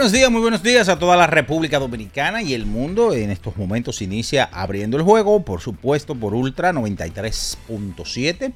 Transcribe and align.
Buenos 0.00 0.12
días, 0.12 0.30
muy 0.30 0.40
buenos 0.40 0.62
días 0.62 0.88
a 0.88 0.98
toda 0.98 1.14
la 1.14 1.26
República 1.26 1.78
Dominicana 1.78 2.40
y 2.40 2.54
el 2.54 2.64
mundo. 2.64 3.12
En 3.12 3.30
estos 3.30 3.58
momentos 3.58 4.00
inicia 4.00 4.48
abriendo 4.50 4.96
el 4.96 5.02
juego, 5.02 5.44
por 5.44 5.60
supuesto, 5.60 6.14
por 6.14 6.32
Ultra 6.32 6.72
93.7 6.72 8.54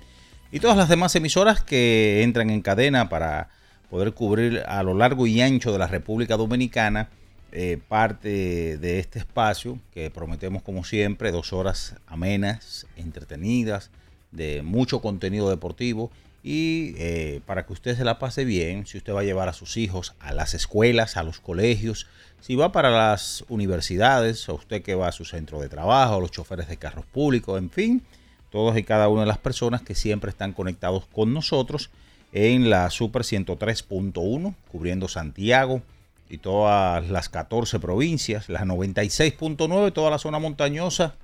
y 0.50 0.60
todas 0.60 0.78
las 0.78 0.88
demás 0.88 1.14
emisoras 1.16 1.62
que 1.62 2.22
entran 2.22 2.48
en 2.48 2.62
cadena 2.62 3.10
para 3.10 3.50
poder 3.90 4.14
cubrir 4.14 4.62
a 4.66 4.82
lo 4.82 4.94
largo 4.94 5.26
y 5.26 5.42
ancho 5.42 5.70
de 5.70 5.78
la 5.78 5.86
República 5.86 6.38
Dominicana 6.38 7.10
eh, 7.52 7.78
parte 7.88 8.78
de 8.78 8.98
este 8.98 9.18
espacio 9.18 9.78
que 9.92 10.10
prometemos 10.10 10.62
como 10.62 10.82
siempre, 10.82 11.30
dos 11.30 11.52
horas 11.52 11.96
amenas, 12.06 12.86
entretenidas, 12.96 13.90
de 14.32 14.62
mucho 14.62 15.02
contenido 15.02 15.50
deportivo 15.50 16.10
y 16.46 16.94
eh, 16.98 17.40
para 17.46 17.64
que 17.64 17.72
usted 17.72 17.96
se 17.96 18.04
la 18.04 18.18
pase 18.18 18.44
bien, 18.44 18.86
si 18.86 18.98
usted 18.98 19.14
va 19.14 19.20
a 19.20 19.24
llevar 19.24 19.48
a 19.48 19.54
sus 19.54 19.78
hijos 19.78 20.14
a 20.20 20.34
las 20.34 20.52
escuelas, 20.52 21.16
a 21.16 21.22
los 21.22 21.40
colegios, 21.40 22.06
si 22.40 22.54
va 22.54 22.70
para 22.70 22.90
las 22.90 23.46
universidades, 23.48 24.46
o 24.50 24.56
usted 24.56 24.82
que 24.82 24.94
va 24.94 25.08
a 25.08 25.12
su 25.12 25.24
centro 25.24 25.58
de 25.58 25.70
trabajo, 25.70 26.20
los 26.20 26.30
choferes 26.30 26.68
de 26.68 26.76
carros 26.76 27.06
públicos, 27.06 27.58
en 27.58 27.70
fin, 27.70 28.02
todos 28.50 28.76
y 28.76 28.82
cada 28.82 29.08
una 29.08 29.22
de 29.22 29.26
las 29.26 29.38
personas 29.38 29.80
que 29.80 29.94
siempre 29.94 30.28
están 30.28 30.52
conectados 30.52 31.06
con 31.06 31.32
nosotros 31.32 31.88
en 32.34 32.68
la 32.68 32.90
Super 32.90 33.22
103.1, 33.22 34.54
cubriendo 34.70 35.08
Santiago 35.08 35.80
y 36.28 36.36
todas 36.36 37.08
las 37.08 37.30
14 37.30 37.80
provincias, 37.80 38.50
la 38.50 38.64
96.9, 38.64 39.94
toda 39.94 40.10
la 40.10 40.18
zona 40.18 40.38
montañosa, 40.38 41.14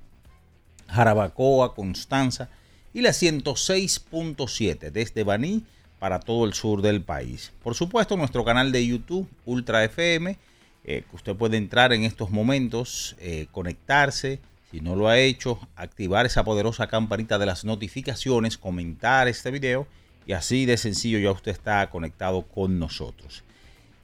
Jarabacoa, 0.87 1.75
Constanza, 1.75 2.49
y 2.93 3.01
la 3.01 3.11
106.7 3.11 4.91
desde 4.91 5.23
Baní 5.23 5.63
para 5.99 6.19
todo 6.19 6.45
el 6.45 6.53
sur 6.53 6.81
del 6.81 7.01
país. 7.03 7.51
Por 7.63 7.75
supuesto, 7.75 8.17
nuestro 8.17 8.43
canal 8.43 8.71
de 8.71 8.85
YouTube, 8.85 9.29
Ultra 9.45 9.83
FM, 9.83 10.37
eh, 10.83 11.03
que 11.07 11.15
usted 11.15 11.35
puede 11.35 11.57
entrar 11.57 11.93
en 11.93 12.03
estos 12.03 12.31
momentos, 12.31 13.15
eh, 13.19 13.47
conectarse, 13.51 14.39
si 14.71 14.81
no 14.81 14.95
lo 14.95 15.09
ha 15.09 15.19
hecho, 15.19 15.59
activar 15.75 16.25
esa 16.25 16.43
poderosa 16.43 16.87
campanita 16.87 17.37
de 17.37 17.45
las 17.45 17.65
notificaciones, 17.65 18.57
comentar 18.57 19.27
este 19.27 19.51
video 19.51 19.85
y 20.25 20.33
así 20.33 20.65
de 20.65 20.77
sencillo 20.77 21.19
ya 21.19 21.31
usted 21.31 21.51
está 21.51 21.87
conectado 21.89 22.43
con 22.43 22.79
nosotros. 22.79 23.43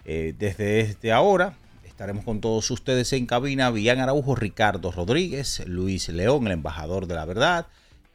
Eh, 0.06 0.36
desde, 0.38 0.84
desde 0.84 1.12
ahora 1.12 1.58
estaremos 1.84 2.26
con 2.26 2.42
todos 2.42 2.70
ustedes 2.70 3.12
en 3.14 3.26
cabina, 3.26 3.72
Villan 3.72 4.00
Araujo, 4.00 4.36
Ricardo 4.36 4.92
Rodríguez, 4.92 5.64
Luis 5.66 6.10
León, 6.10 6.46
el 6.46 6.54
embajador 6.54 7.08
de 7.08 7.16
la 7.16 7.26
verdad, 7.26 7.66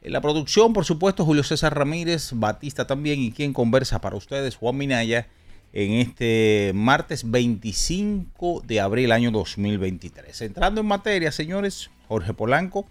en 0.03 0.11
la 0.11 0.19
producción, 0.19 0.73
por 0.73 0.83
supuesto, 0.83 1.23
Julio 1.23 1.43
César 1.43 1.77
Ramírez, 1.77 2.31
Batista 2.33 2.85
también 2.85 3.21
y 3.21 3.31
quien 3.31 3.53
conversa 3.53 4.01
para 4.01 4.17
ustedes, 4.17 4.57
Juan 4.57 4.75
Minaya, 4.75 5.27
en 5.71 5.93
este 5.93 6.73
martes 6.75 7.31
25 7.31 8.63
de 8.67 8.81
abril 8.81 9.13
año 9.13 9.31
2023. 9.31 10.41
Entrando 10.41 10.81
en 10.81 10.87
materia, 10.87 11.31
señores, 11.31 11.89
Jorge 12.09 12.33
Polanco, 12.33 12.85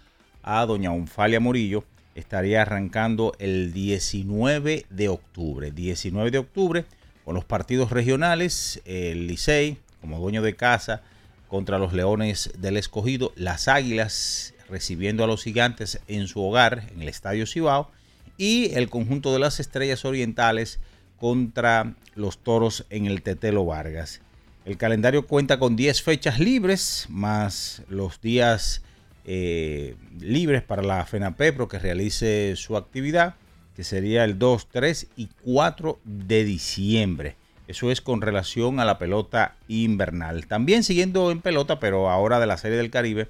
a 0.42 0.66
doña 0.66 0.92
Onfalia 0.92 1.40
Murillo 1.40 1.84
estaría 2.16 2.64
arrancando 2.64 3.34
el 3.40 3.72
19 3.74 4.86
de 4.90 5.10
octubre. 5.10 5.72
19 5.72 6.32
de 6.32 6.40
octubre 6.40 6.86
con 7.24 7.36
los 7.36 7.46
partidos 7.46 7.92
regionales, 7.92 8.82
el 8.86 9.28
Licey 9.28 9.78
como 10.02 10.20
dueño 10.20 10.42
de 10.42 10.56
casa 10.56 11.04
contra 11.48 11.78
los 11.78 11.94
Leones 11.94 12.52
del 12.58 12.78
Escogido, 12.78 13.32
las 13.36 13.68
Águilas 13.68 14.56
recibiendo 14.70 15.24
a 15.24 15.28
los 15.28 15.44
Gigantes 15.44 16.00
en 16.08 16.28
su 16.28 16.42
hogar 16.42 16.86
en 16.94 17.02
el 17.02 17.10
Estadio 17.10 17.46
Cibao 17.46 17.92
y 18.38 18.74
el 18.76 18.90
conjunto 18.90 19.34
de 19.34 19.40
las 19.40 19.60
Estrellas 19.60 20.06
Orientales 20.06 20.80
contra 21.20 21.96
los 22.16 22.38
Toros 22.38 22.86
en 22.90 23.06
el 23.06 23.22
Tetelo 23.22 23.66
Vargas. 23.66 24.22
El 24.66 24.78
calendario 24.78 25.26
cuenta 25.26 25.58
con 25.58 25.76
10 25.76 26.02
fechas 26.02 26.40
libres, 26.40 27.08
más 27.10 27.82
los 27.90 28.22
días 28.22 28.84
eh, 29.26 29.96
libres 30.20 30.62
para 30.62 30.82
la 30.84 31.06
FENAPEPRO 31.06 31.68
que 31.68 31.80
realice 31.80 32.56
su 32.56 32.78
actividad, 32.78 33.36
que 33.76 33.84
sería 33.84 34.24
el 34.24 34.38
2, 34.38 34.68
3 34.70 35.08
y 35.16 35.30
4 35.44 36.00
de 36.04 36.44
diciembre. 36.44 37.36
Eso 37.68 37.92
es 37.92 38.02
con 38.02 38.22
relación 38.22 38.80
a 38.80 38.86
la 38.86 38.98
pelota 38.98 39.56
invernal. 39.68 40.48
También 40.48 40.84
siguiendo 40.84 41.32
en 41.32 41.42
pelota, 41.42 41.80
pero 41.80 42.10
ahora 42.10 42.40
de 42.40 42.48
la 42.48 42.58
Serie 42.58 42.78
del 42.78 42.90
Caribe, 42.90 43.30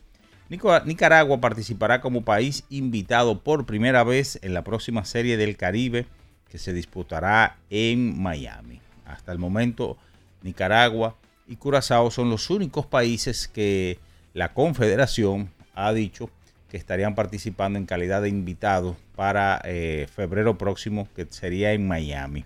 Nicaragua 0.50 1.40
participará 1.42 2.02
como 2.02 2.24
país 2.24 2.64
invitado 2.70 3.42
por 3.42 3.66
primera 3.66 4.04
vez 4.04 4.40
en 4.42 4.54
la 4.54 4.64
próxima 4.64 5.06
Serie 5.06 5.38
del 5.38 5.58
Caribe 5.58 6.08
que 6.50 6.58
se 6.58 6.74
disputará 6.74 7.58
en 7.70 8.20
Miami. 8.20 8.82
Hasta 9.06 9.32
el 9.32 9.38
momento, 9.38 9.98
Nicaragua 10.42 11.16
y 11.48 11.56
Curazao 11.56 12.12
son 12.12 12.30
los 12.30 12.50
únicos 12.50 12.86
países 12.86 13.48
que 13.48 14.00
la 14.34 14.54
Confederación 14.54 15.50
ha 15.74 15.92
dicho 15.94 16.30
que 16.70 16.78
estarían 16.78 17.16
participando 17.16 17.80
en 17.80 17.86
calidad 17.86 18.22
de 18.22 18.30
invitados 18.30 18.96
para 19.16 19.62
eh, 19.66 20.08
febrero 20.14 20.58
próximo, 20.58 21.08
que 21.16 21.26
sería 21.30 21.74
en 21.74 21.88
Miami. 21.88 22.46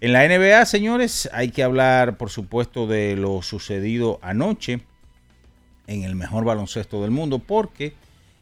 En 0.00 0.12
la 0.12 0.26
NBA, 0.26 0.64
señores, 0.66 1.28
hay 1.32 1.50
que 1.50 1.62
hablar, 1.62 2.16
por 2.16 2.30
supuesto, 2.30 2.86
de 2.86 3.16
lo 3.16 3.42
sucedido 3.42 4.18
anoche 4.22 4.80
en 5.86 6.04
el 6.04 6.16
mejor 6.16 6.44
baloncesto 6.44 7.02
del 7.02 7.10
mundo, 7.10 7.38
porque 7.38 7.94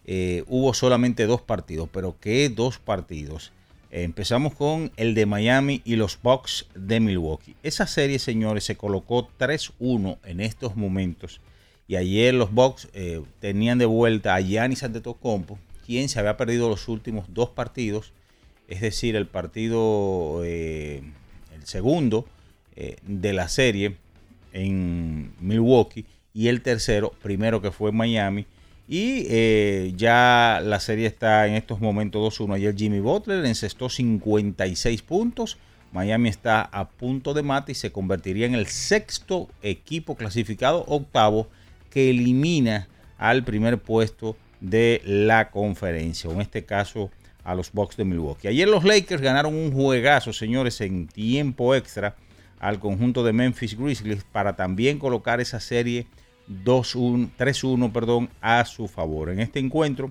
eh, 0.06 0.44
hubo 0.46 0.72
solamente 0.72 1.26
dos 1.26 1.42
partidos, 1.42 1.88
pero 1.92 2.16
¿qué 2.20 2.48
dos 2.48 2.78
partidos? 2.78 3.52
Empezamos 3.90 4.54
con 4.54 4.92
el 4.96 5.14
de 5.14 5.24
Miami 5.24 5.80
y 5.84 5.96
los 5.96 6.20
Bucks 6.20 6.66
de 6.74 7.00
Milwaukee. 7.00 7.56
Esa 7.62 7.86
serie, 7.86 8.18
señores, 8.18 8.64
se 8.64 8.76
colocó 8.76 9.30
3-1 9.38 10.18
en 10.24 10.40
estos 10.40 10.76
momentos. 10.76 11.40
Y 11.86 11.96
ayer 11.96 12.34
los 12.34 12.52
Bucks 12.52 12.88
eh, 12.92 13.22
tenían 13.40 13.78
de 13.78 13.86
vuelta 13.86 14.34
a 14.34 14.40
Giannis 14.40 14.82
Antetokounmpo, 14.82 15.58
quien 15.86 16.10
se 16.10 16.18
había 16.18 16.36
perdido 16.36 16.68
los 16.68 16.86
últimos 16.88 17.32
dos 17.32 17.48
partidos. 17.48 18.12
Es 18.68 18.82
decir, 18.82 19.16
el 19.16 19.26
partido, 19.26 20.42
eh, 20.44 21.02
el 21.54 21.66
segundo 21.66 22.26
eh, 22.76 22.96
de 23.06 23.32
la 23.32 23.48
serie 23.48 23.96
en 24.52 25.32
Milwaukee 25.40 26.04
y 26.34 26.48
el 26.48 26.60
tercero, 26.60 27.14
primero 27.22 27.62
que 27.62 27.70
fue 27.70 27.88
en 27.88 27.96
Miami. 27.96 28.46
Y 28.88 29.26
eh, 29.28 29.92
ya 29.96 30.62
la 30.64 30.80
serie 30.80 31.06
está 31.06 31.46
en 31.46 31.54
estos 31.54 31.80
momentos 31.80 32.40
2-1. 32.40 32.54
Ayer 32.54 32.74
Jimmy 32.74 33.00
Butler 33.00 33.44
encestó 33.44 33.90
56 33.90 35.02
puntos. 35.02 35.58
Miami 35.92 36.30
está 36.30 36.62
a 36.62 36.88
punto 36.88 37.34
de 37.34 37.42
mate 37.42 37.72
y 37.72 37.74
se 37.74 37.92
convertiría 37.92 38.46
en 38.46 38.54
el 38.54 38.66
sexto 38.66 39.48
equipo 39.62 40.16
clasificado 40.16 40.84
octavo 40.86 41.48
que 41.90 42.10
elimina 42.10 42.88
al 43.18 43.44
primer 43.44 43.78
puesto 43.78 44.36
de 44.60 45.02
la 45.04 45.50
conferencia. 45.50 46.30
En 46.30 46.40
este 46.40 46.64
caso 46.64 47.10
a 47.44 47.54
los 47.54 47.72
Bucks 47.72 47.96
de 47.96 48.04
Milwaukee. 48.04 48.48
Ayer 48.48 48.68
los 48.68 48.84
Lakers 48.84 49.22
ganaron 49.22 49.54
un 49.54 49.72
juegazo, 49.72 50.34
señores, 50.34 50.80
en 50.82 51.06
tiempo 51.06 51.74
extra 51.74 52.14
al 52.60 52.78
conjunto 52.78 53.24
de 53.24 53.32
Memphis 53.32 53.78
Grizzlies 53.78 54.24
para 54.24 54.54
también 54.54 54.98
colocar 54.98 55.40
esa 55.40 55.58
serie 55.58 56.06
2-1, 56.06 56.27
3-1, 56.48 57.92
perdón, 57.92 58.30
a 58.40 58.64
su 58.64 58.88
favor. 58.88 59.30
En 59.30 59.40
este 59.40 59.58
encuentro, 59.58 60.10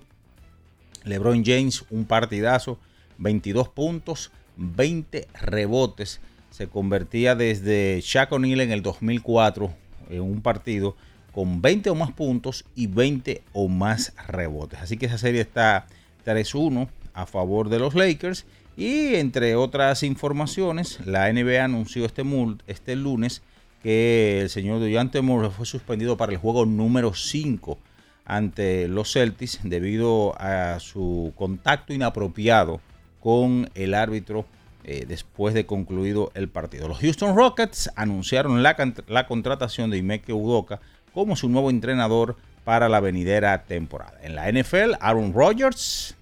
LeBron 1.03 1.43
James 1.43 1.85
un 1.89 2.05
partidazo, 2.05 2.79
22 3.17 3.69
puntos, 3.69 4.31
20 4.57 5.27
rebotes. 5.41 6.21
Se 6.49 6.67
convertía 6.67 7.35
desde 7.35 8.01
Shaq 8.01 8.31
O'Neal 8.31 8.61
en 8.61 8.71
el 8.71 8.81
2004 8.81 9.71
en 10.09 10.21
un 10.21 10.41
partido 10.41 10.95
con 11.31 11.61
20 11.61 11.91
o 11.91 11.95
más 11.95 12.11
puntos 12.13 12.65
y 12.75 12.87
20 12.87 13.43
o 13.53 13.67
más 13.67 14.13
rebotes. 14.27 14.79
Así 14.79 14.97
que 14.97 15.05
esa 15.05 15.17
serie 15.17 15.41
está 15.41 15.85
3-1 16.25 16.87
a 17.13 17.25
favor 17.25 17.69
de 17.69 17.79
los 17.79 17.93
Lakers. 17.93 18.45
Y 18.75 19.15
entre 19.15 19.55
otras 19.55 20.03
informaciones, 20.03 20.99
la 21.05 21.31
NBA 21.31 21.63
anunció 21.63 22.05
este, 22.05 22.23
este 22.67 22.95
lunes 22.95 23.41
que 23.83 24.41
el 24.41 24.49
señor 24.49 24.79
Duyante 24.79 25.21
Moore 25.21 25.49
fue 25.49 25.65
suspendido 25.65 26.17
para 26.17 26.31
el 26.31 26.37
juego 26.37 26.65
número 26.65 27.13
5 27.13 27.77
ante 28.25 28.87
los 28.87 29.13
Celtics 29.13 29.59
debido 29.63 30.35
a 30.39 30.79
su 30.79 31.33
contacto 31.35 31.93
inapropiado 31.93 32.81
con 33.19 33.69
el 33.73 33.93
árbitro 33.93 34.45
eh, 34.83 35.05
después 35.07 35.53
de 35.53 35.65
concluido 35.65 36.31
el 36.33 36.49
partido. 36.49 36.87
Los 36.87 36.99
Houston 36.99 37.35
Rockets 37.35 37.89
anunciaron 37.95 38.63
la, 38.63 39.27
contratación 39.27 39.89
de 39.89 39.97
Imeke 39.97 40.33
Udoka 40.33 40.79
como 41.13 41.35
su 41.35 41.49
nuevo 41.49 41.69
entrenador 41.69 42.37
para 42.63 42.87
la 42.89 42.99
venidera 42.99 43.63
temporada. 43.63 44.17
En 44.21 44.35
la 44.35 44.51
NFL, 44.51 44.95
Aaron 44.99 45.33
Rodgers 45.33 46.15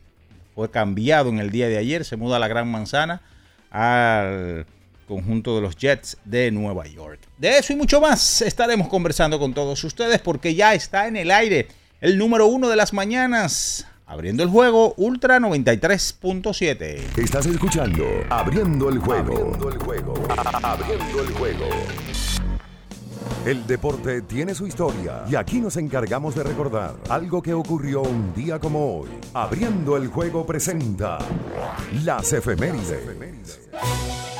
fue 0.56 0.72
cambiado 0.72 1.30
en 1.30 1.40
el 1.40 1.52
día 1.52 1.68
de 1.68 1.78
ayer, 1.78 2.06
se 2.06 2.18
muda 2.18 2.38
a 2.38 2.40
la 2.40 2.48
Gran 2.48 2.70
Manzana 2.70 3.22
al 3.70 4.66
conjunto 5.06 5.56
de 5.56 5.62
los 5.62 5.76
Jets 5.76 6.18
de 6.26 6.52
Nueva 6.52 6.88
York. 6.88 7.20
De 7.38 7.58
eso 7.58 7.74
y 7.74 7.76
mucho 7.76 8.02
más 8.02 8.42
estaremos 8.42 8.88
conversando 8.88 9.40
con 9.40 9.54
todos 9.54 9.84
ustedes 9.84 10.20
porque 10.22 10.56
ya 10.56 10.74
está 10.74 11.08
en 11.08 11.18
el 11.18 11.32
aire 11.32 11.68
el 12.02 12.18
número 12.18 12.48
uno 12.48 12.70
de 12.70 12.76
las 12.76 12.94
mañanas. 12.94 13.88
Abriendo 14.08 14.44
el 14.44 14.50
juego, 14.50 14.94
Ultra 14.98 15.40
93.7. 15.40 17.18
Estás 17.18 17.48
escuchando 17.48 18.06
Abriendo 18.30 18.90
el 18.90 19.00
juego. 19.00 19.34
Abriendo 19.34 19.70
el 19.70 19.78
juego. 19.80 20.14
Abriendo 20.62 21.22
el 21.22 21.34
juego. 21.34 21.66
El 23.46 23.66
deporte 23.66 24.22
tiene 24.22 24.54
su 24.54 24.68
historia 24.68 25.24
y 25.30 25.36
aquí 25.36 25.60
nos 25.60 25.78
encargamos 25.78 26.36
de 26.36 26.44
recordar 26.44 26.96
algo 27.10 27.42
que 27.42 27.54
ocurrió 27.54 28.02
un 28.02 28.34
día 28.34 28.60
como 28.60 29.00
hoy. 29.00 29.10
Abriendo 29.34 29.98
el 29.98 30.08
juego 30.08 30.46
presenta 30.46 31.18
las 32.04 32.34
efemérides. 32.34 32.92
Efemérides 32.92 34.35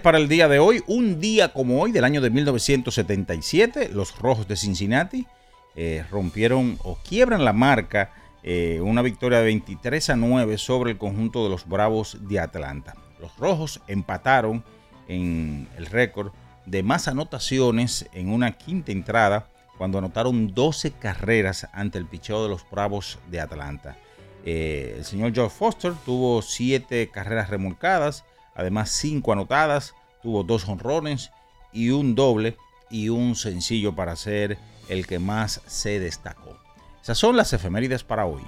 para 0.00 0.18
el 0.18 0.28
día 0.28 0.46
de 0.46 0.60
hoy. 0.60 0.80
Un 0.86 1.20
día 1.20 1.52
como 1.52 1.82
hoy 1.82 1.90
del 1.90 2.04
año 2.04 2.20
de 2.20 2.30
1977, 2.30 3.88
los 3.92 4.16
Rojos 4.16 4.46
de 4.46 4.54
Cincinnati 4.54 5.26
eh, 5.74 6.04
rompieron 6.08 6.78
o 6.84 6.96
quiebran 7.02 7.44
la 7.44 7.52
marca, 7.52 8.12
eh, 8.44 8.80
una 8.80 9.02
victoria 9.02 9.38
de 9.38 9.46
23 9.46 10.10
a 10.10 10.14
9 10.14 10.56
sobre 10.56 10.92
el 10.92 10.98
conjunto 10.98 11.42
de 11.42 11.50
los 11.50 11.66
Bravos 11.66 12.18
de 12.28 12.38
Atlanta. 12.38 12.94
Los 13.20 13.36
Rojos 13.38 13.80
empataron 13.88 14.62
en 15.08 15.66
el 15.76 15.86
récord 15.86 16.30
de 16.64 16.84
más 16.84 17.08
anotaciones 17.08 18.08
en 18.12 18.32
una 18.32 18.52
quinta 18.52 18.92
entrada 18.92 19.48
cuando 19.78 19.98
anotaron 19.98 20.54
12 20.54 20.92
carreras 20.92 21.66
ante 21.72 21.98
el 21.98 22.06
picheo 22.06 22.44
de 22.44 22.50
los 22.50 22.64
Bravos 22.70 23.18
de 23.28 23.40
Atlanta. 23.40 23.96
Eh, 24.44 24.94
el 24.98 25.04
señor 25.04 25.34
George 25.34 25.56
Foster 25.56 25.92
tuvo 26.06 26.40
7 26.40 27.10
carreras 27.10 27.50
remolcadas, 27.50 28.24
además 28.54 28.90
5 28.90 29.32
anotadas, 29.32 29.94
tuvo 30.22 30.42
2 30.44 30.68
honrones 30.68 31.30
y 31.72 31.90
un 31.90 32.14
doble 32.14 32.56
y 32.90 33.08
un 33.08 33.36
sencillo 33.36 33.94
para 33.94 34.16
ser 34.16 34.58
el 34.88 35.06
que 35.06 35.18
más 35.18 35.60
se 35.66 36.00
destacó. 36.00 36.58
Esas 37.02 37.18
son 37.18 37.36
las 37.36 37.52
efemérides 37.52 38.04
para 38.04 38.26
hoy. 38.26 38.42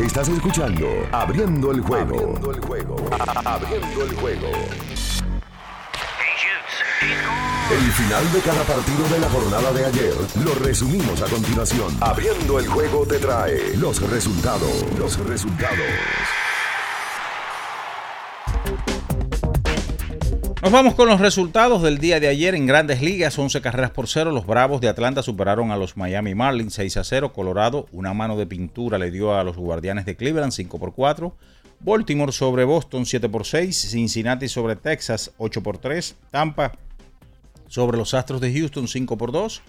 Estás 0.00 0.28
escuchando 0.28 0.88
Abriendo 1.12 1.70
el 1.70 1.80
juego. 1.80 2.16
Abriendo 2.16 2.50
el 2.50 2.60
juego. 2.60 2.96
Abriendo 3.44 4.04
el 4.04 4.14
juego. 4.16 4.48
El 7.70 7.92
final 7.92 8.32
de 8.32 8.40
cada 8.40 8.62
partido 8.64 9.08
de 9.08 9.18
la 9.20 9.30
jornada 9.30 9.72
de 9.72 9.84
ayer 9.86 10.14
lo 10.44 10.54
resumimos 10.54 11.22
a 11.22 11.26
continuación. 11.26 11.96
Abriendo 12.00 12.58
el 12.58 12.66
juego 12.66 13.06
te 13.06 13.18
trae 13.18 13.76
los 13.76 14.02
resultados. 14.10 14.84
Los 14.98 15.18
resultados. 15.26 15.78
Nos 20.62 20.70
vamos 20.70 20.94
con 20.94 21.08
los 21.08 21.20
resultados 21.20 21.82
del 21.82 21.98
día 21.98 22.20
de 22.20 22.28
ayer 22.28 22.54
en 22.54 22.66
Grandes 22.66 23.02
Ligas. 23.02 23.36
11 23.36 23.60
carreras 23.60 23.90
por 23.90 24.06
cero. 24.06 24.30
Los 24.30 24.46
Bravos 24.46 24.80
de 24.80 24.88
Atlanta 24.88 25.20
superaron 25.20 25.72
a 25.72 25.76
los 25.76 25.96
Miami 25.96 26.36
Marlins 26.36 26.74
6 26.74 26.98
a 26.98 27.02
0. 27.02 27.32
Colorado, 27.32 27.88
una 27.90 28.14
mano 28.14 28.36
de 28.36 28.46
pintura 28.46 28.96
le 28.96 29.10
dio 29.10 29.34
a 29.36 29.42
los 29.42 29.56
Guardianes 29.56 30.06
de 30.06 30.14
Cleveland 30.14 30.52
5 30.52 30.78
por 30.78 30.94
4. 30.94 31.34
Baltimore 31.80 32.30
sobre 32.30 32.62
Boston 32.62 33.04
7 33.06 33.28
por 33.28 33.44
6. 33.44 33.76
Cincinnati 33.90 34.48
sobre 34.48 34.76
Texas 34.76 35.32
8 35.36 35.64
por 35.64 35.78
3. 35.78 36.14
Tampa 36.30 36.70
sobre 37.66 37.96
los 37.98 38.14
Astros 38.14 38.40
de 38.40 38.52
Houston 38.52 38.86
5 38.86 39.18
por 39.18 39.32
2. 39.32 39.62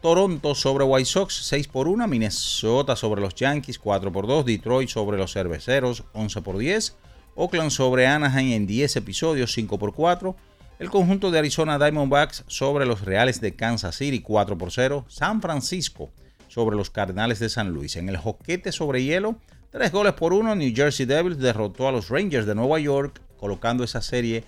Toronto 0.00 0.56
sobre 0.56 0.82
White 0.82 1.08
Sox 1.08 1.34
6 1.34 1.68
por 1.68 1.86
1. 1.86 2.08
Minnesota 2.08 2.96
sobre 2.96 3.20
los 3.20 3.36
Yankees 3.36 3.78
4 3.78 4.10
por 4.10 4.26
2. 4.26 4.44
Detroit 4.44 4.88
sobre 4.88 5.18
los 5.18 5.32
Cerveceros 5.32 6.02
11 6.14 6.42
por 6.42 6.58
10. 6.58 6.96
Oakland 7.34 7.70
sobre 7.70 8.06
Anaheim 8.06 8.52
en 8.52 8.66
10 8.66 8.96
episodios 8.96 9.52
5 9.52 9.78
por 9.78 9.94
4. 9.94 10.36
El 10.78 10.90
conjunto 10.90 11.30
de 11.30 11.38
Arizona 11.38 11.78
Diamondbacks 11.78 12.44
sobre 12.46 12.84
los 12.84 13.02
Reales 13.02 13.40
de 13.40 13.54
Kansas 13.54 13.96
City 13.96 14.20
4 14.20 14.58
por 14.58 14.70
0. 14.70 15.06
San 15.08 15.40
Francisco 15.40 16.10
sobre 16.48 16.76
los 16.76 16.90
Cardenales 16.90 17.38
de 17.38 17.48
San 17.48 17.70
Luis. 17.70 17.96
En 17.96 18.10
el 18.10 18.18
joquete 18.18 18.70
sobre 18.70 19.02
hielo, 19.02 19.36
3 19.70 19.90
goles 19.92 20.12
por 20.12 20.34
1. 20.34 20.54
New 20.54 20.72
Jersey 20.74 21.06
Devils 21.06 21.38
derrotó 21.38 21.88
a 21.88 21.92
los 21.92 22.10
Rangers 22.10 22.44
de 22.44 22.54
Nueva 22.54 22.78
York, 22.78 23.22
colocando 23.38 23.82
esa 23.82 24.02
serie 24.02 24.44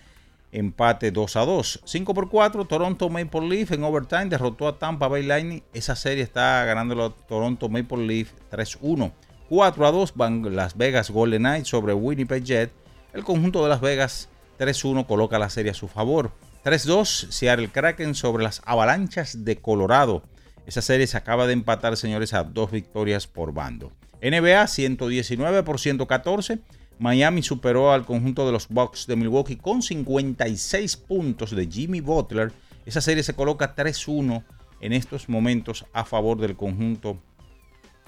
empate 0.52 1.10
2 1.10 1.36
a 1.36 1.44
2. 1.46 1.80
5 1.84 2.14
por 2.14 2.28
4. 2.28 2.66
Toronto 2.66 3.08
Maple 3.08 3.48
Leaf 3.48 3.72
en 3.72 3.84
overtime 3.84 4.26
derrotó 4.26 4.68
a 4.68 4.78
Tampa 4.78 5.08
Bay 5.08 5.22
Lightning. 5.22 5.62
Esa 5.72 5.96
serie 5.96 6.22
está 6.22 6.62
ganando 6.66 7.12
Toronto 7.12 7.70
Maple 7.70 8.06
Leaf 8.06 8.32
3-1. 8.50 9.10
4 9.48 9.86
a 9.86 9.90
2 9.90 10.14
van 10.14 10.56
Las 10.56 10.76
Vegas 10.76 11.10
Golden 11.10 11.42
Knights 11.42 11.68
sobre 11.68 11.92
Winnipeg 11.92 12.44
Jet. 12.44 12.72
El 13.12 13.24
conjunto 13.24 13.62
de 13.62 13.68
Las 13.68 13.80
Vegas 13.80 14.28
3-1 14.58 15.06
coloca 15.06 15.38
la 15.38 15.50
serie 15.50 15.72
a 15.72 15.74
su 15.74 15.88
favor. 15.88 16.32
3-2 16.64 17.30
Seattle 17.30 17.68
Kraken 17.68 18.14
sobre 18.14 18.42
las 18.42 18.62
Avalanchas 18.64 19.44
de 19.44 19.56
Colorado. 19.56 20.22
Esa 20.66 20.80
serie 20.80 21.06
se 21.06 21.18
acaba 21.18 21.46
de 21.46 21.52
empatar, 21.52 21.96
señores, 21.96 22.32
a 22.32 22.42
dos 22.42 22.70
victorias 22.70 23.26
por 23.26 23.52
bando. 23.52 23.92
NBA 24.22 24.66
119 24.66 25.62
por 25.62 25.78
114. 25.78 26.60
Miami 26.98 27.42
superó 27.42 27.92
al 27.92 28.06
conjunto 28.06 28.46
de 28.46 28.52
los 28.52 28.68
Bucks 28.68 29.06
de 29.06 29.16
Milwaukee 29.16 29.56
con 29.56 29.82
56 29.82 30.96
puntos 30.96 31.54
de 31.54 31.66
Jimmy 31.66 32.00
Butler. 32.00 32.52
Esa 32.86 33.02
serie 33.02 33.22
se 33.22 33.34
coloca 33.34 33.76
3-1 33.76 34.42
en 34.80 34.92
estos 34.94 35.28
momentos 35.28 35.84
a 35.92 36.04
favor 36.04 36.38
del 36.38 36.56
conjunto 36.56 37.18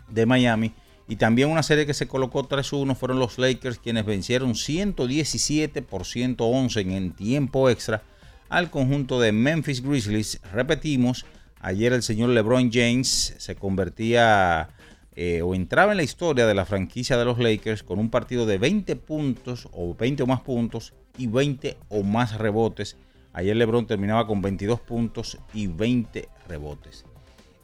de 0.08 0.24
Miami. 0.24 0.72
Y 1.08 1.16
también 1.16 1.50
una 1.50 1.62
serie 1.62 1.86
que 1.86 1.94
se 1.94 2.08
colocó 2.08 2.48
3-1 2.48 2.96
fueron 2.96 3.20
los 3.20 3.38
Lakers 3.38 3.78
quienes 3.78 4.04
vencieron 4.04 4.54
117 4.54 5.82
por 5.82 6.04
111 6.04 6.80
en 6.80 7.12
tiempo 7.12 7.70
extra 7.70 8.02
al 8.48 8.70
conjunto 8.70 9.20
de 9.20 9.32
Memphis 9.32 9.82
Grizzlies. 9.82 10.40
Repetimos, 10.52 11.24
ayer 11.60 11.92
el 11.92 12.02
señor 12.02 12.30
LeBron 12.30 12.70
James 12.72 13.34
se 13.38 13.54
convertía 13.54 14.68
eh, 15.14 15.42
o 15.42 15.54
entraba 15.54 15.92
en 15.92 15.98
la 15.98 16.02
historia 16.02 16.46
de 16.46 16.54
la 16.54 16.64
franquicia 16.64 17.16
de 17.16 17.24
los 17.24 17.38
Lakers 17.38 17.82
con 17.82 17.98
un 17.98 18.10
partido 18.10 18.44
de 18.44 18.58
20 18.58 18.96
puntos 18.96 19.68
o 19.72 19.94
20 19.94 20.24
o 20.24 20.26
más 20.26 20.40
puntos 20.40 20.92
y 21.16 21.28
20 21.28 21.78
o 21.88 22.02
más 22.02 22.36
rebotes. 22.36 22.96
Ayer 23.32 23.56
LeBron 23.56 23.86
terminaba 23.86 24.26
con 24.26 24.42
22 24.42 24.80
puntos 24.80 25.38
y 25.54 25.68
20 25.68 26.28
rebotes. 26.48 27.04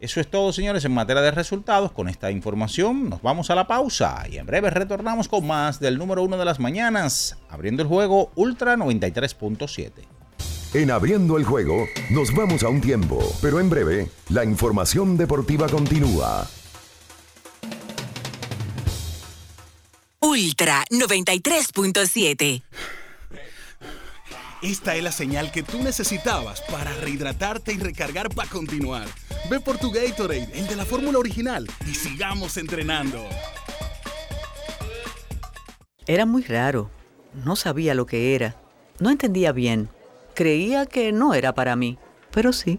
Eso 0.03 0.21
es 0.21 0.29
todo, 0.29 0.53
señores, 0.53 0.85
en 0.85 0.93
materia 0.93 1.23
de 1.23 1.31
resultados. 1.31 1.93
Con 1.93 2.09
esta 2.09 2.33
información 2.33 3.09
nos 3.09 3.23
vamos 3.23 3.51
a 3.51 3.55
la 3.55 3.69
pausa 3.69 4.25
y 4.29 4.37
en 4.37 4.47
breve 4.47 4.69
retornamos 4.69 5.29
con 5.29 5.47
más 5.47 5.79
del 5.79 5.97
número 5.97 6.25
uno 6.25 6.37
de 6.37 6.45
las 6.45 6.59
mañanas, 6.59 7.39
abriendo 7.49 7.85
el 7.85 7.89
juego 7.89 8.33
Ultra 8.35 8.75
93.7. 8.75 9.93
En 10.75 10.91
abriendo 10.91 11.37
el 11.39 11.45
juego, 11.45 11.87
nos 12.11 12.35
vamos 12.35 12.65
a 12.65 12.69
un 12.69 12.81
tiempo, 12.81 13.21
pero 13.41 13.61
en 13.61 13.71
breve, 13.71 14.11
la 14.31 14.45
información 14.45 15.17
deportiva 15.17 15.69
continúa. 15.69 16.49
Ultra 20.19 20.83
93.7. 20.91 22.63
Esta 24.63 24.95
es 24.95 25.03
la 25.03 25.11
señal 25.11 25.51
que 25.51 25.65
tú 25.65 25.83
necesitabas 25.83 26.61
para 26.71 26.95
rehidratarte 26.95 27.73
y 27.73 27.79
recargar 27.79 28.29
para 28.33 28.49
continuar. 28.49 29.09
Ve 29.51 29.59
por 29.59 29.77
tu 29.77 29.91
Gatorade, 29.91 30.49
el 30.55 30.69
de 30.69 30.77
la 30.77 30.85
fórmula 30.85 31.19
original, 31.19 31.67
y 31.85 31.95
sigamos 31.95 32.57
entrenando. 32.57 33.27
Era 36.07 36.27
muy 36.27 36.45
raro. 36.45 36.93
No 37.45 37.57
sabía 37.57 37.95
lo 37.95 38.07
que 38.07 38.37
era. 38.37 38.55
No 39.01 39.11
entendía 39.11 39.51
bien. 39.51 39.89
Creía 40.33 40.87
que 40.87 41.11
no 41.11 41.35
era 41.35 41.55
para 41.55 41.75
mí, 41.75 41.99
pero 42.31 42.53
sí. 42.53 42.79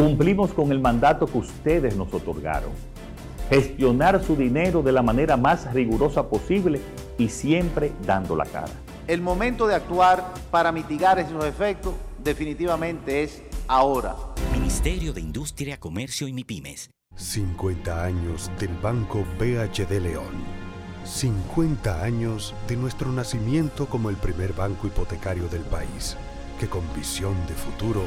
Cumplimos 0.00 0.54
con 0.54 0.72
el 0.72 0.80
mandato 0.80 1.26
que 1.26 1.36
ustedes 1.36 1.94
nos 1.94 2.10
otorgaron. 2.14 2.70
Gestionar 3.50 4.24
su 4.24 4.34
dinero 4.34 4.80
de 4.82 4.92
la 4.92 5.02
manera 5.02 5.36
más 5.36 5.70
rigurosa 5.74 6.26
posible 6.26 6.80
y 7.18 7.28
siempre 7.28 7.92
dando 8.06 8.34
la 8.34 8.46
cara. 8.46 8.72
El 9.06 9.20
momento 9.20 9.66
de 9.66 9.74
actuar 9.74 10.32
para 10.50 10.72
mitigar 10.72 11.18
esos 11.18 11.44
efectos 11.44 11.92
definitivamente 12.24 13.24
es 13.24 13.42
ahora. 13.68 14.16
Ministerio 14.54 15.12
de 15.12 15.20
Industria, 15.20 15.78
Comercio 15.78 16.26
y 16.26 16.32
MIPIMES. 16.32 16.88
50 17.16 18.02
años 18.02 18.50
del 18.58 18.74
Banco 18.78 19.22
BHD 19.38 20.00
León. 20.00 20.32
50 21.04 22.02
años 22.02 22.54
de 22.68 22.76
nuestro 22.76 23.12
nacimiento 23.12 23.84
como 23.84 24.08
el 24.08 24.16
primer 24.16 24.54
banco 24.54 24.86
hipotecario 24.86 25.46
del 25.48 25.62
país, 25.62 26.16
que 26.58 26.68
con 26.68 26.84
visión 26.96 27.34
de 27.46 27.52
futuro 27.52 28.06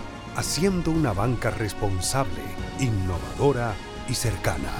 haciendo 0.35 0.91
una 0.91 1.13
banca 1.13 1.49
responsable 1.51 2.41
innovadora 2.79 3.73
y 4.09 4.15
cercana. 4.15 4.71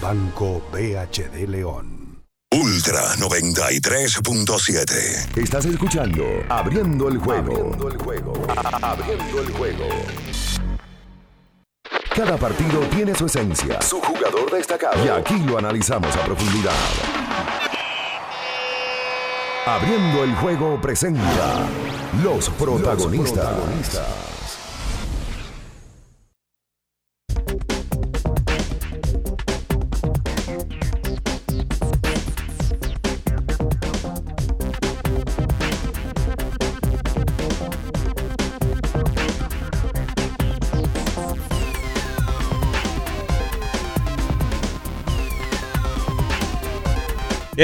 Banco 0.00 0.62
BHD 0.72 1.48
León. 1.48 2.22
Ultra 2.52 3.16
93.7. 3.16 5.36
Estás 5.36 5.64
escuchando 5.66 6.24
Abriendo 6.48 7.08
el 7.08 7.18
juego. 7.18 7.52
Abriendo 7.52 7.88
el 7.88 7.98
juego. 7.98 8.32
Abriendo 8.82 9.40
el 9.40 9.50
juego. 9.52 9.84
Cada 12.14 12.36
partido 12.38 12.80
tiene 12.94 13.12
su 13.14 13.26
esencia, 13.26 13.82
su 13.82 14.00
jugador 14.00 14.50
destacado. 14.50 15.04
Y 15.04 15.08
aquí 15.08 15.38
lo 15.40 15.58
analizamos 15.58 16.16
a 16.16 16.24
profundidad. 16.24 16.72
Abriendo 19.66 20.24
el 20.24 20.34
juego 20.36 20.80
presenta 20.80 21.68
los 22.22 22.48
protagonistas. 22.50 23.44
Los 23.44 23.52
protagonistas. 23.54 24.35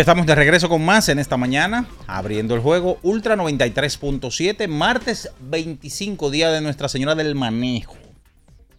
Estamos 0.01 0.25
de 0.25 0.35
regreso 0.35 0.71
con 0.71 0.83
más 0.85 1.11
en 1.11 1.19
esta 1.19 1.37
mañana, 1.37 1.87
abriendo 2.07 2.55
el 2.55 2.63
juego 2.63 2.99
Ultra 3.03 3.37
93.7, 3.37 4.67
martes 4.67 5.31
25, 5.41 6.31
día 6.31 6.51
de 6.51 6.63
Nuestra 6.63 6.89
Señora 6.89 7.15
del 7.15 7.35
Manejo, 7.35 7.97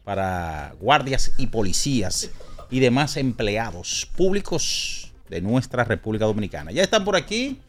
para 0.04 0.74
guardias 0.80 1.34
y 1.38 1.48
policías 1.48 2.32
y 2.72 2.80
demás 2.80 3.18
empleados 3.18 4.10
públicos 4.18 5.14
de 5.30 5.42
nuestra 5.42 5.84
República 5.84 6.26
Dominicana. 6.26 6.72
Ya 6.72 6.82
están 6.82 7.06
por 7.06 7.16
aquí 7.16 7.60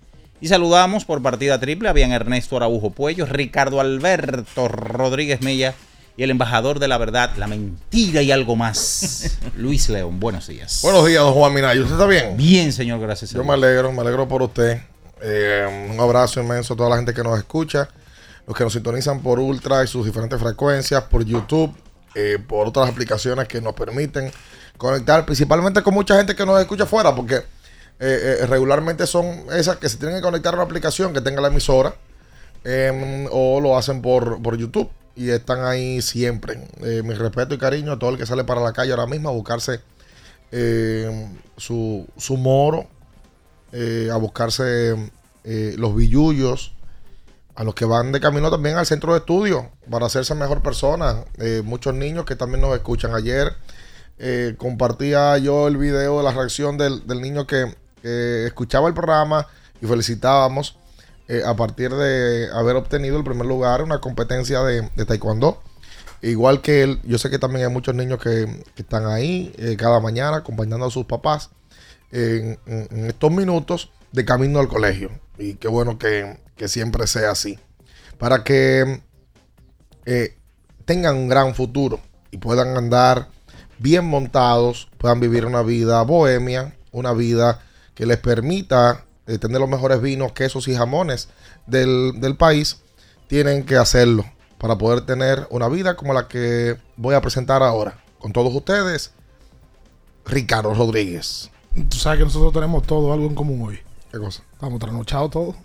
y 0.40 0.48
saludamos 0.48 1.04
por 1.04 1.20
partida 1.20 1.60
triple. 1.60 1.90
Habían 1.90 2.12
Ernesto 2.12 2.56
Araujo 2.56 2.90
Puello, 2.90 3.26
Ricardo 3.26 3.80
Alberto 3.80 4.68
Rodríguez 4.68 5.42
Mella 5.42 5.74
y 6.16 6.22
el 6.22 6.30
embajador 6.30 6.78
de 6.78 6.88
la 6.88 6.96
verdad, 6.98 7.30
la 7.36 7.46
mentira 7.46 8.22
y 8.22 8.30
algo 8.30 8.54
más. 8.56 9.38
Luis 9.56 9.88
León, 9.88 10.20
buenos 10.20 10.46
días. 10.46 10.80
Buenos 10.82 11.06
días, 11.06 11.22
don 11.22 11.34
Juan 11.34 11.52
Minayo. 11.52 11.82
¿Usted 11.82 11.94
está 11.94 12.06
bien? 12.06 12.36
Bien, 12.36 12.72
señor, 12.72 13.00
gracias. 13.00 13.32
Yo 13.32 13.42
me 13.42 13.54
alegro, 13.54 13.90
me 13.92 14.00
alegro 14.00 14.28
por 14.28 14.42
usted. 14.42 14.80
Eh, 15.20 15.88
un 15.90 15.98
abrazo 15.98 16.40
inmenso 16.40 16.74
a 16.74 16.76
toda 16.76 16.90
la 16.90 16.96
gente 16.96 17.12
que 17.14 17.22
nos 17.22 17.36
escucha, 17.38 17.88
los 18.46 18.56
que 18.56 18.62
nos 18.62 18.72
sintonizan 18.72 19.22
por 19.22 19.40
Ultra 19.40 19.82
y 19.82 19.88
sus 19.88 20.06
diferentes 20.06 20.38
frecuencias, 20.38 21.02
por 21.04 21.24
YouTube, 21.24 21.74
eh, 22.14 22.38
por 22.46 22.68
otras 22.68 22.88
aplicaciones 22.88 23.48
que 23.48 23.60
nos 23.60 23.74
permiten 23.74 24.30
conectar, 24.76 25.24
principalmente 25.24 25.82
con 25.82 25.94
mucha 25.94 26.16
gente 26.16 26.36
que 26.36 26.46
nos 26.46 26.60
escucha 26.60 26.84
afuera, 26.84 27.14
porque 27.14 27.36
eh, 27.36 27.42
eh, 28.40 28.46
regularmente 28.46 29.06
son 29.06 29.46
esas 29.52 29.78
que 29.78 29.88
se 29.88 29.96
tienen 29.96 30.16
que 30.16 30.22
conectar 30.22 30.52
a 30.54 30.56
una 30.58 30.64
aplicación 30.64 31.12
que 31.12 31.20
tenga 31.20 31.40
la 31.40 31.48
emisora 31.48 31.94
em, 32.62 33.26
o 33.30 33.60
lo 33.60 33.76
hacen 33.76 34.02
por, 34.02 34.40
por 34.42 34.56
YouTube 34.56 34.90
y 35.16 35.30
están 35.30 35.64
ahí 35.64 36.02
siempre. 36.02 36.68
Eh, 36.82 37.02
mi 37.04 37.14
respeto 37.14 37.54
y 37.54 37.58
cariño 37.58 37.92
a 37.92 37.98
todo 37.98 38.10
el 38.10 38.18
que 38.18 38.26
sale 38.26 38.44
para 38.44 38.60
la 38.60 38.72
calle 38.72 38.92
ahora 38.92 39.06
mismo 39.06 39.28
a 39.28 39.32
buscarse 39.32 39.80
eh, 40.50 41.28
su, 41.56 42.06
su 42.16 42.36
moro, 42.36 42.86
eh, 43.72 44.08
a 44.12 44.16
buscarse 44.16 44.94
eh, 45.42 45.74
los 45.76 45.96
billullos, 45.96 46.74
a 47.56 47.64
los 47.64 47.74
que 47.74 47.84
van 47.84 48.12
de 48.12 48.20
camino 48.20 48.50
también 48.50 48.76
al 48.76 48.86
centro 48.86 49.12
de 49.12 49.18
estudio 49.18 49.70
para 49.90 50.06
hacerse 50.06 50.34
mejor 50.34 50.62
persona. 50.62 51.24
Eh, 51.38 51.62
muchos 51.64 51.94
niños 51.94 52.24
que 52.24 52.36
también 52.36 52.60
nos 52.60 52.74
escuchan. 52.74 53.14
Ayer 53.14 53.52
compartía 54.58 55.36
yo 55.38 55.66
el 55.66 55.76
video 55.76 56.18
de 56.18 56.24
la 56.24 56.30
reacción 56.30 56.78
del, 56.78 57.04
del 57.04 57.20
niño 57.20 57.48
que 57.48 57.74
escuchaba 58.46 58.86
el 58.86 58.94
programa 58.94 59.48
y 59.80 59.86
felicitábamos 59.86 60.78
eh, 61.28 61.42
a 61.44 61.56
partir 61.56 61.90
de 61.90 62.48
haber 62.52 62.76
obtenido 62.76 63.16
el 63.16 63.24
primer 63.24 63.46
lugar 63.46 63.80
en 63.80 63.86
una 63.86 64.00
competencia 64.00 64.62
de, 64.62 64.82
taekwondo. 65.06 65.62
Igual 66.20 66.60
que 66.60 66.82
él, 66.82 67.00
yo 67.04 67.18
sé 67.18 67.30
que 67.30 67.38
también 67.38 67.66
hay 67.66 67.72
muchos 67.72 67.94
niños 67.94 68.18
que, 68.18 68.62
están 68.76 69.06
ahí 69.06 69.54
eh, 69.58 69.76
cada 69.78 70.00
mañana 70.00 70.38
acompañando 70.38 70.86
a 70.86 70.90
sus 70.90 71.06
papás 71.06 71.50
en, 72.12 72.58
estos 73.08 73.30
minutos 73.30 73.90
de 74.12 74.24
camino 74.24 74.58
al 74.60 74.68
colegio. 74.68 75.10
Y 75.38 75.54
qué 75.54 75.68
bueno 75.68 75.98
que, 75.98 76.38
que 76.56 76.68
siempre 76.68 77.06
sea 77.06 77.30
así. 77.30 77.58
Para 78.18 78.44
que 78.44 79.02
eh, 80.06 80.36
tengan 80.84 81.16
un 81.16 81.28
gran 81.28 81.54
futuro 81.54 82.00
y 82.30 82.38
puedan 82.38 82.76
andar 82.76 83.28
bien 83.78 84.04
montados, 84.04 84.88
puedan 84.98 85.20
vivir 85.20 85.46
una 85.46 85.62
vida 85.62 86.02
bohemia, 86.02 86.76
una 86.92 87.12
vida 87.12 87.60
que 87.94 88.06
les 88.06 88.18
permita 88.18 89.04
eh, 89.26 89.38
tener 89.38 89.60
los 89.60 89.68
mejores 89.68 90.00
vinos, 90.00 90.32
quesos 90.32 90.68
y 90.68 90.74
jamones 90.74 91.28
del, 91.66 92.20
del 92.20 92.36
país, 92.36 92.80
tienen 93.26 93.64
que 93.64 93.76
hacerlo 93.76 94.24
para 94.58 94.76
poder 94.78 95.02
tener 95.02 95.46
una 95.50 95.68
vida 95.68 95.96
como 95.96 96.12
la 96.14 96.28
que 96.28 96.76
voy 96.96 97.14
a 97.14 97.20
presentar 97.20 97.62
ahora. 97.62 97.98
Con 98.18 98.32
todos 98.32 98.54
ustedes, 98.54 99.12
Ricardo 100.24 100.72
Rodríguez. 100.74 101.50
Tú 101.88 101.96
sabes 101.98 102.18
que 102.18 102.24
nosotros 102.24 102.52
tenemos 102.52 102.84
todo 102.86 103.12
algo 103.12 103.26
en 103.26 103.34
común 103.34 103.68
hoy. 103.68 103.78
¿Qué 104.10 104.18
cosa? 104.18 104.42
Estamos 104.52 104.78
trasnochados 104.78 105.30
todos. 105.30 105.56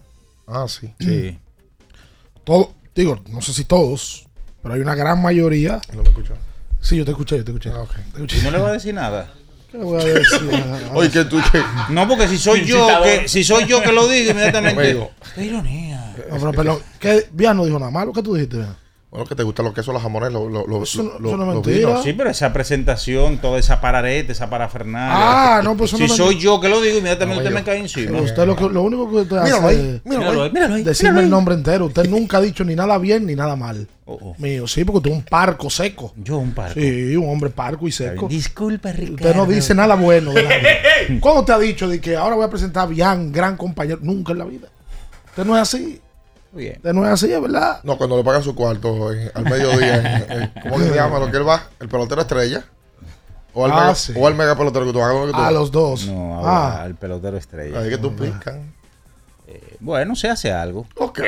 Ah, 0.48 0.66
sí. 0.68 0.94
Sí. 1.00 1.39
Todo, 2.44 2.74
digo, 2.96 3.20
no 3.30 3.42
sé 3.42 3.54
si 3.54 3.63
todos, 3.63 4.28
pero 4.62 4.74
hay 4.74 4.82
una 4.82 4.96
gran 4.96 5.22
mayoría. 5.22 5.80
No 5.94 6.01
me 6.01 6.10
escuchó. 6.10 6.34
Sí, 6.82 6.98
yo 6.98 7.06
te 7.06 7.12
escuché, 7.12 7.38
yo 7.38 7.44
te 7.46 7.51
escuché. 7.51 7.70
Ah, 7.70 7.86
Te 7.94 8.18
escuché. 8.18 8.39
¿Y 8.39 8.42
no 8.42 8.51
le 8.51 8.60
va 8.60 8.70
a 8.70 8.74
decir 8.74 8.94
nada? 8.94 9.32
¿Qué 9.72 9.78
le 9.78 9.84
voy 9.84 10.02
a 10.02 10.06
decir? 10.06 10.40
Oye, 10.94 11.12
que 11.12 11.26
tú 11.26 11.40
que. 11.52 11.62
No, 11.90 12.08
porque 12.08 12.28
si 12.28 12.38
soy 12.38 12.66
yo 12.66 12.88
que, 13.04 13.28
si 13.28 13.44
soy 13.44 13.66
yo 13.66 13.82
que 13.82 13.92
lo 13.92 14.08
digo 14.08 14.32
inmediatamente. 14.32 15.10
Qué 15.36 15.46
ironía. 15.46 16.16
No, 16.30 16.38
pero, 16.38 16.52
perdón, 16.52 16.80
¿qué? 17.00 17.28
Bian 17.32 17.56
no 17.56 17.66
dijo 17.66 17.78
nada 17.78 17.92
malo. 17.92 18.12
¿Qué 18.12 18.24
tú 18.24 18.34
dijiste? 18.34 18.58
Bian? 18.58 18.76
Bueno, 19.12 19.25
que 19.25 19.34
te 19.34 19.42
gustan 19.42 19.66
los 19.66 19.74
quesos, 19.74 19.92
los 19.92 20.04
jamones, 20.04 20.32
los, 20.32 20.51
los, 20.51 20.68
los, 20.68 20.84
Eso 20.88 21.01
no- 21.01 21.10
los- 21.18 21.30
eso 21.32 21.38
no 21.38 21.46
los 21.46 21.56
mentira. 21.56 21.78
vinos. 21.88 22.04
Sí, 22.04 22.13
pero 22.13 22.30
esa 22.30 22.54
presentación, 22.54 23.39
toda 23.39 23.58
esa 23.58 23.82
pararete, 23.82 24.34
esa 24.34 24.51
parafernalia. 24.51 25.58
Ah, 25.58 25.62
no, 25.63 25.75
pues 25.75 25.89
eso 25.94 25.98
Si 25.98 26.08
no 26.08 26.10
soy 26.16 26.38
yo 26.38 26.60
que 26.62 26.70
lo 26.70 26.80
digo, 26.80 27.00
inmediatamente 27.00 27.42
No, 27.42 27.42
usted 27.42 27.50
yo. 27.50 27.56
me 27.58 27.63
cae 27.63 27.80
encima. 27.80 28.12
Pero 28.12 28.24
usted 28.24 28.46
lo, 28.46 28.56
que- 28.56 28.70
lo 28.70 28.84
único 28.84 29.10
que 29.10 29.16
usted 29.16 29.38
hace 29.38 29.46
Míralo 29.51 29.70
es 29.72 29.78
ahí, 29.80 29.84
míralo 29.84 30.01
Míralo 30.06 30.30
ahí. 30.30 30.39
ahí, 30.48 30.54
míralo 30.54 30.75
ahí. 30.75 30.84
decirme 30.84 31.10
míralo 31.10 31.20
el 31.22 31.25
ahí. 31.25 31.32
nombre 31.32 31.56
entero. 31.56 31.86
Usted 31.88 32.08
nunca 32.08 32.38
ha 32.38 32.42
dicho 32.42 32.63
ni 32.63 32.75
nada 32.75 33.00
bien 33.00 33.25
ni 33.25 33.34
nada 33.34 33.56
mal. 33.56 33.88
Oh, 34.06 34.13
oh. 34.22 34.36
Mío, 34.38 34.68
sí, 34.68 34.84
porque 34.86 34.98
usted 34.98 35.12
es 35.12 35.18
un 35.18 35.24
parco 35.24 35.72
seco. 35.72 36.13
Yo 36.16 36.38
un 36.38 36.51
par. 36.54 36.74
Sí, 36.75 37.16
un 37.16 37.30
hombre 37.32 37.50
parco 37.50 37.88
y 37.88 37.92
seco. 37.92 38.28
Disculpa, 38.28 38.92
Ricardo. 38.92 39.16
Usted 39.16 39.36
no 39.36 39.46
dice 39.48 39.74
nada 39.74 39.96
bueno 39.96 40.34
de. 40.34 40.48
¿Cuándo 41.20 41.44
te 41.46 41.51
ha 41.51 41.58
dicho 41.58 41.88
de 41.88 42.00
que 42.00 42.16
ahora 42.16 42.36
voy 42.36 42.46
a 42.46 42.50
presentar 42.51 42.84
a 42.84 42.86
Bian, 42.86 43.32
gran 43.32 43.58
compañero? 43.58 44.00
Nunca 44.04 44.34
en 44.34 44.38
la 44.38 44.46
vida. 44.46 44.68
Usted 45.30 45.46
no 45.46 45.56
es 45.56 45.62
así. 45.63 46.00
Bien. 46.51 46.79
Es 46.84 46.96
así, 46.96 47.32
es 47.32 47.41
verdad. 47.41 47.79
No, 47.84 47.98
cuando 47.98 48.18
le 48.18 48.24
pagan 48.24 48.41
su 48.44 48.56
cuarto 48.56 49.13
en- 49.13 49.32
al 49.34 49.44
mediodía, 49.44 49.96
en- 50.27 50.41
en- 50.41 50.51
¿cómo 50.63 50.77
que 50.77 50.89
se 50.89 50.96
llama 50.96 51.20
lo 51.20 51.29
que 51.29 51.38
él 51.38 51.48
va? 51.48 51.63
¿El 51.79 51.88
pelotero 51.89 52.22
estrella? 52.22 52.63
¿O 53.53 53.65
al, 53.65 53.72
Ah, 53.72 53.75
mega, 53.82 53.96
sí. 53.96 54.13
o 54.15 54.27
al 54.27 54.36
mega 54.36 54.56
pelotero 54.56 54.86
que 54.86 54.94
tú 54.94 55.01
hagas? 55.01 55.25
que 55.27 55.32
tú 55.32 55.38
A 55.38 55.41
hagas? 55.41 55.53
los 55.53 55.72
dos. 55.72 56.06
No, 56.08 56.36
ahora 56.36 56.51
ah, 56.51 56.84
al 56.84 56.96
pelotero 56.96 57.38
estrella. 57.38 57.79
Ahí 57.79 57.90
que 57.90 57.98
tú 57.98 58.16
pican. 58.16 58.74
Bueno, 59.79 60.16
se 60.16 60.27
hace 60.29 60.51
algo. 60.51 60.85
Ok, 60.98 61.20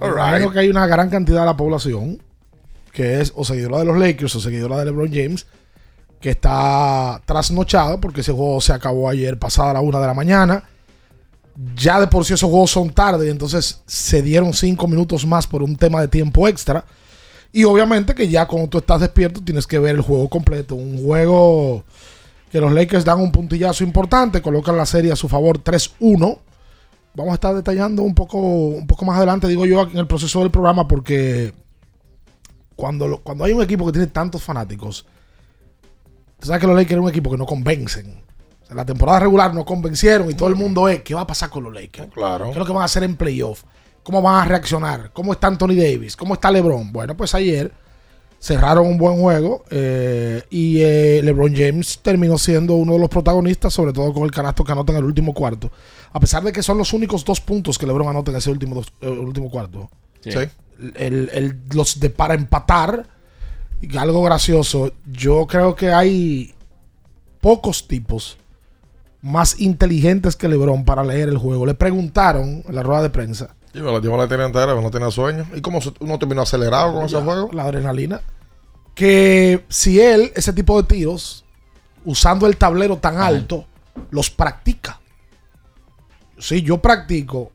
all 0.00 0.14
right. 0.14 0.50
que 0.52 0.58
hay 0.58 0.68
una 0.68 0.86
gran 0.86 1.10
cantidad 1.10 1.40
de 1.40 1.46
la 1.46 1.56
población 1.56 2.20
que 2.92 3.20
es 3.20 3.32
o 3.36 3.44
seguidora 3.44 3.78
de 3.78 3.84
los 3.84 3.98
Lakers 3.98 4.34
o 4.34 4.40
seguidora 4.40 4.78
de 4.78 4.86
LeBron 4.86 5.10
James 5.12 5.46
que 6.20 6.30
está 6.30 7.20
trasnochada 7.26 7.98
porque 7.98 8.22
ese 8.22 8.32
juego 8.32 8.60
se 8.60 8.72
acabó 8.72 9.08
ayer 9.08 9.38
pasada 9.38 9.74
la 9.74 9.80
una 9.80 10.00
de 10.00 10.06
la 10.06 10.14
mañana. 10.14 10.64
Ya 11.76 12.00
de 12.00 12.06
por 12.06 12.24
sí 12.24 12.34
esos 12.34 12.48
juegos 12.48 12.70
son 12.70 12.90
tarde, 12.90 13.26
y 13.26 13.30
entonces 13.30 13.82
se 13.86 14.22
dieron 14.22 14.52
cinco 14.54 14.86
minutos 14.88 15.26
más 15.26 15.46
por 15.46 15.62
un 15.62 15.76
tema 15.76 16.00
de 16.00 16.08
tiempo 16.08 16.48
extra. 16.48 16.84
Y 17.52 17.64
obviamente 17.64 18.14
que 18.14 18.28
ya 18.28 18.46
cuando 18.46 18.68
tú 18.68 18.78
estás 18.78 19.00
despierto 19.00 19.42
tienes 19.42 19.66
que 19.66 19.78
ver 19.78 19.96
el 19.96 20.02
juego 20.02 20.28
completo. 20.28 20.74
Un 20.74 21.04
juego 21.04 21.84
que 22.50 22.60
los 22.60 22.72
Lakers 22.72 23.04
dan 23.04 23.20
un 23.20 23.32
puntillazo 23.32 23.84
importante, 23.84 24.42
colocan 24.42 24.76
la 24.76 24.86
serie 24.86 25.12
a 25.12 25.16
su 25.16 25.28
favor 25.28 25.62
3-1. 25.62 26.38
Vamos 27.14 27.32
a 27.32 27.34
estar 27.34 27.54
detallando 27.54 28.02
un 28.02 28.14
poco, 28.14 28.38
un 28.38 28.86
poco 28.86 29.04
más 29.04 29.16
adelante, 29.16 29.48
digo 29.48 29.66
yo, 29.66 29.82
en 29.82 29.98
el 29.98 30.06
proceso 30.06 30.40
del 30.40 30.50
programa, 30.50 30.86
porque 30.86 31.52
cuando, 32.76 33.18
cuando 33.18 33.44
hay 33.44 33.52
un 33.52 33.62
equipo 33.62 33.84
que 33.86 33.92
tiene 33.92 34.06
tantos 34.06 34.42
fanáticos, 34.42 35.06
tú 36.38 36.46
sabes 36.46 36.60
que 36.60 36.66
los 36.68 36.76
Lakers 36.76 36.98
es 36.98 37.02
un 37.02 37.10
equipo 37.10 37.30
que 37.30 37.36
no 37.36 37.46
convencen. 37.46 38.29
Sea, 38.70 38.76
la 38.76 38.84
temporada 38.84 39.18
regular 39.18 39.52
no 39.52 39.64
convencieron 39.64 40.30
y 40.30 40.34
todo 40.34 40.48
el 40.48 40.54
mundo 40.54 40.88
es, 40.88 41.02
¿qué 41.02 41.12
va 41.14 41.22
a 41.22 41.26
pasar 41.26 41.50
con 41.50 41.64
los 41.64 41.74
Lakers? 41.74 42.12
Claro. 42.12 42.44
¿Qué 42.46 42.50
es 42.52 42.56
lo 42.56 42.64
que 42.66 42.72
van 42.72 42.82
a 42.82 42.84
hacer 42.84 43.02
en 43.02 43.16
playoff? 43.16 43.64
¿Cómo 44.04 44.22
van 44.22 44.36
a 44.42 44.44
reaccionar? 44.44 45.10
¿Cómo 45.12 45.32
está 45.32 45.48
Anthony 45.48 45.74
Davis? 45.74 46.14
¿Cómo 46.16 46.34
está 46.34 46.50
LeBron? 46.50 46.92
Bueno, 46.92 47.16
pues 47.16 47.34
ayer 47.34 47.72
cerraron 48.38 48.86
un 48.86 48.96
buen 48.96 49.18
juego 49.20 49.64
eh, 49.70 50.42
y 50.50 50.80
eh, 50.80 51.20
LeBron 51.22 51.52
James 51.54 51.98
terminó 52.00 52.38
siendo 52.38 52.74
uno 52.74 52.92
de 52.94 52.98
los 53.00 53.08
protagonistas, 53.10 53.74
sobre 53.74 53.92
todo 53.92 54.12
con 54.14 54.22
el 54.22 54.30
canasto 54.30 54.64
que 54.64 54.72
anota 54.72 54.92
en 54.92 54.98
el 54.98 55.04
último 55.04 55.34
cuarto. 55.34 55.70
A 56.12 56.20
pesar 56.20 56.42
de 56.42 56.52
que 56.52 56.62
son 56.62 56.78
los 56.78 56.92
únicos 56.94 57.24
dos 57.24 57.40
puntos 57.40 57.76
que 57.76 57.86
LeBron 57.86 58.08
anota 58.08 58.30
en 58.30 58.38
ese 58.38 58.50
último, 58.50 58.76
dos- 58.76 58.92
eh, 59.02 59.08
último 59.10 59.50
cuarto. 59.50 59.90
Sí. 60.22 60.30
El, 60.94 61.28
el- 61.34 61.60
los 61.74 62.00
de 62.00 62.08
para 62.08 62.32
empatar, 62.34 63.06
algo 63.98 64.22
gracioso, 64.22 64.92
yo 65.12 65.46
creo 65.46 65.74
que 65.74 65.92
hay 65.92 66.54
pocos 67.40 67.86
tipos 67.88 68.38
más 69.22 69.60
inteligentes 69.60 70.36
que 70.36 70.48
LeBron 70.48 70.84
para 70.84 71.04
leer 71.04 71.28
el 71.28 71.38
juego. 71.38 71.66
Le 71.66 71.74
preguntaron 71.74 72.62
en 72.66 72.74
la 72.74 72.82
rueda 72.82 73.02
de 73.02 73.10
prensa 73.10 73.54
Yo 73.74 73.84
la 73.84 73.92
la 74.16 74.28
tenía 74.28 74.46
entera, 74.46 74.74
no 74.74 74.90
tenía 74.90 75.10
sueño. 75.10 75.46
¿Y 75.54 75.60
cómo 75.60 75.80
uno 76.00 76.18
terminó 76.18 76.42
acelerado 76.42 76.94
con 76.94 77.04
ese 77.04 77.20
juego? 77.20 77.50
La 77.52 77.64
adrenalina. 77.64 78.20
Que 78.94 79.64
si 79.68 80.00
él, 80.00 80.32
ese 80.34 80.52
tipo 80.52 80.80
de 80.80 80.88
tiros, 80.88 81.44
usando 82.04 82.46
el 82.46 82.56
tablero 82.56 82.96
tan 82.96 83.18
alto, 83.18 83.66
los 84.10 84.30
practica. 84.30 85.00
Sí, 86.38 86.62
yo 86.62 86.78
practico 86.78 87.52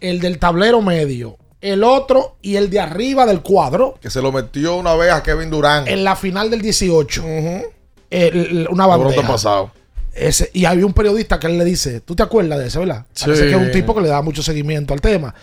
el 0.00 0.20
del 0.20 0.38
tablero 0.38 0.82
medio, 0.82 1.38
el 1.62 1.82
otro 1.82 2.36
y 2.42 2.56
el 2.56 2.68
de 2.70 2.80
arriba 2.80 3.24
del 3.24 3.40
cuadro 3.40 3.94
Que 4.00 4.10
se 4.10 4.20
lo 4.20 4.30
metió 4.30 4.76
una 4.76 4.94
vez 4.94 5.10
a 5.10 5.22
Kevin 5.22 5.48
Durant. 5.50 5.88
en 5.88 6.04
la 6.04 6.14
final 6.16 6.50
del 6.50 6.60
18. 6.60 7.22
Ujú. 7.22 7.62
El- 8.10 8.36
el- 8.36 8.68
una 8.70 8.86
bandeja. 8.86 9.26
pasado. 9.26 9.70
Ese, 10.16 10.50
y 10.54 10.64
había 10.64 10.86
un 10.86 10.92
periodista 10.94 11.38
que 11.38 11.46
él 11.46 11.58
le 11.58 11.64
dice, 11.64 12.00
¿tú 12.00 12.16
te 12.16 12.22
acuerdas 12.22 12.58
de 12.58 12.66
ese, 12.68 12.78
verdad? 12.78 13.04
Sí. 13.12 13.26
Parece 13.26 13.44
que 13.44 13.50
es 13.50 13.56
un 13.56 13.70
tipo 13.70 13.94
que 13.94 14.00
le 14.00 14.08
da 14.08 14.22
mucho 14.22 14.42
seguimiento 14.42 14.94
al 14.94 15.00
tema. 15.00 15.34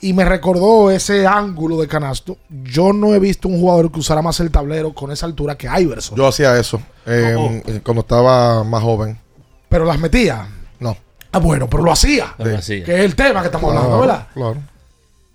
Y 0.00 0.12
me 0.14 0.24
recordó 0.24 0.90
ese 0.90 1.26
ángulo 1.26 1.80
de 1.80 1.86
canasto. 1.86 2.36
Yo 2.64 2.92
no 2.92 3.14
he 3.14 3.18
visto 3.20 3.48
un 3.48 3.60
jugador 3.60 3.90
que 3.92 4.00
usara 4.00 4.20
más 4.22 4.40
el 4.40 4.50
tablero 4.50 4.92
con 4.92 5.12
esa 5.12 5.26
altura 5.26 5.56
que 5.56 5.68
Iverson. 5.80 6.16
Yo 6.16 6.26
hacía 6.26 6.58
eso 6.58 6.82
eh, 7.06 7.34
Oh, 7.38 7.50
eh, 7.70 7.80
cuando 7.84 8.00
estaba 8.02 8.64
más 8.64 8.82
joven. 8.82 9.18
pero 9.68 9.84
las 9.84 9.98
metía. 10.00 10.46
No. 10.80 10.96
Ah, 11.30 11.38
bueno, 11.38 11.68
pero 11.70 11.82
lo 11.84 11.92
hacía. 11.92 12.34
Lo 12.38 12.56
hacía. 12.58 12.84
Que 12.84 12.94
es 12.96 13.00
el 13.04 13.14
tema 13.14 13.40
que 13.40 13.46
estamos 13.46 13.70
hablando, 13.74 14.00
¿verdad? 14.00 14.26
Claro. 14.34 14.56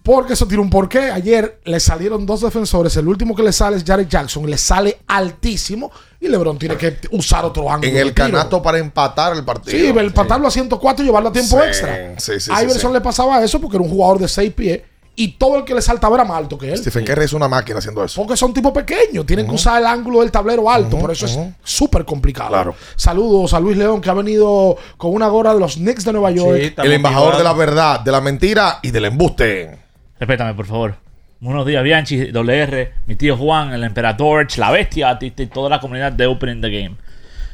Porque 0.08 0.34
eso 0.34 0.48
tiene 0.48 0.63
un 0.63 0.70
porqué. 0.70 1.12
Ayer 1.12 1.60
le 1.65 1.80
salieron 1.82 2.26
dos 2.26 2.39
defensores. 2.41 2.96
El 2.96 3.08
último 3.10 3.36
que 3.36 3.43
le 3.43 3.52
sale 3.52 3.76
es 3.76 3.84
Jared 3.84 4.08
Jackson. 4.08 4.50
Le 4.50 4.58
sale 4.58 5.00
altísimo. 5.06 5.91
Y 6.22 6.30
LeBron 6.30 6.58
tiene 6.58 6.78
que 6.78 6.98
usar 7.12 7.43
otro 7.43 7.70
ángulo. 7.70 7.91
En 7.91 7.98
el 7.98 8.13
tiro. 8.13 8.28
canasto 8.32 8.62
para 8.62 8.78
empatar 8.80 9.34
el 9.36 9.43
partido. 9.43 9.78
Sí, 9.78 9.86
el 10.00 10.13
patarlo 10.13 10.48
a 10.48 10.52
104 10.52 11.04
y 11.04 11.08
llevarlo 11.08 11.28
a 11.30 11.32
tiempo 11.34 11.58
Sí, 11.60 11.67
extra. 11.67 12.15
sí, 12.20 12.39
sí, 12.39 12.52
a 12.52 12.58
sí, 12.58 12.63
Iverson 12.63 12.91
sí. 12.91 12.93
le 12.93 13.02
pasaba 13.02 13.43
eso 13.43 13.60
porque 13.60 13.76
era 13.76 13.84
un 13.84 13.89
jugador 13.91 14.20
de 14.20 14.28
6 14.30 14.54
pies 14.54 14.82
y 15.20 15.34
todo 15.34 15.58
el 15.58 15.65
que 15.65 15.74
le 15.74 15.82
saltaba 15.82 16.15
era 16.15 16.24
más 16.24 16.38
alto 16.38 16.58
que 16.58 16.72
él. 16.72 16.78
Stephen 16.78 17.04
Curry 17.04 17.26
es 17.26 17.34
una 17.34 17.48
máquina 17.48 17.80
haciendo 17.80 18.04
eso. 18.04 18.22
Porque 18.22 18.38
son 18.38 18.54
tipos 18.54 18.72
pequeños, 18.72 19.26
tienen 19.26 19.46
que 19.48 19.56
usar 19.56 19.82
el 19.82 19.88
ángulo 19.88 20.22
del 20.22 20.32
tablero 20.32 20.70
alto, 20.72 20.98
por 20.98 21.12
eso 21.12 21.26
es 21.26 21.38
súper 21.63 22.06
complicado. 22.06 22.50
Claro. 22.50 22.76
Saludos 22.96 23.54
a 23.54 23.60
Luis 23.60 23.76
León 23.78 24.00
que 24.00 24.10
ha 24.10 24.13
venido 24.13 24.78
con 24.96 25.13
una 25.13 25.28
gorra 25.28 25.54
de 25.54 25.60
los 25.60 25.76
Knicks 25.76 26.06
de 26.06 26.13
Nueva 26.13 26.32
York. 26.32 26.60
Sí, 26.62 26.74
El 26.78 26.93
embajador 26.93 27.34
motivado. 27.34 27.38
de 27.39 27.43
la 27.43 27.65
verdad, 27.65 28.00
de 28.00 28.12
la 28.12 28.22
mentira 28.22 28.80
y 28.82 28.91
del 28.91 29.06
embuste. 29.06 29.87
Respétame, 30.19 30.53
por 30.53 30.65
favor. 30.65 30.95
Buenos 31.39 31.65
días, 31.65 31.84
Bianchi, 31.84 32.32
WR, 32.32 32.93
mi 33.06 33.15
tío 33.15 33.38
Juan, 33.38 33.73
el 33.73 33.84
emperador, 33.84 34.47
la 34.58 34.71
bestia 34.71 35.17
y 35.21 35.25
y 35.25 35.45
toda 35.47 35.69
la 35.69 35.80
comunidad 35.80 36.12
de 36.12 36.25
Opening 36.25 36.62
the 36.62 36.69
Game. 36.69 36.95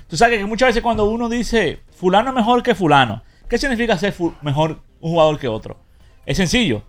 Tú 0.08 0.16
sabes 0.16 0.40
que 0.40 0.46
muchas 0.46 0.70
veces 0.70 0.82
cuando 0.82 1.06
uno 1.06 1.28
dice 1.28 1.80
fulano 1.92 2.30
es 2.30 2.36
mejor 2.36 2.64
que 2.64 2.76
fulano, 2.76 3.24
¿Qué 3.54 3.60
significa 3.60 3.96
ser 4.00 4.16
mejor 4.42 4.80
un 5.00 5.12
jugador 5.12 5.38
que 5.38 5.48
otro? 5.48 5.78
Es 6.26 6.38
sencillo. 6.38 6.82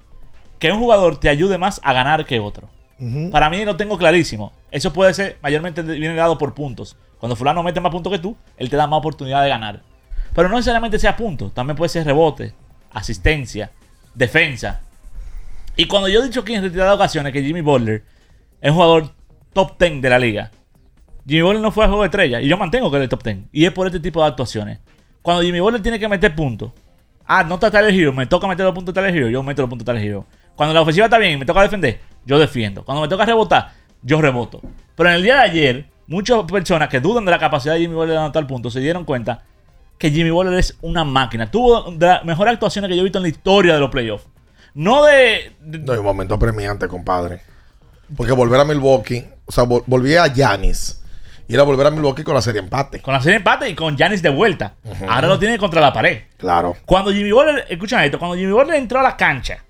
Que 0.58 0.72
un 0.72 0.78
jugador 0.78 1.20
te 1.20 1.28
ayude 1.28 1.58
más 1.58 1.78
a 1.84 1.92
ganar 1.92 2.24
que 2.24 2.40
otro. 2.40 2.70
Para 3.30 3.50
mí 3.50 3.66
lo 3.66 3.76
tengo 3.76 3.98
clarísimo. 3.98 4.52
Eso 4.70 4.90
puede 4.90 5.12
ser, 5.12 5.36
mayormente 5.42 5.82
viene 5.82 6.14
dado 6.14 6.38
por 6.38 6.54
puntos. 6.54 6.96
Cuando 7.18 7.36
fulano 7.36 7.62
mete 7.62 7.82
más 7.82 7.92
puntos 7.92 8.10
que 8.10 8.18
tú, 8.18 8.34
él 8.56 8.70
te 8.70 8.76
da 8.76 8.86
más 8.86 8.98
oportunidad 8.98 9.42
de 9.42 9.50
ganar. 9.50 9.82
Pero 10.34 10.48
no 10.48 10.54
necesariamente 10.54 10.98
sea 10.98 11.16
puntos. 11.16 11.52
También 11.52 11.76
puede 11.76 11.90
ser 11.90 12.06
rebote, 12.06 12.54
asistencia, 12.92 13.70
defensa. 14.14 14.80
Y 15.76 15.86
cuando 15.86 16.08
yo 16.08 16.20
he 16.20 16.26
dicho 16.26 16.40
aquí 16.40 16.54
en 16.54 16.62
retiradas 16.62 16.94
ocasiones 16.94 17.32
que 17.32 17.42
Jimmy 17.42 17.60
Butler 17.60 18.04
es 18.60 18.72
jugador 18.72 19.10
top 19.52 19.78
10 19.78 20.00
de 20.00 20.10
la 20.10 20.18
liga, 20.18 20.50
Jimmy 21.26 21.42
Butler 21.42 21.62
no 21.62 21.72
fue 21.72 21.84
a 21.84 21.88
juego 21.88 22.02
de 22.02 22.06
estrella. 22.06 22.40
Y 22.40 22.48
yo 22.48 22.56
mantengo 22.56 22.90
que 22.90 23.02
es 23.02 23.08
top 23.08 23.22
10. 23.22 23.38
Y 23.52 23.64
es 23.64 23.72
por 23.72 23.86
este 23.86 24.00
tipo 24.00 24.20
de 24.20 24.28
actuaciones. 24.28 24.80
Cuando 25.22 25.42
Jimmy 25.42 25.60
Butler 25.60 25.82
tiene 25.82 25.98
que 25.98 26.08
meter 26.08 26.34
puntos. 26.34 26.72
Ah, 27.26 27.42
no 27.42 27.54
está 27.54 27.70
Tyler 27.70 27.94
Hero. 27.94 28.12
Me 28.12 28.26
toca 28.26 28.46
meter 28.46 28.64
los 28.64 28.74
puntos 28.74 28.94
de 28.94 29.00
Tyler 29.00 29.16
Hero. 29.16 29.30
Yo 29.30 29.42
meto 29.42 29.62
los 29.62 29.68
puntos 29.70 29.86
de 29.86 29.92
Tyler 29.92 30.06
Hero. 30.06 30.26
Cuando 30.54 30.74
la 30.74 30.82
ofensiva 30.82 31.06
está 31.06 31.18
bien 31.18 31.32
y 31.32 31.36
me 31.38 31.46
toca 31.46 31.62
defender, 31.62 32.00
yo 32.24 32.38
defiendo. 32.38 32.84
Cuando 32.84 33.02
me 33.02 33.08
toca 33.08 33.24
rebotar, 33.24 33.72
yo 34.02 34.20
reboto. 34.20 34.60
Pero 34.94 35.08
en 35.08 35.16
el 35.16 35.22
día 35.22 35.36
de 35.36 35.40
ayer, 35.40 35.86
muchas 36.06 36.44
personas 36.44 36.88
que 36.88 37.00
dudan 37.00 37.24
de 37.24 37.30
la 37.30 37.38
capacidad 37.38 37.74
de 37.74 37.80
Jimmy 37.80 37.94
Butler 37.94 38.12
de 38.12 38.18
anotar 38.18 38.46
puntos 38.46 38.72
se 38.72 38.80
dieron 38.80 39.04
cuenta 39.04 39.42
que 39.98 40.10
Jimmy 40.10 40.30
Butler 40.30 40.58
es 40.58 40.78
una 40.82 41.04
máquina. 41.04 41.50
Tuvo 41.50 41.90
de 41.90 42.06
las 42.06 42.24
mejores 42.24 42.52
actuaciones 42.52 42.88
que 42.88 42.96
yo 42.96 43.00
he 43.00 43.04
visto 43.04 43.18
en 43.18 43.22
la 43.22 43.28
historia 43.28 43.74
de 43.74 43.80
los 43.80 43.90
playoffs. 43.90 44.26
No 44.74 45.04
de, 45.04 45.52
No 45.60 45.92
hay 45.92 45.98
un 45.98 46.04
momento 46.04 46.38
premiante, 46.38 46.88
compadre. 46.88 47.40
Porque 48.16 48.32
volver 48.32 48.60
a 48.60 48.64
Milwaukee, 48.64 49.24
o 49.46 49.52
sea, 49.52 49.64
vol- 49.64 49.84
volví 49.86 50.14
a 50.16 50.26
Yanis. 50.26 51.00
Y 51.46 51.54
era 51.54 51.62
volver 51.62 51.86
a 51.86 51.90
Milwaukee 51.90 52.24
con 52.24 52.34
la 52.34 52.40
serie 52.42 52.60
empate. 52.60 53.00
Con 53.02 53.12
la 53.14 53.20
serie 53.20 53.36
empate 53.36 53.68
y 53.68 53.74
con 53.74 53.96
Giannis 53.96 54.22
de 54.22 54.30
vuelta. 54.30 54.74
Ahora 55.08 55.28
lo 55.28 55.38
tiene 55.38 55.58
contra 55.58 55.80
la 55.80 55.92
pared. 55.92 56.22
Claro. 56.38 56.74
Cuando 56.86 57.12
Jimmy 57.12 57.32
Butler, 57.32 57.66
escuchen 57.68 58.00
esto, 58.00 58.18
cuando 58.18 58.36
Jimmy 58.36 58.52
Butler 58.52 58.76
entró 58.76 59.00
a 59.00 59.02
la 59.02 59.16
cancha, 59.16 59.62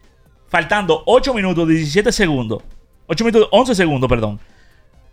faltando 0.48 1.02
8 1.06 1.34
minutos 1.34 1.66
17 1.66 2.12
segundos, 2.12 2.62
8 3.08 3.24
minutos 3.24 3.48
11 3.50 3.74
segundos, 3.74 4.08
perdón, 4.08 4.38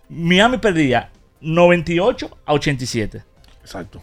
Miami 0.07 0.57
perdía 0.59 1.09
98 1.41 2.37
a 2.45 2.53
87. 2.53 3.23
Exacto. 3.61 4.01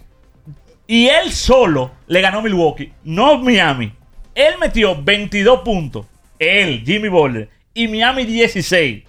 Y 0.86 1.06
él 1.08 1.30
solo 1.32 1.92
le 2.08 2.20
ganó 2.20 2.42
Milwaukee, 2.42 2.92
no 3.04 3.38
Miami. 3.38 3.94
Él 4.38 4.54
metió 4.60 5.02
22 5.02 5.62
puntos, 5.62 6.06
él, 6.38 6.84
Jimmy 6.86 7.08
Butler, 7.08 7.50
y 7.74 7.88
Miami 7.88 8.24
16. 8.24 9.02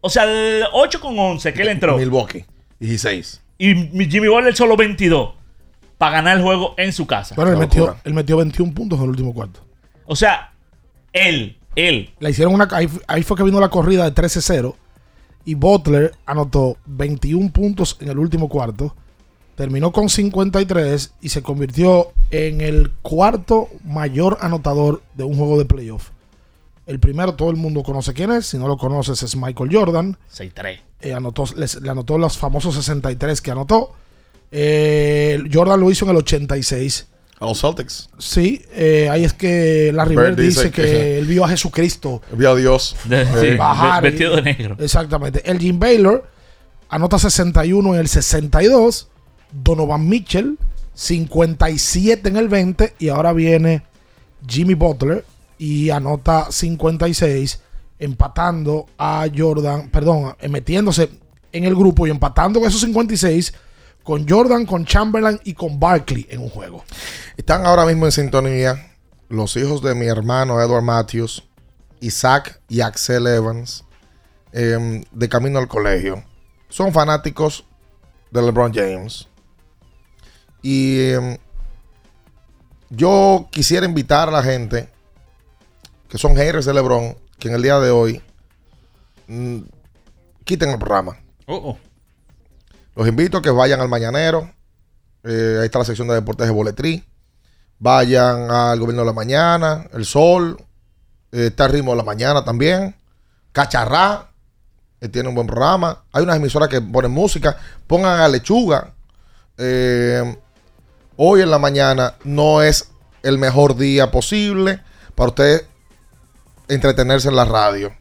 O 0.00 0.08
sea, 0.08 0.24
de 0.24 0.64
8 0.72 1.00
con 1.02 1.18
11 1.18 1.52
que 1.52 1.60
él 1.60 1.68
entró. 1.68 1.98
Milwaukee, 1.98 2.46
16. 2.78 3.42
Y 3.58 3.74
Jimmy 4.08 4.28
Butler 4.28 4.56
solo 4.56 4.78
22 4.78 5.34
para 5.98 6.12
ganar 6.12 6.38
el 6.38 6.42
juego 6.42 6.74
en 6.78 6.94
su 6.94 7.06
casa. 7.06 7.34
Bueno, 7.34 7.52
él 7.52 7.58
metió, 7.58 7.94
él 8.04 8.14
metió 8.14 8.38
21 8.38 8.72
puntos 8.72 8.98
en 8.98 9.04
el 9.04 9.10
último 9.10 9.34
cuarto. 9.34 9.60
O 10.06 10.16
sea, 10.16 10.50
él, 11.12 11.58
él. 11.76 12.08
Le 12.18 12.30
hicieron 12.30 12.54
una. 12.54 12.66
Ahí, 12.72 12.88
ahí 13.06 13.22
fue 13.22 13.36
que 13.36 13.42
vino 13.42 13.60
la 13.60 13.68
corrida 13.68 14.08
de 14.08 14.14
13-0. 14.14 14.74
Y 15.44 15.56
Butler 15.56 16.14
anotó 16.24 16.78
21 16.86 17.52
puntos 17.52 17.98
en 18.00 18.08
el 18.08 18.18
último 18.18 18.48
cuarto. 18.48 18.96
Terminó 19.56 19.92
con 19.92 20.08
53 20.08 21.16
y 21.20 21.28
se 21.28 21.42
convirtió 21.42 22.14
en 22.30 22.60
el 22.60 22.90
cuarto 23.02 23.68
mayor 23.84 24.38
anotador 24.40 25.02
de 25.14 25.24
un 25.24 25.36
juego 25.36 25.58
de 25.58 25.64
playoff. 25.64 26.10
El 26.86 26.98
primero 27.00 27.34
todo 27.34 27.50
el 27.50 27.56
mundo 27.56 27.82
conoce 27.82 28.12
quién 28.12 28.30
es. 28.32 28.46
Si 28.46 28.58
no 28.58 28.66
lo 28.68 28.76
conoces 28.76 29.22
es 29.22 29.36
Michael 29.36 29.70
Jordan. 29.72 30.16
6-3. 30.32 30.80
Eh, 31.00 31.14
anotó, 31.14 31.44
les- 31.56 31.80
le 31.80 31.90
anotó 31.90 32.18
los 32.18 32.36
famosos 32.36 32.74
63 32.74 33.40
que 33.40 33.50
anotó. 33.50 33.92
Eh, 34.52 35.42
Jordan 35.52 35.80
lo 35.80 35.90
hizo 35.90 36.04
en 36.04 36.10
el 36.12 36.16
86. 36.18 37.06
A 37.38 37.46
los 37.46 37.60
Celtics. 37.60 38.10
Sí, 38.18 38.62
eh, 38.72 39.08
ahí 39.10 39.24
es 39.24 39.32
que 39.32 39.92
Larry 39.94 40.14
Bird 40.16 40.36
dice, 40.36 40.64
dice 40.64 40.70
que, 40.70 40.82
que- 40.82 41.18
él 41.18 41.26
vio 41.26 41.44
a 41.44 41.48
Jesucristo 41.48 42.20
Vio 42.32 42.50
a 42.50 42.56
Dios. 42.56 42.96
Sí, 43.04 43.54
bajar. 43.56 44.02
vestido 44.02 44.32
y- 44.34 44.36
de 44.36 44.42
negro. 44.42 44.76
Exactamente. 44.78 45.48
El 45.50 45.58
Jim 45.58 45.78
Baylor 45.78 46.26
anota 46.90 47.18
61 47.18 47.94
en 47.94 48.00
el 48.00 48.08
62. 48.08 49.08
Donovan 49.52 50.06
Mitchell 50.08 50.58
57 50.94 52.28
en 52.28 52.36
el 52.36 52.48
20. 52.48 52.94
Y 52.98 53.08
ahora 53.08 53.32
viene 53.32 53.82
Jimmy 54.46 54.74
Butler 54.74 55.24
y 55.58 55.90
anota 55.90 56.50
56, 56.50 57.60
empatando 57.98 58.86
a 58.96 59.26
Jordan, 59.34 59.90
perdón, 59.90 60.34
eh, 60.40 60.48
metiéndose 60.48 61.10
en 61.52 61.64
el 61.64 61.74
grupo 61.74 62.06
y 62.06 62.10
empatando 62.10 62.64
esos 62.66 62.80
56 62.80 63.52
con 64.02 64.26
Jordan, 64.28 64.64
con 64.64 64.84
Chamberlain 64.84 65.38
y 65.44 65.52
con 65.52 65.78
Barkley 65.78 66.26
en 66.30 66.40
un 66.40 66.48
juego. 66.48 66.82
Están 67.36 67.66
ahora 67.66 67.84
mismo 67.84 68.06
en 68.06 68.12
sintonía 68.12 68.96
los 69.28 69.56
hijos 69.56 69.82
de 69.82 69.94
mi 69.94 70.06
hermano 70.06 70.60
Edward 70.60 70.82
Matthews, 70.82 71.44
Isaac 72.00 72.60
y 72.68 72.80
Axel 72.80 73.26
Evans, 73.26 73.84
em, 74.52 75.04
de 75.12 75.28
camino 75.28 75.58
al 75.58 75.68
colegio. 75.68 76.24
Son 76.68 76.92
fanáticos 76.92 77.64
de 78.30 78.42
LeBron 78.42 78.72
James. 78.72 79.28
Y 80.62 81.10
em, 81.10 81.38
yo 82.90 83.48
quisiera 83.50 83.86
invitar 83.86 84.28
a 84.28 84.32
la 84.32 84.42
gente 84.42 84.88
que 86.08 86.18
son 86.18 86.36
haters 86.36 86.66
de 86.66 86.74
LeBron, 86.74 87.16
que 87.38 87.48
en 87.48 87.54
el 87.54 87.62
día 87.62 87.78
de 87.78 87.90
hoy 87.90 88.20
mm, 89.28 89.58
quiten 90.44 90.70
el 90.70 90.78
programa. 90.78 91.16
Oh, 91.46 91.54
oh. 91.56 91.78
Los 92.96 93.06
invito 93.08 93.38
a 93.38 93.42
que 93.42 93.50
vayan 93.50 93.80
al 93.80 93.88
Mañanero. 93.88 94.50
Eh, 95.22 95.58
ahí 95.60 95.66
está 95.66 95.78
la 95.78 95.84
sección 95.84 96.08
de 96.08 96.14
deportes 96.14 96.46
de 96.46 96.52
Boletrí. 96.52 97.04
Vayan 97.78 98.50
al 98.50 98.78
Gobierno 98.78 99.02
de 99.02 99.06
la 99.06 99.12
Mañana, 99.12 99.86
El 99.92 100.04
Sol. 100.04 100.56
eh, 101.32 101.46
está 101.46 101.66
el 101.66 101.72
Ritmo 101.72 101.92
de 101.92 101.98
la 101.98 102.02
Mañana 102.04 102.44
también. 102.44 102.94
Cacharrá. 103.52 104.26
que 105.00 105.08
tiene 105.08 105.28
un 105.30 105.34
buen 105.34 105.46
programa. 105.46 106.04
Hay 106.12 106.22
unas 106.24 106.36
emisoras 106.36 106.68
que 106.68 106.80
ponen 106.80 107.10
música. 107.10 107.56
Pongan 107.86 108.20
a 108.20 108.28
Lechuga. 108.28 108.92
Eh, 109.56 110.36
hoy 111.22 111.42
en 111.42 111.50
la 111.50 111.58
mañana 111.58 112.14
no 112.24 112.62
es 112.62 112.88
el 113.22 113.36
mejor 113.36 113.76
día 113.76 114.10
posible 114.10 114.80
para 115.14 115.28
usted 115.28 115.66
entretenerse 116.68 117.28
en 117.28 117.36
la 117.36 117.44
radio. 117.44 117.94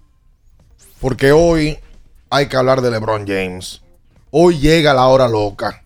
Porque 1.01 1.33
hoy 1.33 1.77
hay 2.29 2.47
que 2.47 2.55
hablar 2.55 2.79
de 2.81 2.91
LeBron 2.91 3.27
James. 3.27 3.81
Hoy 4.31 4.59
llega 4.59 4.93
la 4.93 5.07
hora 5.07 5.27
loca. 5.27 5.83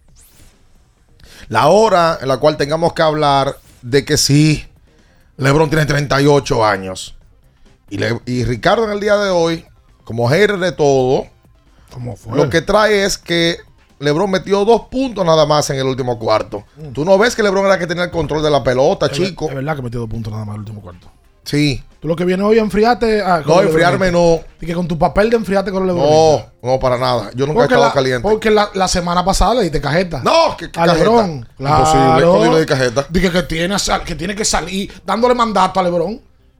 La 1.47 1.67
hora 1.69 2.19
en 2.21 2.27
la 2.27 2.37
cual 2.37 2.55
tengamos 2.55 2.93
que 2.93 3.01
hablar 3.01 3.57
de 3.81 4.05
que 4.05 4.17
sí, 4.17 4.67
LeBron 5.37 5.69
tiene 5.69 5.87
38 5.87 6.63
años. 6.63 7.15
Y, 7.89 7.97
Le- 7.97 8.21
y 8.27 8.43
Ricardo 8.43 8.85
en 8.85 8.91
el 8.91 8.99
día 8.99 9.17
de 9.17 9.31
hoy, 9.31 9.65
como 10.03 10.27
hater 10.29 10.57
de 10.59 10.71
todo, 10.71 11.25
lo 12.35 12.49
que 12.51 12.61
trae 12.61 13.05
es 13.05 13.17
que 13.17 13.57
LeBron 14.03 14.29
metió 14.29 14.63
dos 14.65 14.83
puntos 14.91 15.25
nada 15.25 15.45
más 15.45 15.69
en 15.69 15.77
el 15.77 15.85
último 15.85 16.19
cuarto. 16.19 16.63
Tú 16.93 17.03
no 17.05 17.17
ves 17.17 17.35
que 17.35 17.43
LeBron 17.43 17.65
era 17.65 17.79
que 17.79 17.87
tenía 17.87 18.03
el 18.03 18.11
control 18.11 18.43
de 18.43 18.49
la 18.51 18.63
pelota, 18.63 19.07
Es 19.07 19.13
chico. 19.13 19.47
Es 19.49 19.55
verdad 19.55 19.75
que 19.75 19.81
metió 19.81 19.99
dos 20.01 20.09
puntos 20.09 20.31
nada 20.31 20.45
más 20.45 20.55
en 20.55 20.61
el 20.61 20.67
último 20.67 20.81
cuarto. 20.81 21.07
Sí. 21.43 21.83
Tú 21.99 22.07
lo 22.07 22.15
que 22.15 22.23
viene 22.25 22.41
hoy 22.43 22.57
a 22.57 22.61
enfriarte. 22.61 23.21
ah, 23.21 23.41
No, 23.45 23.61
enfriarme 23.61 24.11
no. 24.11 24.39
Y 24.61 24.65
que 24.65 24.73
con 24.73 24.87
tu 24.87 24.97
papel 24.97 25.29
de 25.29 25.35
enfriarte 25.37 25.71
con 25.71 25.85
LeBron. 25.85 26.03
No, 26.09 26.45
no, 26.61 26.79
para 26.79 26.97
nada. 26.97 27.31
Yo 27.35 27.45
nunca 27.45 27.61
he 27.61 27.63
estado 27.65 27.83
la, 27.83 27.91
caliente. 27.93 28.21
Porque 28.29 28.49
la, 28.49 28.69
la 28.73 28.87
semana 28.87 29.25
pasada 29.25 29.55
le 29.55 29.63
diste 29.63 29.81
cajeta. 29.81 30.21
No, 30.23 30.55
que, 30.57 30.71
que 30.71 30.79
a. 30.79 30.87
LeBron. 30.87 31.45
Imposible. 31.59 32.23
¿Cómo 32.25 32.53
le 32.53 32.59
di 32.61 32.65
cajeta? 32.65 33.05
Dije 33.09 33.29
que 33.31 33.43
tiene, 33.43 33.77
sal- 33.79 34.03
que 34.05 34.15
tiene 34.15 34.35
que 34.35 34.45
salir 34.45 34.91
dándole 35.05 35.33
mandato 35.35 35.79
a 35.79 35.83
LeBron, 35.83 36.19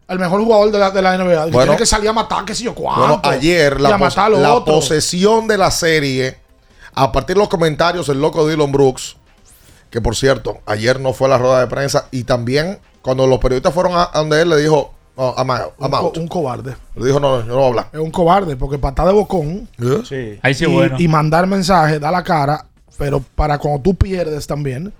el 0.10 0.20
mejor 0.20 0.42
jugador 0.44 0.70
de 0.72 0.80
la, 0.80 0.92
de 0.92 1.02
la 1.02 1.18
NBA. 1.18 1.46
Bueno. 1.46 1.60
tiene 1.62 1.78
que 1.78 1.86
salir 1.86 2.10
a 2.10 2.14
matar, 2.14 2.44
qué 2.44 2.54
sé 2.56 2.64
yo, 2.66 2.76
cuánto. 2.76 3.02
Bueno, 3.02 3.22
ayer 3.24 3.80
la, 3.80 3.98
pos- 3.98 4.16
la 4.18 4.66
posesión 4.66 5.48
de 5.48 5.58
la 5.58 5.72
serie, 5.72 6.40
a 6.96 7.12
partir 7.12 7.36
de 7.36 7.40
los 7.42 7.50
comentarios, 7.50 8.10
el 8.10 8.22
loco 8.22 8.48
Dylan 8.48 8.72
Brooks, 8.72 9.18
que 9.90 10.02
por 10.02 10.16
cierto, 10.16 10.60
ayer 10.66 11.00
no 11.00 11.14
fue 11.14 11.28
a 11.28 11.32
la 11.32 11.38
rueda 11.38 11.60
de 11.62 11.68
prensa, 11.68 12.08
y 12.12 12.24
también 12.24 12.80
cuando 13.02 13.28
los 13.28 13.40
periodistas 13.40 13.74
fueron 13.74 13.94
a, 13.96 14.10
a 14.14 14.20
donde 14.20 14.42
él, 14.42 14.50
le 14.50 14.58
dijo, 14.58 14.94
no, 15.18 15.36
I'm 15.38 15.52
out. 15.52 15.74
un, 15.78 15.86
I'm 15.86 15.92
co- 15.92 15.98
out. 15.98 16.18
un 16.18 16.28
cobarde. 16.28 16.76
Le 16.96 17.06
dijo, 17.06 17.20
no, 17.20 17.38
no, 17.38 17.42
yo 17.42 17.48
no 17.50 17.56
voy 17.56 17.64
a 17.64 17.68
hablar. 17.68 17.88
Es 17.94 18.00
un 18.00 18.10
cobarde, 18.12 18.56
porque 18.56 18.78
patada 18.80 19.10
de 19.10 19.16
bocón 19.16 19.68
¿Eh? 19.80 20.40
Ahí 20.42 20.54
sí 20.54 20.64
y, 20.64 20.68
es 20.68 20.74
bueno. 20.74 20.96
y 21.00 21.08
mandar 21.08 21.46
mensajes, 21.46 22.00
da 22.02 22.10
la 22.12 22.24
cara, 22.24 22.66
pero 22.98 23.24
para 23.36 23.58
cuando 23.60 23.82
tú 23.82 23.94
pierdes 23.96 24.48
también, 24.48 24.92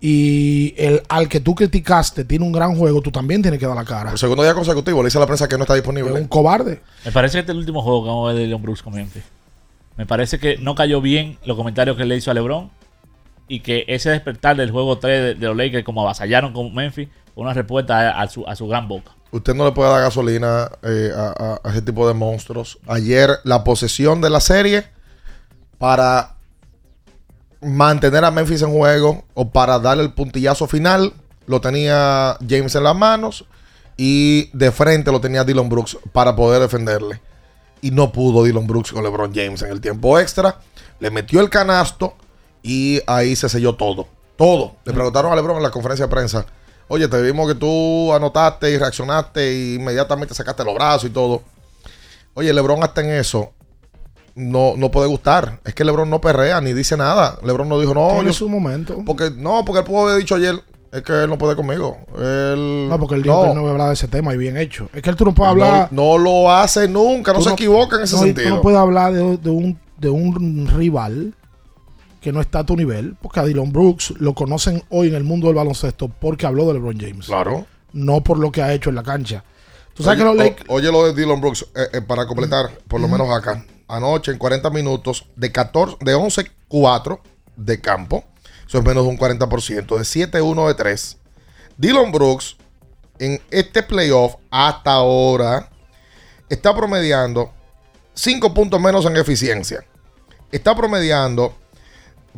y 0.00 0.74
el 0.78 1.02
al 1.08 1.28
que 1.28 1.40
tú 1.40 1.56
criticaste 1.56 2.24
tiene 2.24 2.44
un 2.44 2.52
gran 2.52 2.76
juego, 2.76 3.00
tú 3.02 3.10
también 3.10 3.42
tienes 3.42 3.58
que 3.58 3.66
dar 3.66 3.74
la 3.74 3.84
cara. 3.84 4.10
Por 4.10 4.18
segundo 4.20 4.44
día 4.44 4.54
consecutivo, 4.54 5.02
le 5.02 5.06
dice 5.08 5.18
a 5.18 5.22
la 5.22 5.26
prensa 5.26 5.48
que 5.48 5.56
no 5.56 5.64
está 5.64 5.74
Es 5.74 5.78
disponible. 5.82 6.12
un 6.12 6.28
cobarde. 6.28 6.80
Me 7.04 7.10
parece 7.10 7.32
que 7.34 7.38
este 7.40 7.50
es 7.50 7.54
el 7.54 7.58
último 7.58 7.82
juego 7.82 8.02
que 8.04 8.08
vamos 8.08 8.30
a 8.30 8.32
ver 8.32 8.42
de 8.42 8.46
Leon 8.48 8.62
Brooks 8.62 8.82
con 8.82 8.94
Memphis. 8.94 9.24
Me 9.98 10.06
parece 10.06 10.38
que 10.38 10.56
no 10.56 10.74
cayó 10.74 11.02
bien 11.02 11.36
los 11.44 11.56
comentarios 11.58 11.96
que 11.98 12.06
le 12.06 12.16
hizo 12.16 12.30
a 12.30 12.34
LeBron. 12.34 12.70
Y 13.48 13.60
que 13.60 13.84
ese 13.88 14.10
despertar 14.10 14.56
del 14.56 14.70
juego 14.70 14.98
3 14.98 15.38
de, 15.40 15.46
los 15.46 15.56
Lakers, 15.56 15.84
como 15.84 16.02
avasallaron 16.02 16.52
con 16.52 16.74
Memphis, 16.74 17.08
fue 17.34 17.42
una 17.44 17.52
respuesta 17.54 18.10
a, 18.20 18.28
su, 18.28 18.46
a 18.46 18.54
su 18.54 18.68
gran 18.68 18.88
boca. 18.88 19.12
Usted 19.30 19.54
no 19.54 19.64
le 19.64 19.72
puede 19.72 19.90
dar 19.90 20.00
gasolina 20.02 20.70
eh, 20.82 21.10
a- 21.16 21.58
a 21.64 21.70
ese 21.70 21.82
tipo 21.82 22.06
de 22.06 22.14
monstruos. 22.14 22.78
Ayer 22.86 23.30
la 23.44 23.64
posesión 23.64 24.20
de 24.20 24.30
la 24.30 24.40
serie 24.40 24.84
para 25.78 26.34
mantener 27.60 28.24
a 28.24 28.30
Memphis 28.30 28.62
en 28.62 28.70
juego 28.70 29.24
o 29.34 29.50
para 29.50 29.78
darle 29.78 30.04
el 30.04 30.12
puntillazo 30.12 30.66
final 30.66 31.12
lo 31.46 31.60
tenía 31.60 32.36
James 32.46 32.74
en 32.74 32.84
las 32.84 32.94
manos 32.96 33.44
y 33.96 34.50
de 34.56 34.70
frente 34.70 35.10
lo 35.10 35.20
tenía 35.20 35.44
Dylan 35.44 35.68
Brooks 35.68 35.98
para 36.12 36.36
poder 36.36 36.60
defenderle. 36.60 37.20
Y 37.80 37.90
no 37.90 38.10
pudo 38.12 38.44
Dylan 38.44 38.66
Brooks 38.66 38.92
con 38.92 39.02
LeBron 39.04 39.32
James 39.34 39.62
en 39.62 39.70
el 39.70 39.80
tiempo 39.80 40.18
extra. 40.18 40.58
Le 41.00 41.10
metió 41.10 41.40
el 41.40 41.48
canasto 41.50 42.14
y 42.62 43.00
ahí 43.06 43.36
se 43.36 43.48
selló 43.48 43.74
todo. 43.76 44.08
Todo. 44.36 44.76
Le 44.84 44.92
preguntaron 44.92 45.32
a 45.32 45.36
LeBron 45.36 45.56
en 45.58 45.62
la 45.62 45.70
conferencia 45.70 46.06
de 46.06 46.10
prensa. 46.10 46.46
Oye, 46.88 47.06
te 47.08 47.20
vimos 47.22 47.46
que 47.48 47.54
tú 47.54 48.12
anotaste 48.14 48.70
y 48.70 48.78
reaccionaste 48.78 49.52
y 49.54 49.74
inmediatamente 49.74 50.34
sacaste 50.34 50.64
los 50.64 50.74
brazos 50.74 51.04
y 51.04 51.10
todo. 51.12 51.42
Oye, 52.34 52.52
LeBron 52.52 52.82
hasta 52.82 53.00
en 53.02 53.10
eso 53.10 53.52
no, 54.34 54.74
no 54.76 54.90
puede 54.90 55.08
gustar. 55.08 55.60
Es 55.64 55.74
que 55.74 55.84
LeBron 55.84 56.08
no 56.08 56.20
perrea 56.20 56.60
ni 56.60 56.72
dice 56.72 56.96
nada. 56.96 57.38
LeBron 57.42 57.68
no 57.68 57.78
dijo, 57.80 57.94
no, 57.94 58.22
yo- 58.22 58.32
su 58.32 58.48
momento. 58.48 59.02
porque 59.04 59.30
no, 59.30 59.64
porque 59.64 59.80
él 59.80 59.84
pudo 59.84 60.02
haber 60.08 60.18
dicho 60.18 60.34
ayer, 60.36 60.62
es 60.92 61.02
que 61.02 61.12
él 61.24 61.28
no 61.30 61.36
puede 61.38 61.54
conmigo. 61.56 61.98
Él, 62.18 62.88
No, 62.88 62.98
porque 62.98 63.14
él 63.16 63.22
dijo 63.22 63.42
que 63.42 63.48
él 63.50 63.54
no 63.54 63.62
va 63.62 63.68
a 63.68 63.72
hablar 63.72 63.88
de 63.88 63.94
ese 63.94 64.08
tema 64.08 64.34
y 64.34 64.36
bien 64.38 64.56
hecho. 64.56 64.88
Es 64.92 65.02
que 65.02 65.10
él 65.10 65.16
tú 65.16 65.24
no 65.24 65.34
puedes 65.34 65.54
no- 65.54 65.64
hablar. 65.64 65.88
no, 65.92 66.18
lo 66.18 66.50
hace 66.52 66.88
nunca, 66.88 67.32
no 67.32 67.40
se 67.40 67.50
equivoca 67.50 67.96
en 67.96 68.02
ese 68.02 68.16
no, 68.16 68.22
sentido. 68.22 68.48
Tú 68.48 68.54
no 68.56 68.62
puedes 68.62 68.78
hablar 68.78 69.12
de, 69.12 69.36
de 69.36 69.50
un, 69.50 69.78
de 69.98 70.10
un 70.10 70.66
rival 70.68 71.34
que 72.20 72.32
no 72.32 72.40
está 72.40 72.60
a 72.60 72.66
tu 72.66 72.76
nivel, 72.76 73.16
porque 73.22 73.40
a 73.40 73.44
Dylan 73.44 73.72
Brooks 73.72 74.14
lo 74.18 74.34
conocen 74.34 74.82
hoy 74.88 75.08
en 75.08 75.14
el 75.14 75.24
mundo 75.24 75.46
del 75.46 75.56
baloncesto 75.56 76.08
porque 76.08 76.46
habló 76.46 76.66
de 76.66 76.74
LeBron 76.74 76.98
James. 76.98 77.26
Claro. 77.26 77.66
No 77.92 78.22
por 78.22 78.38
lo 78.38 78.50
que 78.50 78.60
ha 78.62 78.72
hecho 78.72 78.90
en 78.90 78.96
la 78.96 79.02
cancha. 79.02 79.44
Tú 79.94 80.02
sabes 80.02 80.20
oye, 80.22 80.54
que 80.54 80.64
los 80.64 80.68
o- 80.68 80.74
oye 80.74 80.92
lo 80.92 81.04
de 81.06 81.14
Dylan 81.20 81.40
Brooks, 81.40 81.66
eh, 81.76 81.88
eh, 81.98 82.00
para 82.02 82.26
completar, 82.26 82.70
por 82.88 83.00
lo 83.00 83.08
menos 83.08 83.28
acá. 83.30 83.64
Anoche, 83.88 84.32
en 84.32 84.38
40 84.38 84.68
minutos, 84.70 85.26
de 85.36 85.50
14, 85.50 85.96
de 86.00 86.14
11-4 86.14 87.20
de 87.56 87.80
campo, 87.80 88.24
eso 88.68 88.78
es 88.78 88.84
menos 88.84 89.04
de 89.04 89.08
un 89.08 89.18
40%, 89.18 89.96
de 89.96 90.30
7-1 90.30 90.68
de 90.68 90.74
3. 90.74 91.16
Dylan 91.78 92.12
Brooks, 92.12 92.56
en 93.18 93.40
este 93.50 93.82
playoff, 93.82 94.34
hasta 94.50 94.92
ahora, 94.92 95.70
está 96.50 96.76
promediando 96.76 97.50
5 98.12 98.52
puntos 98.52 98.78
menos 98.78 99.06
en 99.06 99.16
eficiencia. 99.16 99.86
Está 100.52 100.76
promediando, 100.76 101.56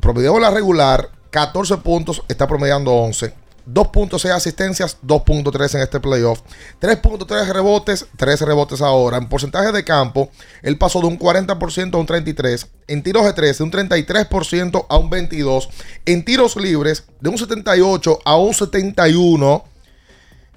promediando 0.01 0.39
la 0.39 0.51
regular, 0.51 1.11
14 1.31 1.79
puntos, 1.79 2.23
está 2.29 2.47
promediando 2.47 2.93
11. 2.93 3.35
2.6 3.73 4.31
asistencias, 4.31 4.99
2.3 5.03 5.75
en 5.75 5.81
este 5.83 6.01
playoff. 6.01 6.41
3.3 6.81 7.53
rebotes, 7.53 8.07
3 8.17 8.41
rebotes 8.43 8.81
ahora. 8.81 9.19
En 9.19 9.29
porcentaje 9.29 9.73
de 9.73 9.85
campo, 9.85 10.31
él 10.63 10.79
pasó 10.79 11.01
de 11.01 11.07
un 11.07 11.19
40% 11.19 11.95
a 11.95 11.99
un 11.99 12.07
33%. 12.07 12.67
En 12.89 13.03
tiros 13.03 13.25
de 13.25 13.33
3, 13.33 13.59
de 13.59 13.65
un 13.65 13.71
33% 13.71 14.87
a 14.89 14.97
un 14.97 15.11
22%. 15.11 15.69
En 16.07 16.25
tiros 16.25 16.57
libres, 16.57 17.05
de 17.21 17.29
un 17.29 17.39
78 17.39 18.19
a 18.25 18.37
un 18.37 18.53
71%. 18.53 19.65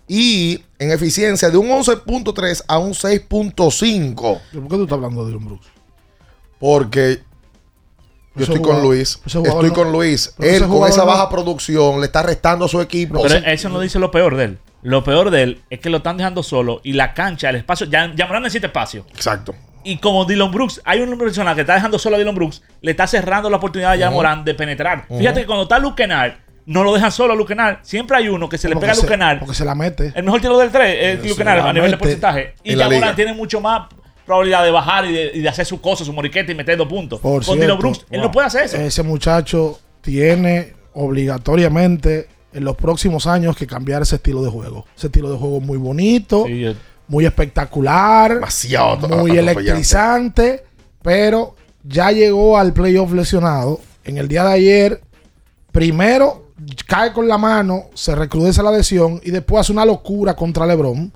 Y 0.07 0.63
en 0.79 0.91
eficiencia, 0.91 1.49
de 1.49 1.57
un 1.57 1.69
11.3 1.69 2.63
a 2.67 2.77
un 2.77 2.93
6.5%. 2.93 4.15
¿Por 4.15 4.41
qué 4.41 4.41
tú 4.51 4.83
estás 4.83 4.93
hablando 4.93 5.25
de 5.25 5.31
Dylan 5.31 5.45
Brooks? 5.45 5.67
Porque 6.59 7.23
yo 8.35 8.43
Ese 8.43 8.51
estoy 8.53 8.61
con 8.61 8.71
jugador- 8.75 8.83
Luis. 8.95 9.19
Estoy 9.25 9.43
no- 9.69 9.73
con 9.73 9.91
Luis. 9.91 10.33
Él 10.39 10.67
con 10.67 10.87
esa 10.89 11.01
no- 11.01 11.07
baja 11.07 11.29
producción 11.29 11.99
le 11.99 12.07
está 12.07 12.23
restando 12.23 12.65
a 12.65 12.67
su 12.67 12.81
equipo. 12.81 13.21
Pero 13.21 13.35
eso 13.45 13.69
no 13.69 13.79
dice 13.79 13.99
lo 13.99 14.09
peor 14.11 14.35
de 14.35 14.43
él. 14.45 14.57
Lo 14.81 15.03
peor 15.03 15.31
de 15.31 15.43
él 15.43 15.61
es 15.69 15.79
que 15.79 15.89
lo 15.89 15.97
están 15.97 16.17
dejando 16.17 16.43
solo 16.43 16.81
y 16.83 16.93
la 16.93 17.13
cancha, 17.13 17.49
el 17.49 17.55
espacio, 17.57 17.85
ya, 17.87 18.11
ya 18.15 18.25
Morán 18.27 18.43
necesita 18.43 18.67
espacio. 18.67 19.05
Exacto. 19.13 19.55
Y 19.85 19.97
como 19.97 20.25
Dylan 20.25 20.51
Brooks, 20.51 20.81
hay 20.85 21.01
una 21.01 21.15
persona 21.17 21.55
que 21.55 21.61
está 21.61 21.75
dejando 21.75 21.99
solo 21.99 22.15
a 22.15 22.19
Dylan 22.19 22.35
Brooks, 22.35 22.61
le 22.81 22.91
está 22.91 23.05
cerrando 23.07 23.49
la 23.49 23.57
oportunidad 23.57 23.93
a 23.93 23.97
Jan. 23.97 24.13
Morán 24.13 24.43
de 24.43 24.53
penetrar. 24.55 25.05
Fíjate 25.07 25.41
que 25.41 25.45
cuando 25.45 25.63
está 25.63 25.77
Luke 25.79 26.01
Kennard, 26.01 26.33
no 26.65 26.83
lo 26.83 26.93
dejan 26.93 27.11
solo 27.11 27.33
a 27.33 27.35
Luke 27.35 27.49
Kennard. 27.49 27.79
Siempre 27.81 28.15
hay 28.17 28.29
uno 28.29 28.47
que 28.49 28.57
se 28.57 28.67
le 28.69 28.75
Porque 28.75 28.85
pega 28.85 28.93
a 28.93 28.95
Luke 28.95 29.07
Kennard. 29.07 29.39
Porque 29.39 29.53
se 29.55 29.65
la 29.65 29.75
mete. 29.75 30.11
El 30.15 30.23
mejor 30.23 30.39
tiro 30.41 30.57
del 30.57 30.69
3 30.71 30.97
es 31.01 31.23
Luke 31.23 31.35
Kennard 31.35 31.59
a 31.67 31.73
nivel 31.73 31.91
de 31.91 31.97
porcentaje. 31.97 32.55
Y 32.63 32.75
Jan 32.75 33.15
tiene 33.15 33.33
mucho 33.33 33.59
más 33.61 33.87
probabilidad 34.25 34.63
de 34.63 34.71
bajar 34.71 35.05
y 35.05 35.13
de, 35.13 35.31
y 35.33 35.39
de 35.41 35.49
hacer 35.49 35.65
su 35.65 35.81
cosa, 35.81 36.05
su 36.05 36.13
moriquete 36.13 36.51
y 36.51 36.55
meter 36.55 36.77
dos 36.77 36.87
puntos. 36.87 37.19
Por 37.19 37.45
Con 37.45 37.55
cierto, 37.55 37.61
Dylan 37.61 37.79
Brooks, 37.79 38.05
él 38.09 38.21
no 38.21 38.31
puede 38.31 38.47
hacer 38.47 38.63
eso. 38.63 38.77
Ese 38.77 39.03
muchacho 39.03 39.79
tiene 40.01 40.73
obligatoriamente 40.93 42.27
en 42.53 42.63
los 42.63 42.75
próximos 42.75 43.27
años 43.27 43.55
que 43.55 43.67
cambiar 43.67 44.01
ese 44.03 44.15
estilo 44.15 44.43
de 44.43 44.49
juego. 44.49 44.85
Ese 44.95 45.07
estilo 45.07 45.31
de 45.31 45.37
juego 45.37 45.59
muy 45.59 45.77
bonito, 45.77 46.45
Sí, 46.47 46.75
muy 47.07 47.25
espectacular, 47.25 48.35
Demasiado 48.35 49.09
muy 49.09 49.37
electrizante, 49.37 50.63
pero 51.01 51.55
ya 51.83 52.11
llegó 52.11 52.57
al 52.57 52.73
playoff 52.73 53.11
lesionado. 53.11 53.81
En 54.05 54.17
el 54.17 54.27
día 54.27 54.43
de 54.45 54.53
ayer, 54.53 55.01
primero 55.71 56.43
cae 56.87 57.11
con 57.11 57.27
la 57.27 57.37
mano, 57.37 57.85
se 57.93 58.15
recrudece 58.15 58.63
la 58.63 58.71
lesión 58.71 59.19
y 59.23 59.31
después 59.31 59.61
hace 59.61 59.73
una 59.73 59.85
locura 59.85 60.35
contra 60.35 60.65
LeBron. 60.65 61.11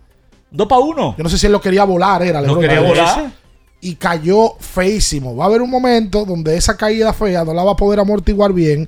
Dos 0.52 0.68
para 0.68 0.82
uno. 0.82 1.16
Yo 1.18 1.24
no 1.24 1.30
sé 1.30 1.38
si 1.38 1.46
él 1.46 1.52
lo 1.52 1.62
quería 1.62 1.84
volar, 1.84 2.24
era 2.24 2.42
No 2.42 2.60
quería 2.60 2.82
volar. 2.82 3.32
Y 3.80 3.96
cayó 3.96 4.56
feísimo. 4.60 5.36
Va 5.36 5.46
a 5.46 5.48
haber 5.48 5.62
un 5.62 5.70
momento 5.70 6.26
donde 6.26 6.58
esa 6.58 6.76
caída 6.76 7.14
fea 7.14 7.44
no 7.46 7.54
la 7.54 7.64
va 7.64 7.74
a 7.74 7.76
poder 7.76 8.00
amortiguar 8.00 8.52
bien 8.54 8.88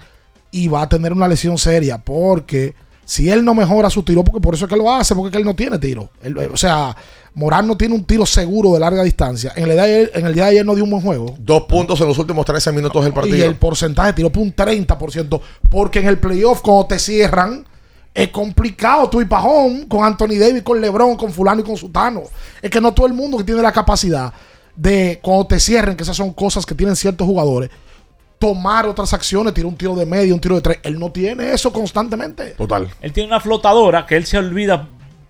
y 0.52 0.68
va 0.68 0.82
a 0.84 0.90
tener 0.90 1.14
una 1.14 1.28
lesión 1.28 1.58
seria. 1.58 2.00
Porque 2.00 2.74
si 3.06 3.30
él 3.30 3.46
no 3.46 3.54
mejora 3.54 3.90
su 3.90 4.04
tiro, 4.04 4.24
porque 4.24 4.42
por 4.42 4.56
eso 4.56 4.66
es 4.66 4.70
que 4.70 4.78
lo 4.78 4.92
hace, 4.92 5.14
porque 5.14 5.28
es 5.28 5.32
que 5.34 5.38
él 5.40 5.46
no 5.46 5.56
tiene 5.56 5.78
tiro. 5.78 6.10
Él- 6.24 6.38
o 6.38 6.58
sea, 6.58 6.96
Morán 7.36 7.68
no 7.68 7.78
tiene 7.78 7.94
un 7.94 8.04
tiro 8.04 8.26
seguro 8.26 8.74
de 8.74 8.80
larga 8.80 9.04
distancia. 9.04 9.54
En 9.56 9.64
el, 9.66 9.72
día 9.72 9.84
de 9.84 9.94
ayer, 9.94 10.12
en 10.16 10.26
el 10.26 10.34
día 10.34 10.44
de 10.46 10.50
ayer 10.50 10.66
no 10.66 10.74
dio 10.76 10.84
un 10.84 10.90
buen 10.90 11.04
juego. 11.04 11.36
Dos 11.40 11.64
puntos 11.64 12.02
en 12.02 12.08
los 12.08 12.18
últimos 12.18 12.46
13 12.46 12.72
minutos 12.72 13.04
del 13.04 13.14
partido. 13.14 13.38
Y 13.38 13.42
el 13.42 13.56
porcentaje 13.56 14.08
de 14.08 14.14
tiro 14.14 14.32
fue 14.32 14.44
un 14.44 14.56
30%. 14.56 15.40
Porque 15.70 16.00
en 16.00 16.08
el 16.08 16.18
playoff, 16.20 16.62
cuando 16.62 16.88
te 16.88 17.00
cierran, 17.00 17.66
es 18.24 18.30
complicado 18.30 19.10
tú 19.10 19.22
ir 19.22 19.28
para 19.30 19.44
home 19.44 19.88
con 19.88 20.04
Anthony 20.04 20.38
Davis, 20.40 20.62
con 20.64 20.80
LeBron, 20.82 21.16
con 21.16 21.32
Fulano 21.32 21.62
y 21.62 21.64
con 21.64 21.78
Sutano. 21.78 22.24
Es 22.62 22.70
que 22.70 22.82
no 22.82 22.94
todo 22.94 23.08
el 23.08 23.14
mundo 23.14 23.38
que 23.38 23.44
tiene 23.44 23.62
la 23.62 23.72
capacidad 23.72 24.34
de, 24.76 25.20
cuando 25.22 25.48
te 25.48 25.60
cierren, 25.60 25.96
que 25.96 26.04
esas 26.04 26.16
son 26.18 26.34
cosas 26.34 26.66
que 26.66 26.76
tienen 26.76 26.96
ciertos 26.96 27.26
jugadores, 27.28 27.70
tomar 28.38 28.86
otras 28.88 29.14
acciones, 29.14 29.54
tirar 29.54 29.68
un 29.68 29.76
tiro 29.76 29.96
de 29.96 30.06
medio, 30.06 30.34
un 30.34 30.40
tiro 30.40 30.56
de 30.56 30.62
tres. 30.62 30.80
Él 30.84 30.98
no 31.00 31.12
tiene 31.12 31.52
eso 31.52 31.72
constantemente. 31.74 32.52
Total. 32.52 32.88
Él 33.02 33.12
tiene 33.12 33.28
una 33.28 33.40
flotadora 33.40 34.06
que 34.06 34.16
él 34.16 34.26
se 34.26 34.38
olvida 34.38 34.88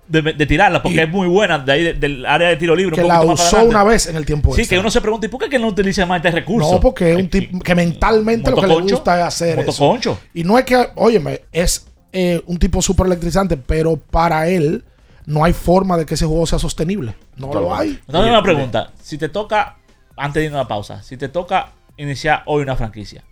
de, 0.07 0.21
de 0.21 0.45
tirarla 0.47 0.81
porque 0.81 1.03
es 1.03 1.09
muy 1.09 1.27
buena 1.27 1.59
de 1.59 1.71
ahí 1.71 1.83
de- 1.83 1.93
del 1.93 2.25
área 2.25 2.49
de 2.49 2.57
tiro 2.57 2.75
libre. 2.75 2.95
Que 2.95 3.01
un 3.03 3.07
la 3.07 3.21
más 3.23 3.39
usó 3.47 3.63
una 3.63 3.83
vez 3.83 4.07
en 4.07 4.15
el 4.15 4.25
tiempo 4.25 4.53
Sí, 4.55 4.61
extra. 4.61 4.75
que 4.75 4.79
uno 4.79 4.89
se 4.91 5.01
pregunta, 5.01 5.25
¿y 5.27 5.29
por 5.29 5.39
qué 5.39 5.49
que 5.49 5.59
no 5.59 5.67
utiliza 5.67 6.05
más 6.07 6.17
este 6.17 6.31
recurso? 6.31 6.71
No, 6.71 6.79
porque 6.79 7.11
es 7.13 7.17
un 7.17 7.29
tipo 7.29 7.59
que 7.59 7.75
mentalmente 7.75 8.49
lo 8.51 8.57
que 8.57 8.67
le 8.67 8.81
gusta 8.81 9.19
es 9.19 9.25
hacer 9.25 9.59
eso. 9.59 9.99
Y 10.33 10.43
no 10.43 10.57
es 10.57 10.65
que, 10.65 10.89
óyeme, 10.95 11.41
es 11.51 11.85
eh, 12.11 12.41
un 12.47 12.57
tipo 12.57 12.81
súper 12.81 13.05
electrizante, 13.05 13.57
pero 13.57 13.97
para 13.97 14.47
él 14.47 14.83
no 15.25 15.43
hay 15.43 15.53
forma 15.53 15.97
de 15.97 16.05
que 16.05 16.15
ese 16.15 16.25
juego 16.25 16.45
sea 16.45 16.59
sostenible. 16.59 17.15
No 17.37 17.53
lo 17.53 17.75
hay. 17.75 17.99
Dame 18.07 18.29
una 18.29 18.41
pregunta. 18.41 18.91
Si 19.01 19.17
te 19.17 19.29
toca, 19.29 19.77
antes 20.17 20.41
de 20.41 20.45
irnos 20.45 20.59
a 20.59 20.63
la 20.63 20.67
pausa, 20.67 21.03
si 21.03 21.17
te 21.17 21.29
toca 21.29 21.71
iniciar 21.97 22.43
hoy 22.45 22.63
una 22.63 22.75
franquicia, 22.75 23.23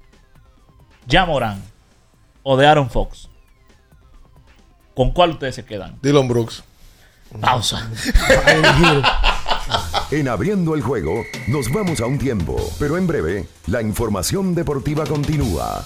¿ya 1.08 1.26
Morán 1.26 1.62
o 2.44 2.56
de 2.56 2.68
Aaron 2.68 2.90
Fox? 2.90 3.30
¿Con 4.94 5.12
cuál 5.12 5.32
ustedes 5.32 5.56
se 5.56 5.66
quedan? 5.66 5.98
Dylan 6.02 6.28
Brooks. 6.28 6.63
Pausa. 7.42 7.90
En 10.10 10.30
abriendo 10.30 10.74
el 10.76 10.82
juego, 10.82 11.26
nos 11.50 11.70
vamos 11.74 12.00
a 12.00 12.06
un 12.06 12.18
tiempo, 12.18 12.56
pero 12.80 12.98
en 12.98 13.06
breve, 13.06 13.48
la 13.68 13.82
información 13.82 14.56
deportiva 14.56 15.06
continúa. 15.06 15.86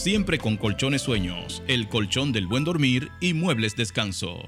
siempre 0.01 0.39
con 0.39 0.57
colchones 0.57 1.03
sueños, 1.03 1.61
el 1.67 1.87
colchón 1.87 2.31
del 2.31 2.47
buen 2.47 2.63
dormir 2.63 3.09
y 3.19 3.35
muebles 3.35 3.75
descanso. 3.75 4.39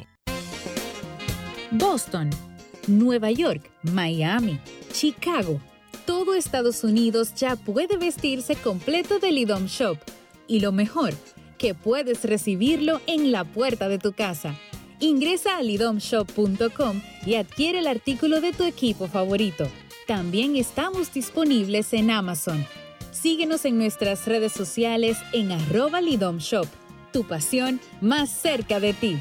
Boston, 1.70 2.32
Nueva 2.88 3.30
York, 3.30 3.70
Miami, 3.84 4.60
Chicago. 4.92 5.62
Todo 6.08 6.34
Estados 6.34 6.84
Unidos 6.84 7.36
ya 7.36 7.56
puede 7.56 7.98
vestirse 7.98 8.56
completo 8.56 9.20
del 9.20 9.38
IDOM 9.38 9.68
Shop. 9.68 9.98
Y 10.48 10.60
lo 10.60 10.72
mejor, 10.72 11.14
que 11.60 11.76
puedes 11.76 12.24
recibirlo 12.24 13.00
en 13.06 13.32
la 13.32 13.44
puerta 13.44 13.88
de 13.90 14.00
tu 14.00 14.14
casa. 14.14 14.56
Ingresa 15.00 15.58
a 15.58 15.62
lidomshop.com 15.62 17.02
y 17.28 17.36
adquiere 17.36 17.80
el 17.80 17.88
artículo 17.88 18.42
de 18.42 18.54
tu 18.54 18.64
equipo 18.64 19.08
favorito. 19.08 19.68
También 20.08 20.56
estamos 20.56 21.14
disponibles 21.14 21.94
en 21.94 22.10
Amazon. 22.10 22.66
Síguenos 23.14 23.64
en 23.66 23.78
nuestras 23.78 24.26
redes 24.26 24.52
sociales 24.52 25.18
en 25.32 25.52
arroba 25.52 26.02
lidomshop. 26.02 26.68
Tu 27.12 27.26
pasión 27.26 27.80
más 28.02 28.30
cerca 28.30 28.80
de 28.80 28.94
ti. 28.94 29.20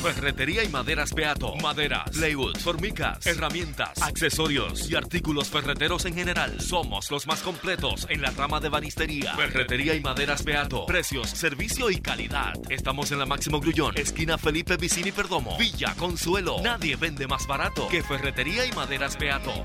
Ferretería 0.00 0.62
y 0.62 0.68
maderas 0.68 1.12
Beato. 1.12 1.56
Maderas, 1.56 2.10
plywood, 2.10 2.56
formicas, 2.58 3.26
herramientas, 3.26 4.00
accesorios 4.00 4.88
y 4.88 4.94
artículos 4.94 5.48
ferreteros 5.48 6.04
en 6.04 6.14
general. 6.14 6.60
Somos 6.60 7.10
los 7.10 7.26
más 7.26 7.40
completos 7.40 8.06
en 8.08 8.22
la 8.22 8.30
rama 8.30 8.60
de 8.60 8.68
banistería. 8.68 9.34
Ferretería 9.34 9.96
y 9.96 10.00
maderas 10.00 10.44
Beato. 10.44 10.86
Precios, 10.86 11.28
servicio 11.30 11.90
y 11.90 12.00
calidad. 12.00 12.52
Estamos 12.70 13.10
en 13.10 13.18
la 13.18 13.26
Máximo 13.26 13.58
Grullón, 13.58 13.98
esquina 13.98 14.38
Felipe 14.38 14.76
Vicini 14.76 15.10
Perdomo, 15.10 15.58
Villa 15.58 15.94
Consuelo. 15.98 16.60
Nadie 16.62 16.94
vende 16.94 17.26
más 17.26 17.48
barato 17.48 17.88
que 17.88 18.04
Ferretería 18.04 18.66
y 18.66 18.72
maderas 18.72 19.18
Beato. 19.18 19.64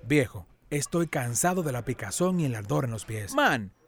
Viejo, 0.05 0.47
estoy 0.69 1.07
cansado 1.07 1.63
de 1.63 1.71
la 1.71 1.85
picazón 1.85 2.41
y 2.41 2.45
el 2.45 2.55
ardor 2.55 2.83
en 2.83 2.91
los 2.91 3.05
pies. 3.05 3.33
Man, 3.33 3.71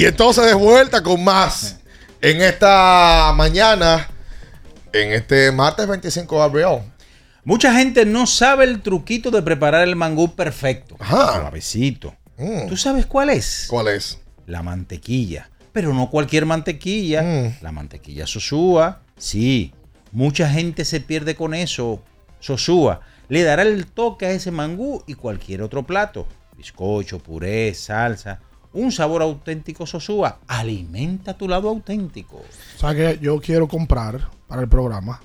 Y 0.00 0.06
entonces 0.06 0.46
de 0.46 0.54
vuelta 0.54 1.02
con 1.02 1.22
más 1.22 1.78
en 2.22 2.40
esta 2.40 3.34
mañana, 3.36 4.08
en 4.94 5.12
este 5.12 5.52
martes 5.52 5.86
25 5.86 6.36
de 6.36 6.42
abril. 6.42 6.90
Mucha 7.44 7.74
gente 7.74 8.06
no 8.06 8.26
sabe 8.26 8.64
el 8.64 8.80
truquito 8.80 9.30
de 9.30 9.42
preparar 9.42 9.86
el 9.86 9.96
mangú 9.96 10.34
perfecto. 10.34 10.96
Ajá. 11.00 11.40
Suavecito. 11.40 12.14
Mm. 12.38 12.66
¿Tú 12.66 12.78
sabes 12.78 13.04
cuál 13.04 13.28
es? 13.28 13.66
¿Cuál 13.68 13.88
es? 13.88 14.18
La 14.46 14.62
mantequilla. 14.62 15.50
Pero 15.70 15.92
no 15.92 16.08
cualquier 16.08 16.46
mantequilla. 16.46 17.20
Mm. 17.20 17.56
La 17.60 17.70
mantequilla 17.70 18.26
Sosúa. 18.26 19.02
Sí. 19.18 19.74
Mucha 20.12 20.48
gente 20.48 20.86
se 20.86 21.00
pierde 21.00 21.34
con 21.34 21.52
eso. 21.52 22.02
Sosúa. 22.38 23.02
Le 23.28 23.42
dará 23.42 23.64
el 23.64 23.84
toque 23.84 24.24
a 24.24 24.30
ese 24.30 24.50
mangú 24.50 25.04
y 25.06 25.12
cualquier 25.12 25.60
otro 25.60 25.82
plato. 25.82 26.26
Bizcocho, 26.56 27.18
puré, 27.18 27.74
salsa. 27.74 28.40
Un 28.72 28.92
sabor 28.92 29.22
auténtico 29.22 29.84
Sosúa. 29.86 30.38
Alimenta 30.46 31.34
tu 31.34 31.48
lado 31.48 31.68
auténtico. 31.68 32.36
O 32.76 32.78
sea 32.78 32.94
que 32.94 33.18
yo 33.20 33.40
quiero 33.40 33.66
comprar 33.66 34.28
para 34.46 34.62
el 34.62 34.68
programa 34.68 35.20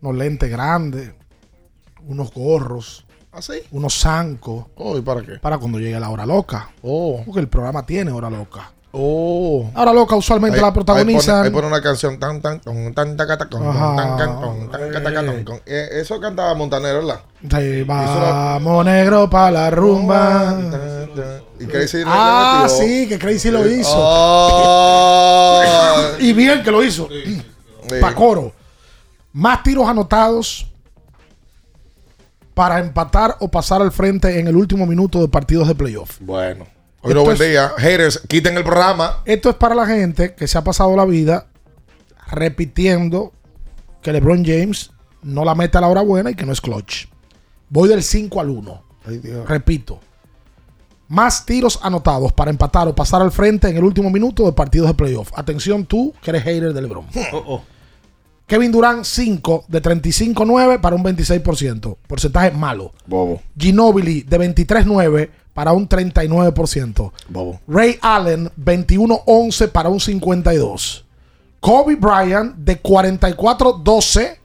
unos 0.00 0.16
lentes 0.16 0.50
grandes, 0.50 1.12
unos 2.06 2.32
gorros, 2.32 3.04
¿Así? 3.32 3.54
unos 3.72 3.98
zancos. 3.98 4.66
Oh, 4.76 4.96
¿y 4.96 5.02
para 5.02 5.22
qué? 5.22 5.32
Para 5.38 5.58
cuando 5.58 5.78
llegue 5.78 5.98
la 6.00 6.08
hora 6.10 6.24
loca. 6.26 6.70
Oh. 6.82 7.22
Porque 7.24 7.40
el 7.40 7.48
programa 7.48 7.84
tiene 7.84 8.10
hora 8.10 8.30
loca. 8.30 8.70
Oh. 8.92 9.68
Hora 9.74 9.92
loca 9.92 10.14
usualmente 10.14 10.56
Ahí- 10.58 10.62
la 10.62 10.68
Ahí 10.68 10.74
protagonizan. 10.74 11.36
pone, 11.36 11.48
ahí 11.48 11.52
pone 11.52 11.66
una 11.66 11.82
canción 11.82 12.18
tan 12.20 12.40
tan 12.40 12.60
tan 12.60 12.94
tan 12.94 13.16
tan 13.16 13.16
taca, 13.16 13.48
ton, 13.48 15.44
con. 15.44 15.56
Eh, 15.66 15.88
eso 15.94 16.20
cantaba 16.20 16.54
Montanero, 16.54 17.04
¿verdad? 17.04 17.20
Sí, 17.50 17.82
vamos 17.82 18.84
negro 18.84 19.28
para 19.28 19.50
la 19.50 19.70
rumba. 19.70 20.56
Y 21.60 21.66
Crazy 21.66 21.98
le 21.98 22.04
Ah, 22.06 22.62
metió. 22.68 22.76
sí, 22.78 23.08
que 23.08 23.18
Crazy 23.18 23.50
lo 23.50 23.66
hizo. 23.68 23.90
Oh. 23.94 25.62
y 26.20 26.32
bien 26.32 26.62
que 26.62 26.70
lo 26.70 26.82
hizo. 26.84 27.08
Pa' 28.00 28.14
coro. 28.14 28.52
Más 29.32 29.62
tiros 29.62 29.88
anotados 29.88 30.66
para 32.54 32.78
empatar 32.78 33.36
o 33.40 33.50
pasar 33.50 33.82
al 33.82 33.90
frente 33.92 34.38
en 34.38 34.46
el 34.46 34.56
último 34.56 34.86
minuto 34.86 35.20
de 35.20 35.28
partidos 35.28 35.66
de 35.68 35.74
playoff. 35.74 36.18
Bueno. 36.20 36.66
Hoy 37.02 37.12
no 37.12 37.24
buen 37.24 37.36
día. 37.36 37.72
Haters, 37.76 38.22
quiten 38.28 38.56
el 38.56 38.64
programa. 38.64 39.18
Esto 39.26 39.50
es 39.50 39.56
para 39.56 39.74
la 39.74 39.86
gente 39.86 40.34
que 40.34 40.46
se 40.48 40.56
ha 40.56 40.64
pasado 40.64 40.96
la 40.96 41.04
vida 41.04 41.48
repitiendo 42.30 43.32
que 44.00 44.12
LeBron 44.12 44.44
James 44.44 44.90
no 45.22 45.44
la 45.44 45.54
mete 45.54 45.76
a 45.78 45.80
la 45.82 45.88
hora 45.88 46.00
buena 46.00 46.30
y 46.30 46.34
que 46.34 46.46
no 46.46 46.52
es 46.52 46.60
clutch. 46.60 47.06
Voy 47.68 47.88
del 47.88 48.02
5 48.02 48.40
al 48.40 48.50
1. 48.50 48.82
Ay, 49.06 49.18
Dios. 49.18 49.46
Repito. 49.48 50.00
Más 51.08 51.44
tiros 51.44 51.78
anotados 51.82 52.32
para 52.32 52.50
empatar 52.50 52.88
o 52.88 52.94
pasar 52.94 53.20
al 53.20 53.30
frente 53.30 53.68
en 53.68 53.76
el 53.76 53.84
último 53.84 54.10
minuto 54.10 54.44
de 54.44 54.52
partidos 54.52 54.88
de 54.88 54.94
playoff. 54.94 55.30
Atención 55.34 55.84
tú, 55.84 56.14
que 56.22 56.30
eres 56.30 56.42
hater 56.42 56.72
de 56.72 56.82
LeBron. 56.82 57.06
Kevin 58.46 58.72
Durant, 58.72 59.04
5 59.04 59.64
de 59.68 59.82
35-9 59.82 60.80
para 60.80 60.96
un 60.96 61.02
26%. 61.02 61.96
Porcentaje 62.06 62.50
malo. 62.50 62.92
Bobo. 63.06 63.40
Ginobili, 63.58 64.22
de 64.22 64.38
23-9 64.38 65.30
para 65.54 65.72
un 65.72 65.88
39%. 65.88 67.12
Bobo. 67.28 67.60
Ray 67.66 67.98
Allen, 68.02 68.50
21-11 68.62 69.70
para 69.70 69.88
un 69.88 69.98
52%. 69.98 71.02
Kobe 71.60 71.96
Bryant, 71.96 72.56
de 72.56 72.82
44-12 72.82 74.36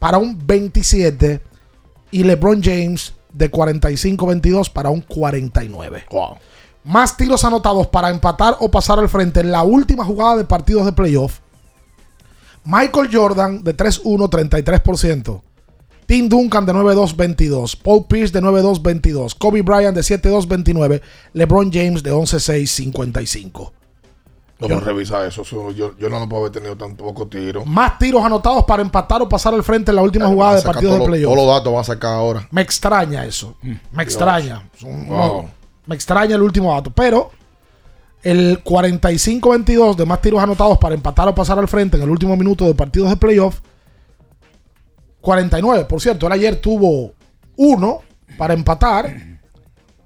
para 0.00 0.18
un 0.18 0.36
27%. 0.36 1.40
Y 2.10 2.24
LeBron 2.24 2.62
James, 2.62 3.12
de 3.32 3.50
45-22 3.50 4.72
para 4.72 4.90
un 4.90 5.04
49%. 5.04 6.38
más 6.84 7.16
tiros 7.16 7.44
anotados 7.44 7.86
para 7.88 8.10
empatar 8.10 8.56
o 8.60 8.70
pasar 8.70 8.98
al 8.98 9.08
frente 9.08 9.40
en 9.40 9.52
la 9.52 9.62
última 9.62 10.04
jugada 10.04 10.36
de 10.36 10.44
partidos 10.44 10.86
de 10.86 10.92
playoff. 10.92 11.40
Michael 12.64 13.08
Jordan 13.12 13.62
de 13.62 13.76
3-1, 13.76 14.28
33%. 14.28 15.42
Tim 16.06 16.28
Duncan 16.28 16.64
de 16.64 16.72
9-2, 16.72 17.14
22. 17.14 17.76
Paul 17.76 18.06
Pierce 18.06 18.32
de 18.32 18.40
9-2, 18.40 18.80
22. 18.80 19.34
Kobe 19.34 19.60
Bryant 19.62 19.94
de 19.94 20.00
7-2, 20.00 20.46
29. 20.48 21.02
LeBron 21.34 21.70
James 21.70 22.02
de 22.02 22.12
11-6, 22.12 22.66
55. 22.66 23.72
No, 24.60 24.66
pero 24.66 24.80
revisa 24.80 25.24
eso. 25.26 25.42
eso 25.42 25.70
yo, 25.70 25.96
yo 25.96 26.08
no 26.08 26.18
lo 26.18 26.28
puedo 26.28 26.42
haber 26.42 26.52
tenido 26.52 26.76
tan 26.76 26.96
pocos 26.96 27.30
tiros. 27.30 27.64
Más 27.64 27.96
tiros 27.98 28.24
anotados 28.24 28.64
para 28.64 28.82
empatar 28.82 29.22
o 29.22 29.28
pasar 29.28 29.54
al 29.54 29.62
frente 29.62 29.92
en 29.92 29.96
la 29.96 30.02
última 30.02 30.26
jugada 30.26 30.54
de 30.56 30.60
Saca 30.62 30.72
partidos 30.72 30.98
de 30.98 31.04
playoff. 31.06 31.32
Todos 31.32 31.46
los 31.46 31.54
datos 31.56 31.72
van 31.72 31.80
a 31.80 31.84
sacar 31.84 32.12
ahora. 32.14 32.48
Me 32.50 32.62
extraña 32.62 33.24
eso. 33.24 33.54
Me 33.92 34.02
extraña. 34.02 34.68
Son- 34.76 35.06
Wow. 35.06 35.16
no, 35.42 35.50
me 35.86 35.94
extraña 35.94 36.34
el 36.34 36.42
último 36.42 36.74
dato. 36.74 36.90
Pero 36.90 37.30
el 38.22 38.62
45-22 38.64 39.94
de 39.94 40.04
más 40.04 40.20
tiros 40.20 40.42
anotados 40.42 40.76
para 40.78 40.94
empatar 40.96 41.28
o 41.28 41.34
pasar 41.36 41.58
al 41.60 41.68
frente 41.68 41.96
en 41.96 42.02
el 42.02 42.10
último 42.10 42.36
minuto 42.36 42.64
de 42.64 42.74
partidos 42.74 43.10
de 43.10 43.16
playoff. 43.16 43.60
49, 45.20 45.84
por 45.84 46.00
cierto. 46.00 46.26
Él 46.26 46.32
ayer 46.32 46.56
tuvo 46.60 47.12
uno 47.56 48.00
para 48.36 48.54
empatar, 48.54 49.14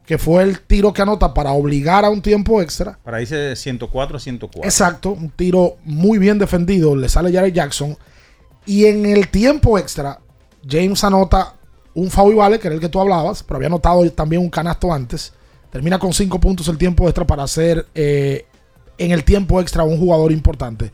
que 0.06 0.18
fue 0.18 0.42
el 0.42 0.60
tiro 0.60 0.92
que 0.92 1.02
anota 1.02 1.32
para 1.32 1.52
obligar 1.52 2.04
a 2.04 2.10
un 2.10 2.22
tiempo 2.22 2.60
extra. 2.60 2.98
Para 3.04 3.20
irse 3.20 3.36
de 3.36 3.56
104 3.56 4.16
a 4.16 4.20
104. 4.20 4.64
Exacto, 4.64 5.10
un 5.10 5.30
tiro 5.30 5.76
muy 5.84 6.18
bien 6.18 6.38
defendido. 6.38 6.96
Le 6.96 7.08
sale 7.08 7.32
Jared 7.32 7.52
Jackson. 7.52 7.96
Y 8.66 8.86
en 8.86 9.06
el 9.06 9.28
tiempo 9.28 9.78
extra, 9.78 10.20
James 10.68 11.02
anota 11.04 11.54
un 11.94 12.10
foul 12.10 12.32
y 12.32 12.36
vale, 12.36 12.58
que 12.58 12.68
era 12.68 12.74
el 12.74 12.80
que 12.80 12.88
tú 12.88 13.00
hablabas, 13.00 13.42
pero 13.42 13.56
había 13.56 13.68
anotado 13.68 14.08
también 14.10 14.42
un 14.42 14.50
canasto 14.50 14.92
antes. 14.92 15.32
Termina 15.70 15.98
con 15.98 16.12
cinco 16.12 16.38
puntos 16.38 16.68
el 16.68 16.78
tiempo 16.78 17.08
extra 17.08 17.26
para 17.26 17.46
ser 17.46 17.86
eh, 17.94 18.46
en 18.98 19.10
el 19.12 19.24
tiempo 19.24 19.60
extra 19.60 19.84
un 19.84 19.98
jugador 19.98 20.32
importante. 20.32 20.90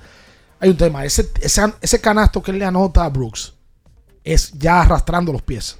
Hay 0.60 0.70
un 0.70 0.76
tema, 0.76 1.04
ese, 1.04 1.30
ese, 1.40 1.72
ese 1.80 2.00
canasto 2.00 2.42
que 2.42 2.50
él 2.50 2.58
le 2.58 2.64
anota 2.64 3.04
a 3.04 3.08
Brooks 3.08 3.54
es 4.24 4.52
ya 4.52 4.82
arrastrando 4.82 5.32
los 5.32 5.42
pies. 5.42 5.78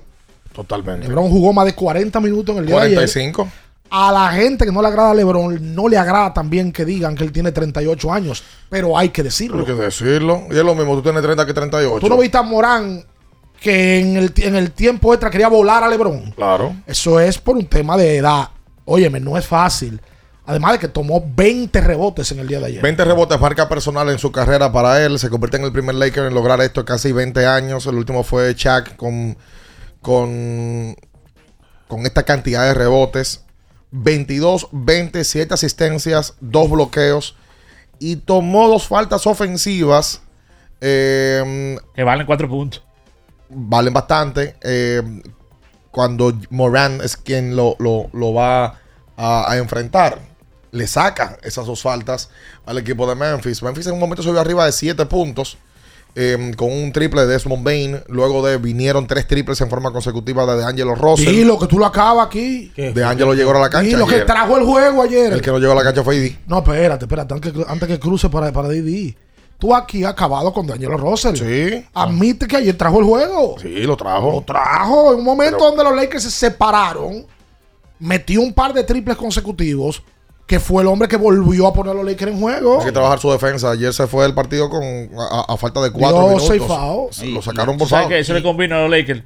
Totalmente. 0.58 1.06
LeBron 1.06 1.30
jugó 1.30 1.52
más 1.52 1.66
de 1.66 1.74
40 1.76 2.18
minutos 2.18 2.56
en 2.56 2.62
el 2.62 2.66
día 2.66 2.74
de 2.74 2.82
ayer. 2.82 2.96
45. 2.96 3.48
A 3.90 4.10
la 4.10 4.30
gente 4.32 4.64
que 4.64 4.72
no 4.72 4.82
le 4.82 4.88
agrada 4.88 5.12
a 5.12 5.14
LeBron, 5.14 5.72
no 5.72 5.88
le 5.88 5.96
agrada 5.96 6.34
también 6.34 6.72
que 6.72 6.84
digan 6.84 7.14
que 7.14 7.22
él 7.22 7.30
tiene 7.30 7.52
38 7.52 8.12
años, 8.12 8.42
pero 8.68 8.98
hay 8.98 9.10
que 9.10 9.22
decirlo. 9.22 9.60
Hay 9.60 9.66
que 9.66 9.74
decirlo. 9.74 10.48
Y 10.50 10.58
es 10.58 10.64
lo 10.64 10.74
mismo, 10.74 10.96
tú 10.96 11.02
tienes 11.02 11.22
30 11.22 11.46
que 11.46 11.54
38. 11.54 12.00
Tú 12.00 12.08
no 12.08 12.18
viste 12.18 12.38
a 12.38 12.42
Morán 12.42 13.04
que 13.60 14.00
en 14.00 14.16
el, 14.16 14.32
en 14.38 14.56
el 14.56 14.72
tiempo 14.72 15.14
extra 15.14 15.30
quería 15.30 15.46
volar 15.46 15.84
a 15.84 15.88
LeBron. 15.88 16.32
Claro. 16.32 16.74
Eso 16.88 17.20
es 17.20 17.38
por 17.38 17.56
un 17.56 17.66
tema 17.66 17.96
de 17.96 18.16
edad. 18.16 18.48
Óyeme, 18.84 19.20
no 19.20 19.38
es 19.38 19.46
fácil. 19.46 20.00
Además 20.44 20.72
de 20.72 20.78
que 20.80 20.88
tomó 20.88 21.24
20 21.36 21.80
rebotes 21.80 22.32
en 22.32 22.40
el 22.40 22.48
día 22.48 22.58
de 22.58 22.66
ayer. 22.66 22.82
20 22.82 23.04
rebotes, 23.04 23.38
marca 23.38 23.68
personal 23.68 24.08
en 24.10 24.18
su 24.18 24.32
carrera 24.32 24.72
para 24.72 25.04
él. 25.04 25.20
Se 25.20 25.30
convierte 25.30 25.58
en 25.58 25.62
el 25.62 25.72
primer 25.72 25.94
Laker 25.94 26.24
en 26.24 26.34
lograr 26.34 26.60
esto 26.62 26.84
casi 26.84 27.12
20 27.12 27.46
años. 27.46 27.86
El 27.86 27.94
último 27.94 28.24
fue 28.24 28.54
Shaq 28.54 28.96
con, 28.96 29.36
con, 30.02 30.96
con 31.88 32.06
esta 32.06 32.22
cantidad 32.24 32.64
de 32.64 32.74
rebotes. 32.74 33.44
22, 33.90 34.68
20, 34.72 35.24
7 35.24 35.54
asistencias, 35.54 36.34
2 36.40 36.70
bloqueos. 36.70 37.36
Y 37.98 38.16
tomó 38.16 38.68
dos 38.68 38.86
faltas 38.86 39.26
ofensivas. 39.26 40.20
eh, 40.80 41.76
Que 41.94 42.04
valen 42.04 42.26
cuatro 42.26 42.48
puntos. 42.48 42.84
valen 43.48 43.92
bastante. 43.94 44.56
eh, 44.62 45.02
cuando 45.90 46.32
Moran 46.50 47.00
es 47.02 47.16
quien 47.16 47.56
lo, 47.56 47.74
lo- 47.80 48.08
lo 48.12 48.32
va 48.34 48.78
a, 49.16 49.50
a 49.50 49.56
enfrentar, 49.56 50.20
le 50.70 50.86
saca 50.86 51.38
esas 51.42 51.66
dos 51.66 51.82
faltas 51.82 52.28
al 52.66 52.78
equipo 52.78 53.08
de 53.08 53.16
Memphis. 53.16 53.62
Memphis 53.62 53.86
en 53.88 53.94
un 53.94 53.98
momento 54.00 54.22
subió 54.22 54.38
arriba 54.40 54.64
de 54.66 54.70
7 54.72 55.06
puntos. 55.06 55.56
Eh, 56.14 56.52
con 56.56 56.72
un 56.72 56.92
triple 56.92 57.22
de 57.22 57.26
Desmond 57.28 57.64
Bain. 57.64 58.00
Luego 58.08 58.46
de 58.46 58.56
vinieron 58.58 59.06
tres 59.06 59.26
triples 59.26 59.60
en 59.60 59.68
forma 59.70 59.92
consecutiva 59.92 60.44
de 60.56 60.64
Angelo 60.64 60.94
Russell. 60.94 61.28
Y 61.34 61.44
lo 61.44 61.58
que 61.58 61.66
tú 61.66 61.78
lo 61.78 61.86
acabas 61.86 62.26
aquí. 62.26 62.72
De 62.76 63.04
Angelo 63.04 63.34
llegó 63.34 63.52
a 63.52 63.60
la 63.60 63.70
cancha. 63.70 63.90
Y 63.90 63.92
lo 63.98 64.06
que 64.06 64.20
trajo 64.20 64.56
el 64.56 64.64
juego 64.64 65.02
ayer. 65.02 65.32
El 65.32 65.42
que 65.42 65.50
no 65.50 65.58
llegó 65.58 65.72
a 65.72 65.76
la 65.76 65.82
cancha 65.84 66.02
fue 66.02 66.16
Idi. 66.16 66.36
No, 66.46 66.58
espérate, 66.58 67.04
espérate. 67.04 67.34
Antes 67.34 67.52
que, 67.52 67.64
antes 67.68 67.88
que 67.88 67.98
cruce 67.98 68.28
para, 68.28 68.52
para 68.52 68.68
Didi. 68.68 69.16
Tú 69.58 69.74
aquí 69.74 70.04
has 70.04 70.12
acabado 70.12 70.52
con 70.52 70.68
Daniel 70.68 70.92
Russell. 70.96 71.34
Sí. 71.36 71.84
Admite 71.92 72.46
que 72.46 72.56
ayer 72.58 72.76
trajo 72.76 73.00
el 73.00 73.04
juego. 73.04 73.56
Sí, 73.60 73.82
lo 73.82 73.96
trajo. 73.96 74.30
Lo 74.32 74.42
trajo. 74.42 75.12
En 75.12 75.18
un 75.18 75.24
momento 75.24 75.56
Pero- 75.58 75.70
donde 75.70 75.82
los 75.84 75.96
Lakers 75.96 76.22
se 76.22 76.30
separaron, 76.30 77.26
metió 77.98 78.40
un 78.40 78.52
par 78.52 78.72
de 78.72 78.84
triples 78.84 79.16
consecutivos, 79.16 80.02
que 80.48 80.58
fue 80.58 80.82
el 80.82 80.88
hombre 80.88 81.06
que 81.08 81.16
volvió 81.16 81.66
a 81.68 81.72
poner 81.74 81.92
a 81.92 81.94
los 81.94 82.04
Lakers 82.06 82.32
en 82.32 82.40
juego. 82.40 82.80
Hay 82.80 82.86
que 82.86 82.92
trabajar 82.92 83.20
su 83.20 83.30
defensa. 83.30 83.70
Ayer 83.70 83.92
se 83.92 84.06
fue 84.08 84.24
el 84.26 84.34
partido 84.34 84.68
con 84.70 84.82
a, 85.16 85.56
falta 85.58 85.80
de 85.82 85.90
cuatro 85.92 86.18
Dio 86.20 86.28
minutos. 86.28 86.48
seis 86.48 86.62
fouls. 86.62 87.22
Lo 87.24 87.42
sacaron 87.42 87.76
por 87.76 87.86
¿Tú 87.86 87.90
sabes 87.90 88.06
foul. 88.06 88.14
que 88.14 88.18
eso 88.20 88.32
le 88.32 88.42
convino 88.42 88.74
a 88.76 88.80
los 88.80 88.90
Lakers? 88.90 89.22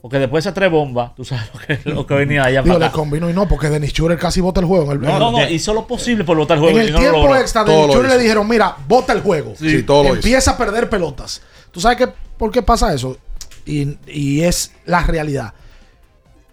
Porque 0.00 0.20
después 0.20 0.44
de 0.44 0.48
esas 0.50 0.54
tres 0.54 0.70
bombas, 0.70 1.12
tú 1.16 1.24
sabes 1.24 1.50
lo 1.52 1.58
que, 1.60 1.90
lo 1.90 2.06
que 2.06 2.14
venía 2.14 2.44
allá 2.44 2.62
Digo, 2.62 2.74
para 2.74 2.78
le 2.78 2.84
acá. 2.86 2.94
convino 2.94 3.28
y 3.28 3.32
no, 3.32 3.48
porque 3.48 3.68
Dennis 3.68 3.90
Schurer 3.90 4.16
casi 4.16 4.40
bota 4.40 4.60
el 4.60 4.66
juego. 4.66 4.92
En 4.92 4.92
el, 4.92 5.00
No, 5.00 5.18
no, 5.18 5.32
no, 5.32 5.48
hizo 5.50 5.74
lo 5.74 5.88
posible 5.88 6.22
por 6.22 6.36
votar 6.36 6.56
el 6.56 6.62
juego. 6.62 6.78
en 6.78 6.84
y 6.84 6.86
el 6.86 6.92
no 6.92 7.00
lo 7.00 7.10
tiempo 7.10 7.36
extra, 7.36 7.64
Dennis 7.64 7.86
Schurer 7.96 8.10
le 8.12 8.18
dijeron, 8.18 8.46
mira, 8.48 8.76
bota 8.86 9.12
el 9.12 9.22
juego. 9.22 9.54
Sí, 9.58 9.82
todo 9.82 10.04
lo 10.04 10.08
hizo. 10.10 10.16
Empieza 10.18 10.52
a 10.52 10.56
perder 10.56 10.88
pelotas. 10.88 11.42
¿Tú 11.72 11.80
sabes 11.80 11.98
qué, 11.98 12.08
por 12.38 12.52
qué 12.52 12.62
pasa 12.62 12.94
eso? 12.94 13.18
Y, 13.66 13.98
y 14.06 14.42
es 14.42 14.70
la 14.86 15.02
realidad. 15.02 15.52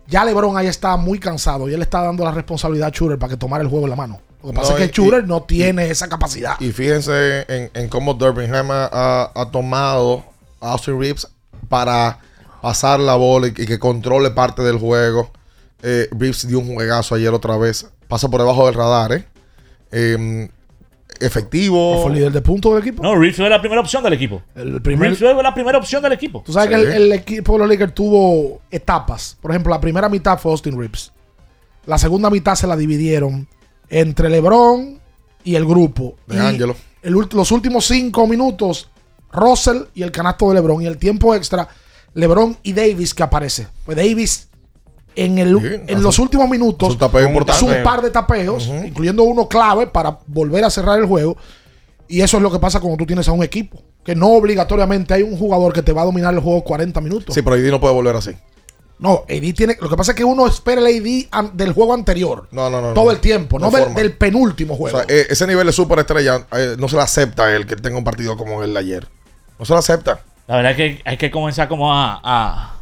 Ya 0.07 0.23
LeBron 0.23 0.55
ahí 0.57 0.67
está 0.67 0.97
muy 0.97 1.19
cansado 1.19 1.67
y 1.69 1.73
él 1.73 1.81
está 1.81 2.01
dando 2.01 2.23
la 2.23 2.31
responsabilidad 2.31 2.87
a 2.89 2.91
Schurer 2.91 3.17
para 3.17 3.31
que 3.31 3.37
tomara 3.37 3.63
el 3.63 3.69
juego 3.69 3.85
en 3.85 3.89
la 3.89 3.95
mano. 3.95 4.21
Lo 4.43 4.49
que 4.51 4.55
pasa 4.55 4.73
No, 4.73 4.77
es 4.77 4.91
que 4.91 5.01
y- 5.01 5.27
no 5.27 5.43
tiene 5.43 5.89
esa 5.89 6.07
capacidad. 6.07 6.59
Y 6.59 6.71
fíjense 6.71 7.45
en, 7.47 7.71
en 7.73 7.89
cómo 7.89 8.13
Durbingham 8.13 8.69
ha, 8.69 9.31
ha- 9.33 9.51
tomado 9.51 10.23
a 10.61 10.71
Austin 10.73 10.99
Reeves 10.99 11.27
para 11.67 12.19
pasar 12.61 12.99
la 12.99 13.15
bola 13.15 13.47
y, 13.47 13.49
y 13.49 13.65
que 13.65 13.79
controle 13.79 14.29
parte 14.31 14.61
del 14.61 14.77
juego. 14.77 15.31
Eh, 15.81 16.07
Reeves 16.11 16.47
dio 16.47 16.59
un 16.59 16.73
juegazo 16.75 17.15
ayer 17.15 17.33
otra 17.33 17.57
vez. 17.57 17.87
Pasa 18.07 18.29
por 18.29 18.39
debajo 18.41 18.65
del 18.67 18.75
radar, 18.75 19.13
¿eh? 19.13 19.25
Em, 19.91 20.49
efectivo. 21.19 22.01
¿Fue 22.01 22.11
el 22.11 22.17
líder 22.17 22.31
de 22.31 22.41
puntos 22.41 22.73
del 22.73 22.81
equipo? 22.81 23.03
No, 23.03 23.15
Reeves 23.15 23.37
fue 23.37 23.49
la 23.49 23.59
primera 23.59 23.81
opción 23.81 24.03
del 24.03 24.13
equipo. 24.13 24.41
El 24.55 24.81
primer- 24.81 25.11
Reeves 25.11 25.19
fue 25.19 25.43
la 25.43 25.53
primera 25.53 25.77
opción 25.77 26.01
del 26.03 26.13
equipo. 26.13 26.43
Tú 26.45 26.53
sabes 26.53 26.69
que 26.69 26.75
el, 26.75 26.91
el 26.91 27.11
equipo 27.13 27.53
de 27.53 27.59
los 27.59 27.69
Lakers 27.69 27.93
tuvo 27.93 28.61
etapas. 28.71 29.37
Por 29.41 29.51
ejemplo, 29.51 29.71
la 29.73 29.79
primera 29.81 30.09
mitad 30.09 30.37
fue 30.39 30.51
Austin 30.51 30.77
Reeves. 30.79 31.11
La 31.85 31.97
segunda 31.97 32.29
mitad 32.29 32.55
se 32.55 32.67
la 32.67 32.75
dividieron 32.75 33.47
entre 33.89 34.29
LeBron 34.29 34.99
y 35.43 35.55
el 35.55 35.65
grupo. 35.65 36.15
De 36.27 36.35
Y 36.35 36.39
Angelo. 36.39 36.75
el 37.03 37.13
ult- 37.15 37.33
los 37.33 37.51
últimos 37.51 37.85
cinco 37.85 38.25
minutos, 38.27 38.89
Russell 39.31 39.83
y 39.93 40.01
el 40.03 40.11
canasto 40.11 40.49
de 40.49 40.55
LeBron. 40.55 40.81
Y 40.81 40.87
el 40.87 40.97
tiempo 40.97 41.35
extra, 41.35 41.67
LeBron 42.13 42.57
y 42.63 42.73
Davis 42.73 43.13
que 43.13 43.23
aparece. 43.23 43.67
Pues 43.85 43.97
Davis 43.97 44.47
en, 45.15 45.37
el, 45.37 45.59
Sí, 45.59 45.81
en 45.87 46.03
los 46.03 46.19
últimos 46.19 46.49
minutos 46.49 46.95
hizo 46.95 47.65
un 47.65 47.83
par 47.83 48.01
de 48.01 48.11
tapeos, 48.11 48.67
incluyendo 48.67 49.23
uno 49.23 49.47
clave 49.47 49.87
para 49.87 50.19
volver 50.27 50.63
a 50.63 50.69
cerrar 50.69 50.99
el 50.99 51.05
juego. 51.05 51.37
Y 52.07 52.21
eso 52.21 52.37
es 52.37 52.43
lo 52.43 52.51
que 52.51 52.59
pasa 52.59 52.79
cuando 52.79 52.97
tú 52.97 53.05
tienes 53.05 53.27
a 53.27 53.31
un 53.31 53.43
equipo. 53.43 53.81
Que 54.03 54.15
no 54.15 54.29
obligatoriamente 54.33 55.13
hay 55.13 55.23
un 55.23 55.37
jugador 55.37 55.73
que 55.73 55.81
te 55.81 55.91
va 55.91 56.03
a 56.03 56.05
dominar 56.05 56.33
el 56.33 56.39
juego 56.39 56.63
40 56.63 57.01
minutos. 57.01 57.33
Sí, 57.33 57.41
pero 57.41 57.57
Idi 57.57 57.71
no 57.71 57.79
puede 57.79 57.93
volver 57.95 58.15
así. 58.15 58.31
No, 58.99 59.23
AD 59.29 59.53
tiene. 59.55 59.75
Lo 59.81 59.89
que 59.89 59.97
pasa 59.97 60.11
es 60.11 60.15
que 60.17 60.23
uno 60.23 60.47
espera 60.47 60.79
el 60.79 60.87
AD 60.87 61.27
an- 61.31 61.57
del 61.57 61.73
juego 61.73 61.93
anterior. 61.93 62.47
No, 62.51 62.69
no, 62.69 62.81
no. 62.81 62.93
todo 62.93 63.05
no. 63.05 63.11
el 63.11 63.19
tiempo, 63.19 63.59
no, 63.59 63.69
No 63.69 63.89
del, 63.93 64.13
penúltimo 64.13 64.75
O 64.75 64.77
juego. 64.77 64.97
sea, 64.99 65.05
eh, 65.09 65.27
ese 65.29 65.45
nivel 65.47 65.67
de 65.67 65.73
superestrella 65.73 66.45
eh, 66.53 66.75
no 66.77 66.87
se 66.87 66.95
le 66.95 67.01
acepta 67.01 67.53
él 67.55 67.65
que 67.65 67.75
tenga 67.75 67.97
un 67.97 68.03
partido 68.03 68.37
como 68.37 68.63
el 68.63 68.73
de 68.73 68.79
ayer. 68.79 69.07
No 69.59 69.65
se 69.65 69.73
lo 69.73 69.79
acepta. 69.79 70.21
La 70.47 70.57
verdad 70.57 70.71
es 70.73 70.77
que 70.77 71.01
hay 71.03 71.17
que 71.17 71.31
comenzar 71.31 71.67
como 71.67 71.91
a, 71.91 72.21
a, 72.23 72.74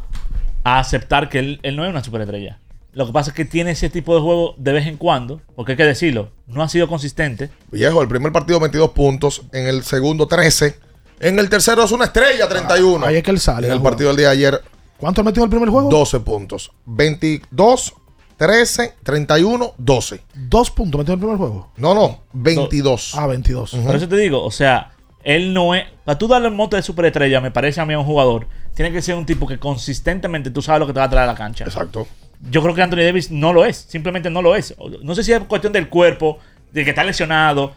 a 0.64 0.80
aceptar 0.80 1.30
que 1.30 1.40
él, 1.40 1.60
él 1.64 1.76
no 1.76 1.84
es 1.84 1.90
una 1.90 2.04
superestrella. 2.04 2.60
Lo 2.94 3.08
que 3.08 3.14
pasa 3.14 3.32
es 3.32 3.36
que 3.36 3.46
tiene 3.46 3.72
ese 3.72 3.90
tipo 3.90 4.14
de 4.14 4.22
juego 4.22 4.54
de 4.58 4.72
vez 4.72 4.86
en 4.86 4.98
cuando, 4.98 5.42
porque 5.56 5.72
hay 5.72 5.78
que 5.78 5.86
decirlo, 5.86 6.30
no 6.46 6.62
ha 6.62 6.70
sido 6.70 6.88
consistente. 6.88 7.50
Viejo, 7.72 8.02
el 8.02 8.08
primer 8.08 8.32
partido 8.32 8.60
22 8.60 8.92
puntos, 8.92 9.44
en 9.52 9.68
el 9.68 9.84
segundo 9.84 10.28
13, 10.28 10.78
en 11.20 11.40
el 11.40 11.50
tercero 11.50 11.84
es 11.84 11.92
una 11.92 12.06
estrella 12.06 12.48
31. 12.48 13.06
Ahí 13.06 13.16
es 13.16 13.24
que 13.24 13.32
él 13.32 13.40
sale. 13.40 13.68
En 13.68 13.74
el 13.74 13.82
partido 13.82 14.10
del 14.10 14.18
día 14.18 14.28
de 14.28 14.34
ayer 14.34 14.62
¿Cuánto 15.04 15.22
metió 15.22 15.42
en 15.42 15.48
el 15.48 15.50
primer 15.50 15.68
juego? 15.68 15.90
12 15.90 16.22
puntos. 16.22 16.72
22, 16.86 17.94
13, 18.38 18.96
31, 19.04 19.74
12. 19.78 20.24
Dos 20.34 20.72
puntos 20.72 21.00
metió 21.00 21.14
en 21.14 21.20
el 21.20 21.26
primer 21.26 21.38
juego. 21.38 21.74
No, 21.76 21.94
no, 21.94 22.22
22. 22.32 23.16
Ah, 23.16 23.28
22. 23.28 23.72
Por 23.86 23.96
eso 23.98 24.08
te 24.08 24.16
digo, 24.16 24.42
o 24.42 24.50
sea, 24.50 24.93
él 25.24 25.54
no 25.54 25.74
es. 25.76 25.86
Para 26.06 26.18
tú 26.18 26.28
darle 26.28 26.48
el 26.50 26.54
mote 26.54 26.76
de 26.76 26.82
superestrella, 26.82 27.40
me 27.42 27.52
parece 27.52 27.80
a 27.82 27.86
mí 27.86 27.94
a 27.94 28.00
un 28.00 28.06
jugador, 28.06 28.48
tiene 28.76 28.92
que 28.92 29.02
ser 29.02 29.16
un 29.16 29.26
tipo 29.26 29.48
que 29.48 29.58
consistentemente 29.60 30.52
tú 30.52 30.62
sabes 30.62 30.80
lo 30.82 30.88
que 30.88 30.94
te 30.94 31.00
va 31.00 31.06
a 31.06 31.10
traer 31.10 31.24
a 31.30 31.32
la 31.34 31.38
cancha. 31.38 31.64
Exacto. 31.66 32.08
Yo 32.50 32.62
creo 32.62 32.76
que 32.76 32.82
Anthony 32.82 32.98
Davis 33.06 33.32
no 33.32 33.54
lo 33.54 33.64
es, 33.64 33.78
simplemente 33.78 34.30
no 34.30 34.42
lo 34.42 34.56
es. 34.56 34.76
No 35.02 35.16
sé 35.16 35.24
si 35.24 35.32
es 35.32 35.40
cuestión 35.42 35.72
del 35.72 35.88
cuerpo, 35.90 36.40
de 36.72 36.84
que 36.84 36.90
está 36.90 37.04
lesionado. 37.04 37.74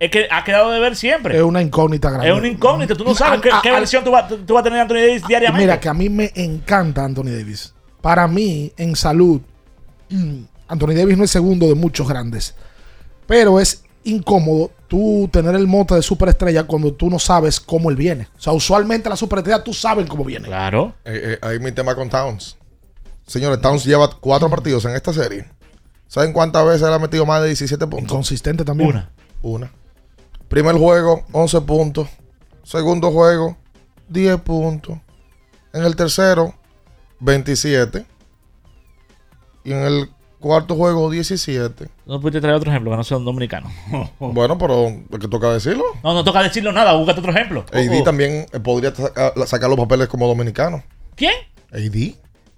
Es 0.00 0.10
que 0.10 0.26
ha 0.30 0.42
quedado 0.42 0.72
de 0.72 0.80
ver 0.80 0.96
siempre. 0.96 1.36
Es 1.36 1.42
una 1.44 1.62
incógnita 1.62 2.10
grande. 2.10 2.28
Es 2.28 2.36
una 2.36 2.48
incógnita. 2.48 2.96
Tú 2.96 3.04
no 3.04 3.14
sabes 3.14 3.38
A- 3.38 3.42
qué, 3.42 3.50
a- 3.52 3.60
qué 3.62 3.68
a- 3.68 3.74
versión 3.74 4.02
tú 4.02 4.10
vas, 4.10 4.26
tú 4.28 4.52
vas 4.54 4.60
a 4.62 4.64
tener 4.64 4.80
Anthony 4.80 4.94
Davis 4.96 5.22
diariamente. 5.28 5.64
Mira, 5.64 5.78
que 5.78 5.88
a 5.88 5.94
mí 5.94 6.08
me 6.08 6.32
encanta 6.34 7.04
Anthony 7.04 7.30
Davis. 7.30 7.72
Para 8.00 8.26
mí, 8.26 8.72
en 8.76 8.96
salud, 8.96 9.40
Anthony 10.68 10.94
Davis 10.94 11.16
no 11.16 11.24
es 11.24 11.30
segundo 11.30 11.66
de 11.68 11.74
muchos 11.74 12.08
grandes. 12.08 12.54
Pero 13.26 13.60
es 13.60 13.84
incómodo 14.02 14.70
tú 14.94 15.28
tener 15.28 15.56
el 15.56 15.66
mote 15.66 15.96
de 15.96 16.02
superestrella 16.02 16.68
cuando 16.68 16.94
tú 16.94 17.10
no 17.10 17.18
sabes 17.18 17.58
cómo 17.58 17.90
él 17.90 17.96
viene. 17.96 18.28
O 18.38 18.40
sea, 18.40 18.52
usualmente 18.52 19.08
la 19.08 19.16
superestrella 19.16 19.64
tú 19.64 19.74
sabes 19.74 20.06
cómo 20.06 20.24
viene. 20.24 20.46
Claro. 20.46 20.94
Eh, 21.04 21.32
eh, 21.32 21.38
ahí 21.42 21.58
mi 21.58 21.72
tema 21.72 21.96
con 21.96 22.08
Towns. 22.08 22.56
Señores, 23.26 23.60
Towns 23.60 23.84
lleva 23.84 24.08
cuatro 24.08 24.48
partidos 24.48 24.84
en 24.84 24.92
esta 24.94 25.12
serie. 25.12 25.46
¿Saben 26.06 26.32
cuántas 26.32 26.64
veces 26.64 26.82
él 26.82 26.94
ha 26.94 27.00
metido 27.00 27.26
más 27.26 27.40
de 27.40 27.48
17 27.48 27.84
puntos? 27.88 28.12
Consistente 28.12 28.64
también. 28.64 28.90
Una. 28.90 29.10
Una. 29.42 29.72
Primer 30.46 30.76
juego, 30.76 31.24
11 31.32 31.60
puntos. 31.62 32.08
Segundo 32.62 33.10
juego, 33.10 33.56
10 34.10 34.42
puntos. 34.42 34.96
En 35.72 35.82
el 35.82 35.96
tercero, 35.96 36.54
27. 37.18 38.06
Y 39.64 39.72
en 39.72 39.78
el 39.78 40.10
cuarto 40.44 40.76
juego, 40.76 41.10
17. 41.10 41.88
No 42.06 42.20
pudiste 42.20 42.40
traer 42.40 42.56
otro 42.56 42.70
ejemplo, 42.70 42.90
que 42.92 42.96
no 42.96 43.04
sea 43.04 43.16
un 43.16 43.24
dominicano. 43.24 43.70
Bueno, 44.20 44.56
pero 44.58 44.88
es 44.88 45.18
que 45.18 45.28
toca 45.28 45.50
decirlo. 45.52 45.84
No, 46.02 46.14
no 46.14 46.22
toca 46.24 46.42
decirlo 46.42 46.70
nada, 46.72 46.92
búscate 46.94 47.20
otro 47.20 47.32
ejemplo. 47.32 47.64
AD 47.72 48.02
también 48.04 48.46
eh, 48.52 48.60
podría 48.60 48.94
sacar, 48.94 49.32
sacar 49.46 49.68
los 49.70 49.78
papeles 49.78 50.08
como 50.08 50.26
dominicano. 50.28 50.82
¿Quién? 51.16 51.32
AD. 51.72 52.14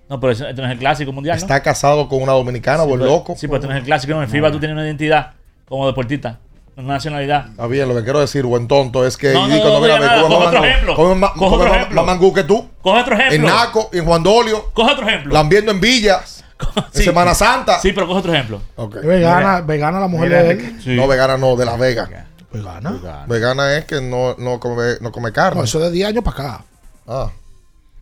No, 0.08 0.20
pero 0.20 0.32
eso, 0.32 0.46
esto 0.46 0.60
no 0.62 0.68
es 0.68 0.72
el 0.74 0.78
clásico 0.78 1.12
mundial, 1.12 1.36
¿no? 1.36 1.40
Está 1.42 1.62
casado 1.62 2.08
con 2.08 2.22
una 2.22 2.32
dominicana, 2.32 2.82
sí, 2.84 2.88
buen 2.88 3.00
pero- 3.00 3.10
loco. 3.12 3.34
Sí, 3.36 3.46
pero 3.46 3.56
esto 3.56 3.66
no 3.68 3.74
es 3.74 3.80
el 3.80 3.84
clásico. 3.86 4.22
En 4.22 4.28
FIBA 4.28 4.52
tú 4.52 4.58
tienes 4.60 4.74
una 4.76 4.84
identidad 4.84 5.32
como 5.68 5.86
deportista, 5.86 6.38
una 6.76 6.94
nacionalidad. 6.94 7.48
Está 7.50 7.66
bien, 7.66 7.88
lo 7.88 7.94
que 7.96 8.04
quiero 8.04 8.20
decir, 8.20 8.44
buen 8.44 8.68
tonto, 8.68 9.04
es 9.04 9.16
que 9.16 9.32
No, 9.32 9.44
AD 9.44 9.48
no, 9.48 9.56
no, 9.56 9.60
cuando 9.62 9.80
no 9.80 9.86
viene 9.86 9.94
diga 10.02 10.12
a 10.12 10.16
ver, 10.16 10.22
nada, 10.22 10.22
come 10.28 10.34
coge 10.36 10.46
otro 10.46 10.60
mango- 10.60 10.66
ejemplo. 10.68 10.94
come 10.96 11.20
Coge 11.20 11.38
come 11.38 11.54
otro 11.56 11.74
ejemplo. 11.74 11.96
más 11.96 12.06
mangú 12.06 12.32
que 12.34 12.42
tú. 12.44 12.68
Coge 12.82 13.00
otro 13.00 13.14
ejemplo. 13.14 13.34
En 13.36 13.42
Naco, 13.42 13.90
en 13.92 14.04
Juan 14.04 14.22
Dolio, 14.22 14.70
Coge 14.72 14.92
otro 14.92 15.08
ejemplo. 15.08 15.34
lambiendo 15.34 15.72
en 15.72 15.80
villas, 15.80 16.35
en 16.94 17.02
Semana 17.02 17.34
Santa. 17.34 17.78
Sí, 17.80 17.92
pero 17.92 18.06
coge 18.06 18.20
otro 18.20 18.32
ejemplo. 18.34 18.60
Ok. 18.76 18.96
Es 18.96 19.04
vegana, 19.06 19.60
vegana 19.60 20.00
la 20.00 20.08
mujer 20.08 20.28
Mira, 20.28 20.42
de 20.42 20.50
él. 20.52 20.96
No, 20.96 21.06
vegana 21.08 21.36
no, 21.36 21.56
de 21.56 21.64
la 21.64 21.76
Vega. 21.76 22.26
Vegana. 22.52 23.24
Vegana 23.26 23.76
es 23.76 23.84
que 23.84 24.00
no, 24.00 24.34
no, 24.38 24.58
come, 24.60 24.94
no 25.00 25.12
come 25.12 25.32
carne. 25.32 25.58
No, 25.58 25.64
eso 25.64 25.78
de 25.78 25.90
10 25.90 26.08
años 26.08 26.24
para 26.24 26.36
acá. 26.54 26.64
Ah, 27.06 27.30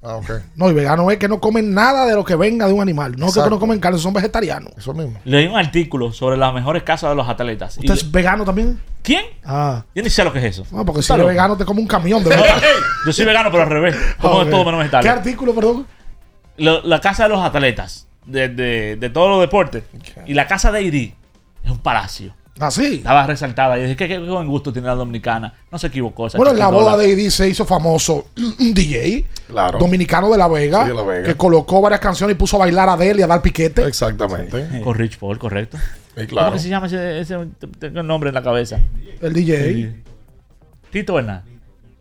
ah, 0.02 0.16
ok. 0.16 0.30
No, 0.54 0.70
y 0.70 0.74
vegano 0.74 1.10
es 1.10 1.18
que 1.18 1.26
no 1.28 1.40
comen 1.40 1.74
nada 1.74 2.06
de 2.06 2.14
lo 2.14 2.24
que 2.24 2.36
venga 2.36 2.66
de 2.68 2.72
un 2.72 2.80
animal. 2.80 3.12
No 3.12 3.26
que 3.26 3.30
Exacto. 3.30 3.50
no 3.50 3.58
comen 3.58 3.80
carne, 3.80 3.98
son 3.98 4.12
vegetarianos. 4.12 4.70
Eso 4.76 4.94
mismo. 4.94 5.18
Leí 5.24 5.46
un 5.48 5.56
artículo 5.56 6.12
sobre 6.12 6.36
las 6.36 6.54
mejores 6.54 6.84
casas 6.84 7.10
de 7.10 7.16
los 7.16 7.28
atletas. 7.28 7.76
Y 7.78 7.80
¿Usted 7.80 7.94
es 7.94 8.12
vegano 8.12 8.44
también? 8.44 8.80
¿Quién? 9.02 9.24
Ah. 9.44 9.82
Yo 9.94 10.02
ni 10.02 10.08
sé 10.10 10.22
lo 10.24 10.32
que 10.32 10.38
es 10.38 10.44
eso. 10.58 10.64
No, 10.70 10.84
porque 10.84 11.02
si 11.02 11.12
eres 11.12 11.26
vegano 11.26 11.56
te 11.56 11.64
come 11.64 11.80
un 11.80 11.86
camión 11.88 12.22
de 12.22 12.30
verdad. 12.36 12.62
Yo 13.04 13.12
soy 13.12 13.24
vegano, 13.24 13.50
pero 13.50 13.64
al 13.64 13.70
revés. 13.70 13.96
Como 14.20 14.34
Ok. 14.36 14.44
de 14.44 14.50
todo 14.52 14.64
menos 14.66 14.78
vegetales. 14.78 15.04
¿Qué 15.04 15.18
artículo, 15.18 15.54
perdón? 15.54 15.86
Lo- 16.58 16.82
la 16.82 17.00
casa 17.00 17.24
de 17.24 17.30
los 17.30 17.44
atletas, 17.44 18.06
de, 18.26 18.48
de, 18.48 18.96
de 18.96 19.10
todos 19.10 19.28
los 19.30 19.40
deportes. 19.40 19.84
Y 20.26 20.34
la 20.34 20.46
casa 20.46 20.70
de 20.72 20.80
AD 20.80 20.94
es 21.64 21.70
un 21.70 21.78
palacio. 21.78 22.34
Ah, 22.60 22.70
sí. 22.70 22.96
Estaba 22.98 23.26
resaltada. 23.26 23.76
Y 23.78 23.82
dije, 23.82 23.96
¿qué, 23.96 24.06
qué 24.06 24.18
buen 24.20 24.46
gusto 24.46 24.72
tiene 24.72 24.86
la 24.86 24.94
dominicana. 24.94 25.54
No 25.72 25.78
se 25.78 25.88
equivocó. 25.88 26.28
Bueno, 26.36 26.52
en 26.52 26.58
la 26.60 26.68
boda 26.68 26.96
de 26.96 27.12
AD 27.12 27.28
se 27.30 27.48
hizo 27.48 27.64
famoso 27.64 28.28
un 28.60 28.72
DJ 28.72 29.24
Claro. 29.48 29.78
dominicano 29.80 30.30
de 30.30 30.38
La 30.38 30.46
Vega, 30.46 30.82
Sí, 30.84 30.88
de 30.90 30.94
La 30.94 31.02
Vega. 31.02 31.24
que 31.24 31.34
colocó 31.34 31.80
varias 31.80 32.00
canciones 32.00 32.36
y 32.36 32.38
puso 32.38 32.54
a 32.56 32.60
bailar 32.60 32.88
a 32.88 32.92
Adele 32.92 33.20
y 33.20 33.22
a 33.22 33.26
dar 33.26 33.42
piquete. 33.42 33.84
Exactamente. 33.86 34.80
Con 34.84 34.94
Rich 34.94 35.18
Paul, 35.18 35.36
correcto. 35.38 35.78
Sí, 36.16 36.26
claro. 36.28 36.46
¿Cómo 36.46 36.52
que 36.52 36.58
se 36.60 36.68
llama 36.68 36.86
ese, 36.86 37.18
ese- 37.20 37.48
Tengo 37.80 38.00
el 38.00 38.06
nombre 38.06 38.28
en 38.28 38.34
la 38.34 38.42
cabeza. 38.44 38.78
El 39.20 39.32
DJ. 39.32 39.72
Sí. 39.74 40.02
Tito 40.92 41.14
Bernal. 41.14 41.42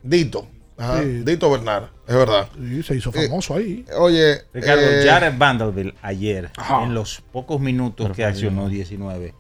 Dito. 0.03 0.47
Ajá, 0.77 1.01
Sí. 1.01 1.23
Dito 1.23 1.49
Bernard, 1.49 1.85
es 2.07 2.15
verdad. 2.15 2.47
Sí, 2.57 2.83
se 2.83 2.95
hizo 2.95 3.11
famoso 3.11 3.55
ahí. 3.55 3.85
Oye, 3.97 4.41
Ricardo, 4.53 4.81
eh, 4.81 5.05
Jared 5.07 5.37
Vanderbilt 5.37 5.95
ayer, 6.01 6.49
Ajá. 6.57 6.83
en 6.83 6.93
los 6.93 7.21
pocos 7.31 7.59
minutos 7.61 8.11
que 8.15 8.25
accionó 8.25 8.67
19, 8.69 9.33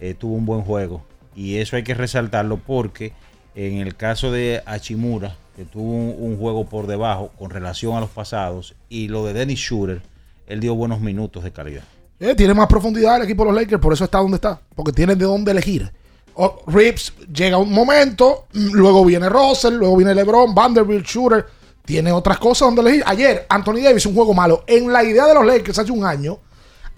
eh, 0.00 0.14
tuvo 0.14 0.34
un 0.34 0.46
buen 0.46 0.62
juego. 0.62 1.04
Y 1.34 1.56
eso 1.58 1.76
hay 1.76 1.82
que 1.82 1.94
resaltarlo 1.94 2.56
porque 2.58 3.12
en 3.54 3.78
el 3.78 3.94
caso 3.96 4.30
de 4.32 4.62
Hachimura, 4.66 5.36
que 5.56 5.64
tuvo 5.64 5.90
un, 5.92 6.14
un 6.18 6.38
juego 6.38 6.66
por 6.66 6.86
debajo 6.86 7.30
con 7.38 7.50
relación 7.50 7.96
a 7.96 8.00
los 8.00 8.10
pasados, 8.10 8.74
y 8.88 9.08
lo 9.08 9.24
de 9.24 9.32
Dennis 9.32 9.58
Shooter, 9.58 10.02
él 10.46 10.60
dio 10.60 10.74
buenos 10.74 11.00
minutos 11.00 11.42
de 11.44 11.50
calidad. 11.52 11.82
Eh, 12.20 12.34
tiene 12.34 12.54
más 12.54 12.66
profundidad 12.66 13.16
el 13.16 13.22
equipo 13.24 13.44
de 13.44 13.52
los 13.52 13.60
Lakers, 13.60 13.80
por 13.82 13.92
eso 13.92 14.04
está 14.04 14.18
donde 14.18 14.36
está. 14.36 14.58
Porque 14.74 14.92
tienen 14.92 15.18
de 15.18 15.24
dónde 15.26 15.50
elegir. 15.52 15.90
O- 16.34 16.62
Reeves 16.66 17.12
llega 17.32 17.56
un 17.58 17.72
momento, 17.72 18.46
mm, 18.54 18.72
luego 18.72 19.04
viene 19.04 19.28
Russell, 19.28 19.74
luego 19.74 19.96
viene 19.96 20.14
LeBron, 20.14 20.54
Vanderbilt, 20.54 21.06
Shooter. 21.06 21.44
Tiene 21.86 22.12
otras 22.12 22.38
cosas 22.38 22.66
donde 22.66 22.82
elegir. 22.82 23.02
Ayer, 23.06 23.46
Anthony 23.48 23.80
Davis, 23.82 24.04
un 24.04 24.14
juego 24.14 24.34
malo. 24.34 24.64
En 24.66 24.92
la 24.92 25.02
idea 25.02 25.24
de 25.26 25.34
los 25.34 25.46
Lakers 25.46 25.78
hace 25.78 25.92
un 25.92 26.04
año, 26.04 26.38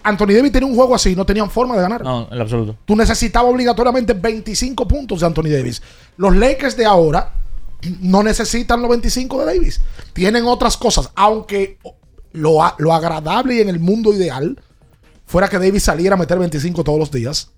Anthony 0.03 0.33
Davis 0.33 0.51
tenía 0.51 0.67
un 0.67 0.75
juego 0.75 0.95
así, 0.95 1.15
no 1.15 1.25
tenían 1.25 1.49
forma 1.49 1.75
de 1.75 1.81
ganar. 1.81 2.03
No, 2.03 2.27
en 2.31 2.41
absoluto. 2.41 2.75
Tú 2.85 2.95
necesitabas 2.95 3.51
obligatoriamente 3.51 4.13
25 4.13 4.87
puntos 4.87 5.19
de 5.19 5.27
Anthony 5.27 5.49
Davis. 5.49 5.81
Los 6.17 6.35
Lakers 6.35 6.75
de 6.75 6.85
ahora 6.85 7.33
no 8.01 8.23
necesitan 8.23 8.81
los 8.81 8.89
25 8.89 9.39
de 9.39 9.45
Davis. 9.45 9.79
Tienen 10.11 10.45
otras 10.45 10.75
cosas, 10.75 11.11
aunque 11.15 11.77
lo, 12.31 12.59
lo 12.77 12.93
agradable 12.93 13.55
y 13.55 13.61
en 13.61 13.69
el 13.69 13.79
mundo 13.79 14.13
ideal 14.13 14.59
fuera 15.25 15.47
que 15.47 15.59
Davis 15.59 15.83
saliera 15.83 16.15
a 16.15 16.17
meter 16.17 16.39
25 16.39 16.83
todos 16.83 16.97
los 16.99 17.11
días. 17.11 17.51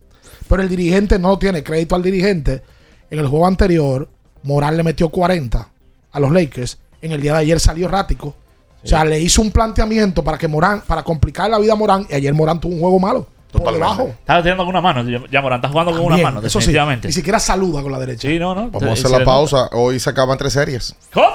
Pero 0.50 0.62
el 0.62 0.70
dirigente 0.70 1.18
no 1.18 1.40
tiene 1.40 1.64
crédito 1.64 1.96
al 1.96 2.04
dirigente. 2.04 2.62
En 3.10 3.20
el 3.20 3.28
juego 3.28 3.48
anterior, 3.48 4.10
Morán 4.44 4.76
le 4.76 4.84
metió 4.84 5.10
40 5.10 5.70
a 6.12 6.20
los 6.20 6.32
Lakers. 6.32 6.80
En 7.02 7.12
el 7.12 7.22
día 7.22 7.34
de 7.34 7.40
ayer 7.40 7.60
salió 7.60 7.88
errático. 7.88 8.36
O 8.84 8.88
sea, 8.88 9.06
le 9.06 9.20
hizo 9.20 9.42
un 9.42 9.52
planteamiento 9.52 10.24
para 10.24 10.38
que 10.38 10.48
Morán, 10.48 10.82
para 10.82 11.04
complicar 11.04 11.50
la 11.50 11.60
vida 11.60 11.74
a 11.74 11.76
Morán. 11.76 12.06
Y 12.10 12.16
ayer 12.16 12.34
Morán 12.34 12.60
tuvo 12.60 12.74
un 12.74 12.80
juego 12.80 13.00
malo. 13.00 13.28
Por 13.52 13.74
debajo. 13.74 14.08
Estaba 14.08 14.40
teniendo 14.40 14.64
con 14.64 14.70
una 14.70 14.82
mano. 14.82 15.28
Ya 15.30 15.42
Morán 15.42 15.58
está 15.58 15.70
jugando 15.70 15.92
con 15.92 16.02
una 16.02 16.18
mano, 16.18 16.40
eso 16.40 16.50
sí, 16.50 16.68
definitivamente. 16.68 17.08
ni 17.08 17.14
siquiera 17.14 17.40
saluda 17.40 17.82
con 17.82 17.92
la 17.92 18.00
derecha. 18.00 18.28
Sí, 18.28 18.40
no, 18.40 18.56
no. 18.56 18.70
Vamos 18.70 18.90
a 18.90 18.94
hacer 18.94 19.12
la 19.12 19.26
pausa. 19.26 19.70
Hoy 19.74 20.00
se 20.00 20.10
acaban 20.10 20.38
tres 20.38 20.54
series. 20.54 20.96
¿Cómo? 21.14 21.28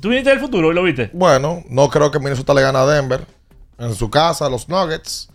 ¿Tú 0.00 0.08
viniste 0.08 0.30
del 0.30 0.40
futuro 0.40 0.70
y 0.70 0.74
lo 0.74 0.82
viste? 0.82 1.10
Bueno, 1.12 1.62
no 1.68 1.88
creo 1.88 2.10
que 2.10 2.18
Minnesota 2.18 2.52
le 2.52 2.62
gane 2.62 2.78
a 2.78 2.86
Denver 2.86 3.26
en 3.78 3.94
su 3.94 4.10
casa, 4.10 4.48
los 4.48 4.68
Nuggets. 4.68 5.28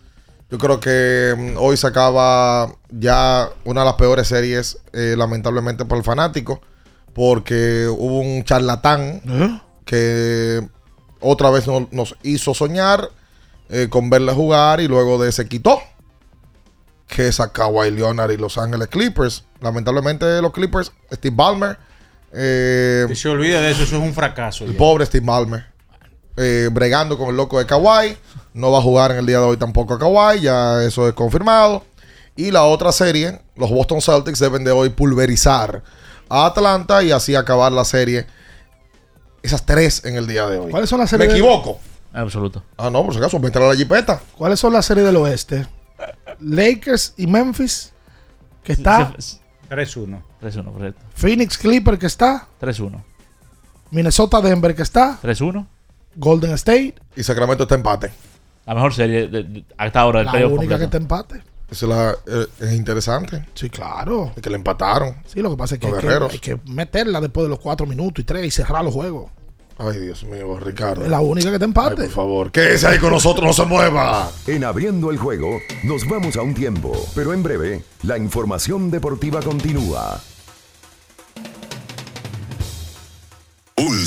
Yo 0.50 0.58
creo 0.58 0.80
que 0.80 1.34
mm, 1.36 1.56
hoy 1.58 1.76
se 1.76 1.86
acaba 1.86 2.72
ya 2.90 3.48
una 3.64 3.80
de 3.80 3.86
las 3.86 3.94
peores 3.94 4.28
series, 4.28 4.78
eh, 4.92 5.14
lamentablemente 5.16 5.84
para 5.84 5.98
el 5.98 6.04
fanático, 6.04 6.60
porque 7.14 7.86
hubo 7.88 8.20
un 8.20 8.44
charlatán 8.44 9.20
¿Eh? 9.28 9.60
que 9.84 10.68
otra 11.20 11.50
vez 11.50 11.66
no- 11.66 11.88
nos 11.90 12.16
hizo 12.22 12.54
soñar 12.54 13.10
eh, 13.68 13.88
con 13.90 14.10
verle 14.10 14.32
jugar 14.32 14.80
y 14.80 14.88
luego 14.88 15.22
de 15.22 15.30
se 15.32 15.46
quitó. 15.48 15.80
Que 17.06 17.28
es 17.28 17.40
a 17.40 17.52
Kawhi 17.52 17.90
Leonard 17.90 18.30
y 18.30 18.36
Los 18.36 18.56
Ángeles 18.56 18.88
Clippers. 18.88 19.44
Lamentablemente 19.60 20.40
los 20.40 20.52
Clippers, 20.52 20.92
Steve 21.12 21.34
Ballmer. 21.36 21.76
eh, 22.32 23.06
se 23.14 23.28
olvide 23.28 23.60
de 23.60 23.70
eso, 23.72 23.82
eso 23.82 23.96
es 23.96 24.02
un 24.02 24.14
fracaso. 24.14 24.64
el 24.64 24.72
ya. 24.72 24.78
pobre 24.78 25.04
Steve 25.06 25.26
Ballmer. 25.26 25.66
eh, 26.36 26.68
bregando 26.72 27.18
con 27.18 27.28
el 27.30 27.36
loco 27.36 27.58
de 27.58 27.66
Kawhi. 27.66 28.16
No 28.54 28.70
va 28.70 28.78
a 28.78 28.82
jugar 28.82 29.10
en 29.10 29.18
el 29.18 29.26
día 29.26 29.38
de 29.38 29.44
hoy 29.44 29.56
tampoco 29.56 29.94
a 29.94 29.98
Kawhi. 29.98 30.40
Ya 30.40 30.82
eso 30.84 31.06
es 31.08 31.14
confirmado. 31.14 31.84
Y 32.36 32.50
la 32.52 32.62
otra 32.64 32.92
serie, 32.92 33.40
los 33.56 33.70
Boston 33.70 34.00
Celtics 34.00 34.38
deben 34.38 34.62
de 34.64 34.70
hoy 34.70 34.88
pulverizar 34.90 35.82
a 36.30 36.46
Atlanta 36.46 37.02
y 37.02 37.10
así 37.12 37.34
acabar 37.34 37.70
la 37.72 37.84
serie. 37.84 38.26
Esas 39.42 39.66
tres 39.66 40.04
en 40.04 40.16
el 40.16 40.26
día 40.26 40.46
de 40.46 40.58
hoy. 40.58 40.70
¿Cuáles 40.70 40.88
son 40.88 41.00
las 41.00 41.12
¿Me 41.12 41.18
series? 41.18 41.32
de- 41.32 41.38
equivoco? 41.38 41.78
En 42.14 42.20
absoluto. 42.20 42.62
Ah, 42.76 42.88
no, 42.90 43.04
por 43.04 43.12
si 43.12 43.18
acaso, 43.20 43.38
me 43.38 43.46
entra 43.48 43.66
la 43.68 43.74
jipeta. 43.74 44.20
¿Cuáles 44.36 44.58
son 44.58 44.72
las 44.72 44.84
series 44.86 45.04
del 45.06 45.16
oeste? 45.16 45.66
Lakers 46.40 47.14
y 47.16 47.26
Memphis, 47.26 47.92
que 48.64 48.72
está. 48.72 49.12
3-1. 49.68 50.22
3-1, 50.42 50.72
correcto. 50.72 51.00
Phoenix 51.14 51.56
Clipper, 51.58 51.98
que 51.98 52.06
está. 52.06 52.48
3-1. 52.60 53.02
Minnesota 53.90 54.40
Denver, 54.40 54.74
que 54.74 54.82
está. 54.82 55.18
3-1. 55.22 55.66
Golden 56.16 56.52
State. 56.52 56.94
Y 57.16 57.22
Sacramento 57.22 57.62
está 57.64 57.74
empate. 57.76 58.10
La 58.66 58.74
mejor 58.74 58.92
serie 58.94 59.28
de, 59.28 59.42
de- 59.44 59.64
hasta 59.78 60.00
ahora 60.00 60.20
del 60.20 60.26
La 60.26 60.32
única 60.46 60.78
que 60.78 60.84
completo. 60.84 60.84
está 60.84 60.96
empate. 60.96 61.42
Esa 61.70 61.86
es, 61.86 61.88
la- 61.90 62.16
eh, 62.26 62.46
es 62.60 62.72
interesante. 62.72 63.46
Sí, 63.54 63.70
claro. 63.70 64.32
Es 64.34 64.42
que 64.42 64.50
le 64.50 64.56
empataron. 64.56 65.16
Sí, 65.26 65.40
lo 65.40 65.50
que 65.50 65.56
pasa 65.56 65.74
es 65.76 65.80
que 65.80 65.86
hay, 65.86 65.92
que 65.94 66.08
hay 66.08 66.38
que 66.38 66.58
meterla 66.66 67.20
después 67.20 67.44
de 67.44 67.48
los 67.50 67.60
cuatro 67.60 67.86
minutos 67.86 68.20
y 68.22 68.24
tres 68.24 68.44
y 68.46 68.50
cerrar 68.50 68.84
los 68.84 68.92
juegos. 68.94 69.30
Ay, 69.78 69.98
Dios 69.98 70.24
mío, 70.24 70.58
Ricardo. 70.60 71.04
Es 71.04 71.10
la 71.10 71.20
única 71.20 71.48
que 71.48 71.56
Ay, 71.56 71.62
empate. 71.64 72.02
por 72.02 72.10
favor, 72.10 72.52
quédese 72.52 72.86
ahí 72.86 72.98
con 72.98 73.12
nosotros, 73.12 73.46
no 73.46 73.52
se 73.54 73.64
mueva. 73.64 74.30
En 74.46 74.62
abriendo 74.64 75.10
el 75.10 75.16
juego, 75.16 75.58
nos 75.84 76.06
vamos 76.06 76.36
a 76.36 76.42
un 76.42 76.52
tiempo, 76.52 76.92
pero 77.14 77.32
en 77.32 77.42
breve, 77.42 77.82
la 78.02 78.18
información 78.18 78.90
deportiva 78.90 79.40
continúa. 79.40 80.20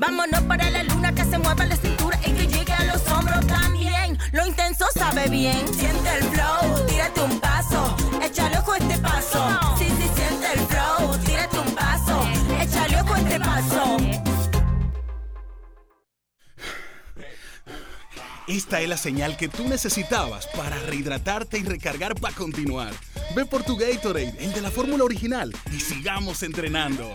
Vámonos 0.00 0.40
para 0.44 0.70
la 0.70 0.82
luna 0.82 1.14
que 1.14 1.22
se 1.26 1.36
mueva 1.36 1.66
la 1.66 1.76
cintura 1.76 2.18
y 2.24 2.32
que 2.32 2.46
llegue 2.46 2.72
a 2.72 2.84
los 2.84 3.06
hombros 3.08 3.46
también. 3.46 4.16
Lo 4.32 4.46
intenso 4.46 4.86
sabe 4.94 5.28
bien. 5.28 5.62
Siente 5.74 6.16
el 6.16 6.24
flow. 6.24 6.86
Tírate 6.86 7.20
un 7.20 7.38
paso. 7.38 7.96
Échale 8.22 8.58
ojo 8.60 8.76
este 8.76 8.96
paso. 8.96 9.76
Sí, 9.78 9.84
sí, 9.84 10.08
siente 10.16 10.52
el 10.54 10.60
flow. 10.60 11.18
Tírate 11.18 11.58
un 11.58 11.74
paso. 11.74 12.26
Échale 12.62 13.00
ojo 13.02 13.14
este 13.14 13.40
paso. 13.40 13.96
Esta 18.48 18.80
es 18.80 18.88
la 18.88 18.96
señal 18.96 19.36
que 19.36 19.48
tú 19.48 19.68
necesitabas 19.68 20.46
para 20.46 20.78
rehidratarte 20.78 21.58
y 21.58 21.62
recargar 21.62 22.14
para 22.14 22.34
continuar. 22.34 22.94
Ve 23.36 23.44
por 23.44 23.64
tu 23.64 23.76
Gatorade, 23.76 24.34
el 24.40 24.54
de 24.54 24.62
la 24.62 24.70
fórmula 24.70 25.04
original, 25.04 25.54
y 25.70 25.78
sigamos 25.78 26.42
entrenando. 26.42 27.14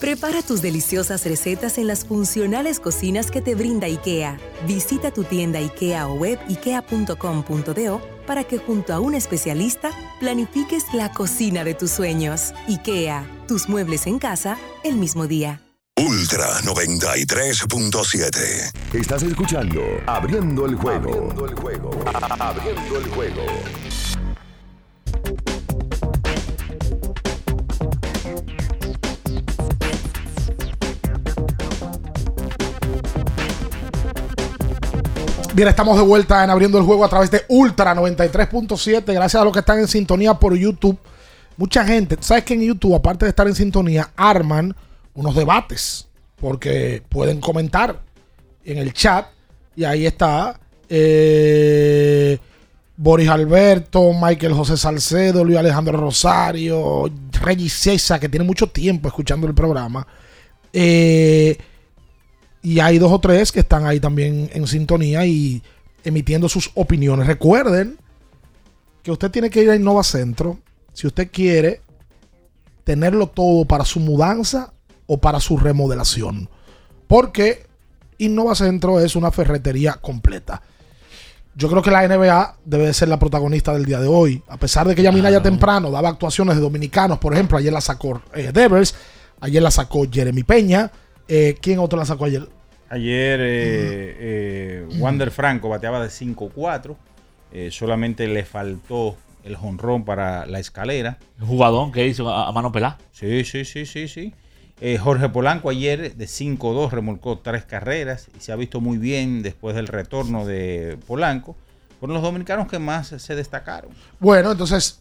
Prepara 0.00 0.42
tus 0.42 0.60
deliciosas 0.60 1.24
recetas 1.24 1.78
en 1.78 1.86
las 1.86 2.04
funcionales 2.04 2.80
cocinas 2.80 3.30
que 3.30 3.40
te 3.40 3.54
brinda 3.54 3.86
IKEA. 3.86 4.38
Visita 4.66 5.10
tu 5.10 5.24
tienda 5.24 5.58
IKEA 5.58 6.08
o 6.08 6.14
web 6.14 6.38
ikea.com.do 6.48 8.02
para 8.26 8.44
que 8.44 8.58
junto 8.58 8.92
a 8.92 9.00
un 9.00 9.14
especialista 9.14 9.92
planifiques 10.20 10.84
la 10.92 11.12
cocina 11.12 11.64
de 11.64 11.72
tus 11.74 11.92
sueños. 11.92 12.52
IKEA, 12.68 13.26
tus 13.48 13.70
muebles 13.70 14.06
en 14.06 14.18
casa 14.18 14.58
el 14.84 14.96
mismo 14.96 15.26
día. 15.26 15.62
Ultra 15.98 16.60
93.7. 16.60 19.00
Estás 19.00 19.22
escuchando 19.22 19.80
Abriendo 20.04 20.66
el 20.66 20.74
juego. 20.74 21.08
Abriendo 21.08 21.46
el 21.46 21.54
juego. 21.54 21.90
Abriendo 22.38 22.98
el 22.98 23.08
juego. 23.08 23.46
Bien, 35.56 35.68
estamos 35.68 35.96
de 35.96 36.02
vuelta 36.02 36.44
en 36.44 36.50
abriendo 36.50 36.76
el 36.76 36.84
juego 36.84 37.02
a 37.02 37.08
través 37.08 37.30
de 37.30 37.46
Ultra 37.48 37.94
93.7. 37.94 39.10
Gracias 39.14 39.40
a 39.40 39.42
los 39.42 39.54
que 39.54 39.60
están 39.60 39.78
en 39.78 39.88
sintonía 39.88 40.34
por 40.34 40.54
YouTube. 40.54 40.98
Mucha 41.56 41.82
gente, 41.82 42.18
¿sabes 42.20 42.44
que 42.44 42.52
en 42.52 42.60
YouTube, 42.60 42.94
aparte 42.94 43.24
de 43.24 43.30
estar 43.30 43.46
en 43.46 43.54
sintonía, 43.54 44.10
arman 44.16 44.76
unos 45.14 45.34
debates? 45.34 46.08
Porque 46.38 47.02
pueden 47.08 47.40
comentar 47.40 48.02
en 48.66 48.76
el 48.76 48.92
chat. 48.92 49.28
Y 49.74 49.84
ahí 49.84 50.04
está 50.04 50.60
eh, 50.90 52.38
Boris 52.94 53.30
Alberto, 53.30 54.12
Michael 54.12 54.52
José 54.52 54.76
Salcedo, 54.76 55.42
Luis 55.42 55.56
Alejandro 55.56 55.96
Rosario, 55.96 57.10
Regis 57.32 57.72
César, 57.72 58.20
que 58.20 58.28
tiene 58.28 58.44
mucho 58.44 58.66
tiempo 58.66 59.08
escuchando 59.08 59.46
el 59.46 59.54
programa. 59.54 60.06
Eh, 60.70 61.56
y 62.66 62.80
hay 62.80 62.98
dos 62.98 63.12
o 63.12 63.20
tres 63.20 63.52
que 63.52 63.60
están 63.60 63.86
ahí 63.86 64.00
también 64.00 64.50
en 64.52 64.66
sintonía 64.66 65.24
y 65.24 65.62
emitiendo 66.02 66.48
sus 66.48 66.72
opiniones. 66.74 67.28
Recuerden 67.28 67.96
que 69.04 69.12
usted 69.12 69.30
tiene 69.30 69.50
que 69.50 69.62
ir 69.62 69.70
a 69.70 69.76
Innova 69.76 70.02
Centro 70.02 70.58
si 70.92 71.06
usted 71.06 71.30
quiere 71.30 71.80
tenerlo 72.82 73.28
todo 73.28 73.66
para 73.66 73.84
su 73.84 74.00
mudanza 74.00 74.72
o 75.06 75.18
para 75.18 75.38
su 75.38 75.56
remodelación. 75.56 76.48
Porque 77.06 77.66
Innova 78.18 78.56
Centro 78.56 78.98
es 78.98 79.14
una 79.14 79.30
ferretería 79.30 79.92
completa. 80.00 80.60
Yo 81.54 81.70
creo 81.70 81.82
que 81.82 81.92
la 81.92 82.08
NBA 82.08 82.56
debe 82.64 82.86
de 82.86 82.94
ser 82.94 83.06
la 83.06 83.20
protagonista 83.20 83.74
del 83.74 83.84
día 83.84 84.00
de 84.00 84.08
hoy. 84.08 84.42
A 84.48 84.56
pesar 84.56 84.88
de 84.88 84.96
que 84.96 85.04
Yamina 85.04 85.30
ya 85.30 85.40
temprano 85.40 85.92
daba 85.92 86.08
actuaciones 86.08 86.56
de 86.56 86.62
dominicanos, 86.62 87.18
por 87.18 87.32
ejemplo, 87.32 87.58
ayer 87.58 87.72
la 87.72 87.80
sacó 87.80 88.20
eh, 88.34 88.50
Devers, 88.52 88.96
ayer 89.38 89.62
la 89.62 89.70
sacó 89.70 90.04
Jeremy 90.10 90.42
Peña. 90.42 90.90
Eh, 91.28 91.56
¿Quién 91.60 91.78
otro 91.78 91.98
la 91.98 92.04
sacó 92.04 92.24
ayer? 92.24 92.48
Ayer 92.88 93.40
eh, 93.40 94.16
eh, 94.18 94.88
Wander 94.98 95.30
Franco 95.30 95.68
bateaba 95.68 96.00
de 96.02 96.08
5-4. 96.08 96.96
Eh, 97.52 97.70
solamente 97.72 98.26
le 98.28 98.44
faltó 98.44 99.16
el 99.44 99.56
jonrón 99.56 100.04
para 100.04 100.46
la 100.46 100.58
escalera. 100.58 101.18
El 101.38 101.46
jugadón 101.46 101.92
que 101.92 102.06
hizo 102.06 102.28
a, 102.28 102.48
a 102.48 102.52
mano 102.52 102.70
pelada. 102.70 102.98
Sí, 103.12 103.44
sí, 103.44 103.64
sí, 103.64 103.86
sí, 103.86 104.08
sí. 104.08 104.34
Eh, 104.80 104.98
Jorge 104.98 105.30
Polanco 105.30 105.70
ayer 105.70 106.14
de 106.16 106.26
5-2 106.26 106.90
remolcó 106.90 107.38
tres 107.38 107.64
carreras 107.64 108.28
y 108.36 108.40
se 108.40 108.52
ha 108.52 108.56
visto 108.56 108.80
muy 108.80 108.98
bien 108.98 109.42
después 109.42 109.74
del 109.74 109.86
retorno 109.86 110.44
de 110.44 110.98
Polanco. 111.06 111.56
Fueron 111.98 112.14
los 112.14 112.22
dominicanos 112.22 112.68
que 112.68 112.78
más 112.78 113.08
se 113.08 113.34
destacaron. 113.34 113.90
Bueno, 114.20 114.52
entonces, 114.52 115.00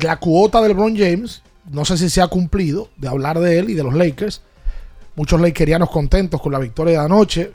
la 0.00 0.16
cuota 0.16 0.62
del 0.62 0.68
LeBron 0.70 0.96
James, 0.96 1.42
no 1.70 1.84
sé 1.84 1.98
si 1.98 2.08
se 2.08 2.22
ha 2.22 2.28
cumplido 2.28 2.88
de 2.96 3.08
hablar 3.08 3.38
de 3.38 3.58
él 3.58 3.68
y 3.68 3.74
de 3.74 3.82
los 3.82 3.92
Lakers. 3.92 4.40
Muchos 5.16 5.40
lakerianos 5.40 5.90
contentos 5.90 6.40
con 6.40 6.52
la 6.52 6.58
victoria 6.58 7.00
de 7.00 7.04
anoche. 7.06 7.52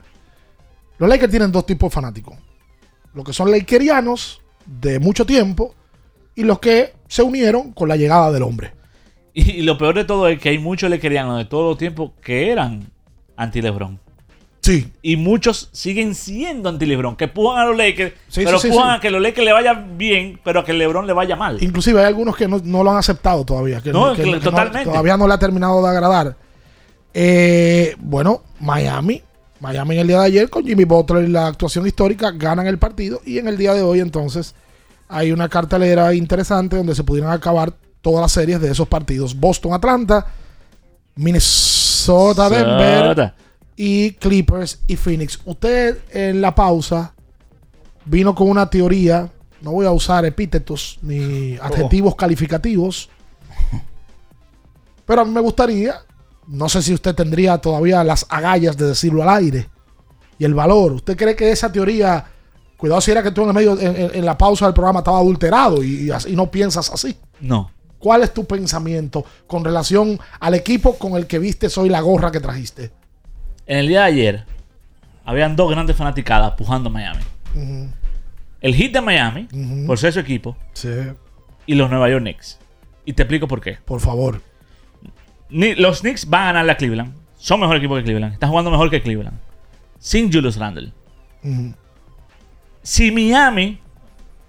Los 0.98 1.08
Lakers 1.08 1.30
tienen 1.30 1.50
dos 1.52 1.64
tipos 1.64 1.90
de 1.90 1.94
fanáticos. 1.94 2.34
Los 3.14 3.24
que 3.24 3.32
son 3.32 3.50
lakerianos 3.50 4.40
de 4.66 4.98
mucho 4.98 5.24
tiempo 5.26 5.74
y 6.34 6.44
los 6.44 6.58
que 6.58 6.92
se 7.08 7.22
unieron 7.22 7.72
con 7.72 7.88
la 7.88 7.96
llegada 7.96 8.30
del 8.32 8.42
hombre. 8.42 8.72
Y, 9.34 9.62
lo 9.62 9.78
peor 9.78 9.94
de 9.94 10.04
todo 10.04 10.28
es 10.28 10.38
que 10.38 10.50
hay 10.50 10.58
muchos 10.58 10.90
lekerianos 10.90 11.38
de 11.38 11.44
todos 11.46 11.70
los 11.70 11.78
tiempos 11.78 12.10
que 12.22 12.50
eran 12.50 12.90
anti-Lebron. 13.36 13.98
Sí. 14.60 14.92
Y 15.02 15.16
muchos 15.16 15.70
siguen 15.72 16.14
siendo 16.14 16.68
anti-LeBron, 16.68 17.16
que 17.16 17.26
pujan 17.26 17.62
a 17.62 17.64
los 17.64 17.76
Lakers, 17.76 18.12
Sí, 18.28 18.42
pero 18.44 18.58
sí, 18.60 18.68
sí, 18.68 18.72
pujan 18.74 18.90
sí. 18.92 18.96
a 18.96 19.00
que 19.00 19.10
los 19.10 19.20
Lakers 19.20 19.44
le 19.44 19.52
vaya 19.52 19.72
bien, 19.72 20.38
pero 20.44 20.60
a 20.60 20.64
que 20.64 20.72
LeBron 20.72 21.06
le 21.06 21.12
vaya 21.12 21.34
mal. 21.34 21.60
Inclusive 21.62 21.98
hay 22.00 22.06
algunos 22.06 22.36
que 22.36 22.46
no, 22.46 22.60
no 22.62 22.84
lo 22.84 22.90
han 22.92 22.98
aceptado 22.98 23.44
todavía. 23.44 23.80
Que, 23.80 23.90
No, 23.92 24.14
que- 24.14 24.22
que- 24.22 24.32
que 24.32 24.38
totalmente. 24.40 24.88
todavía 24.88 25.16
no 25.16 25.26
le 25.26 25.34
ha 25.34 25.38
terminado 25.38 25.82
de 25.82 25.88
agradar. 25.88 26.36
Eh, 27.14 27.94
bueno, 27.98 28.42
Miami. 28.60 29.22
Miami 29.60 29.94
en 29.94 30.00
el 30.00 30.06
día 30.08 30.18
de 30.20 30.26
ayer 30.26 30.50
con 30.50 30.64
Jimmy 30.64 30.84
Butler 30.84 31.24
y 31.24 31.28
la 31.28 31.46
actuación 31.46 31.86
histórica 31.86 32.32
ganan 32.32 32.66
el 32.66 32.78
partido. 32.78 33.20
Y 33.24 33.38
en 33.38 33.48
el 33.48 33.56
día 33.56 33.74
de 33.74 33.82
hoy 33.82 34.00
entonces 34.00 34.54
hay 35.08 35.30
una 35.30 35.48
cartelera 35.48 36.14
interesante 36.14 36.76
donde 36.76 36.94
se 36.94 37.04
pudieran 37.04 37.32
acabar 37.32 37.72
todas 38.00 38.22
las 38.22 38.32
series 38.32 38.60
de 38.60 38.70
esos 38.70 38.88
partidos. 38.88 39.38
Boston, 39.38 39.72
Atlanta, 39.72 40.26
Minnesota, 41.14 42.48
Denver 42.50 43.34
y 43.76 44.12
Clippers 44.12 44.80
y 44.86 44.96
Phoenix. 44.96 45.38
Usted 45.44 45.98
en 46.10 46.40
la 46.40 46.54
pausa 46.54 47.14
vino 48.04 48.34
con 48.34 48.48
una 48.48 48.68
teoría, 48.68 49.30
no 49.60 49.72
voy 49.72 49.86
a 49.86 49.92
usar 49.92 50.24
epítetos 50.24 50.98
ni 51.02 51.56
adjetivos 51.60 52.16
calificativos, 52.16 53.08
pero 55.06 55.22
a 55.22 55.24
mí 55.24 55.30
me 55.30 55.40
gustaría, 55.40 55.96
no 56.48 56.68
sé 56.68 56.82
si 56.82 56.92
usted 56.94 57.14
tendría 57.14 57.58
todavía 57.58 58.02
las 58.04 58.26
agallas 58.28 58.76
de 58.76 58.86
decirlo 58.86 59.22
al 59.22 59.28
aire 59.30 59.68
y 60.38 60.44
el 60.44 60.54
valor. 60.54 60.92
¿Usted 60.92 61.16
cree 61.16 61.36
que 61.36 61.50
esa 61.50 61.70
teoría, 61.70 62.24
cuidado 62.76 63.00
si 63.00 63.10
era 63.10 63.22
que 63.22 63.30
tú 63.30 63.42
en, 63.42 63.48
el 63.48 63.54
medio, 63.54 63.78
en, 63.80 64.24
la 64.24 64.36
pausa 64.36 64.66
del 64.66 64.74
programa 64.74 65.00
estaba 65.00 65.18
adulterado 65.18 65.82
y, 65.82 66.06
y 66.06 66.10
así- 66.10 66.30
y 66.32 66.36
no 66.36 66.50
piensas 66.50 66.90
así? 66.90 67.16
No. 67.40 67.70
¿Cuál 67.98 68.22
es 68.24 68.34
tu 68.34 68.44
pensamiento 68.44 69.24
con 69.46 69.64
relación 69.64 70.18
al 70.40 70.54
equipo 70.54 70.98
con 70.98 71.12
el 71.16 71.26
que 71.28 71.38
viste 71.38 71.68
hoy 71.76 71.88
la 71.88 72.00
gorra 72.00 72.32
que 72.32 72.40
trajiste? 72.40 72.90
En 73.66 73.78
el 73.78 73.86
día 73.88 74.00
de 74.00 74.06
ayer, 74.06 74.46
habían 75.24 75.54
dos 75.54 75.70
grandes 75.70 75.94
fanaticadas 75.96 76.52
pujando 76.54 76.88
a 76.88 76.92
Miami. 76.92 77.22
El 78.60 78.74
hit 78.74 78.92
de 78.92 79.00
Miami, 79.00 79.48
por 79.86 79.98
ser 79.98 80.12
su 80.12 80.18
equipo, 80.20 80.56
Sí. 80.72 80.88
y 81.66 81.74
los 81.76 81.88
Nueva 81.90 82.08
York 82.08 82.22
Knicks. 82.22 82.58
Y 83.04 83.12
te 83.12 83.22
explico 83.22 83.46
por 83.48 83.60
qué. 83.60 83.78
Por 83.84 84.00
favor. 84.00 84.40
Los 85.52 86.00
Knicks 86.00 86.28
van 86.28 86.42
a 86.42 86.46
ganarle 86.46 86.72
a 86.72 86.76
Cleveland. 86.76 87.14
Son 87.36 87.60
mejor 87.60 87.76
equipo 87.76 87.94
que 87.96 88.02
Cleveland. 88.04 88.34
Están 88.34 88.50
jugando 88.50 88.70
mejor 88.70 88.88
que 88.90 89.02
Cleveland. 89.02 89.38
Sin 89.98 90.32
Julius 90.32 90.56
Randle. 90.56 90.92
Si 92.82 93.10
Miami, 93.10 93.78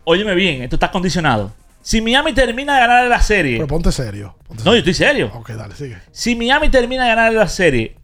óyeme 0.03 0.33
bien, 0.35 0.61
esto 0.63 0.75
está 0.75 0.91
condicionado. 0.91 1.51
Si 1.81 2.01
Miami 2.01 2.33
termina 2.33 2.75
de 2.75 2.79
ganar 2.79 3.07
la 3.07 3.21
serie. 3.21 3.57
Pero 3.57 3.67
ponte 3.67 3.91
serio. 3.91 4.35
no, 4.63 4.71
yo 4.71 4.77
estoy 4.77 4.93
serio. 4.93 5.31
Ok, 5.33 5.49
dale, 5.51 5.75
sigue. 5.75 5.97
Si 6.11 6.35
Miami 6.35 6.69
termina 6.69 7.03
de 7.03 7.09
ganar 7.09 7.33
la 7.33 7.47
serie 7.47 7.95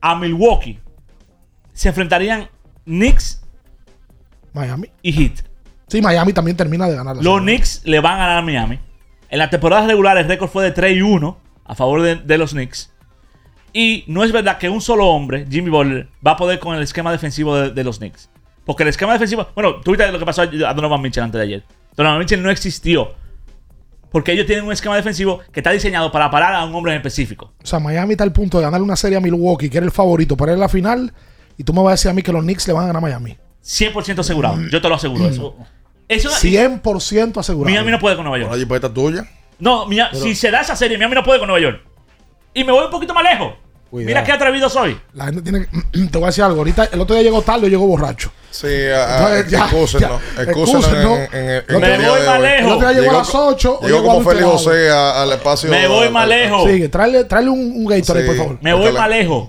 a 0.00 0.16
Milwaukee, 0.16 0.80
se 1.72 1.88
enfrentarían 1.88 2.48
Knicks 2.84 3.42
Miami. 4.52 4.88
y 5.02 5.12
Heat. 5.12 5.42
Sí, 5.86 6.02
Miami 6.02 6.32
también 6.32 6.56
termina 6.56 6.88
de 6.88 6.96
ganar 6.96 7.14
la 7.16 7.22
Los 7.22 7.38
serie. 7.38 7.56
Knicks 7.56 7.82
le 7.84 8.00
van 8.00 8.14
a 8.14 8.18
ganar 8.18 8.38
a 8.38 8.42
Miami. 8.42 8.80
En 9.28 9.38
la 9.38 9.50
temporada 9.50 9.86
regular 9.86 10.16
el 10.18 10.26
récord 10.26 10.48
fue 10.50 10.64
de 10.64 10.72
3 10.72 10.96
y 10.96 11.02
1 11.02 11.45
a 11.66 11.74
favor 11.74 12.02
de, 12.02 12.16
de 12.16 12.38
los 12.38 12.52
Knicks. 12.52 12.92
Y 13.72 14.04
no 14.06 14.24
es 14.24 14.32
verdad 14.32 14.58
que 14.58 14.68
un 14.68 14.80
solo 14.80 15.06
hombre, 15.08 15.46
Jimmy 15.50 15.70
Butler, 15.70 16.08
va 16.26 16.32
a 16.32 16.36
poder 16.36 16.58
con 16.58 16.74
el 16.76 16.82
esquema 16.82 17.12
defensivo 17.12 17.56
de, 17.56 17.70
de 17.70 17.84
los 17.84 17.98
Knicks. 17.98 18.30
Porque 18.64 18.82
el 18.82 18.88
esquema 18.88 19.12
defensivo. 19.12 19.46
Bueno, 19.54 19.76
tú 19.80 19.92
viste 19.92 20.10
lo 20.10 20.18
que 20.18 20.24
pasó 20.26 20.42
a 20.42 20.46
Donovan 20.46 21.00
Mitchell 21.00 21.22
antes 21.22 21.38
de 21.38 21.44
ayer. 21.44 21.62
Donovan 21.94 22.18
Mitchell 22.18 22.42
no 22.42 22.50
existió. 22.50 23.14
Porque 24.10 24.32
ellos 24.32 24.46
tienen 24.46 24.64
un 24.64 24.72
esquema 24.72 24.96
defensivo 24.96 25.40
que 25.52 25.60
está 25.60 25.70
diseñado 25.70 26.10
para 26.10 26.30
parar 26.30 26.54
a 26.54 26.64
un 26.64 26.74
hombre 26.74 26.92
en 26.92 26.96
específico. 26.96 27.52
O 27.62 27.66
sea, 27.66 27.78
Miami 27.78 28.12
está 28.12 28.24
al 28.24 28.32
punto 28.32 28.58
de 28.58 28.64
ganarle 28.64 28.84
una 28.84 28.96
serie 28.96 29.18
a 29.18 29.20
Milwaukee, 29.20 29.68
que 29.68 29.76
era 29.76 29.86
el 29.86 29.92
favorito 29.92 30.36
para 30.36 30.52
ir 30.52 30.58
a 30.58 30.60
la 30.60 30.68
final. 30.68 31.12
Y 31.58 31.64
tú 31.64 31.72
me 31.72 31.82
vas 31.82 31.88
a 31.88 31.92
decir 31.92 32.10
a 32.10 32.14
mí 32.14 32.22
que 32.22 32.32
los 32.32 32.42
Knicks 32.42 32.66
le 32.66 32.72
van 32.72 32.84
a 32.84 32.86
ganar 32.88 33.00
a 33.02 33.06
Miami. 33.06 33.36
100% 33.62 34.20
asegurado. 34.20 34.58
Yo 34.70 34.80
te 34.80 34.88
lo 34.88 34.94
aseguro. 34.94 35.26
Eso, 35.26 35.56
eso 36.08 36.30
100% 36.30 37.36
asegurado. 37.38 37.70
Miami 37.70 37.90
no 37.90 37.98
puede 37.98 38.16
con 38.16 38.24
Nueva 38.24 38.38
York. 38.38 38.50
Una 38.50 38.58
jipeta 38.58 38.92
tuya. 38.92 39.28
No, 39.58 39.86
Pero- 39.88 40.14
si 40.14 40.34
se 40.34 40.50
da 40.50 40.60
esa 40.60 40.76
serie, 40.76 40.98
Miami 40.98 41.14
no 41.14 41.22
puede 41.24 41.38
con 41.38 41.48
Nueva 41.48 41.62
York. 41.62 41.82
Y 42.54 42.64
me 42.64 42.72
voy 42.72 42.84
un 42.84 42.90
poquito 42.90 43.12
más 43.14 43.24
lejos. 43.24 43.54
Cuidado. 43.90 44.06
Mira 44.08 44.24
qué 44.24 44.32
atrevido 44.32 44.68
soy. 44.68 44.98
La 45.14 45.26
gente 45.26 45.42
tiene 45.42 45.66
que. 45.66 46.06
Te 46.10 46.18
voy 46.18 46.24
a 46.24 46.26
decir 46.26 46.42
algo. 46.42 46.58
Ahorita, 46.58 46.84
el 46.92 47.00
otro 47.00 47.14
día 47.14 47.22
llegó 47.22 47.40
tarde, 47.42 47.62
yo 47.62 47.68
llegó 47.68 47.86
borracho. 47.86 48.32
Sí, 48.50 48.66
ah, 48.66 49.18
Entonces, 49.28 49.50
ya, 49.50 49.58
excúsenos. 49.60 50.20
ya, 50.36 50.42
Excúsenos 50.42 50.84
excúsenos. 50.86 51.18
en, 51.32 51.38
en, 51.38 51.64
en 51.68 51.80
Me 51.80 51.98
día 51.98 52.10
voy 52.10 52.20
de 52.20 52.26
más 52.26 52.36
hoy. 52.38 52.42
lejos. 52.42 52.60
El 52.66 52.72
otro 52.72 52.88
día 52.88 53.00
llegó 53.00 53.10
a 53.14 53.18
las 53.18 53.34
8, 53.34 53.78
hoy 53.80 53.86
Llegó 53.86 54.00
llegó 54.02 54.14
como 54.14 54.30
Félix. 54.30 54.46
José 54.46 54.90
a- 54.90 55.22
al 55.22 55.32
espacio. 55.32 55.70
Me 55.70 55.86
voy 55.88 56.06
al- 56.06 56.12
más 56.12 56.22
al- 56.24 56.28
lejos. 56.30 56.70
Sigue, 56.70 56.88
tráele, 56.88 57.24
tráele 57.24 57.50
un, 57.50 57.60
un 57.60 57.86
Gatorade, 57.86 58.24
Sí. 58.24 58.28
por 58.28 58.36
favor. 58.36 58.58
Me 58.60 58.72
voy 58.74 58.92
más 58.92 59.08
lejos. 59.08 59.48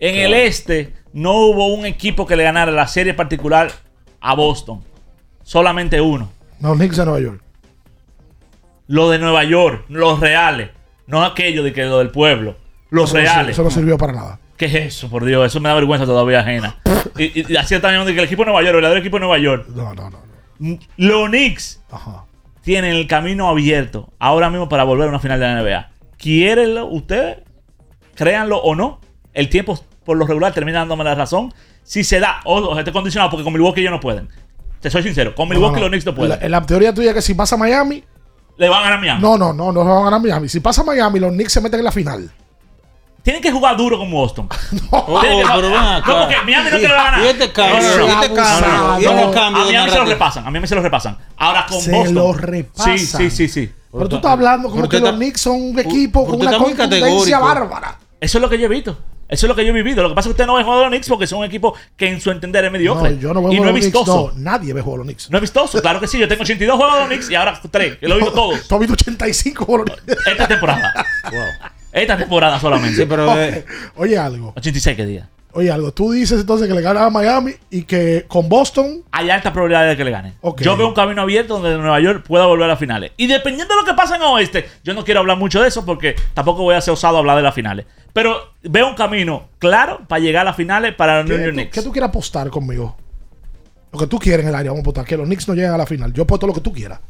En 0.00 0.14
el 0.16 0.34
este 0.34 0.92
no 1.12 1.32
hubo 1.46 1.68
un 1.74 1.86
equipo 1.86 2.26
que 2.26 2.36
le 2.36 2.44
ganara 2.44 2.70
la 2.70 2.86
serie 2.86 3.14
particular 3.14 3.70
a 4.20 4.34
Boston. 4.34 4.84
Solamente 5.42 6.00
uno. 6.00 6.30
No, 6.60 6.74
Knicks 6.74 6.96
de 6.96 7.04
Nueva 7.04 7.20
York. 7.20 7.40
Lo 8.88 9.08
de 9.10 9.18
Nueva 9.18 9.44
York, 9.44 9.84
los 9.88 10.18
reales. 10.18 10.70
No 11.06 11.22
aquello 11.24 11.62
de 11.62 11.72
que 11.72 11.84
lo 11.84 11.98
del 11.98 12.10
pueblo. 12.10 12.56
Los 12.90 13.10
Eso 13.10 13.18
no 13.18 13.22
reales. 13.22 13.52
Eso 13.52 13.62
no 13.62 13.70
sirvió 13.70 13.96
para 13.96 14.12
nada. 14.12 14.40
¿Qué 14.56 14.66
es 14.66 14.74
eso, 14.74 15.08
por 15.08 15.24
Dios? 15.24 15.46
Eso 15.46 15.60
me 15.60 15.68
da 15.68 15.74
vergüenza 15.76 16.04
todavía 16.04 16.40
ajena. 16.40 16.76
y, 17.16 17.52
y 17.52 17.56
así 17.56 17.78
también 17.78 18.04
de 18.04 18.12
que 18.12 18.18
el 18.18 18.24
equipo 18.26 18.42
de 18.42 18.46
Nueva 18.46 18.60
York, 18.62 18.70
el 18.70 18.74
verdadero 18.76 19.00
equipo 19.00 19.16
de 19.16 19.20
Nueva 19.20 19.38
York. 19.38 19.66
No, 19.68 19.94
no, 19.94 20.10
no. 20.10 20.18
Los 20.96 21.28
Knicks 21.28 21.80
Ajá. 21.90 22.24
tienen 22.62 22.94
el 22.94 23.06
camino 23.06 23.48
abierto 23.48 24.12
ahora 24.18 24.50
mismo 24.50 24.68
para 24.68 24.82
volver 24.84 25.06
a 25.06 25.10
una 25.10 25.20
final 25.20 25.38
de 25.38 25.46
la 25.46 25.62
NBA. 25.62 25.90
¿Quiérenlo 26.16 26.86
ustedes? 26.86 27.38
Créanlo 28.16 28.58
o 28.58 28.74
no. 28.74 29.00
El 29.32 29.48
tiempo 29.48 29.78
por 30.04 30.16
lo 30.16 30.26
regular 30.26 30.52
termina 30.52 30.78
dándome 30.80 31.04
la 31.04 31.14
razón. 31.14 31.54
Si 31.84 32.02
se 32.02 32.18
da, 32.18 32.40
ojo, 32.44 32.76
esté 32.78 32.90
condicionado 32.92 33.30
porque 33.30 33.44
con 33.44 33.52
Milwaukee 33.52 33.80
ellos 33.82 33.92
no 33.92 34.00
pueden. 34.00 34.28
Te 34.80 34.90
soy 34.90 35.02
sincero, 35.02 35.34
con 35.34 35.48
Milwaukee 35.48 35.74
No, 35.74 35.76
no. 35.76 35.82
los 35.82 35.90
Knicks 35.90 36.06
no 36.06 36.14
pueden. 36.14 36.38
La, 36.40 36.48
la 36.60 36.66
teoría 36.66 36.92
tuya 36.92 37.10
es 37.10 37.14
que 37.14 37.22
si 37.22 37.34
pasa 37.34 37.56
Miami. 37.56 38.02
Le 38.58 38.68
van 38.68 38.80
a 38.80 38.82
ganar 38.82 38.98
a 38.98 39.00
Miami. 39.00 39.22
No, 39.22 39.38
no, 39.38 39.52
no, 39.54 39.72
no 39.72 39.84
van 39.84 39.98
a 39.98 40.04
ganar 40.04 40.20
Miami. 40.20 40.48
Si 40.48 40.60
pasa 40.60 40.82
Miami, 40.84 41.18
los 41.20 41.32
Knicks 41.32 41.52
se 41.52 41.60
meten 41.60 41.78
en 41.80 41.84
la 41.84 41.92
final. 41.92 42.30
Tienen 43.22 43.42
que 43.42 43.50
jugar 43.52 43.76
duro 43.76 43.98
con 43.98 44.10
Boston. 44.10 44.48
Oh, 44.90 45.20
Tienen 45.20 45.46
que- 45.46 45.52
pero 45.54 45.70
no, 45.70 46.02
porque 46.04 46.36
Miami 46.44 46.70
no 46.70 46.76
te 46.78 46.88
lo 46.88 46.94
va 46.94 47.00
a 47.00 47.04
ganar. 47.10 47.20
Y 47.24 47.26
este 47.28 47.52
cambio, 47.52 47.76
No, 47.80 47.88
no, 47.88 47.96
no. 47.98 48.06
y 48.06 48.10
este 48.14 48.34
cambio, 48.34 48.68
No, 48.68 48.84
no, 48.84 49.02
no. 49.02 49.20
este 49.20 49.34
cambio 49.34 49.62
A 49.62 49.64
Miami 49.66 49.72
se 49.72 49.74
lo 49.74 49.82
narrativa. 49.86 50.04
repasan. 50.06 50.46
A 50.46 50.50
Miami 50.50 50.66
se 50.66 50.74
lo 50.74 50.82
repasan. 50.82 51.18
Ahora 51.36 51.66
con 51.66 51.80
Se 51.80 51.90
Boston. 51.92 52.14
lo 52.14 52.32
repasan. 52.32 52.98
Sí, 52.98 53.06
sí, 53.06 53.30
sí, 53.30 53.48
sí. 53.48 53.72
Pero 53.92 54.08
tú 54.08 54.16
estás 54.16 54.32
hablando 54.32 54.70
como 54.70 54.88
que 54.88 54.98
los 55.00 55.12
Knicks 55.14 55.40
son 55.40 55.54
un 55.62 55.78
equipo 55.78 56.26
con 56.26 56.40
una 56.40 56.50
categórico. 56.76 57.40
bárbara. 57.40 57.98
Eso 58.20 58.38
es 58.38 58.42
lo 58.42 58.48
que 58.48 58.58
yo 58.58 58.66
he 58.66 58.68
visto. 58.68 58.98
Eso 59.28 59.46
es 59.46 59.48
lo 59.48 59.54
que 59.54 59.64
yo 59.64 59.70
he 59.70 59.74
vivido. 59.74 60.02
Lo 60.02 60.08
que 60.08 60.14
pasa 60.14 60.28
es 60.28 60.34
que 60.34 60.40
usted 60.42 60.46
no 60.46 60.54
ve 60.56 60.64
jugar 60.64 60.78
a 60.78 60.82
los 60.82 60.90
Knicks 60.90 61.08
porque 61.08 61.26
son 61.26 61.40
un 61.40 61.44
equipo 61.44 61.74
que 61.96 62.08
en 62.08 62.20
su 62.20 62.30
entender 62.30 62.64
es 62.64 62.72
mediocre. 62.72 63.10
No, 63.10 63.20
yo 63.20 63.34
no 63.34 63.42
veo 63.42 63.52
y 63.52 63.60
no 63.60 63.68
es 63.68 63.74
vistoso. 63.74 64.32
No, 64.34 64.40
nadie 64.40 64.72
ve 64.72 64.80
jugar 64.80 64.96
a 64.96 64.98
los 64.98 65.06
Knicks. 65.06 65.30
No 65.30 65.38
es 65.38 65.42
vistoso. 65.42 65.80
Claro 65.82 66.00
que 66.00 66.06
sí. 66.06 66.18
Yo 66.18 66.26
tengo 66.26 66.42
82 66.42 66.76
juegos 66.76 66.94
de 66.94 67.00
los 67.00 67.08
Knicks 67.08 67.30
y 67.30 67.34
ahora 67.34 67.60
3. 67.70 67.98
Que 67.98 68.08
lo 68.08 68.14
he 68.14 68.18
visto 68.18 68.32
todos. 68.32 68.66
Tú 68.66 68.74
has 68.74 68.80
visto 68.80 68.94
85 68.94 69.64
juegos 69.64 69.86
a 69.86 69.92
los 69.92 70.00
Knicks. 70.00 70.26
Esta 70.26 70.48
temporada. 70.48 71.06
Esta 71.92 72.16
temporada 72.16 72.58
solamente. 72.58 72.96
Sí, 72.96 73.06
pero 73.06 73.30
Oye, 73.30 73.64
oye 73.96 74.18
algo. 74.18 74.52
86 74.56 74.96
que 74.96 75.06
día. 75.06 75.28
Oye 75.52 75.70
algo. 75.70 75.92
Tú 75.92 76.12
dices 76.12 76.40
entonces 76.40 76.68
que 76.68 76.74
le 76.74 76.82
ganas 76.82 77.04
a 77.04 77.10
Miami 77.10 77.52
y 77.70 77.82
que 77.84 78.26
con 78.28 78.48
Boston. 78.48 79.02
Hay 79.10 79.30
alta 79.30 79.52
probabilidad 79.52 79.88
de 79.88 79.96
que 79.96 80.04
le 80.04 80.10
gane. 80.10 80.34
Ok. 80.42 80.60
Yo 80.60 80.76
veo 80.76 80.88
un 80.88 80.94
camino 80.94 81.22
abierto 81.22 81.54
donde 81.58 81.76
Nueva 81.78 81.98
York 82.00 82.24
pueda 82.26 82.46
volver 82.46 82.66
a 82.66 82.68
las 82.68 82.78
finales. 82.78 83.12
Y 83.16 83.26
dependiendo 83.26 83.74
de 83.74 83.80
lo 83.80 83.86
que 83.86 83.94
pasa 83.94 84.16
en 84.16 84.22
Oeste, 84.22 84.68
yo 84.84 84.92
no 84.94 85.04
quiero 85.04 85.20
hablar 85.20 85.38
mucho 85.38 85.60
de 85.62 85.68
eso 85.68 85.84
porque 85.86 86.14
tampoco 86.34 86.62
voy 86.62 86.74
a 86.74 86.80
ser 86.80 86.92
osado 86.92 87.16
a 87.16 87.20
hablar 87.20 87.36
de 87.36 87.42
las 87.42 87.54
finales. 87.54 87.86
Pero 88.12 88.52
veo 88.62 88.88
un 88.88 88.94
camino 88.94 89.48
claro 89.58 90.00
para 90.06 90.20
llegar 90.20 90.42
a 90.42 90.50
las 90.50 90.56
finales 90.56 90.94
para 90.94 91.18
los 91.22 91.28
New 91.28 91.38
¿Qué, 91.38 91.44
York 91.44 91.54
Knicks. 91.54 91.72
qué 91.72 91.82
tú 91.82 91.92
quieres 91.92 92.08
apostar 92.08 92.50
conmigo? 92.50 92.96
Lo 93.92 93.98
que 93.98 94.06
tú 94.06 94.18
quieres 94.18 94.42
en 94.44 94.50
el 94.50 94.54
área, 94.54 94.70
vamos 94.70 94.80
a 94.80 94.84
apostar. 94.84 95.04
Que 95.06 95.16
los 95.16 95.26
Knicks 95.26 95.48
no 95.48 95.54
lleguen 95.54 95.70
a 95.72 95.78
la 95.78 95.86
final. 95.86 96.12
Yo 96.12 96.24
apuesto 96.24 96.46
lo 96.46 96.52
que 96.52 96.60
tú 96.60 96.72
quieras. 96.72 97.00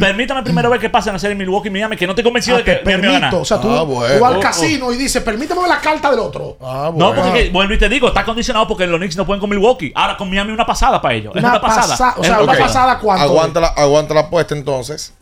Permítame 0.00 0.42
primero 0.42 0.68
ver 0.70 0.80
qué 0.80 0.90
pasa 0.90 1.10
en 1.10 1.14
la 1.14 1.18
serie 1.20 1.36
Milwaukee 1.36 1.68
y 1.68 1.70
Miami, 1.70 1.96
que 1.96 2.06
no 2.06 2.12
estoy 2.12 2.24
convencido 2.24 2.56
Ah, 2.56 2.58
de 2.60 2.64
que 2.64 2.74
te 2.76 2.84
Miami 2.84 3.02
va 3.04 3.08
a 3.10 3.12
ganar. 3.12 3.30
permito. 3.30 3.42
O 3.42 3.44
sea, 3.44 3.60
tú, 3.60 3.70
Ah, 3.70 3.80
tú 3.80 3.86
bueno. 3.86 4.20
vas 4.20 4.30
al 4.30 4.36
Oh, 4.36 4.38
oh. 4.38 4.42
casino 4.42 4.92
y 4.92 4.96
dices, 4.96 5.22
permíteme 5.22 5.60
ver 5.60 5.68
la 5.68 5.80
carta 5.80 6.10
del 6.10 6.18
otro. 6.20 6.56
Ah, 6.60 6.90
No, 6.94 7.08
bueno. 7.12 7.22
porque 7.22 7.44
que- 7.44 7.50
vuelvo 7.50 7.74
y 7.74 7.78
te 7.78 7.88
digo, 7.88 8.08
está 8.08 8.24
condicionado 8.24 8.66
porque 8.66 8.86
los 8.88 8.98
Knicks 8.98 9.16
no 9.16 9.24
pueden 9.24 9.40
con 9.40 9.50
Milwaukee. 9.50 9.92
Ahora 9.94 10.16
con 10.16 10.28
Miami 10.30 10.50
una 10.52 10.66
pasada 10.66 11.00
para 11.00 11.14
ellos. 11.14 11.32
Es 11.36 11.40
Una 11.42 11.50
una 11.52 11.60
pasada. 11.60 11.88
pasa- 11.88 12.14
o 12.18 12.24
sea, 12.24 12.40
una 12.40 12.54
pasada, 12.58 12.98
¿cuánto? 12.98 13.22
Aguanta 13.24 13.60
la, 13.60 13.68
aguanta 13.68 14.14
la 14.14 14.20
apuesta 14.22 14.54
entonces. 14.54 15.14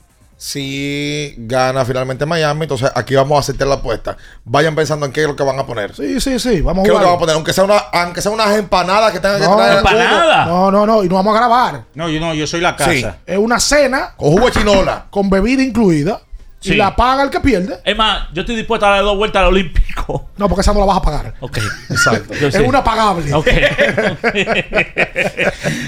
Si 0.42 1.34
gana 1.36 1.84
finalmente 1.84 2.24
Miami, 2.24 2.62
entonces 2.62 2.90
aquí 2.94 3.14
vamos 3.14 3.36
a 3.36 3.40
aceptar 3.40 3.68
la 3.68 3.74
apuesta. 3.74 4.16
Vayan 4.44 4.74
pensando 4.74 5.04
en 5.04 5.12
qué 5.12 5.20
es 5.20 5.26
lo 5.28 5.36
que 5.36 5.42
van 5.42 5.58
a 5.58 5.66
poner. 5.66 5.92
¿Qué 5.92 6.18
Sí, 6.18 6.18
sí, 6.18 6.38
sí. 6.38 6.62
Vamos 6.62 6.82
a 6.82 6.88
es 6.88 6.94
lo 6.94 6.98
que 6.98 7.04
van 7.04 7.14
a 7.14 7.18
poner? 7.18 7.34
Aunque 7.34 7.52
sea, 7.52 7.64
una, 7.64 7.76
aunque 7.76 8.22
sea 8.22 8.32
unas 8.32 8.56
empanadas 8.56 9.12
que 9.12 9.20
tengan 9.20 9.38
que 9.38 9.46
No, 9.46 9.56
traer 9.56 9.72
alguno. 9.76 9.90
empanada. 10.00 10.46
No, 10.46 10.70
no, 10.70 10.86
no. 10.86 11.04
Y 11.04 11.10
no 11.10 11.16
vamos 11.16 11.34
a 11.36 11.38
grabar. 11.40 11.84
No, 11.94 12.08
yo 12.08 12.18
no, 12.20 12.32
yo 12.32 12.46
soy 12.46 12.62
la 12.62 12.74
casa. 12.74 12.90
Sí. 12.90 13.04
Es 13.26 13.36
una 13.36 13.60
cena 13.60 14.14
Con 14.16 14.30
jugo 14.30 14.46
de 14.46 14.52
chinola. 14.52 15.04
con 15.10 15.28
bebida 15.28 15.62
incluida. 15.62 16.22
Sí. 16.58 16.72
Y 16.72 16.76
la 16.76 16.96
paga 16.96 17.22
el 17.22 17.28
que 17.28 17.40
pierde. 17.40 17.78
Es 17.84 17.96
más, 17.96 18.28
yo 18.32 18.40
estoy 18.40 18.56
dispuesto 18.56 18.86
a 18.86 18.90
dar 18.90 19.02
dos 19.02 19.18
vueltas 19.18 19.42
al 19.42 19.48
No, 20.36 20.48
porque 20.48 20.60
esa 20.62 20.72
no 20.72 20.80
la 20.80 20.86
vas 20.86 20.98
a 20.98 21.02
pagar. 21.02 21.34
Ok. 21.40 21.58
Exacto. 21.88 22.34
Es 22.34 22.54
una 22.56 22.82
pagable. 22.82 23.32
Ok. 23.34 23.46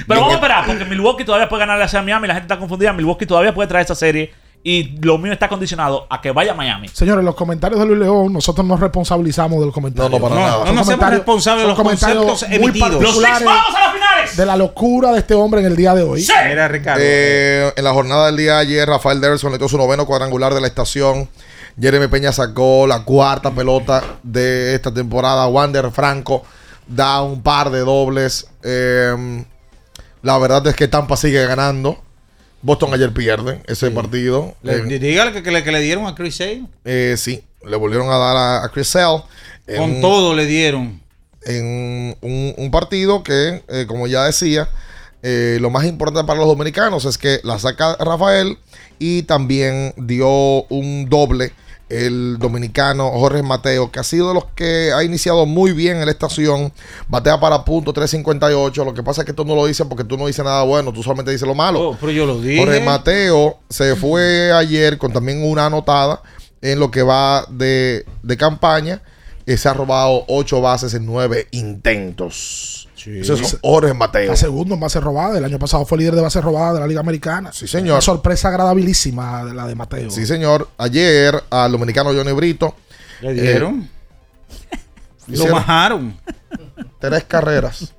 Pero 0.06 0.20
vamos 0.20 0.32
a 0.32 0.34
esperar, 0.34 0.66
porque 0.66 0.84
Milwaukee 0.84 1.24
todavía 1.24 1.48
puede 1.48 1.60
ganarle 1.60 1.84
a 1.84 2.02
Miami. 2.02 2.28
La 2.28 2.34
gente 2.34 2.46
está 2.46 2.58
confundida. 2.58 2.92
Milwaukee 2.92 3.26
todavía 3.26 3.54
puede 3.54 3.68
traer 3.68 3.84
esa 3.84 3.94
serie 3.94 4.32
Y 4.62 4.98
lo 5.00 5.18
mío 5.18 5.32
está 5.32 5.48
condicionado 5.48 6.06
a 6.10 6.20
que 6.20 6.30
vaya 6.32 6.52
a 6.52 6.54
Miami. 6.54 6.88
Señores, 6.88 7.24
los 7.24 7.34
comentarios 7.34 7.80
de 7.80 7.86
Luis 7.86 7.98
León, 7.98 8.32
nosotros 8.32 8.66
nos 8.66 8.80
responsabilizamos 8.80 9.60
del 9.60 9.72
comentario. 9.72 10.08
No, 10.08 10.18
no, 10.18 10.22
para 10.28 10.40
nada. 10.40 10.64
No 10.64 10.72
nos 10.72 10.88
hacemos 10.88 11.10
responsables 11.10 11.62
de 11.62 11.68
los 11.68 11.78
comentarios 11.78 12.42
emitidos. 12.44 13.02
¡Los 13.02 13.22
vamos 13.22 13.76
a 13.76 13.80
las 13.80 13.92
finales! 13.94 14.36
de 14.36 14.46
la 14.46 14.56
locura 14.56 15.12
de 15.12 15.18
este 15.18 15.34
hombre 15.34 15.60
en 15.60 15.66
el 15.66 15.76
día 15.76 15.94
de 15.94 16.02
hoy. 16.02 16.24
Mira, 16.48 16.68
Ricardo. 16.68 17.00
Eh, 17.02 17.72
en 17.74 17.84
la 17.84 17.92
jornada 17.92 18.26
del 18.26 18.36
día 18.36 18.54
de 18.54 18.60
ayer, 18.60 18.88
Rafael 18.88 19.20
Devers 19.20 19.42
conectó 19.42 19.68
su 19.68 19.76
noveno 19.76 20.06
cuadrangular 20.06 20.54
de 20.54 20.60
la 20.60 20.68
estación. 20.68 21.28
Jeremy 21.80 22.08
Peña 22.08 22.32
sacó 22.32 22.86
la 22.86 23.04
cuarta 23.04 23.50
pelota 23.50 24.02
de 24.22 24.74
esta 24.74 24.92
temporada. 24.92 25.46
Wander 25.48 25.90
Franco 25.90 26.44
da 26.86 27.22
un 27.22 27.42
par 27.42 27.70
de 27.70 27.80
dobles. 27.80 28.46
Eh, 28.62 29.44
la 30.22 30.38
verdad 30.38 30.66
es 30.66 30.74
que 30.76 30.88
Tampa 30.88 31.16
sigue 31.16 31.44
ganando. 31.46 31.98
Boston 32.60 32.94
ayer 32.94 33.12
pierde 33.12 33.60
ese 33.66 33.90
partido. 33.90 34.54
Le- 34.62 34.76
Eh, 34.94 34.98
dígale 34.98 35.32
que, 35.32 35.42
que 35.42 35.50
le, 35.50 35.64
que 35.64 35.72
le 35.72 35.80
dieron 35.80 36.06
a 36.06 36.14
Chris 36.14 36.36
Sale. 36.36 36.64
eh, 36.84 37.16
sí, 37.18 37.42
le 37.66 37.76
volvieron 37.76 38.08
a 38.10 38.16
dar 38.18 38.36
a, 38.36 38.64
a 38.64 38.68
Chris 38.68 38.88
Sale. 38.88 39.22
Con 39.76 40.00
todo 40.00 40.34
le 40.34 40.46
dieron. 40.46 41.00
en 41.44 42.16
un, 42.20 42.54
un 42.56 42.70
partido 42.70 43.24
que, 43.24 43.64
eh, 43.68 43.86
como 43.88 44.06
ya 44.06 44.24
decía, 44.24 44.68
eh, 45.24 45.58
lo 45.60 45.70
más 45.70 45.84
importante 45.86 46.24
para 46.26 46.38
los 46.38 46.46
dominicanos 46.48 47.04
es 47.04 47.18
que 47.18 47.40
la 47.42 47.58
saca 47.58 47.96
Rafael 47.98 48.58
y 49.02 49.24
también 49.24 49.92
dio 49.96 50.62
un 50.68 51.08
doble 51.10 51.52
el 51.88 52.38
dominicano 52.38 53.10
Jorge 53.10 53.42
Mateo, 53.42 53.90
que 53.90 53.98
ha 53.98 54.04
sido 54.04 54.28
de 54.28 54.34
los 54.34 54.44
que 54.54 54.92
ha 54.94 55.02
iniciado 55.02 55.44
muy 55.44 55.72
bien 55.72 55.98
en 55.98 56.06
la 56.06 56.12
estación, 56.12 56.72
batea 57.08 57.40
para 57.40 57.64
punto 57.64 57.92
358, 57.92 58.84
lo 58.84 58.94
que 58.94 59.02
pasa 59.02 59.22
es 59.22 59.26
que 59.26 59.32
tú 59.32 59.44
no 59.44 59.56
lo 59.56 59.66
dices 59.66 59.84
porque 59.88 60.04
tú 60.04 60.16
no 60.16 60.28
dices 60.28 60.44
nada 60.44 60.62
bueno, 60.62 60.92
tú 60.92 61.02
solamente 61.02 61.32
dices 61.32 61.46
lo 61.46 61.54
malo. 61.54 61.90
Oh, 61.90 61.96
pero 62.00 62.12
yo 62.12 62.24
lo 62.24 62.40
dije. 62.40 62.58
Jorge 62.58 62.80
Mateo 62.80 63.58
se 63.68 63.96
fue 63.96 64.52
ayer 64.52 64.96
con 64.96 65.12
también 65.12 65.44
una 65.44 65.66
anotada 65.66 66.22
en 66.62 66.78
lo 66.78 66.92
que 66.92 67.02
va 67.02 67.44
de, 67.50 68.06
de 68.22 68.36
campaña. 68.36 69.02
Y 69.44 69.56
se 69.56 69.68
ha 69.68 69.74
robado 69.74 70.24
ocho 70.28 70.60
bases 70.60 70.94
en 70.94 71.04
nueve 71.04 71.48
intentos. 71.50 72.88
Eso 73.06 73.34
es 73.34 73.58
Jorge 73.62 73.94
Mateo. 73.94 74.30
La 74.30 74.36
segunda 74.36 74.74
en 74.74 74.80
base 74.80 75.00
robada. 75.00 75.38
El 75.38 75.44
año 75.44 75.58
pasado 75.58 75.84
fue 75.84 75.98
líder 75.98 76.14
de 76.14 76.20
base 76.22 76.40
robada 76.40 76.74
de 76.74 76.80
la 76.80 76.86
Liga 76.86 77.00
Americana. 77.00 77.52
Sí, 77.52 77.66
señor. 77.66 77.94
Una 77.94 78.00
sorpresa 78.00 78.48
agradabilísima 78.48 79.44
de 79.44 79.54
la 79.54 79.66
de 79.66 79.74
Mateo. 79.74 80.10
Sí, 80.10 80.26
señor. 80.26 80.68
Ayer 80.78 81.42
al 81.50 81.72
dominicano 81.72 82.12
Johnny 82.12 82.32
Brito. 82.32 82.74
Le 83.20 83.34
dieron. 83.34 83.88
eh, 84.72 84.78
lo 85.28 85.46
majaron. 85.48 86.16
Tres 86.98 87.24
carreras 87.24 87.94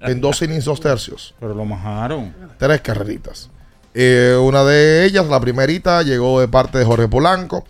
en 0.00 0.20
dos 0.20 0.42
innings, 0.42 0.64
dos 0.64 0.80
tercios. 0.80 1.34
Pero 1.38 1.54
lo 1.54 1.64
majaron. 1.64 2.34
Tres 2.58 2.80
carreritas. 2.80 3.50
Eh, 3.94 4.38
una 4.40 4.64
de 4.64 5.04
ellas, 5.04 5.26
la 5.26 5.40
primerita, 5.40 6.02
llegó 6.02 6.40
de 6.40 6.48
parte 6.48 6.78
de 6.78 6.84
Jorge 6.84 7.08
Polanco, 7.08 7.64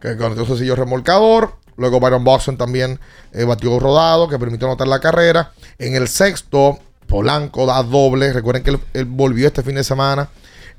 que 0.00 0.16
conectó 0.16 0.42
un 0.42 0.48
sencillo 0.48 0.76
remolcador. 0.76 1.54
Luego 1.78 2.00
Byron 2.00 2.24
Boxon 2.24 2.58
también 2.58 3.00
eh, 3.32 3.44
batió 3.44 3.78
rodado, 3.78 4.28
que 4.28 4.38
permitió 4.38 4.66
anotar 4.66 4.88
la 4.88 5.00
carrera. 5.00 5.52
En 5.78 5.94
el 5.94 6.08
sexto, 6.08 6.78
Polanco 7.06 7.64
da 7.66 7.82
doble. 7.82 8.32
Recuerden 8.32 8.64
que 8.64 8.70
él, 8.70 8.80
él 8.92 9.04
volvió 9.06 9.46
este 9.46 9.62
fin 9.62 9.76
de 9.76 9.84
semana. 9.84 10.28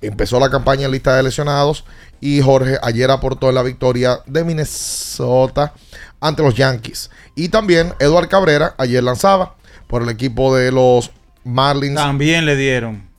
Empezó 0.01 0.39
la 0.39 0.49
campaña 0.49 0.85
en 0.85 0.91
lista 0.91 1.15
de 1.15 1.23
lesionados. 1.23 1.85
Y 2.19 2.41
Jorge 2.41 2.77
ayer 2.83 3.09
aportó 3.11 3.47
en 3.49 3.55
la 3.55 3.63
victoria 3.63 4.19
de 4.25 4.43
Minnesota 4.43 5.73
ante 6.19 6.43
los 6.43 6.53
Yankees. 6.55 7.09
Y 7.33 7.47
también 7.47 7.93
Eduard 7.99 8.27
Cabrera 8.27 8.75
ayer 8.77 9.01
lanzaba 9.01 9.55
por 9.87 10.03
el 10.03 10.09
equipo 10.09 10.53
de 10.53 10.71
los 10.73 11.11
Marlins. 11.45 11.95
También 11.95 12.45
le 12.45 12.57
dieron. 12.57 13.09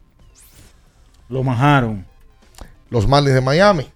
Lo 1.31 1.43
majaron. 1.43 2.07
Los 2.91 3.09
Marlins 3.09 3.35
de 3.35 3.41
Miami. 3.41 3.87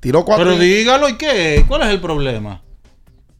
Tiró 0.00 0.24
cuatro. 0.24 0.46
Pero 0.46 0.58
dígalo, 0.58 1.08
¿y 1.08 1.18
qué? 1.18 1.64
¿Cuál 1.68 1.82
es 1.82 1.88
el 1.88 2.00
problema? 2.00 2.62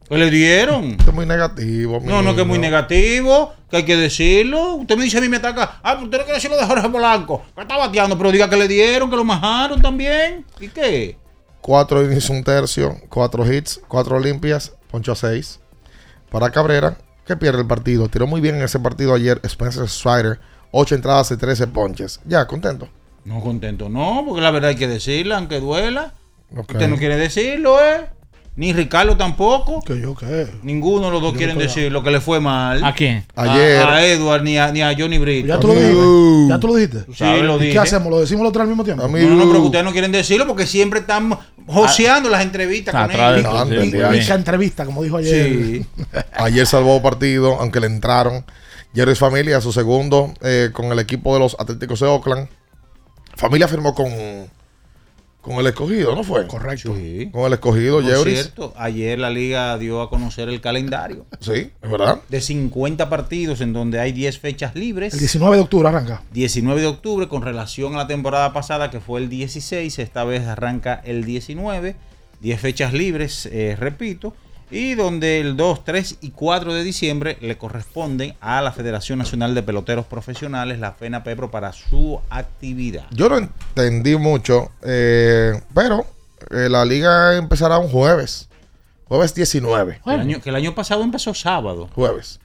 Que 0.09 0.17
le 0.17 0.31
dieron. 0.31 0.85
Esto 0.85 1.11
es 1.11 1.13
muy 1.13 1.27
negativo. 1.27 1.99
No, 2.03 2.23
no, 2.23 2.35
que 2.35 2.41
es 2.41 2.47
muy 2.47 2.57
negativo, 2.57 3.53
que 3.69 3.77
hay 3.77 3.85
que 3.85 3.95
decirlo. 3.95 4.75
Usted 4.75 4.97
me 4.97 5.03
dice 5.03 5.19
a 5.19 5.21
mí 5.21 5.29
me 5.29 5.37
ataca. 5.37 5.79
Ah, 5.83 5.93
pero 5.93 6.05
usted 6.05 6.17
no 6.17 6.23
quiere 6.23 6.33
decirlo 6.33 6.57
de 6.57 6.65
Jorge 6.65 6.89
Polanco, 6.89 7.43
que 7.53 7.61
está 7.61 7.77
bateando, 7.77 8.17
pero 8.17 8.31
diga 8.31 8.49
que 8.49 8.55
le 8.57 8.67
dieron, 8.67 9.09
que 9.09 9.15
lo 9.15 9.23
majaron 9.23 9.79
también. 9.81 10.45
¿Y 10.59 10.67
qué? 10.69 11.17
Cuatro 11.61 12.03
innings, 12.03 12.29
un 12.29 12.43
tercio, 12.43 12.95
cuatro 13.09 13.45
hits, 13.51 13.79
cuatro 13.87 14.19
limpias, 14.19 14.73
poncho 14.89 15.11
a 15.11 15.15
seis. 15.15 15.59
Para 16.31 16.49
Cabrera, 16.49 16.97
que 17.25 17.37
pierde 17.37 17.61
el 17.61 17.67
partido. 17.67 18.07
Tiró 18.09 18.25
muy 18.25 18.41
bien 18.41 18.55
en 18.55 18.63
ese 18.63 18.79
partido 18.79 19.13
ayer 19.13 19.39
Spencer 19.43 19.87
Strider. 19.87 20.39
Ocho 20.71 20.95
entradas 20.95 21.31
y 21.31 21.37
13 21.37 21.67
ponches. 21.67 22.19
Ya, 22.25 22.45
contento. 22.45 22.89
No 23.25 23.41
contento, 23.41 23.89
no, 23.89 24.23
porque 24.25 24.41
la 24.41 24.51
verdad 24.51 24.69
hay 24.69 24.75
que 24.75 24.87
decirla, 24.87 25.37
aunque 25.37 25.59
duela. 25.59 26.13
Ok. 26.55 26.71
Usted 26.71 26.87
no 26.87 26.97
quiere 26.97 27.17
decirlo, 27.17 27.83
¿eh? 27.83 28.07
Ni 28.59 28.73
Ricardo 28.73 29.15
tampoco. 29.15 29.81
¿Que 29.81 30.01
yo 30.01 30.13
qué? 30.15 30.45
Ninguno 30.63 31.05
de 31.05 31.11
los 31.13 31.21
dos 31.21 31.31
Yo 31.31 31.37
quieren 31.37 31.57
decir 31.57 31.89
lo 31.93 32.03
que 32.03 32.11
le 32.11 32.19
fue 32.19 32.41
mal. 32.41 32.83
¿A 32.83 32.93
quién? 32.93 33.23
A- 33.33 33.43
Ayer. 33.43 33.81
A, 33.87 34.05
Edward 34.05 34.43
ni 34.43 34.57
a, 34.57 34.69
ni 34.73 34.81
a 34.81 34.93
Johnny 34.97 35.17
Brito. 35.17 35.47
¿Ya 35.47 35.59
tú 35.61 35.67
lo 35.67 35.75
dijiste? 35.75 36.49
¿Ya 36.49 36.59
tú 36.59 36.67
lo 36.67 36.75
dijiste? 36.75 37.05
Sí, 37.13 37.41
lo 37.41 37.55
¿Y 37.55 37.59
dije. 37.59 37.71
qué 37.71 37.79
hacemos? 37.79 38.09
¿Lo 38.11 38.19
decimos 38.19 38.43
los 38.43 38.51
tres 38.51 38.63
al 38.63 38.67
mismo 38.67 38.83
tiempo? 38.83 39.05
A 39.05 39.07
No, 39.07 39.17
no, 39.17 39.35
no, 39.35 39.47
pero 39.47 39.63
ustedes 39.63 39.85
no 39.85 39.93
quieren 39.93 40.11
decirlo 40.11 40.45
porque 40.45 40.67
siempre 40.67 40.99
están 40.99 41.37
joseando 41.67 42.27
las 42.27 42.43
entrevistas 42.43 42.93
con 42.93 43.07
muy 43.15 43.77
ahí. 43.77 43.91
bien. 43.91 44.09
Pica 44.11 44.35
entrevista, 44.35 44.85
como 44.85 45.03
dijo 45.03 45.15
ayer. 45.15 45.47
Sí. 45.47 45.85
Ayer 46.33 46.67
salvó 46.67 47.01
partido, 47.01 47.55
aunque 47.61 47.79
le 47.79 47.87
entraron. 47.87 48.43
Jerry 48.93 49.15
Familia, 49.15 49.61
su 49.61 49.71
segundo 49.71 50.33
eh, 50.41 50.71
con 50.73 50.87
el 50.91 50.99
equipo 50.99 51.33
de 51.33 51.39
los 51.39 51.55
Atléticos 51.59 52.01
de 52.01 52.07
Oakland. 52.07 52.49
Familia 53.37 53.69
firmó 53.69 53.93
con, 53.95 54.07
con 55.41 55.55
el 55.55 55.67
escogido, 55.67 56.15
¿no 56.15 56.23
fue? 56.23 56.45
Correcto. 56.47 56.93
Sí. 56.95 57.29
Con 57.31 57.45
el 57.45 57.53
escogido, 57.53 58.01
Por 58.01 58.05
Jerry. 58.05 58.33
cierto, 58.33 58.73
ayer 58.77 59.17
la 59.17 59.29
liga 59.29 59.77
dio 59.77 60.01
a 60.01 60.09
conocer 60.09 60.49
el 60.49 60.59
calendario 60.61 61.25
Sí, 61.39 61.71
es 61.81 61.89
verdad. 61.89 62.19
de 62.27 62.41
50 62.41 63.09
partidos 63.09 63.61
en 63.61 63.71
donde 63.73 63.99
hay 63.99 64.11
10 64.11 64.37
fechas 64.39 64.75
libres. 64.75 65.13
El 65.13 65.19
19 65.19 65.55
de 65.55 65.61
octubre 65.63 65.87
arranca. 65.87 66.21
19 66.33 66.81
de 66.81 66.87
octubre 66.87 67.27
con 67.29 67.41
relación 67.41 67.95
a 67.95 67.99
la 67.99 68.07
temporada 68.07 68.51
pasada 68.53 68.91
que 68.91 68.99
fue 68.99 69.21
el 69.21 69.29
16, 69.29 69.97
esta 69.99 70.23
vez 70.25 70.45
arranca 70.45 71.01
el 71.05 71.23
19, 71.23 71.95
10 72.41 72.59
fechas 72.59 72.93
libres, 72.93 73.45
eh, 73.51 73.75
repito, 73.79 74.33
y 74.71 74.95
donde 74.95 75.39
el 75.39 75.57
2, 75.57 75.83
3 75.83 76.17
y 76.21 76.31
4 76.31 76.73
de 76.73 76.83
diciembre 76.83 77.37
le 77.41 77.57
corresponden 77.57 78.35
a 78.41 78.61
la 78.61 78.71
Federación 78.71 79.19
Nacional 79.19 79.55
de 79.55 79.63
Peloteros 79.63 80.05
Profesionales, 80.05 80.79
la 80.79 80.91
FENAPEPRO, 80.93 81.51
para 81.51 81.73
su 81.73 82.19
actividad. 82.29 83.05
Yo 83.11 83.29
no 83.29 83.37
entendí 83.37 84.15
mucho, 84.15 84.71
eh, 84.83 85.59
pero 85.73 86.05
eh, 86.51 86.69
la 86.69 86.85
liga 86.85 87.35
empezará 87.37 87.77
un 87.79 87.89
jueves. 87.89 88.47
Jueves 89.07 89.33
19. 89.33 90.01
El 90.05 90.19
año, 90.19 90.39
que 90.41 90.49
el 90.49 90.55
año 90.55 90.75
pasado 90.75 91.03
empezó 91.03 91.33
sábado. 91.33 91.89
Jueves. 91.95 92.39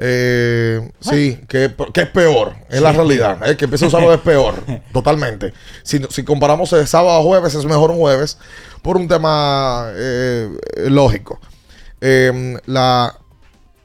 Eh, 0.00 0.92
sí, 1.00 1.40
que, 1.48 1.74
que 1.92 2.02
es 2.02 2.08
peor, 2.10 2.54
es 2.70 2.80
la 2.80 2.92
realidad. 2.92 3.48
eh, 3.50 3.56
que 3.56 3.64
empieza 3.64 3.86
un 3.86 3.90
sábado 3.90 4.14
es 4.14 4.20
peor, 4.20 4.54
totalmente. 4.92 5.52
Si, 5.82 6.00
si 6.08 6.22
comparamos 6.22 6.70
de 6.70 6.86
sábado 6.86 7.18
a 7.18 7.22
jueves, 7.22 7.54
es 7.56 7.64
mejor 7.64 7.90
un 7.90 7.98
jueves 7.98 8.38
por 8.82 8.96
un 8.96 9.08
tema 9.08 9.90
eh, 9.94 10.48
lógico. 10.88 11.40
Eh, 12.00 12.58
la, 12.66 13.14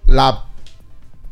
la 0.08 0.46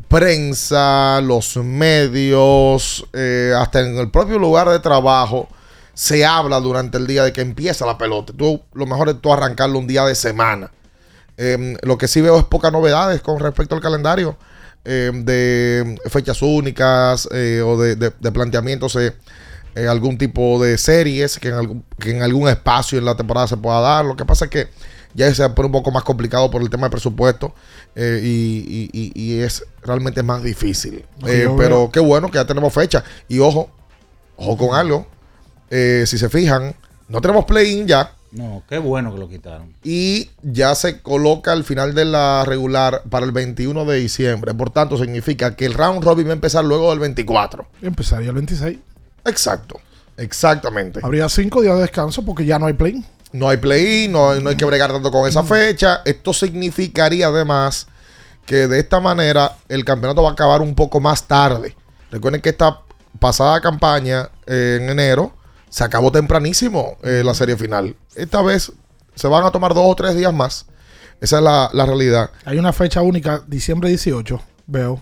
prensa, 0.08 1.22
los 1.22 1.56
medios, 1.58 3.06
eh, 3.14 3.54
hasta 3.58 3.80
en 3.82 3.98
el 3.98 4.12
propio 4.12 4.38
lugar 4.40 4.70
de 4.70 4.80
trabajo, 4.80 5.48
se 5.94 6.26
habla 6.26 6.60
durante 6.60 6.98
el 6.98 7.08
día 7.08 7.24
de 7.24 7.34
que 7.34 7.42
empieza 7.42 7.86
la 7.86 7.98
pelota. 7.98 8.34
Tú, 8.36 8.62
lo 8.74 8.86
mejor 8.86 9.10
es 9.10 9.22
tú 9.22 9.32
arrancarlo 9.32 9.80
un 9.80 9.88
día 9.88 10.04
de 10.06 10.16
semana. 10.16 10.72
Eh, 11.38 11.78
lo 11.84 11.98
que 11.98 12.08
sí 12.08 12.22
veo 12.22 12.38
es 12.38 12.44
pocas 12.46 12.72
novedades 12.72 13.22
con 13.22 13.40
respecto 13.40 13.74
al 13.74 13.82
calendario 13.82 14.38
eh, 14.84 15.12
de 15.14 15.98
fechas 16.10 16.42
únicas 16.42 17.28
eh, 17.32 17.62
o 17.66 17.78
de, 17.82 17.96
de- 17.96 18.12
de 18.20 18.32
planteamientos 18.32 18.96
eh, 18.98 19.14
algún 19.88 20.18
tipo 20.18 20.62
de 20.62 20.78
series 20.78 21.40
que 21.40 21.48
en, 21.48 21.54
algún, 21.56 21.86
que 21.98 22.12
en 22.12 22.22
algún 22.22 22.50
espacio 22.50 23.00
en 23.00 23.06
la 23.06 23.16
temporada 23.16 23.48
se 23.48 23.58
pueda 23.58 23.80
dar. 23.80 24.04
Lo 24.06 24.16
que 24.18 24.26
pasa 24.26 24.46
es 24.46 24.52
que 24.52 24.68
ya 25.14 25.34
se 25.34 25.50
pone 25.50 25.68
un 25.68 25.72
poco 25.72 25.92
más 25.92 26.04
complicado 26.04 26.50
por 26.52 26.62
el 26.62 26.70
tema 26.70 26.88
de 26.88 26.92
presupuesto 26.92 27.54
eh, 27.96 28.20
y, 28.24 28.90
y- 28.94 29.12
y- 29.16 29.40
es 29.40 29.64
realmente 29.84 30.24
más 30.24 30.44
difícil. 30.44 31.06
Eh, 31.28 31.48
pero 31.58 31.90
qué 31.92 32.00
bueno 32.00 32.30
que 32.30 32.36
ya 32.36 32.46
tenemos 32.46 32.74
fecha. 32.74 33.04
Y 33.28 33.40
ojo, 33.40 33.70
ojo 34.38 34.58
con 34.58 34.76
algo. 34.78 35.08
Eh, 35.70 36.04
si 36.08 36.18
se 36.18 36.30
fijan, 36.30 36.76
no 37.08 37.22
tenemos 37.22 37.46
play-in 37.46 37.88
ya. 37.88 38.14
No, 38.32 38.64
qué 38.70 38.78
bueno 38.78 39.14
que 39.14 39.20
lo 39.20 39.28
quitaron. 39.28 39.74
Y 39.84 40.30
ya 40.42 40.74
se 40.76 41.02
coloca 41.02 41.52
al 41.52 41.66
final 41.66 41.94
de 41.94 42.06
la 42.06 42.46
regular 42.46 43.04
para 43.10 43.26
el 43.26 43.34
21 43.34 43.84
de 43.84 43.98
diciembre. 44.00 44.54
Por 44.54 44.70
tanto, 44.70 44.98
significa 44.98 45.54
que 45.58 45.66
el 45.66 45.74
round 45.74 46.02
robin 46.04 46.28
va 46.28 46.32
a 46.32 46.34
empezar 46.36 46.64
luego 46.64 46.90
del 46.92 47.00
24. 47.00 47.66
Y 47.82 47.88
empezaría 47.88 48.30
el 48.30 48.36
26. 48.36 48.80
Exacto. 49.26 49.82
Exactamente. 50.16 51.00
Habría 51.04 51.28
cinco 51.30 51.62
días 51.62 51.76
de 51.76 51.82
descanso 51.82 52.24
porque 52.24 52.46
ya 52.46 52.58
no 52.60 52.68
hay 52.68 52.74
play. 52.74 53.04
No 53.34 53.48
hay 53.48 53.58
play, 53.58 54.08
no, 54.08 54.36
no 54.36 54.50
hay 54.50 54.56
que 54.56 54.66
bregar 54.66 54.92
tanto 54.92 55.12
con 55.12 55.28
esa 55.28 55.44
fecha. 55.44 56.02
Esto 56.06 56.34
significaría 56.34 57.28
además 57.28 57.88
que 58.46 58.68
de 58.68 58.80
esta 58.80 59.00
manera 59.00 59.58
el 59.70 59.86
campeonato 59.86 60.24
va 60.24 60.30
a 60.30 60.34
acabar 60.34 60.62
un 60.62 60.76
poco 60.76 61.00
más 61.00 61.28
tarde. 61.28 61.76
Recuerden 62.12 62.42
que 62.42 62.50
esta 62.50 62.82
pasada 63.20 63.62
campaña 63.62 64.30
eh, 64.46 64.80
en 64.82 64.90
enero 64.90 65.34
se 65.70 65.84
acabó 65.84 66.12
tempranísimo 66.12 66.98
eh, 67.04 67.22
la 67.24 67.34
serie 67.34 67.56
final. 67.56 67.96
Esta 68.16 68.42
vez 68.42 68.74
se 69.16 69.28
van 69.28 69.46
a 69.46 69.52
tomar 69.52 69.74
dos 69.74 69.86
o 69.88 69.96
tres 69.96 70.16
días 70.16 70.34
más. 70.34 70.66
Esa 71.22 71.38
es 71.38 71.44
la, 71.44 71.70
la 71.72 71.86
realidad. 71.86 72.32
Hay 72.46 72.58
una 72.58 72.74
fecha 72.74 73.02
única, 73.02 73.44
diciembre 73.48 73.90
18, 73.90 74.42
veo. 74.68 75.02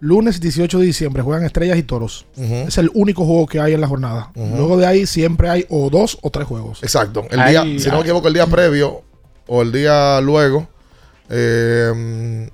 Lunes 0.00 0.40
18 0.40 0.78
de 0.78 0.86
diciembre 0.86 1.22
juegan 1.22 1.44
Estrellas 1.44 1.76
y 1.78 1.82
Toros. 1.82 2.26
Es 2.36 2.78
el 2.78 2.90
único 2.94 3.24
juego 3.26 3.46
que 3.46 3.60
hay 3.60 3.74
en 3.74 3.80
la 3.80 3.86
jornada. 3.88 4.32
Luego 4.34 4.76
de 4.78 4.86
ahí 4.86 5.06
siempre 5.06 5.48
hay 5.50 5.66
o 5.68 5.90
dos 5.90 6.18
o 6.22 6.30
tres 6.30 6.46
juegos. 6.46 6.82
Exacto. 6.82 7.26
El 7.30 7.38
Ahí- 7.40 7.50
día, 7.74 7.80
si 7.80 7.88
no 7.90 7.96
me 7.96 8.00
equivoco, 8.02 8.28
el 8.28 8.34
día 8.34 8.46
previo 8.46 9.02
o 9.46 9.62
el 9.62 9.72
día 9.72 10.20
luego, 10.22 10.66
eh, 11.28 12.48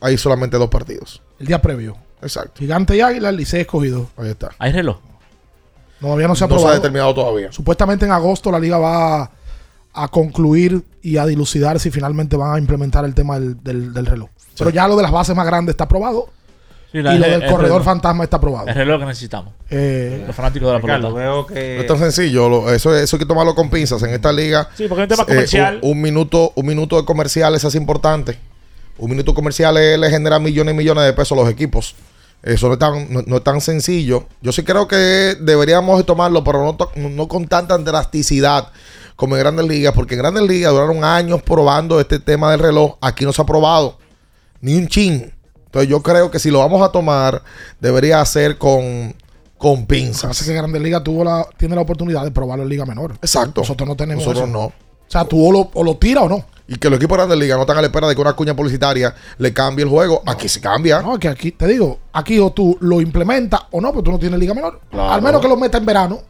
hay 0.00 0.18
solamente 0.18 0.56
dos 0.56 0.68
partidos. 0.68 1.22
El 1.38 1.46
día 1.46 1.60
previo. 1.60 1.96
Exacto. 2.22 2.52
Gigante 2.58 2.96
y 2.96 3.00
Águila, 3.00 3.28
el 3.30 3.36
Licey 3.36 3.62
escogido. 3.62 4.08
Ahí 4.16 4.30
está. 4.30 4.50
¿Hay 4.58 4.72
reloj? 4.72 4.98
Todavía 6.00 6.28
no 6.28 6.34
se 6.34 6.44
ha 6.44 6.46
No 6.46 6.50
se 6.50 6.54
ha 6.54 6.56
aprobado. 6.58 6.74
determinado 6.76 7.14
todavía. 7.14 7.52
Supuestamente 7.52 8.04
en 8.04 8.12
agosto 8.12 8.50
la 8.50 8.58
liga 8.58 8.78
va 8.78 9.22
a, 9.22 9.30
a 9.94 10.08
concluir 10.08 10.84
y 11.02 11.16
a 11.16 11.26
dilucidar 11.26 11.80
si 11.80 11.90
finalmente 11.90 12.36
van 12.36 12.54
a 12.54 12.58
implementar 12.58 13.04
el 13.04 13.14
tema 13.14 13.38
del, 13.38 13.62
del- 13.62 13.92
del 13.92 14.06
reloj. 14.06 14.28
Pero 14.56 14.70
ya 14.70 14.86
lo 14.86 14.96
de 14.96 15.02
las 15.02 15.12
bases 15.12 15.34
más 15.34 15.46
grandes 15.46 15.72
está 15.74 15.84
aprobado. 15.84 16.28
Sí, 16.94 17.02
la- 17.02 17.12
y 17.14 17.18
lo 17.18 17.24
el- 17.24 17.30
del 17.32 17.42
el 17.42 17.50
corredor 17.50 17.72
reloj. 17.80 17.84
fantasma 17.84 18.22
está 18.24 18.36
aprobado. 18.36 18.68
El 18.68 18.74
reloj 18.76 19.00
que 19.00 19.06
necesitamos. 19.06 19.52
Eh, 19.68 20.22
Los 20.28 20.36
fanáticos 20.36 20.68
de 20.68 20.72
la 20.74 20.78
Ricardo, 20.78 21.12
pelota. 21.12 21.20
veo 21.20 21.46
No 21.50 21.80
es 21.82 21.86
tan 21.88 21.98
sencillo. 21.98 22.48
lo- 22.48 22.72
eso, 22.72 22.94
eso 22.96 23.16
hay 23.16 23.20
que 23.20 23.26
tomarlo 23.26 23.54
con 23.56 23.68
pinzas. 23.68 24.00
En 24.04 24.10
esta 24.10 24.32
liga, 24.32 24.68
Sí, 24.76 24.86
porque 24.88 25.02
es 25.02 25.10
un 25.10 25.16
tema 25.16 25.22
eh, 25.24 25.34
comercial. 25.34 25.78
un, 25.82 25.90
un 25.90 26.00
minuto, 26.02 26.52
un 26.54 26.66
minuto 26.66 26.96
de 26.96 27.04
comerciales 27.04 27.64
es 27.64 27.74
importante. 27.74 28.38
Un 28.96 29.10
minuto 29.10 29.34
comercial 29.34 29.74
le, 29.74 29.98
le 29.98 30.08
genera 30.08 30.38
millones 30.38 30.72
y 30.72 30.76
millones 30.78 31.04
de 31.04 31.12
pesos 31.14 31.36
a 31.36 31.40
los 31.42 31.50
equipos. 31.50 31.96
Eso 32.44 32.68
no 32.68 32.74
es, 32.74 32.78
tan, 32.78 33.12
no, 33.12 33.22
no 33.26 33.36
es 33.38 33.42
tan 33.42 33.60
sencillo. 33.60 34.26
Yo 34.40 34.52
sí 34.52 34.62
creo 34.62 34.86
que 34.86 35.34
deberíamos 35.40 35.98
de 35.98 36.04
tomarlo, 36.04 36.44
pero 36.44 36.62
no, 36.64 36.76
to- 36.76 36.92
no 36.94 37.26
con 37.26 37.48
tanta 37.48 37.76
drasticidad 37.78 38.68
como 39.16 39.34
en 39.36 39.40
Grandes 39.42 39.66
Ligas, 39.66 39.94
porque 39.94 40.14
en 40.14 40.18
Grandes 40.20 40.44
Ligas 40.44 40.70
duraron 40.72 41.02
años 41.02 41.42
probando 41.42 41.98
este 42.00 42.20
tema 42.20 42.50
del 42.52 42.60
reloj. 42.60 42.96
Aquí 43.00 43.24
no 43.24 43.32
se 43.32 43.42
ha 43.42 43.46
probado 43.46 43.98
ni 44.60 44.76
un 44.76 44.86
chin. 44.86 45.32
Entonces 45.74 45.90
yo 45.90 46.02
creo 46.04 46.30
que 46.30 46.38
si 46.38 46.52
lo 46.52 46.60
vamos 46.60 46.80
a 46.82 46.92
tomar, 46.92 47.42
debería 47.80 48.24
ser 48.24 48.58
con, 48.58 49.12
con 49.58 49.72
Así 49.78 49.84
pinzas. 49.86 50.40
que 50.44 50.54
Grandes 50.54 50.80
Ligas 50.80 51.02
tuvo 51.02 51.24
la, 51.24 51.44
tiene 51.56 51.74
la 51.74 51.80
oportunidad 51.80 52.22
de 52.22 52.30
probarlo 52.30 52.62
en 52.62 52.68
Liga 52.68 52.86
Menor. 52.86 53.14
Exacto. 53.14 53.62
Nosotros 53.62 53.88
no 53.88 53.96
tenemos 53.96 54.24
Nosotros 54.24 54.48
eso. 54.48 54.52
no. 54.56 54.66
O 54.66 54.72
sea, 55.08 55.24
tú 55.24 55.44
o 55.44 55.50
lo, 55.50 55.68
o 55.74 55.82
lo 55.82 55.96
tiras 55.96 56.22
o 56.24 56.28
no. 56.28 56.44
Y 56.68 56.76
que 56.76 56.88
los 56.88 56.98
equipos 56.98 57.16
de 57.18 57.22
Grandes 57.24 57.38
Ligas 57.40 57.56
no 57.56 57.62
están 57.62 57.76
a 57.78 57.80
la 57.80 57.88
espera 57.88 58.06
de 58.06 58.14
que 58.14 58.20
una 58.20 58.34
cuña 58.34 58.54
publicitaria 58.54 59.12
le 59.38 59.52
cambie 59.52 59.82
el 59.84 59.90
juego. 59.90 60.22
Aquí 60.26 60.48
se 60.48 60.60
cambia. 60.60 61.02
No, 61.02 61.18
que 61.18 61.26
aquí, 61.28 61.50
te 61.50 61.66
digo, 61.66 61.98
aquí 62.12 62.38
o 62.38 62.52
tú 62.52 62.78
lo 62.80 63.00
implementas 63.00 63.60
o 63.72 63.80
no, 63.80 63.90
pero 63.90 64.04
tú 64.04 64.12
no 64.12 64.18
tienes 64.20 64.38
Liga 64.38 64.54
Menor. 64.54 64.80
Claro. 64.92 65.10
Al 65.12 65.22
menos 65.22 65.40
que 65.40 65.48
lo 65.48 65.56
metas 65.56 65.80
en 65.80 65.86
verano. 65.86 66.20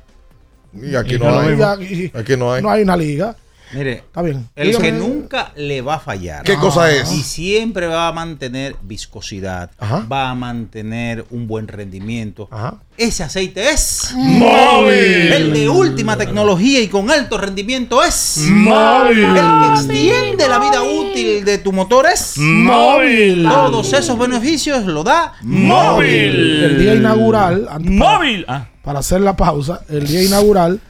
Y 0.72 0.96
aquí 0.96 1.16
Y 1.16 1.18
no, 1.18 1.30
no 1.30 1.40
hay. 1.40 2.10
Aquí 2.14 2.36
no 2.38 2.50
hay. 2.50 2.62
No 2.62 2.70
hay 2.70 2.82
una 2.82 2.96
liga. 2.96 3.36
Mire, 3.74 3.92
Está 3.94 4.22
bien. 4.22 4.48
el 4.56 4.68
Dígame. 4.68 4.84
que 4.84 4.92
nunca 4.92 5.52
le 5.56 5.82
va 5.82 5.94
a 5.94 5.98
fallar. 6.00 6.42
¿Qué 6.44 6.56
cosa 6.56 6.90
es? 6.90 7.12
Y 7.12 7.22
siempre 7.22 7.86
va 7.86 8.08
a 8.08 8.12
mantener 8.12 8.76
viscosidad, 8.82 9.70
Ajá. 9.78 10.06
va 10.10 10.30
a 10.30 10.34
mantener 10.34 11.24
un 11.30 11.46
buen 11.46 11.66
rendimiento. 11.68 12.48
Ajá. 12.50 12.76
Ese 12.96 13.24
aceite 13.24 13.70
es 13.70 14.12
Móvil. 14.14 15.32
El 15.32 15.52
de 15.52 15.68
última 15.68 16.16
tecnología 16.16 16.80
y 16.80 16.86
con 16.88 17.10
alto 17.10 17.36
rendimiento 17.38 18.02
es 18.04 18.38
Móvil. 18.48 19.24
El 19.24 19.34
que 19.34 19.68
extiende 19.74 20.48
la 20.48 20.58
vida 20.60 20.82
útil 20.82 21.44
de 21.44 21.58
tu 21.58 21.72
motor 21.72 22.06
es 22.12 22.38
Móvil. 22.38 23.42
Todos 23.48 23.92
esos 23.92 24.16
beneficios 24.18 24.84
lo 24.84 25.02
da 25.02 25.32
El 25.42 26.78
día 26.78 26.94
inaugural, 26.94 27.64
para- 27.64 27.78
Móvil. 27.80 28.44
Ah, 28.48 28.66
para 28.82 28.98
hacer 29.00 29.20
la 29.22 29.34
pausa, 29.34 29.80
el 29.88 30.06
día 30.06 30.22
inaugural 30.22 30.80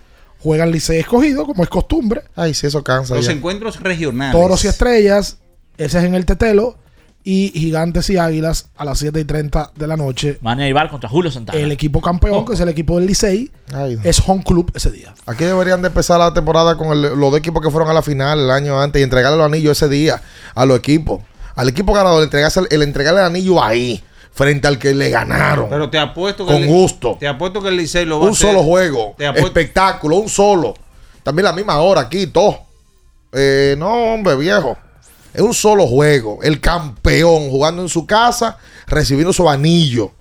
juegan 0.44 0.70
Licey 0.70 1.00
escogido, 1.00 1.44
como 1.46 1.64
es 1.64 1.68
costumbre. 1.68 2.22
Ay, 2.36 2.54
si 2.54 2.68
eso 2.68 2.84
cansa. 2.84 3.16
Los 3.16 3.26
ya. 3.26 3.32
encuentros 3.32 3.80
regionales. 3.80 4.32
Toros 4.38 4.64
y 4.64 4.68
estrellas, 4.68 5.38
ese 5.76 5.98
es 5.98 6.04
en 6.04 6.14
el 6.14 6.24
Tetelo. 6.24 6.76
Y 7.26 7.52
Gigantes 7.54 8.10
y 8.10 8.18
Águilas 8.18 8.66
a 8.76 8.84
las 8.84 8.98
7 8.98 9.18
y 9.18 9.24
30 9.24 9.70
de 9.74 9.86
la 9.86 9.96
noche. 9.96 10.36
Mania 10.42 10.68
Ibar 10.68 10.90
contra 10.90 11.08
Julio 11.08 11.30
Santana. 11.30 11.58
El 11.58 11.72
equipo 11.72 12.02
campeón, 12.02 12.44
que 12.44 12.52
es 12.52 12.60
el 12.60 12.68
equipo 12.68 12.98
del 12.98 13.06
Licey, 13.06 13.50
Ay, 13.72 13.98
es 14.04 14.20
home 14.26 14.44
club 14.44 14.70
ese 14.74 14.90
día. 14.90 15.14
Aquí 15.24 15.42
deberían 15.44 15.80
de 15.80 15.88
empezar 15.88 16.18
la 16.18 16.34
temporada 16.34 16.76
con 16.76 16.88
el- 16.88 17.00
los 17.00 17.18
dos 17.30 17.38
equipos 17.38 17.62
que 17.62 17.70
fueron 17.70 17.88
a 17.88 17.94
la 17.94 18.02
final 18.02 18.40
el 18.40 18.50
año 18.50 18.78
antes 18.78 19.00
y 19.00 19.02
entregarle 19.04 19.38
los 19.38 19.46
anillos 19.46 19.72
ese 19.80 19.88
día 19.88 20.20
a 20.54 20.66
los 20.66 20.76
equipos. 20.78 21.22
Al 21.56 21.66
equipo 21.70 21.94
ganador, 21.94 22.22
entregarse 22.22 22.60
el, 22.60 22.66
el 22.70 22.82
entregarle 22.82 23.20
el 23.20 23.26
anillo 23.26 23.64
ahí, 23.64 24.04
frente 24.34 24.66
al 24.68 24.78
que 24.78 24.92
le 24.94 25.10
ganaron. 25.10 25.68
Pero 25.70 25.88
te 25.88 25.98
apuesto 25.98 26.44
que 26.44 26.52
Con 26.52 26.62
el- 26.62 26.68
gusto. 26.68 27.16
Te 27.18 27.26
apuesto 27.28 27.62
que 27.62 27.68
el 27.68 27.76
Licey 27.76 28.04
lo 28.04 28.18
va 28.20 28.26
a 28.26 28.28
un 28.28 28.34
solo 28.34 28.62
juego, 28.62 29.14
Te 29.16 29.26
espectáculo, 29.40 30.16
un 30.16 30.28
solo. 30.28 30.74
También 31.22 31.44
la 31.44 31.52
misma 31.52 31.78
hora 31.78 32.02
aquí, 32.02 32.26
todo. 32.26 32.58
Eh, 33.32 33.74
no, 33.78 34.14
hombre, 34.14 34.36
viejo. 34.36 34.76
Es 35.32 35.40
un 35.40 35.54
solo 35.54 35.86
juego. 35.86 36.38
El 36.42 36.60
campeón 36.60 37.48
jugando 37.50 37.82
en 37.82 37.88
su 37.88 38.06
casa, 38.06 38.58
recibiendo 38.86 39.32
su 39.32 39.48
anillo. 39.48 40.12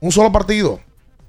Un 0.00 0.10
solo 0.12 0.32
partido. 0.32 0.80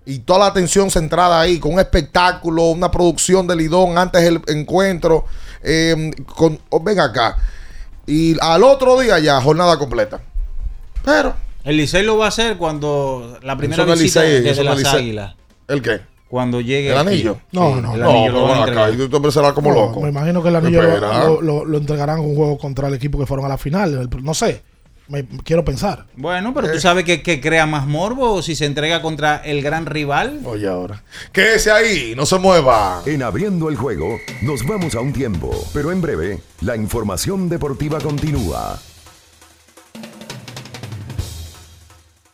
Y 0.06 0.20
toda 0.20 0.39
la 0.39 0.45
atención 0.47 0.89
centrada 0.89 1.39
ahí, 1.39 1.60
con 1.60 1.74
un 1.74 1.80
espectáculo, 1.80 2.64
una 2.70 2.89
producción 2.89 3.45
de 3.47 3.56
Lidón 3.56 3.97
antes 3.97 4.24
del 4.24 4.41
encuentro. 4.47 5.26
eh, 5.62 6.12
con, 6.38 6.58
oh, 6.70 6.80
ven 6.80 7.00
acá. 7.00 7.36
Y 8.08 8.36
al 8.39 8.64
otro 8.64 8.97
día 9.00 9.20
ya, 9.20 9.41
jornada 9.41 9.78
completa. 9.78 10.22
Pero, 11.04 11.36
El 11.64 11.78
Licey 11.78 12.04
lo 12.04 12.18
va 12.18 12.26
a 12.26 12.28
hacer 12.30 12.58
cuando 12.58 13.38
la 13.43 13.58
primera 13.58 13.84
visita 13.86 14.24
Licey, 14.24 14.41
desde 14.41 14.64
las 14.64 14.78
Licey. 14.78 14.95
Águilas. 15.00 15.36
¿el 15.68 15.82
qué? 15.82 16.00
Cuando 16.30 16.62
llegue 16.62 16.91
¿El 16.91 16.97
aquí. 16.97 17.08
anillo? 17.08 17.38
No, 17.52 17.74
Sí, 17.76 17.82
no, 17.82 17.93
el 17.95 18.02
no, 18.02 18.10
anillo 18.10 18.34
pero 18.66 18.84
acá. 18.84 18.91
tú 19.10 19.18
empezarás 19.18 19.54
como 19.54 19.70
No, 19.74 19.76
loco. 19.88 20.02
Me 20.02 20.10
imagino 20.10 20.43
que 20.43 20.50
el 20.50 20.56
anillo 20.58 20.82
lo, 20.84 21.41
lo- 21.41 21.66
lo- 21.66 21.78
entregarán 21.80 22.20
un 22.20 22.36
juego 22.36 22.58
contra 22.58 22.88
el 22.88 22.93
equipo 22.93 23.18
que 23.18 23.26
fueron 23.26 23.45
a 23.45 23.50
la 23.50 23.58
final. 23.58 24.08
No 24.22 24.34
sé. 24.36 24.62
Me, 25.08 25.26
quiero 25.43 25.66
pensar. 25.66 26.06
Bueno, 26.16 26.54
pero 26.54 26.68
Eh. 26.68 26.74
tú 26.74 26.80
sabes 26.80 27.04
que, 27.04 27.24
que 27.24 27.41
crea 27.41 27.66
más 27.66 27.88
morbo 27.88 28.43
si 28.43 28.56
se 28.56 28.68
entrega 28.68 29.02
contra 29.02 29.38
el 29.38 29.64
gran 29.64 29.88
rival. 29.88 30.41
Oye, 30.45 30.68
ahora. 30.68 31.02
Quédese 31.32 31.72
ahí, 31.72 32.14
no 32.16 32.28
se 32.28 32.38
mueva. 32.38 33.02
En 33.08 33.24
abriendo 33.24 33.70
el 33.70 33.76
juego, 33.76 34.20
nos 34.43 34.64
vamos 34.68 34.93
a 34.93 35.00
un 35.00 35.12
tiempo, 35.12 35.50
pero 35.74 35.91
en 35.91 36.00
breve, 36.00 36.41
la 36.62 36.76
información 36.76 37.50
deportiva 37.50 37.97
continúa. 38.00 38.80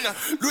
mañana. 0.00 0.16
Lo. 0.40 0.50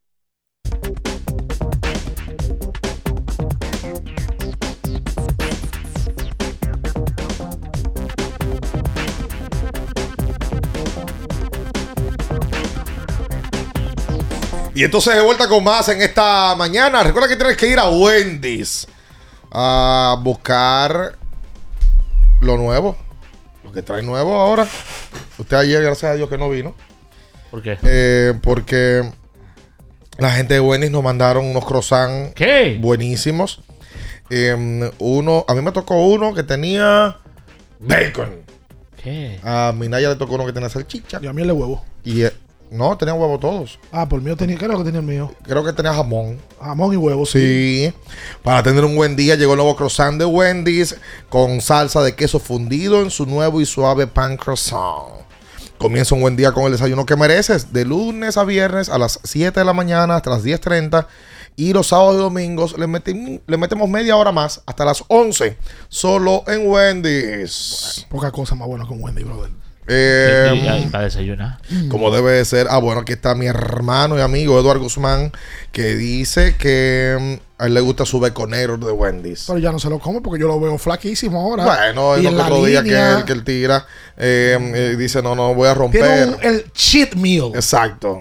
Y 14.81 14.83
entonces 14.83 15.13
de 15.13 15.21
vuelta 15.21 15.47
con 15.47 15.63
más 15.63 15.89
en 15.89 16.01
esta 16.01 16.55
mañana. 16.55 17.03
Recuerda 17.03 17.27
que 17.27 17.35
tienes 17.35 17.55
que 17.55 17.67
ir 17.67 17.77
a 17.77 17.87
Wendy's 17.87 18.87
a 19.51 20.17
buscar 20.23 21.19
lo 22.39 22.57
nuevo. 22.57 22.97
Lo 23.63 23.71
que 23.71 23.83
trae 23.83 24.01
nuevo 24.01 24.33
ahora. 24.33 24.67
Usted 25.37 25.55
ayer, 25.55 25.83
gracias 25.83 26.11
a 26.11 26.15
Dios 26.15 26.27
que 26.27 26.39
no 26.39 26.49
vino. 26.49 26.73
¿Por 27.51 27.61
qué? 27.61 27.77
Eh, 27.83 28.33
porque 28.41 29.07
la 30.17 30.31
gente 30.31 30.55
de 30.55 30.59
Wendy's 30.61 30.89
nos 30.89 31.03
mandaron 31.03 31.45
unos 31.45 31.63
croissants 31.63 32.33
buenísimos. 32.79 33.61
Eh, 34.31 34.89
uno, 34.97 35.45
a 35.47 35.53
mí 35.53 35.61
me 35.61 35.73
tocó 35.73 36.07
uno 36.07 36.33
que 36.33 36.41
tenía 36.41 37.19
bacon. 37.77 38.41
¿Qué? 39.03 39.39
A 39.43 39.75
Minaya 39.77 40.09
le 40.09 40.15
tocó 40.15 40.33
uno 40.33 40.47
que 40.47 40.53
tenía 40.53 40.69
salchicha. 40.69 41.19
Y 41.21 41.27
a 41.27 41.33
mí 41.33 41.43
el 41.43 41.49
de 41.49 41.53
huevo. 41.53 41.85
Y 42.03 42.23
eh, 42.23 42.33
no, 42.71 42.97
tenía 42.97 43.13
huevo 43.13 43.37
todos. 43.37 43.77
Ah, 43.91 44.07
por 44.07 44.19
el 44.19 44.23
mío 44.23 44.37
tenía. 44.37 44.57
¿Qué 44.57 44.63
era 44.63 44.75
lo 44.75 44.79
que 44.79 44.85
tenía 44.85 45.01
el 45.01 45.05
mío? 45.05 45.29
Creo 45.43 45.61
que 45.61 45.73
tenía 45.73 45.93
jamón. 45.93 46.39
Jamón 46.57 46.93
y 46.93 46.95
huevo, 46.95 47.25
Sí. 47.25 47.93
Para 48.43 48.63
tener 48.63 48.85
un 48.85 48.95
buen 48.95 49.17
día 49.17 49.35
llegó 49.35 49.51
el 49.51 49.57
nuevo 49.57 49.75
croissant 49.75 50.17
de 50.17 50.23
Wendy's 50.23 50.95
con 51.27 51.59
salsa 51.59 52.01
de 52.01 52.15
queso 52.15 52.39
fundido 52.39 53.01
en 53.01 53.11
su 53.11 53.25
nuevo 53.25 53.59
y 53.59 53.65
suave 53.65 54.07
pan 54.07 54.37
croissant. 54.37 55.25
Comienza 55.77 56.15
un 56.15 56.21
buen 56.21 56.37
día 56.37 56.53
con 56.53 56.63
el 56.63 56.71
desayuno 56.71 57.05
que 57.05 57.17
mereces. 57.17 57.73
De 57.73 57.83
lunes 57.83 58.37
a 58.37 58.45
viernes 58.45 58.87
a 58.87 58.97
las 58.97 59.19
7 59.21 59.59
de 59.59 59.65
la 59.65 59.73
mañana 59.73 60.15
hasta 60.15 60.29
las 60.29 60.45
10.30. 60.45 61.07
Y 61.57 61.73
los 61.73 61.87
sábados 61.87 62.15
y 62.15 62.19
domingos 62.19 62.77
le, 62.77 62.87
le 63.47 63.57
metemos 63.57 63.89
media 63.89 64.15
hora 64.15 64.31
más 64.31 64.61
hasta 64.65 64.85
las 64.85 65.03
11. 65.09 65.57
Solo 65.89 66.45
en 66.47 66.65
Wendy's. 66.69 68.07
Poca 68.09 68.31
cosa 68.31 68.55
más 68.55 68.69
buena 68.69 68.85
con 68.85 69.03
Wendy, 69.03 69.23
brother. 69.23 69.60
Eh, 69.93 70.51
Y- 70.55 70.57
y- 70.59 70.83
y 70.83 70.85
para 70.87 71.03
desayunar. 71.03 71.57
como 71.89 72.11
debe 72.15 72.31
de 72.31 72.45
ser. 72.45 72.67
Ah, 72.69 72.77
bueno, 72.77 73.01
aquí 73.01 73.11
está 73.13 73.35
mi 73.35 73.45
hermano 73.47 74.17
y 74.17 74.21
amigo 74.21 74.57
Eduardo 74.59 74.81
Guzmán, 74.83 75.31
que 75.73 75.95
dice 75.95 76.55
que 76.55 77.17
mm, 77.19 77.61
a 77.61 77.65
él 77.67 77.73
le 77.73 77.81
gusta 77.81 78.05
su 78.05 78.19
beconero 78.19 78.77
de 78.77 78.91
Wendy's. 78.91 79.43
Pero 79.47 79.59
ya 79.59 79.71
no 79.71 79.79
se 79.79 79.89
lo 79.89 79.99
come 79.99 80.21
porque 80.21 80.39
yo 80.39 80.47
lo 80.47 80.59
veo 80.59 80.77
flaquísimo 80.77 81.41
ahora. 81.41 81.65
Bueno, 81.65 82.15
es 82.15 82.21
Y 82.21 82.23
lo 82.23 82.29
en 82.29 82.35
que 82.35 82.37
la 82.41 82.45
otro 82.47 82.65
día 82.65 82.83
que 82.83 82.89
él, 83.17 83.25
que 83.25 83.33
él 83.33 83.43
tira. 83.43 83.85
eh, 84.17 84.57
eh, 84.73 84.95
dice, 84.97 85.21
no, 85.21 85.35
no, 85.35 85.53
voy 85.53 85.67
a 85.67 85.73
romper. 85.73 86.01
Tiene 86.01 86.25
un- 86.35 86.37
el 86.41 86.71
cheat 86.71 87.15
meal. 87.15 87.51
Exacto. 87.53 88.19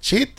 Cheat 0.00 0.30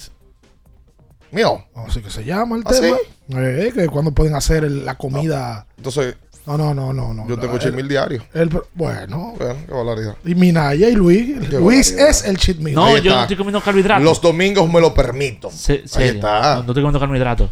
meal. 1.32 1.66
Así 1.88 2.02
que 2.02 2.10
se 2.10 2.24
llama 2.24 2.56
el 2.58 2.64
¿Ah, 2.66 2.74
sí? 2.74 2.82
tema. 2.82 2.98
Eh, 3.30 3.72
que 3.76 3.88
cuando 3.88 4.12
pueden 4.12 4.36
hacer 4.36 4.64
el- 4.64 4.86
la 4.86 4.96
comida. 4.96 5.68
Entonces, 5.76 6.16
No, 6.48 6.58
no, 6.58 6.74
no, 6.74 6.94
no. 6.94 7.14
no 7.14 7.28
yo 7.28 7.38
tengo 7.38 7.56
El- 7.56 7.60
cheat 7.60 7.74
meal 7.76 7.88
diario. 7.90 8.24
el- 8.34 8.48
bueno. 8.50 8.64
Bueno, 8.74 9.34
qué 9.38 9.74
barbaridad. 9.74 10.16
Y 10.26 10.34
Minaya 10.34 10.88
y 10.90 10.94
Luis. 10.96 11.48
Qué 11.50 11.60
Luis 11.60 11.92
es 11.92 12.24
el 12.26 12.38
cheat 12.38 12.58
meal. 12.60 12.76
No, 12.76 12.86
Ahí 12.86 12.94
yo 12.96 12.98
está. 13.10 13.16
no 13.16 13.22
estoy 13.24 13.36
comiendo 13.38 13.62
carbohidratos. 13.62 14.04
Los 14.04 14.22
domingos 14.22 14.72
me 14.72 14.80
lo 14.80 14.94
permito. 14.94 15.52
Se- 15.52 15.74
Ahí 15.74 15.88
serio, 15.88 16.12
está. 16.14 16.40
No, 16.40 16.54
no 16.56 16.60
estoy 16.72 16.74
comiendo 16.76 17.00
carbohidratos. 17.00 17.50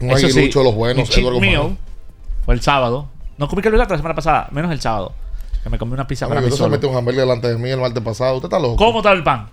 Un 0.00 0.10
aguilucho 0.12 0.60
de 0.60 0.64
los 0.64 0.74
buenos, 0.74 1.08
mi 1.08 1.14
cheat 1.14 1.40
meal 1.40 1.76
fue 2.44 2.54
el 2.54 2.60
sábado. 2.62 3.08
No 3.36 3.48
comí 3.48 3.62
carbohidratos 3.62 3.92
la 3.92 3.98
semana 3.98 4.14
pasada, 4.14 4.48
menos 4.52 4.70
el 4.70 4.80
sábado. 4.80 5.12
Que 5.62 5.68
me 5.68 5.76
comí 5.78 5.92
una 5.92 6.06
pizza 6.06 6.26
para 6.28 6.40
mí 6.40 6.50
solo. 6.52 6.70
mete 6.70 6.86
un 6.86 6.96
hamburger 6.96 7.22
delante 7.22 7.48
de 7.48 7.58
mí 7.58 7.68
el 7.68 7.80
martes 7.80 8.02
pasado. 8.02 8.36
Usted 8.36 8.46
está 8.46 8.58
loco. 8.58 8.76
¿Cómo 8.76 9.00
está 9.00 9.12
el 9.12 9.22
pan? 9.22 9.50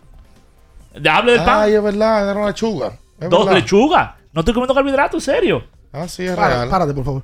Hable 1.10 1.32
del 1.34 1.44
pan. 1.44 1.62
Ay, 1.64 1.74
es 1.74 1.84
verdad, 1.84 2.30
era 2.30 2.40
una 2.40 2.48
lechuga. 2.48 2.94
Es 3.20 3.30
Dos 3.30 3.46
verdad. 3.46 3.60
lechugas. 3.60 4.10
No 4.32 4.42
estoy 4.42 4.54
comiendo 4.54 4.74
carbohidratos, 4.74 5.24
serio. 5.24 5.64
Ah, 5.92 6.08
sí, 6.08 6.24
es 6.26 6.36
Para- 6.36 6.50
real. 6.58 6.70
párate, 6.70 6.94
por 6.94 7.04
favor. 7.06 7.24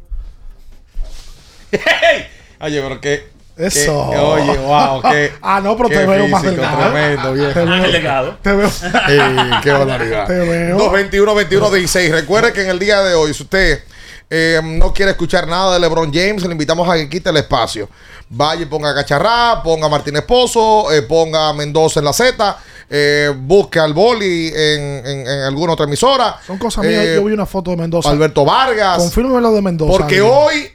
Oye, 2.61 2.81
pero 2.81 3.01
que. 3.01 3.33
Eso. 3.55 4.07
oye, 4.09 4.57
wow, 4.57 5.01
que. 5.01 5.31
Ah, 5.41 5.61
no, 5.63 5.77
pero 5.77 5.89
qué 5.89 5.97
te 5.97 6.05
veo 6.07 6.27
más 6.27 6.41
delgado. 6.41 6.91
Tremendo, 6.91 7.33
viejo. 7.33 7.53
Te 7.53 7.65
veo- 7.65 7.91
Delgado. 7.91 8.37
Te 8.41 8.51
veo. 8.53 8.67
Ey, 9.07 9.51
qué 9.61 9.71
barbaridad. 9.71 10.25
Te 10.27 10.33
veo. 10.39 10.77
221 10.77 11.35
21 11.35 11.69
16. 11.71 12.11
Recuerde 12.11 12.51
que 12.53 12.61
en 12.63 12.69
el 12.69 12.79
día 12.79 13.01
de 13.03 13.13
hoy, 13.13 13.33
si 13.33 13.43
usted 13.43 13.83
eh, 14.29 14.59
no 14.63 14.91
quiere 14.93 15.11
escuchar 15.11 15.47
nada 15.47 15.73
de 15.75 15.79
LeBron 15.79 16.11
James, 16.11 16.43
le 16.43 16.51
invitamos 16.51 16.89
a 16.89 16.95
que 16.95 17.07
quite 17.09 17.29
el 17.29 17.37
espacio. 17.37 17.87
Vaya 18.29 18.63
y 18.63 18.65
ponga 18.65 18.89
a 18.89 18.95
Cacharrá, 18.95 19.61
ponga 19.63 19.85
a 19.85 19.89
Martínez 19.89 20.23
Pozo, 20.23 20.91
eh, 20.91 21.03
ponga 21.03 21.49
a 21.49 21.53
Mendoza 21.53 21.99
en 21.99 22.05
la 22.05 22.13
Z, 22.13 22.57
eh, 22.89 23.31
busque 23.37 23.77
al 23.79 23.93
Boli 23.93 24.47
en, 24.47 25.05
en- 25.05 25.27
en 25.27 25.41
alguna 25.43 25.73
otra 25.73 25.85
emisora. 25.85 26.37
Son 26.47 26.57
cosas 26.57 26.83
mías. 26.83 27.05
Yo 27.13 27.23
vi 27.25 27.33
una 27.33 27.45
foto 27.45 27.69
de 27.69 27.77
Mendoza. 27.77 28.09
Alberto 28.09 28.43
Vargas. 28.43 28.97
Confírmeme 28.97 29.39
lo 29.41 29.51
de 29.53 29.61
Mendoza. 29.61 29.91
Porque 29.91 30.15
alguien. 30.15 30.33
hoy 30.33 30.71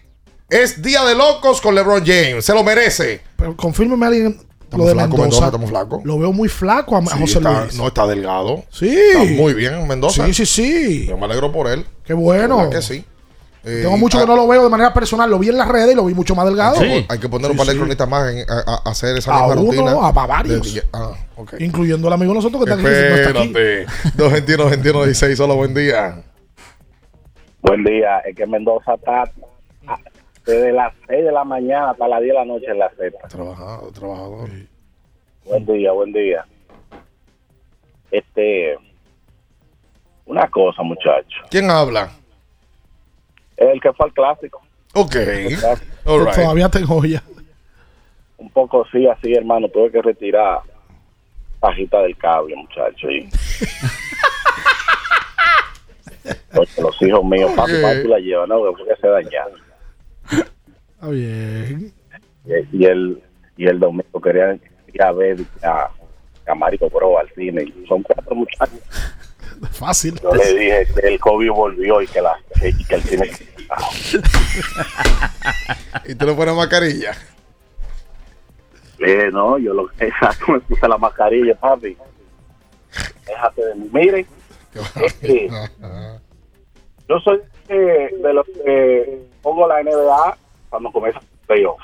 es 0.50 0.82
día 0.82 1.04
de 1.04 1.14
locos 1.14 1.60
con 1.60 1.74
LeBron 1.74 2.04
James. 2.04 2.44
Se 2.44 2.54
lo 2.54 2.62
merece. 2.64 3.20
Pero 3.36 3.56
confírmeme 3.56 4.04
a 4.04 4.08
alguien 4.08 4.40
Estamos 4.62 4.78
lo 4.84 4.86
de 4.88 4.94
flacos, 4.94 5.10
Mendoza. 5.18 5.22
Mendoza, 5.40 5.46
estamos 5.46 5.70
flacos. 5.70 6.04
Lo 6.04 6.18
veo 6.18 6.32
muy 6.32 6.48
flaco 6.48 6.96
a, 6.96 6.98
a 6.98 7.02
Sí, 7.06 7.18
José 7.20 7.38
está- 7.38 7.62
Luis. 7.64 7.74
no 7.76 7.86
está 7.88 8.06
delgado. 8.06 8.64
Sí. 8.70 8.94
Está 8.98 9.24
muy 9.24 9.54
bien 9.54 9.86
Mendoza. 9.88 10.26
Sí, 10.26 10.34
sí, 10.34 10.46
sí. 10.46 11.06
Yo 11.06 11.16
me 11.16 11.24
alegro 11.24 11.50
por 11.52 11.68
él. 11.68 11.86
Qué 12.04 12.12
bueno. 12.14 12.68
Que 12.70 12.82
sí. 12.82 13.04
Eh, 13.64 13.80
Tengo 13.82 13.96
mucho 13.98 14.18
ah, 14.18 14.20
que 14.22 14.26
no 14.28 14.36
lo 14.36 14.46
veo 14.46 14.62
de 14.64 14.68
manera 14.70 14.94
personal. 14.94 15.28
Lo 15.30 15.38
vi 15.38 15.48
en 15.48 15.58
las 15.58 15.68
redes 15.68 15.92
y 15.92 15.94
lo 15.94 16.04
vi 16.04 16.14
mucho 16.14 16.34
más 16.34 16.46
delgado. 16.46 16.76
Sí. 16.76 17.04
Hay 17.08 17.18
que 17.18 17.28
poner 17.28 17.50
un 17.50 17.54
Sí, 17.54 17.58
par 17.58 17.66
de 17.66 17.72
sí. 17.72 17.78
cronistas 17.78 18.08
más 18.08 18.32
en, 18.32 18.46
a, 18.48 18.82
hacer 18.90 19.16
esa 19.18 19.34
A 19.36 19.46
misma 19.48 19.60
uno, 19.62 19.70
rutina. 19.72 20.06
a- 20.08 20.26
varios. 20.26 20.74
De- 20.74 20.84
ah, 20.92 21.12
ok. 21.36 21.54
Incluyendo 21.60 22.06
el 22.08 22.14
amigo 22.14 22.32
de 22.32 22.36
nosotros 22.36 22.64
que 22.64 22.70
está 22.70 22.74
aquí. 22.82 22.90
no 22.90 23.16
está 23.16 23.30
aquí. 23.30 23.48
Espérate. 23.48 23.86
221 24.16 24.70
21 24.70 25.04
16 25.04 25.40
Hola, 25.40 25.54
buen 25.54 25.74
día. 25.74 26.22
Buen 27.62 27.84
día, 27.84 28.18
es 28.20 28.36
que 28.36 28.46
Mendoza 28.46 28.94
está 28.94 29.22
ah, 29.22 29.30
desde 30.48 30.72
las 30.72 30.94
6 31.06 31.24
de 31.26 31.32
la 31.32 31.44
mañana 31.44 31.90
hasta 31.90 32.08
las 32.08 32.20
10 32.22 32.32
de 32.32 32.38
la 32.38 32.44
noche 32.46 32.66
en 32.68 32.78
la 32.78 32.88
Z. 32.90 33.28
Trabajador, 33.28 33.92
trabajador. 33.92 34.48
Buen 35.44 35.66
día, 35.66 35.92
buen 35.92 36.12
día. 36.12 36.46
Este, 38.10 38.78
una 40.24 40.48
cosa, 40.48 40.82
muchacho. 40.82 41.36
¿Quién 41.50 41.70
habla? 41.70 42.10
El 43.58 43.78
que 43.80 43.92
fue 43.92 44.06
al 44.06 44.12
clásico. 44.14 44.62
Ok. 44.94 45.16
All 46.06 46.24
right. 46.24 46.34
Todavía 46.34 46.68
tengo 46.70 47.04
ya. 47.04 47.22
Un 48.38 48.48
poco 48.50 48.86
sí, 48.90 49.06
así, 49.06 49.34
hermano. 49.34 49.68
Tuve 49.68 49.90
que 49.90 50.00
retirar 50.00 50.60
pajita 51.60 52.00
del 52.00 52.16
cable, 52.16 52.56
muchacho. 52.56 53.10
Y... 53.10 53.28
Los 56.78 57.02
hijos 57.02 57.24
míos, 57.24 57.52
papi, 57.54 57.72
Ok. 57.74 57.82
papi 57.82 58.08
la 58.08 58.18
llevan, 58.18 58.48
¿no? 58.48 58.60
Porque 58.60 58.96
se 59.00 59.06
dañaron. 59.08 59.68
Está 60.98 61.10
bien. 61.10 61.92
Y, 62.44 62.52
y 62.76 62.84
el, 62.86 63.22
y 63.56 63.66
el 63.68 63.78
domingo 63.78 64.20
querían 64.20 64.60
ir 64.92 65.00
a 65.02 65.12
ver 65.12 65.38
a, 65.62 65.88
a 66.48 66.54
Mario 66.56 66.90
Bro 66.90 67.20
al 67.20 67.30
cine. 67.34 67.62
y 67.62 67.86
Son 67.86 68.02
cuatro 68.02 68.34
muchachos. 68.34 68.80
Fácil. 69.70 70.18
Yo 70.20 70.34
le 70.34 70.54
dije 70.54 70.88
que 70.92 71.06
el 71.06 71.20
COVID 71.20 71.50
volvió 71.50 72.02
y 72.02 72.08
que, 72.08 72.20
la, 72.20 72.36
y 72.64 72.84
que 72.84 72.94
el 72.96 73.02
cine... 73.02 73.30
y 76.06 76.14
tú 76.16 76.26
le 76.26 76.34
pones 76.34 76.56
mascarilla. 76.56 77.12
Eh, 78.98 79.30
no, 79.32 79.56
yo 79.58 79.72
lo 79.74 79.88
exacto, 80.00 80.50
me 80.52 80.58
puse 80.60 80.88
la 80.88 80.98
mascarilla, 80.98 81.54
papi. 81.54 81.96
Déjate 83.24 83.64
de 83.64 83.74
mí. 83.76 83.88
Miren, 83.92 84.26
es 85.04 85.14
que 85.14 85.48
yo 87.08 87.20
soy 87.20 87.40
eh, 87.68 88.10
de 88.20 88.32
los 88.32 88.44
que 88.46 89.28
pongo 89.42 89.68
la 89.68 89.80
NBA 89.82 90.36
cuando 90.69 90.90
comienza 90.93 91.19
el 91.20 91.47
playoff 91.47 91.81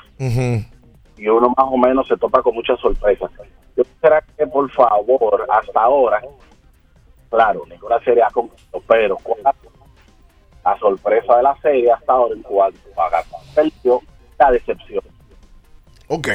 y 1.17 1.27
uno 1.27 1.49
más 1.57 1.65
o 1.69 1.77
menos 1.77 2.07
se 2.07 2.17
topa 2.17 2.41
con 2.41 2.55
muchas 2.55 2.79
sorpresas. 2.79 3.29
Yo 3.77 3.83
quisiera 3.83 4.21
que, 4.37 4.47
por 4.47 4.69
favor, 4.71 5.45
hasta 5.49 5.81
ahora, 5.81 6.21
claro, 7.29 7.63
ninguna 7.69 7.99
serie 8.03 8.23
ha 8.23 8.29
concluido, 8.29 8.81
pero 8.87 9.17
¿cuál 9.17 9.39
es 9.39 9.71
la 10.63 10.79
sorpresa 10.79 11.37
de 11.37 11.43
la 11.43 11.57
serie 11.61 11.91
hasta 11.91 12.13
ahora 12.13 12.35
en 12.35 12.41
cuanto 12.41 12.79
a 13.01 13.23
perdió 13.53 14.01
la 14.39 14.51
decepción. 14.51 15.01
Ok, 16.07 16.27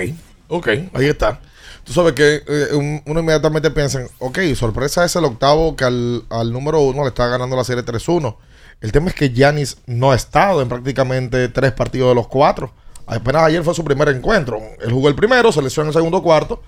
ok, 0.49 0.69
ahí 0.95 1.07
está. 1.07 1.41
Tú 1.85 1.93
sabes 1.93 2.13
que 2.13 2.37
eh, 2.47 2.75
un- 2.75 3.03
uno 3.07 3.21
inmediatamente 3.21 3.71
piensa, 3.71 4.01
en, 4.01 4.09
ok, 4.19 4.39
sorpresa 4.55 5.05
es 5.05 5.17
el 5.17 5.25
octavo 5.25 5.75
que 5.77 5.85
al, 5.85 6.23
al 6.31 6.53
número 6.53 6.81
uno 6.81 7.03
le 7.03 7.09
está 7.09 7.27
ganando 7.29 7.57
la 7.57 7.65
serie 7.65 7.85
3-1. 7.85 8.37
El 8.81 8.93
tema 8.93 9.09
es 9.09 9.15
que 9.15 9.28
Giannis 9.31 9.77
no 9.86 10.12
ha 10.12 10.16
estado 10.16 10.62
en 10.62 10.69
prácticamente 10.69 11.48
tres 11.48 11.73
partidos 11.73 12.11
de 12.11 12.15
los 12.15 12.28
cuatro. 12.28 12.73
Apenas 13.07 13.43
ayer 13.43 13.62
fue 13.62 13.74
su 13.74 13.85
primer 13.85 14.09
encuentro. 14.09 14.59
Él 14.81 14.93
jugó 14.93 15.09
el 15.09 15.15
primero, 15.15 15.52
se 15.52 15.61
lesionó 15.61 15.86
en 15.86 15.89
el 15.89 15.94
segundo 15.94 16.23
cuarto 16.23 16.62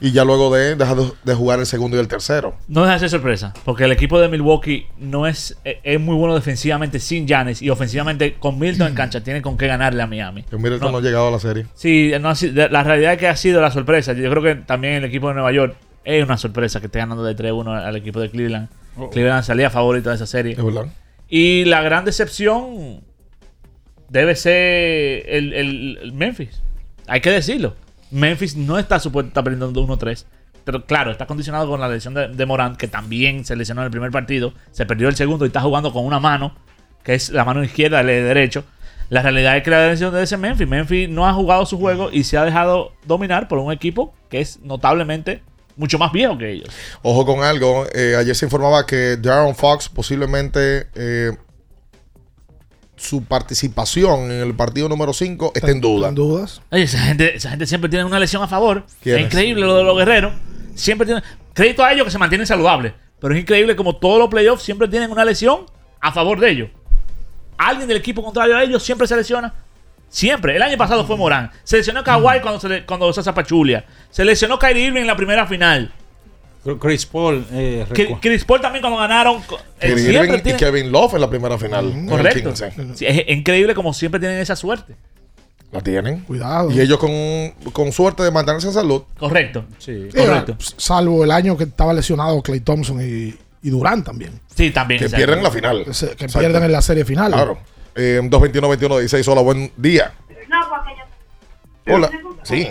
y 0.00 0.12
ya 0.12 0.24
luego 0.24 0.54
de 0.54 0.76
dejar 0.76 0.96
de, 1.24 1.34
jugar 1.34 1.58
el 1.58 1.66
segundo 1.66 1.96
y 1.96 2.00
el 2.00 2.08
tercero. 2.08 2.54
No 2.68 2.82
deja 2.82 2.94
de 2.94 2.98
ser 3.00 3.10
sorpresa, 3.10 3.52
porque 3.64 3.84
el 3.84 3.92
equipo 3.92 4.20
de 4.20 4.28
Milwaukee 4.28 4.86
no 4.96 5.26
es, 5.26 5.58
eh, 5.64 5.80
es 5.82 6.00
muy 6.00 6.14
bueno 6.14 6.34
defensivamente 6.36 7.00
sin 7.00 7.26
Giannis 7.26 7.60
y 7.60 7.68
ofensivamente 7.68 8.34
con 8.34 8.58
Milton 8.58 8.88
en 8.88 8.94
cancha 8.94 9.22
tiene 9.22 9.42
con 9.42 9.58
qué 9.58 9.66
ganarle 9.66 10.02
a 10.02 10.06
Miami. 10.06 10.44
Que 10.44 10.56
Middleton 10.56 10.92
no 10.92 10.98
ha 10.98 11.02
llegado 11.02 11.28
a 11.28 11.30
la 11.32 11.40
serie. 11.40 11.66
Sí, 11.74 12.12
no 12.20 12.30
ha 12.30 12.34
sido- 12.34 12.68
la 12.68 12.82
realidad 12.84 13.14
es 13.14 13.18
que 13.18 13.28
ha 13.28 13.36
sido 13.36 13.60
la 13.60 13.72
sorpresa. 13.72 14.12
Yo 14.12 14.30
creo 14.30 14.42
que 14.42 14.54
también 14.54 14.94
el 14.94 15.04
equipo 15.04 15.28
de 15.28 15.34
Nueva 15.34 15.52
York 15.52 15.76
es 16.04 16.24
una 16.24 16.38
sorpresa 16.38 16.80
que 16.80 16.86
esté 16.86 17.00
ganando 17.00 17.24
de 17.24 17.34
3-1 17.34 17.74
al 17.74 17.96
equipo 17.96 18.20
de 18.20 18.30
Cleveland. 18.30 18.68
Oh. 18.96 19.10
Cleveland 19.10 19.42
salía 19.42 19.68
favorito 19.68 20.10
de 20.10 20.14
esa 20.14 20.26
serie. 20.26 20.52
Es 20.52 20.64
verdad. 20.64 20.86
Y 21.28 21.64
la 21.66 21.82
gran 21.82 22.04
decepción 22.04 23.02
debe 24.08 24.34
ser 24.34 25.24
el, 25.28 26.12
Memphis. 26.14 26.62
Hay 27.06 27.20
que 27.20 27.30
decirlo. 27.30 27.74
Memphis 28.10 28.56
no 28.56 28.78
está 28.78 28.98
supuesto 28.98 29.28
estar 29.28 29.44
perdiendo 29.44 29.70
1-3. 29.70 30.24
Pero 30.64 30.84
claro, 30.84 31.10
está 31.10 31.26
condicionado 31.26 31.68
con 31.68 31.80
la 31.80 31.88
lesión 31.88 32.14
de, 32.14 32.28
de 32.28 32.46
Morant, 32.46 32.76
que 32.76 32.88
también 32.88 33.44
se 33.44 33.56
lesionó 33.56 33.82
en 33.82 33.86
el 33.86 33.90
primer 33.90 34.10
partido. 34.10 34.52
Se 34.70 34.86
perdió 34.86 35.08
el 35.08 35.16
segundo 35.16 35.44
y 35.44 35.48
está 35.48 35.60
jugando 35.60 35.92
con 35.92 36.04
una 36.04 36.20
mano, 36.20 36.54
que 37.02 37.14
es 37.14 37.30
la 37.30 37.44
mano 37.44 37.64
izquierda, 37.64 38.00
el 38.00 38.06
de 38.06 38.22
derecho. 38.22 38.64
La 39.10 39.22
realidad 39.22 39.56
es 39.56 39.62
que 39.62 39.70
la 39.70 39.88
lesión 39.88 40.12
de 40.12 40.22
ese 40.22 40.36
Memphis. 40.36 40.68
Memphis 40.68 41.08
no 41.08 41.26
ha 41.26 41.32
jugado 41.32 41.64
su 41.64 41.78
juego 41.78 42.10
y 42.12 42.24
se 42.24 42.36
ha 42.36 42.44
dejado 42.44 42.92
dominar 43.06 43.48
por 43.48 43.58
un 43.58 43.72
equipo 43.72 44.14
que 44.28 44.40
es 44.40 44.60
notablemente 44.60 45.42
mucho 45.78 45.98
más 45.98 46.12
viejo 46.12 46.36
que 46.36 46.52
ellos. 46.52 46.68
Ojo 47.02 47.24
con 47.24 47.42
algo, 47.42 47.86
eh, 47.94 48.16
ayer 48.18 48.34
se 48.34 48.44
informaba 48.44 48.84
que 48.84 49.16
Darren 49.16 49.54
Fox 49.54 49.88
posiblemente 49.88 50.88
eh, 50.94 51.32
su 52.96 53.24
participación 53.24 54.30
en 54.30 54.42
el 54.42 54.54
partido 54.54 54.88
número 54.88 55.12
5 55.12 55.52
está 55.54 55.70
en 55.70 55.80
duda. 55.80 56.10
dudas. 56.10 56.60
Oye, 56.70 56.82
esa 56.82 56.98
gente, 56.98 57.36
esa 57.36 57.50
gente 57.50 57.66
siempre 57.66 57.88
tiene 57.88 58.04
una 58.04 58.18
lesión 58.18 58.42
a 58.42 58.48
favor. 58.48 58.84
Es 59.04 59.20
increíble 59.20 59.64
lo 59.64 59.76
de 59.76 59.84
los 59.84 59.96
guerreros. 59.96 60.34
Siempre 60.74 61.06
tienen. 61.06 61.22
Crédito 61.54 61.84
a 61.84 61.92
ellos 61.92 62.04
que 62.04 62.10
se 62.10 62.18
mantienen 62.18 62.46
saludables. 62.46 62.92
Pero 63.20 63.34
es 63.34 63.40
increíble 63.40 63.74
como 63.74 63.96
todos 63.96 64.18
los 64.18 64.28
playoffs 64.28 64.62
siempre 64.62 64.88
tienen 64.88 65.10
una 65.10 65.24
lesión 65.24 65.66
a 66.00 66.12
favor 66.12 66.38
de 66.40 66.50
ellos. 66.50 66.70
Alguien 67.56 67.88
del 67.88 67.96
equipo 67.96 68.22
contrario 68.22 68.56
a 68.56 68.62
ellos 68.62 68.82
siempre 68.82 69.06
se 69.06 69.16
lesiona. 69.16 69.54
Siempre. 70.10 70.56
El 70.56 70.62
año 70.62 70.76
pasado 70.76 71.06
fue 71.06 71.16
Morán. 71.16 71.50
Se 71.64 71.76
lesionó 71.78 72.02
Kawhi 72.02 72.40
cuando 72.40 72.60
se, 72.60 72.68
le- 72.68 72.86
cuando 72.86 73.12
se 73.12 73.32
Pachulia. 73.32 73.84
Se 74.10 74.24
lesionó 74.24 74.58
Kyrie 74.58 74.86
Irving 74.86 75.02
en 75.02 75.06
la 75.06 75.16
primera 75.16 75.46
final. 75.46 75.92
Chris 76.80 77.06
Paul. 77.06 77.46
eh, 77.52 77.86
Chris 78.20 78.44
Paul 78.44 78.60
también 78.60 78.82
cuando 78.82 78.98
ganaron. 78.98 79.40
eh, 79.80 79.90
Irving 79.96 80.40
y 80.44 80.52
Kevin 80.54 80.92
Love 80.92 81.14
en 81.14 81.20
la 81.22 81.30
primera 81.30 81.56
final. 81.58 82.06
Correcto. 82.08 82.50
15. 82.50 82.72
Sí, 82.94 83.06
es, 83.06 83.28
increíble 83.28 83.74
como 83.74 83.94
siempre 83.94 84.20
tienen 84.20 84.38
esa 84.38 84.56
suerte. 84.56 84.94
La 85.70 85.80
tienen. 85.82 86.20
Cuidado. 86.20 86.70
Y 86.70 86.80
ellos 86.80 86.98
con, 86.98 87.10
con 87.72 87.92
suerte 87.92 88.22
de 88.22 88.30
mantenerse 88.30 88.68
en 88.68 88.72
salud. 88.74 89.02
Correcto. 89.18 89.64
Sí. 89.78 90.08
Sí, 90.12 90.18
Salvo 90.78 91.24
el 91.24 91.30
año 91.30 91.56
que 91.56 91.64
estaba 91.64 91.92
lesionado 91.92 92.42
Clay 92.42 92.60
Thompson 92.60 93.00
y, 93.02 93.34
y 93.62 93.70
Durant 93.70 94.04
también. 94.04 94.40
Sí, 94.54 94.70
también. 94.70 94.98
Que 94.98 95.04
exacto. 95.06 95.24
pierden 95.24 95.42
la 95.44 95.50
final. 95.50 95.84
Que, 95.84 95.94
se- 95.94 96.06
que 96.08 96.24
Exacto. 96.24 96.38
pierden 96.40 96.64
en 96.64 96.72
la 96.72 96.82
serie 96.82 97.04
final. 97.04 97.32
Claro. 97.32 97.58
Eh, 98.00 98.20
221-21-16. 98.22 99.26
Hola, 99.26 99.42
buen 99.42 99.72
día. 99.76 100.12
Hola. 101.88 102.08
Sí. 102.44 102.68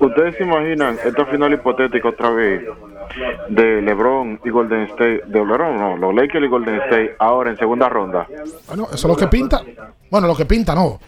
¿Ustedes 0.00 0.36
se 0.36 0.44
imaginan 0.44 0.98
esta 1.04 1.26
final 1.26 1.52
hipotética 1.52 2.08
otra 2.08 2.30
vez 2.30 2.62
de 3.50 3.82
LeBron 3.82 4.40
y 4.42 4.48
Golden 4.48 4.84
State? 4.84 5.24
De 5.26 5.38
LeBron, 5.38 5.76
no, 5.76 5.96
los 5.98 6.14
Lakers 6.14 6.46
y 6.46 6.48
Golden 6.48 6.76
State 6.76 7.16
ahora 7.18 7.50
en 7.50 7.58
segunda 7.58 7.90
ronda. 7.90 8.26
Bueno, 8.68 8.84
eso 8.86 8.94
es 8.94 9.04
lo 9.04 9.16
que 9.16 9.28
pinta. 9.28 9.62
Bueno, 10.10 10.26
lo 10.26 10.34
que 10.34 10.46
pinta 10.46 10.74
no. 10.74 10.98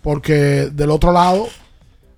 Porque 0.00 0.68
del 0.72 0.90
otro 0.90 1.10
lado, 1.10 1.48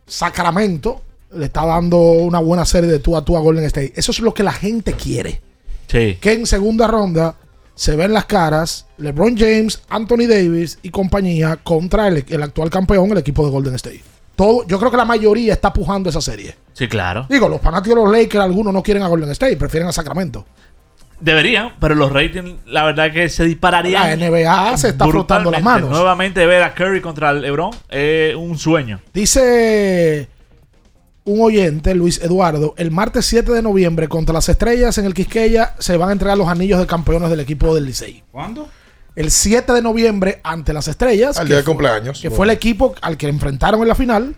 Sacramento 0.05 1.01
le 1.32 1.47
está 1.47 1.65
dando 1.65 1.97
una 1.97 2.41
buena 2.41 2.66
serie 2.66 2.91
de 2.91 2.99
tú 2.99 3.16
a 3.16 3.24
tú 3.24 3.35
a 3.35 3.41
Golden 3.41 3.65
State. 3.65 3.95
Eso 3.97 4.12
es 4.12 4.20
lo 4.20 4.35
que 4.35 4.43
la 4.43 4.53
gente 4.53 4.93
quiere. 4.93 5.41
Sí. 5.87 6.19
Que 6.20 6.35
en 6.35 6.45
segunda 6.45 6.87
ronda 6.87 7.35
se 7.81 7.97
ven 7.97 8.12
las 8.12 8.27
caras 8.27 8.86
LeBron 8.98 9.39
James, 9.39 9.81
Anthony 9.89 10.27
Davis 10.28 10.78
y 10.82 10.90
compañía 10.90 11.57
contra 11.57 12.09
el, 12.09 12.23
el 12.28 12.43
actual 12.43 12.69
campeón, 12.69 13.11
el 13.11 13.16
equipo 13.16 13.43
de 13.43 13.51
Golden 13.51 13.74
State. 13.77 14.02
Todo, 14.36 14.66
yo 14.66 14.78
creo 14.78 14.90
que 14.90 14.98
la 14.98 15.07
mayoría 15.07 15.55
está 15.55 15.73
pujando 15.73 16.11
esa 16.11 16.20
serie. 16.20 16.55
Sí, 16.74 16.89
claro. 16.89 17.24
Digo, 17.31 17.48
los 17.48 17.59
fanáticos 17.59 17.97
de 17.97 18.05
los 18.05 18.12
Lakers, 18.12 18.44
algunos 18.44 18.74
no 18.74 18.82
quieren 18.82 19.02
a 19.02 19.09
Golden 19.09 19.31
State, 19.31 19.57
prefieren 19.57 19.89
a 19.89 19.93
Sacramento. 19.93 20.44
Deberían, 21.20 21.73
pero 21.81 21.94
los 21.94 22.12
ratings, 22.12 22.57
la 22.66 22.85
verdad 22.85 23.07
es 23.07 23.12
que 23.15 23.28
se 23.31 23.44
dispararían. 23.44 24.20
La 24.20 24.28
NBA 24.28 24.77
se 24.77 24.89
está 24.90 25.07
frotando 25.09 25.51
las 25.51 25.62
manos. 25.62 25.89
Nuevamente 25.89 26.44
ver 26.44 26.62
a 26.62 26.74
Curry 26.74 27.01
contra 27.01 27.31
el 27.31 27.40
LeBron 27.40 27.70
es 27.89 28.35
un 28.35 28.59
sueño. 28.59 29.01
Dice 29.15 30.28
un 31.31 31.40
oyente, 31.43 31.94
Luis 31.94 32.20
Eduardo, 32.23 32.74
el 32.77 32.90
martes 32.90 33.27
7 33.27 33.52
de 33.52 33.62
noviembre 33.62 34.09
contra 34.09 34.32
las 34.32 34.48
estrellas 34.48 34.97
en 34.98 35.05
el 35.07 35.15
Quisqueya 35.15 35.74
se 35.78 35.97
van 35.97 36.09
a 36.11 36.12
entregar 36.12 36.36
los 36.36 36.48
anillos 36.48 36.78
de 36.81 36.86
campeones 36.86 37.31
del 37.31 37.40
equipo 37.40 37.74
del 37.74 37.85
Licey. 37.86 38.23
¿Cuándo? 38.31 38.69
El 39.16 39.31
7 39.31 39.73
de 39.73 39.82
noviembre 39.82 40.40
ante 40.44 40.73
las 40.73 40.89
estrellas, 40.89 41.36
Al 41.39 41.47
día 41.48 41.57
de 41.57 41.62
fue- 41.62 41.73
cumpleaños. 41.73 42.20
que 42.20 42.31
fue 42.31 42.47
el 42.47 42.51
equipo 42.51 42.94
al 43.02 43.16
que 43.16 43.28
enfrentaron 43.28 43.82
en 43.82 43.89
la 43.89 43.94
final, 43.94 44.36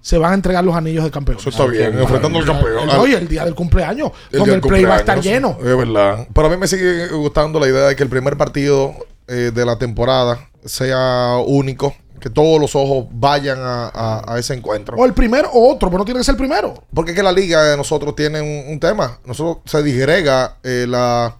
se 0.00 0.16
van 0.18 0.32
a 0.32 0.34
entregar 0.34 0.64
los 0.64 0.74
anillos 0.76 1.04
de 1.04 1.10
campeones. 1.10 1.40
Eso 1.44 1.50
está 1.50 1.66
bien, 1.66 1.98
enfrentando 1.98 2.38
al 2.38 2.44
campeón. 2.44 2.88
Oye, 2.98 3.16
el 3.16 3.28
día 3.28 3.44
del 3.44 3.54
cumpleaños, 3.54 4.12
El 4.30 4.38
donde 4.40 4.52
día 4.52 4.54
el 4.56 4.60
play 4.68 4.84
va 4.84 4.94
a 4.94 4.98
estar 4.98 5.20
lleno. 5.20 5.58
Es 5.60 5.76
verdad. 5.76 6.26
Pero 6.32 6.46
a 6.46 6.50
mí 6.50 6.56
me 6.56 6.66
sigue 6.68 7.08
gustando 7.08 7.58
la 7.60 7.68
idea 7.68 7.88
de 7.88 7.96
que 7.96 8.02
el 8.04 8.08
primer 8.08 8.36
partido 8.36 8.94
eh, 9.26 9.50
de 9.54 9.64
la 9.66 9.76
temporada 9.78 10.48
sea 10.64 11.36
único. 11.46 11.94
Que 12.18 12.30
todos 12.30 12.60
los 12.60 12.74
ojos 12.76 13.06
vayan 13.10 13.58
a, 13.60 13.88
a- 13.88 14.34
a 14.34 14.38
ese 14.38 14.54
encuentro. 14.54 14.96
O 14.96 15.04
el 15.04 15.14
primero 15.14 15.50
o 15.52 15.72
otro, 15.72 15.88
pero 15.88 15.98
no 15.98 16.04
tiene 16.04 16.20
que 16.20 16.24
ser 16.24 16.34
el 16.34 16.38
primero. 16.38 16.74
Porque 16.94 17.12
es 17.12 17.16
que 17.16 17.22
la 17.22 17.32
liga 17.32 17.62
de 17.64 17.76
nosotros 17.76 18.14
tiene 18.16 18.40
un, 18.40 18.72
un 18.72 18.80
tema. 18.80 19.18
Nosotros 19.24 19.58
se 19.66 19.82
digrega 19.82 20.56
eh, 20.62 20.86
la, 20.88 21.36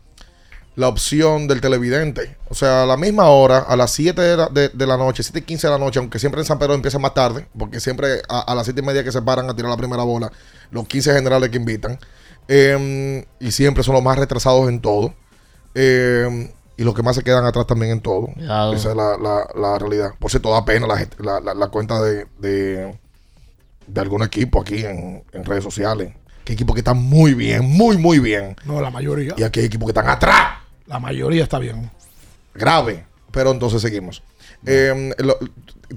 la 0.76 0.88
opción 0.88 1.48
del 1.48 1.60
televidente. 1.60 2.36
O 2.48 2.55
sea, 2.55 2.84
a 2.84 2.86
la 2.86 2.96
misma 2.96 3.28
hora, 3.28 3.59
a 3.59 3.76
las 3.76 3.90
7 3.92 4.20
de 4.22 4.36
la, 4.36 4.46
de- 4.48 4.68
de 4.70 4.86
la 4.86 4.96
noche, 4.96 5.22
7 5.22 5.40
y 5.40 5.42
15 5.42 5.66
de 5.66 5.72
la 5.72 5.78
noche, 5.78 5.98
aunque 5.98 6.18
siempre 6.18 6.40
en 6.40 6.46
San 6.46 6.59
Pedro 6.59 6.74
empieza 6.74 6.98
más 6.98 7.14
tarde, 7.14 7.46
porque 7.59 7.80
siempre 7.80 8.22
a, 8.28 8.40
a 8.40 8.55
las 8.55 8.64
7 8.64 8.80
y 8.80 8.84
media 8.84 9.05
que 9.05 9.12
se 9.12 9.20
paran 9.22 9.50
a 9.50 9.55
tirar 9.56 9.70
la 9.70 9.76
primera 9.76 10.02
bola, 10.05 10.30
los 10.70 10.86
15 10.88 11.12
generales 11.14 11.50
que 11.50 11.56
invitan. 11.56 11.98
eh, 12.48 13.26
y 13.40 13.50
siempre 13.52 13.82
son 13.82 13.94
los 13.94 14.02
más 14.02 14.18
retrasados 14.18 14.68
en 14.68 14.80
todo. 14.80 15.14
eh, 15.74 16.52
y 16.78 16.84
los 16.84 16.94
que 16.94 17.02
más 17.02 17.16
se 17.16 17.22
quedan 17.22 17.44
atrás 17.44 17.66
también 17.66 17.92
en 17.92 18.00
todo. 18.00 18.28
Esa 18.74 18.90
es 18.90 18.96
la, 18.96 19.18
la- 19.18 19.46
la 19.55 19.78
realidad. 19.78 20.12
Por 20.18 20.30
cierto, 20.30 20.50
da 20.52 20.64
pena 20.64 20.86
la, 20.86 20.96
gente- 20.96 21.16
la, 21.22 21.40
la- 21.40 21.52
la 21.55 21.66
cuenta 21.68 22.00
de, 22.00 22.26
de, 22.38 22.96
de 23.86 24.00
algún 24.00 24.22
equipo 24.22 24.60
aquí 24.62 24.84
en, 24.84 25.22
en 25.32 25.44
redes 25.44 25.64
sociales. 25.64 26.14
Que 26.44 26.55
equipos 26.55 26.74
que 26.74 26.80
están 26.80 26.96
muy 26.96 27.34
bien, 27.34 27.64
muy, 27.64 27.98
muy 27.98 28.20
bien. 28.20 28.56
No, 28.64 28.80
la 28.80 28.90
mayoría. 28.90 29.34
Y 29.36 29.42
aquí 29.42 29.60
hay 29.60 29.66
equipos 29.66 29.86
que 29.86 29.90
están 29.90 30.09
atrás. 30.09 30.59
La 30.86 30.98
mayoría 30.98 31.42
está 31.42 31.59
bien. 31.59 31.90
Grave. 32.55 33.05
Pero 33.30 33.50
entonces 33.50 33.82
seguimos. 33.82 34.22
Eh, 34.64 35.12
lo- 35.18 35.36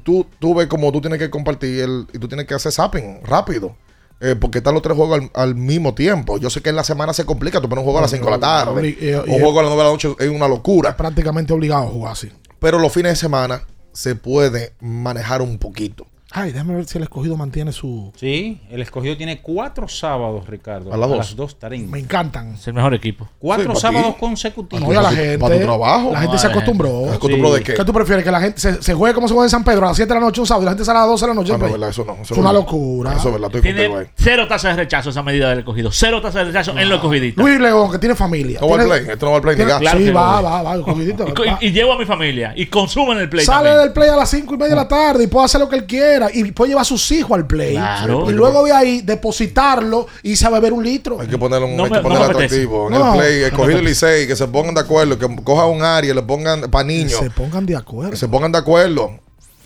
tú, 0.03 0.27
tú 0.39 0.53
ves 0.53 0.67
como 0.67 0.91
tú 0.91 0.99
tienes 0.99 1.19
que 1.19 1.29
compartir 1.29 1.81
el- 1.81 2.07
y 2.11 2.19
tú 2.19 2.27
tienes 2.27 2.45
que 2.47 2.53
hacer 2.55 2.71
zapping 2.71 3.21
rápido. 3.23 3.75
Eh, 4.23 4.35
porque 4.39 4.60
están 4.60 4.73
los 4.76 4.84
tres 4.84 4.95
juegos 4.95 5.19
al, 5.19 5.31
al 5.34 5.56
mismo 5.56 5.95
tiempo. 5.95 6.38
Yo 6.38 6.49
sé 6.52 6.61
que 6.61 6.69
en 6.69 6.76
la 6.76 6.84
semana 6.84 7.11
se 7.11 7.26
complica. 7.26 7.60
Tú 7.60 7.68
pones 7.68 7.81
un 7.81 7.85
juego 7.85 7.98
a 7.98 8.02
las 8.03 8.11
5 8.11 8.23
de 8.26 8.31
la 8.31 8.39
tarde. 8.39 8.98
Eh, 9.02 9.19
un 9.19 9.30
y- 9.31 9.39
juego 9.39 9.60
a 9.60 9.64
las 9.64 9.72
9 9.72 9.77
de 9.77 9.84
la 9.84 9.89
noche 9.91 10.15
es 10.19 10.30
una 10.30 10.48
locura. 10.48 10.95
Prácticamente 10.95 11.52
obligado 11.53 11.84
a 11.84 11.88
jugar 11.89 12.11
así. 12.14 12.31
Pero 12.60 12.77
los 12.77 12.93
fines 12.93 13.14
de 13.14 13.15
semana 13.15 13.64
se 13.93 14.14
puede 14.15 14.73
manejar 14.80 15.41
un 15.41 15.57
poquito. 15.57 16.06
Ay, 16.33 16.51
déjame 16.51 16.75
ver 16.75 16.85
si 16.85 16.97
el 16.97 17.03
escogido 17.03 17.35
mantiene 17.35 17.71
su. 17.71 18.11
Sí, 18.15 18.61
el 18.69 18.81
escogido 18.81 19.17
tiene 19.17 19.41
cuatro 19.41 19.87
sábados, 19.87 20.47
Ricardo. 20.47 20.93
A 20.93 20.97
las 20.97 21.09
dos. 21.09 21.17
las 21.17 21.37
2.30. 21.37 21.87
Me 21.87 21.99
encantan. 21.99 22.53
Es 22.53 22.65
el 22.67 22.73
mejor 22.73 22.93
equipo. 22.93 23.27
Cuatro 23.37 23.75
Sí, 23.75 23.81
sábados 23.81 24.13
ti. 24.15 24.19
consecutivos. 24.19 24.87
No, 24.93 24.99
a 24.99 25.03
la 25.03 25.11
gente. 25.11 25.39
para 25.39 25.55
tu 25.57 25.61
trabajo. 25.61 26.11
La 26.13 26.21
gente 26.21 26.37
se 26.37 26.47
Ah, 26.47 26.49
acostumbró. 26.51 27.03
¿Se 27.09 27.15
acostumbró 27.15 27.53
de 27.53 27.63
qué? 27.63 27.73
¿Qué 27.73 27.83
tú 27.85 27.91
prefieres? 27.93 28.23
Que 28.23 28.31
la 28.31 28.39
gente 28.41 28.59
se, 28.61 28.81
se 28.81 28.93
juegue 28.93 29.13
como 29.13 29.27
se 29.27 29.33
juega 29.33 29.45
en 29.45 29.49
San 29.49 29.63
Pedro 29.63 29.85
a 29.85 29.89
las 29.89 29.97
7 29.97 30.13
de 30.13 30.19
la 30.19 30.25
noche 30.25 30.41
un 30.41 30.47
sábado 30.47 30.63
y 30.63 30.65
la 30.65 30.71
gente 30.71 30.85
sale 30.85 30.99
a 30.99 31.01
las 31.01 31.09
12 31.11 31.25
de 31.25 31.27
la 31.27 31.33
noche. 31.33 31.51
Ah, 31.51 31.57
no, 31.57 31.59
pues. 31.59 31.71
verdad, 31.73 31.89
eso 31.89 32.05
no. 32.05 32.13
Eso 32.13 32.33
es 32.33 32.39
una 32.39 32.53
locura. 32.53 33.11
Eso 33.13 33.27
es 33.27 33.33
verdad, 33.33 33.47
estoy 33.47 33.61
contigo 33.61 33.77
Tiene 33.77 33.95
ahí. 33.97 34.07
cero 34.15 34.47
tasas 34.47 34.75
de 34.77 34.83
rechazo 34.83 35.09
esa 35.09 35.23
medida 35.23 35.49
del 35.49 35.59
escogido. 35.59 35.91
Cero 35.91 36.21
tasas 36.21 36.35
de 36.45 36.51
rechazo 36.53 36.71
en 36.77 36.87
los 36.89 36.97
escogidistas. 36.99 37.43
Luis 37.45 37.59
León, 37.59 37.91
que 37.91 37.99
tiene 37.99 38.15
familia. 38.15 38.59
No 38.61 38.69
va 38.69 38.81
al 38.81 38.87
play. 38.87 39.05
Esto 39.09 39.25
no 39.25 39.31
va 39.31 39.35
al 39.37 39.41
play 39.43 39.55
ni. 39.57 39.63
Claro 39.65 39.99
sí, 39.99 40.09
va, 40.11 40.41
va, 40.41 40.61
va, 40.63 40.73
el 40.75 40.79
escogidito. 40.79 41.25
Y, 41.59 41.71
llevo 41.71 41.93
a 41.93 41.97
mi 41.99 42.05
familia. 42.05 42.53
Y 42.55 42.67
consumen 42.67 43.17
el 43.17 43.27
play 43.29 43.45
Sale 43.45 43.71
del 43.71 43.91
play 43.91 44.09
a 44.09 44.15
las 44.15 44.29
5 44.29 44.53
y 44.53 44.57
media 44.57 44.69
de 44.69 44.75
la 44.75 44.87
tarde 44.87 45.23
y 45.25 45.27
puede 45.27 45.45
hacer 45.45 45.59
lo 45.59 45.67
que 45.67 45.75
él 45.75 45.85
quiera. 45.85 46.20
Y 46.34 46.52
puede 46.52 46.69
llevar 46.69 46.81
a 46.81 46.85
sus 46.85 47.10
hijos 47.11 47.31
al 47.38 47.48
play. 47.48 47.73
Claro. 47.73 48.30
Y 48.30 48.34
luego 48.34 48.64
de 48.64 48.72
ahí 48.73 49.02
depositarlo 49.02 50.07
y 50.23 50.35
se 50.35 50.45
va 50.49 50.57
a 50.57 50.60
beber 50.60 50.73
un 50.73 50.84
litro. 50.84 51.19
Hay 51.22 51.27
que 51.27 51.35
un 51.35 51.49
No 51.49 51.56
hay 51.56 51.61
me- 51.61 51.98
que 51.98 52.03
no 52.03 52.10
me 52.10 52.15
apetece. 52.15 52.45
atractivo. 52.45 52.88
En 52.88 52.93
No, 52.93 53.14
el 53.14 53.19
play, 53.19 53.39
no 53.41 53.45
escogido 53.48 53.80
el 53.80 53.85
Licey, 53.85 54.27
que 54.27 54.35
se 54.35 54.48
pongan 54.48 54.73
de 54.76 54.81
acuerdo, 54.81 55.18
que 55.18 55.43
coja 55.43 55.65
un 55.65 55.81
área, 55.84 56.14
le 56.14 56.22
pongan 56.22 56.61
para 56.69 56.88
Que 56.88 56.93
niños, 56.93 57.19
se 57.19 57.30
pongan 57.30 57.65
de 57.65 57.76
acuerdo. 57.76 58.11
que 58.11 58.18
se 58.18 58.27
pongan 58.27 58.52
de 58.52 58.57
acuerdo. 58.57 59.11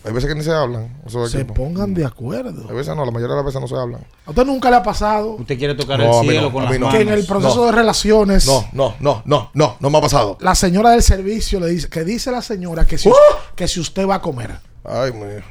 Hay 0.08 0.14
veces 0.14 0.30
que 0.30 0.36
ni 0.36 0.44
se 0.44 0.52
hablan. 0.52 1.02
Se 1.08 1.40
equipos. 1.40 1.58
pongan 1.58 1.96
de 1.96 2.06
acuerdo. 2.06 2.68
Hay 2.70 2.76
veces 2.76 2.96
no, 2.96 3.04
la 3.06 3.10
mayoría 3.12 3.34
de 3.34 3.42
las 3.42 3.46
veces 3.46 3.60
no 3.60 3.68
se 3.68 3.74
hablan. 3.76 4.02
¿A 4.28 4.30
usted 4.30 4.46
nunca 4.46 4.70
le 4.70 4.76
ha 4.76 4.84
pasado 4.84 5.32
Usted 5.32 5.58
quiere 5.58 5.74
tocar 5.74 5.98
No, 6.00 6.22
el 6.22 6.28
cielo 6.30 6.42
no, 6.44 6.54
con 6.54 6.64
las 6.66 6.74
no. 6.74 6.80
manos. 6.86 6.94
que 6.96 7.02
en 7.02 7.10
el 7.10 7.26
proceso 7.26 7.56
No. 7.56 7.66
de 7.66 7.72
relaciones 7.72 8.46
No, 8.46 8.68
no, 8.74 8.94
no, 9.00 9.24
no, 9.26 9.50
no, 9.56 9.78
no 9.80 9.90
me 9.90 9.98
ha 9.98 10.02
pasado. 10.02 10.38
la 10.42 10.54
señora 10.54 10.92
del 10.92 11.02
servicio 11.02 11.60
le 11.60 11.70
dice 11.70 11.90
que 11.90 12.04
dice 12.04 12.30
la 12.30 12.44
señora 12.44 12.86
que 12.86 13.00
si, 13.00 13.10
¡Uh! 13.10 13.14
que 13.56 13.68
si 13.68 13.80
usted 13.80 14.08
va 14.08 14.16
a 14.16 14.22
comer? 14.22 14.52
Ay, 14.84 15.12
mío. 15.12 15.42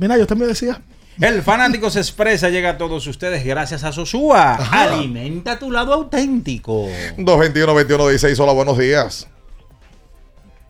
Mira, 0.00 0.16
yo 0.16 0.22
usted 0.22 0.36
me 0.36 0.46
decía. 0.46 0.80
El 1.20 1.42
Fanáticos 1.42 1.94
Expresa 1.96 2.48
llega 2.48 2.70
a 2.70 2.78
todos 2.78 3.06
ustedes 3.06 3.44
gracias 3.44 3.84
a 3.84 3.92
Sosúa. 3.92 4.54
Alimenta 4.72 5.58
tu 5.58 5.70
lado 5.70 5.92
auténtico. 5.92 6.86
221 7.18 7.74
21 7.74 8.08
16 8.08 8.40
hola, 8.40 8.52
buenos 8.54 8.78
días. 8.78 9.28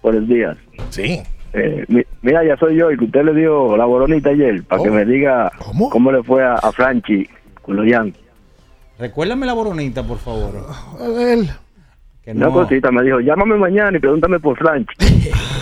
Buenos 0.02 0.27
días. 0.28 0.57
Sí. 0.89 1.23
Eh, 1.52 1.85
mi- 1.89 2.02
mira, 2.23 2.44
ya 2.44 2.57
soy 2.57 2.77
yo 2.77 2.90
y 2.90 2.97
que 2.97 3.05
usted 3.05 3.23
le 3.24 3.35
dio 3.35 3.77
la 3.77 3.85
boronita 3.85 4.31
ayer 4.31 4.62
para 4.65 4.82
que 4.82 4.90
me 4.90 5.05
diga 5.05 5.51
¿Cómo? 5.59 6.11
le 6.12 6.23
fue 6.24 6.43
a, 6.44 6.55
a 6.55 6.73
Franchi 6.73 7.28
con 7.62 7.77
los 7.77 7.86
Yankees. 7.86 8.20
Recuérdame 8.98 9.47
la 9.47 9.52
boronita, 9.52 10.02
por 10.02 10.19
favor. 10.19 10.66
Que 12.24 12.32
Una 12.32 12.47
no- 12.47 12.52
cosita, 12.52 12.90
me 12.90 13.02
dijo, 13.05 13.20
llámame 13.20 13.57
mañana 13.57 13.97
y 13.97 14.01
pregúntame 14.01 14.40
por 14.40 14.59
Franchi. 14.59 14.94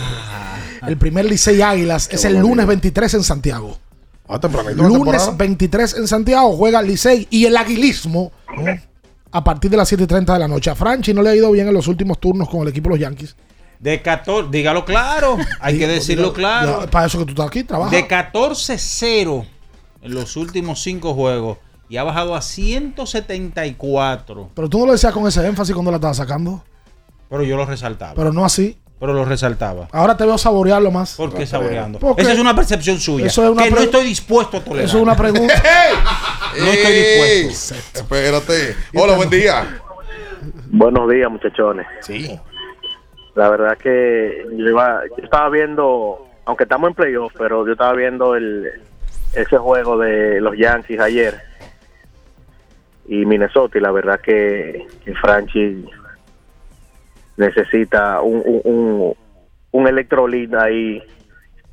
el 0.87 0.97
primer 0.97 1.25
Licey 1.25 1.61
Águilas 1.61 2.09
es 2.11 2.25
el 2.25 2.37
lunes 2.37 2.65
23 2.65 3.15
en 3.15 3.23
Santiago. 3.23 3.77
Ah, 4.27 4.39
tempranito 4.39 4.83
la 4.83 4.87
Lunes 4.87 5.03
temporada. 5.03 5.37
23 5.37 5.93
en 5.95 6.07
Santiago 6.07 6.55
juega 6.55 6.81
Licey 6.81 7.27
y 7.31 7.45
el 7.45 7.57
aguilismo 7.57 8.31
a 9.31 9.43
partir 9.43 9.71
de 9.71 9.77
las 9.77 9.91
7.30 9.91 10.33
de 10.33 10.39
la 10.39 10.47
noche. 10.47 10.69
A 10.69 10.75
Franchi 10.75 11.13
no 11.13 11.21
le 11.21 11.31
ha 11.31 11.35
ido 11.35 11.51
bien 11.51 11.67
en 11.67 11.73
los 11.73 11.87
últimos 11.87 12.19
turnos 12.19 12.47
con 12.47 12.61
el 12.61 12.67
equipo 12.67 12.89
de 12.89 12.95
los 12.95 12.99
Yankees. 12.99 13.35
De 13.79 14.01
14, 14.01 14.49
dígalo 14.51 14.85
claro, 14.85 15.37
hay 15.61 15.79
que 15.79 15.87
decirlo 15.87 16.33
claro. 16.33 16.81
ya, 16.81 16.91
para 16.91 17.07
eso 17.07 17.17
que 17.19 17.25
tú 17.25 17.31
estás 17.31 17.47
aquí, 17.47 17.63
trabaja. 17.63 17.91
De 17.91 18.07
14-0 18.07 19.45
en 20.01 20.13
los 20.13 20.35
últimos 20.35 20.81
cinco 20.81 21.13
juegos 21.13 21.57
y 21.87 21.97
ha 21.97 22.03
bajado 22.03 22.35
a 22.35 22.41
174. 22.41 24.49
Pero 24.53 24.69
tú 24.69 24.79
no 24.79 24.85
lo 24.85 24.91
decías 24.91 25.13
con 25.13 25.27
ese 25.27 25.45
énfasis 25.45 25.73
cuando 25.73 25.91
la 25.91 25.97
estabas 25.97 26.17
sacando. 26.17 26.63
Pero 27.29 27.43
yo 27.43 27.57
lo 27.57 27.65
resaltaba. 27.65 28.13
Pero 28.15 28.33
no 28.33 28.45
así. 28.45 28.77
Pero 28.99 29.13
lo 29.13 29.23
resaltaba. 29.23 29.87
Ahora 29.93 30.17
te 30.17 30.25
veo 30.25 30.37
saborearlo 30.37 30.91
más. 30.91 31.15
¿Por 31.15 31.33
qué 31.33 31.45
saboreando? 31.45 31.99
Porque 31.99 32.21
Esa 32.21 32.33
es 32.33 32.39
una 32.39 32.53
percepción 32.55 32.99
suya. 32.99 33.27
eso 33.27 33.43
es 33.45 33.49
una 33.49 33.63
que 33.63 33.71
no 33.71 33.79
estoy 33.79 34.03
dispuesto 34.05 34.57
a 34.57 34.59
tolerar. 34.61 34.85
Eso 34.85 34.97
es 34.97 35.03
una 35.03 35.15
pregunta. 35.15 35.53
No 36.59 36.65
estoy 36.65 36.93
dispuesto. 36.93 37.75
Espérate. 37.99 38.75
Hola, 38.95 39.15
buen 39.15 39.29
día. 39.29 39.79
Buenos 40.71 41.07
días, 41.09 41.29
muchachones. 41.31 41.85
Sí. 42.01 42.39
La 43.35 43.49
verdad 43.49 43.77
que 43.77 44.45
yo, 44.57 44.65
iba- 44.69 45.01
yo 45.15 45.23
estaba 45.23 45.47
viendo, 45.49 46.27
aunque 46.45 46.63
estamos 46.63 46.89
en 46.89 46.95
playoff, 46.95 47.31
pero 47.37 47.65
yo 47.67 47.73
estaba 47.73 47.93
viendo 47.93 48.35
el 48.35 48.67
ese 49.33 49.57
juego 49.57 49.99
de 49.99 50.41
los 50.41 50.57
Yankees 50.57 50.99
ayer 50.99 51.39
y 53.07 53.25
Minnesota 53.25 53.77
y 53.77 53.81
la 53.81 53.91
verdad 53.91 54.19
que, 54.19 54.87
que 55.05 55.13
Franchi 55.13 55.85
necesita 57.39 58.21
un, 58.21 58.43
un, 58.45 58.61
un, 58.65 59.15
un 59.71 59.87
electrolit 59.87 60.53
ahí 60.53 61.01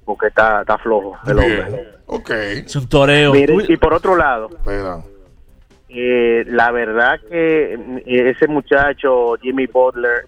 porque 0.05 0.29
está, 0.29 0.61
está 0.61 0.79
flojo 0.79 1.19
el 1.27 1.39
hombre. 1.39 1.89
Ok. 2.07 2.31
Es 2.31 2.77
un 2.77 2.89
toreo. 2.89 3.33
Mire, 3.33 3.57
y 3.69 3.77
por 3.77 3.93
otro 3.93 4.17
lado, 4.17 4.49
eh, 5.89 6.45
la 6.47 6.71
verdad 6.71 7.21
que 7.29 7.75
eh, 7.75 8.31
ese 8.31 8.47
muchacho 8.47 9.35
Jimmy 9.43 9.67
Butler 9.67 10.27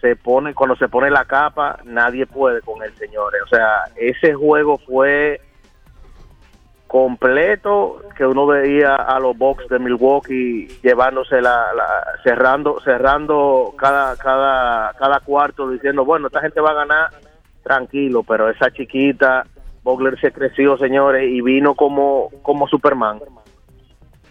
se 0.00 0.16
pone 0.16 0.54
cuando 0.54 0.76
se 0.76 0.88
pone 0.88 1.10
la 1.10 1.26
capa 1.26 1.78
nadie 1.84 2.24
puede 2.24 2.62
con 2.62 2.82
él 2.82 2.90
señores 2.96 3.42
o 3.44 3.48
sea 3.48 3.84
ese 3.96 4.32
juego 4.32 4.78
fue 4.78 5.42
completo 6.90 8.02
que 8.16 8.26
uno 8.26 8.46
veía 8.46 8.96
a 8.96 9.18
los 9.20 9.36
Bucks 9.38 9.68
de 9.68 9.78
Milwaukee 9.78 10.66
llevándose 10.82 11.40
la, 11.40 11.72
la- 11.74 12.04
cerrando 12.24 12.80
cerrando 12.84 13.72
cada 13.78 14.16
cada 14.16 14.92
cada 14.98 15.20
cuarto 15.20 15.70
diciendo 15.70 16.04
bueno 16.04 16.26
esta 16.26 16.40
gente 16.40 16.60
va 16.60 16.70
a 16.70 16.74
ganar 16.74 17.10
tranquilo 17.62 18.22
pero 18.24 18.50
esa 18.50 18.70
chiquita 18.72 19.44
Butler 19.84 20.18
se 20.20 20.32
creció 20.32 20.76
señores 20.78 21.30
y 21.30 21.40
vino 21.40 21.74
como 21.74 22.28
como 22.42 22.66
Superman 22.68 23.20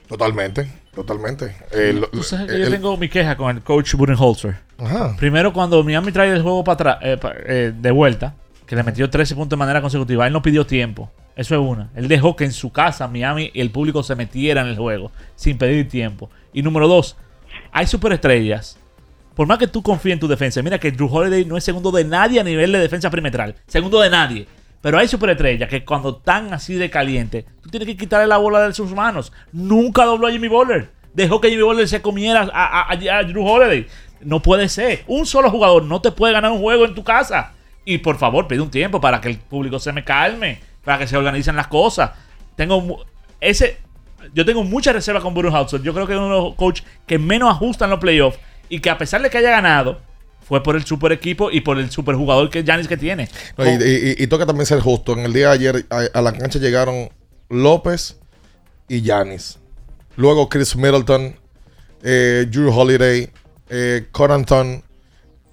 Totalmente, 0.07 0.67
totalmente. 0.95 1.55
El- 1.71 2.03
Tú 2.11 2.23
sabes 2.23 2.47
que 2.47 2.55
el- 2.55 2.63
yo 2.63 2.69
tengo 2.71 2.97
mi 2.97 3.09
queja 3.09 3.37
con 3.37 3.55
el 3.55 3.61
coach 3.61 3.93
Budenholzer. 3.93 4.55
Ajá. 4.79 5.15
Primero, 5.19 5.53
cuando 5.53 5.83
Miami 5.83 6.11
trae 6.11 6.31
el 6.31 6.41
juego 6.41 6.63
para 6.63 6.73
atrás, 6.73 6.97
eh, 7.03 7.17
pa- 7.17 7.33
eh, 7.45 7.71
de 7.75 7.91
vuelta, 7.91 8.33
que 8.65 8.75
le 8.75 8.81
metió 8.81 9.07
13 9.07 9.35
puntos 9.35 9.51
de 9.51 9.57
manera 9.57 9.81
consecutiva, 9.81 10.25
él 10.25 10.33
no 10.33 10.41
pidió 10.41 10.65
tiempo. 10.65 11.11
Eso 11.35 11.55
es 11.55 11.61
una. 11.61 11.89
Él 11.95 12.07
dejó 12.07 12.35
que 12.35 12.43
en 12.43 12.51
su 12.51 12.71
casa 12.71 13.07
Miami 13.07 13.51
el 13.53 13.71
público 13.71 14.03
se 14.03 14.15
metiera 14.15 14.61
en 14.61 14.67
el 14.67 14.77
juego 14.77 15.11
sin 15.35 15.57
pedir 15.57 15.87
tiempo. 15.87 16.29
Y 16.53 16.61
número 16.61 16.87
dos, 16.87 17.15
hay 17.71 17.87
superestrellas. 17.87 18.77
Por 19.35 19.47
más 19.47 19.57
que 19.57 19.67
tú 19.67 19.81
confíes 19.81 20.13
en 20.13 20.19
tu 20.19 20.27
defensa, 20.27 20.61
mira 20.61 20.79
que 20.79 20.91
Drew 20.91 21.07
Holiday 21.09 21.45
no 21.45 21.55
es 21.55 21.63
segundo 21.63 21.91
de 21.91 22.03
nadie 22.03 22.41
a 22.41 22.43
nivel 22.43 22.71
de 22.73 22.79
defensa 22.79 23.09
perimetral. 23.09 23.55
Segundo 23.67 24.01
de 24.01 24.09
nadie. 24.09 24.47
Pero 24.81 24.97
hay 24.97 25.07
superestrellas 25.07 25.69
que 25.69 25.85
cuando 25.85 26.17
están 26.17 26.53
así 26.53 26.75
de 26.75 26.89
caliente, 26.89 27.45
tú 27.61 27.69
tienes 27.69 27.87
que 27.87 27.97
quitarle 27.97 28.27
la 28.27 28.37
bola 28.37 28.67
de 28.67 28.73
sus 28.73 28.93
manos. 28.93 29.31
Nunca 29.51 30.05
dobló 30.05 30.27
a 30.27 30.31
Jimmy 30.31 30.47
Butler. 30.47 30.89
Dejó 31.13 31.39
que 31.39 31.49
Jimmy 31.49 31.63
Butler 31.63 31.87
se 31.87 32.01
comiera 32.01 32.49
a 32.53 33.23
Drew 33.23 33.45
Holiday. 33.45 33.87
No 34.21 34.41
puede 34.41 34.67
ser. 34.67 35.03
Un 35.07 35.25
solo 35.25 35.49
jugador 35.49 35.83
no 35.83 36.01
te 36.01 36.11
puede 36.11 36.33
ganar 36.33 36.51
un 36.51 36.59
juego 36.59 36.85
en 36.85 36.95
tu 36.95 37.03
casa. 37.03 37.53
Y 37.85 37.99
por 37.99 38.17
favor, 38.17 38.47
pide 38.47 38.61
un 38.61 38.69
tiempo 38.69 38.99
para 38.99 39.21
que 39.21 39.29
el 39.29 39.37
público 39.37 39.79
se 39.79 39.93
me 39.93 40.03
calme, 40.03 40.59
para 40.89 40.97
que 40.97 41.07
se 41.07 41.15
organicen 41.15 41.55
las 41.55 41.67
cosas. 41.67 42.09
Tengo 42.55 43.05
ese, 43.39 43.77
yo 44.33 44.43
tengo 44.43 44.63
mucha 44.63 44.91
reserva 44.91 45.21
con 45.21 45.35
Budenholzer. 45.35 45.83
Yo 45.83 45.93
creo 45.93 46.07
que 46.07 46.13
es 46.13 46.17
uno 46.17 46.35
de 46.35 46.41
los 46.41 46.55
coaches 46.55 46.83
que 47.05 47.19
menos 47.19 47.51
ajustan 47.51 47.91
los 47.91 47.99
playoffs 47.99 48.39
y 48.69 48.79
que 48.79 48.89
a 48.89 48.97
pesar 48.97 49.21
de 49.21 49.29
que 49.29 49.37
haya 49.37 49.51
ganado, 49.51 50.01
fue 50.41 50.63
por 50.63 50.75
el 50.75 50.83
super 50.85 51.11
equipo 51.11 51.51
y 51.51 51.61
por 51.61 51.77
el 51.77 51.91
super 51.91 52.15
jugador 52.15 52.49
que 52.49 52.63
Giannis 52.63 52.87
que 52.87 52.97
tiene. 52.97 53.29
Y, 54.17 54.25
toca 54.25 54.47
también 54.47 54.65
ser 54.65 54.79
justo. 54.79 55.13
En 55.13 55.19
el 55.19 55.31
día 55.31 55.49
de 55.49 55.53
ayer 55.53 55.85
a, 55.91 56.21
la 56.23 56.33
cancha 56.33 56.57
llegaron 56.57 57.09
López 57.49 58.17
y 58.87 59.03
Yanis. 59.03 59.59
Luego 60.15 60.49
Chris 60.49 60.75
Middleton, 60.75 61.35
eh, 62.01 62.47
Drew 62.49 62.75
Holiday, 62.75 63.29
eh. 63.69 64.07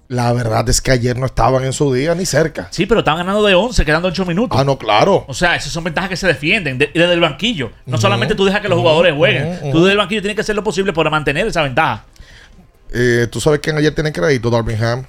La 0.09 0.31
verdad 0.31 0.67
es 0.69 0.79
que 0.79 0.91
ayer 0.91 1.17
no 1.17 1.25
estaban 1.25 1.65
en 1.65 1.73
su 1.73 1.93
día 1.93 2.15
ni 2.15 2.25
cerca. 2.25 2.69
Sí, 2.71 2.85
pero 2.85 2.99
estaban 3.01 3.19
ganando 3.25 3.43
de 3.45 3.55
11, 3.55 3.83
quedando 3.83 4.07
8 4.07 4.25
minutos. 4.25 4.57
Ah, 4.57 4.63
no, 4.63 4.77
claro. 4.77 5.25
O 5.27 5.33
sea, 5.33 5.55
esas 5.57 5.71
son 5.73 5.83
ventajas 5.83 6.09
que 6.09 6.15
se 6.15 6.27
defienden 6.27 6.77
de- 6.77 6.89
desde 6.93 7.11
el 7.13 7.19
banquillo. 7.19 7.71
No 7.85 7.97
solamente 7.97 8.33
tú 8.33 8.45
dejas 8.45 8.61
que 8.61 8.69
los 8.69 8.79
jugadores 8.79 9.13
jueguen. 9.15 9.71
Tú 9.71 9.79
desde 9.79 9.91
el 9.91 9.97
banquillo 9.97 10.21
tienes 10.21 10.35
que 10.35 10.41
hacer 10.41 10.55
lo 10.55 10.63
posible 10.63 10.93
para 10.93 11.09
mantener 11.09 11.45
esa 11.47 11.61
ventaja. 11.61 12.05
Eh, 12.93 13.27
Tú 13.29 13.41
sabes 13.41 13.59
quién 13.59 13.77
ayer 13.77 13.93
tiene 13.93 14.13
crédito, 14.13 14.49
Darvin 14.49 14.81
Ham. 14.81 15.05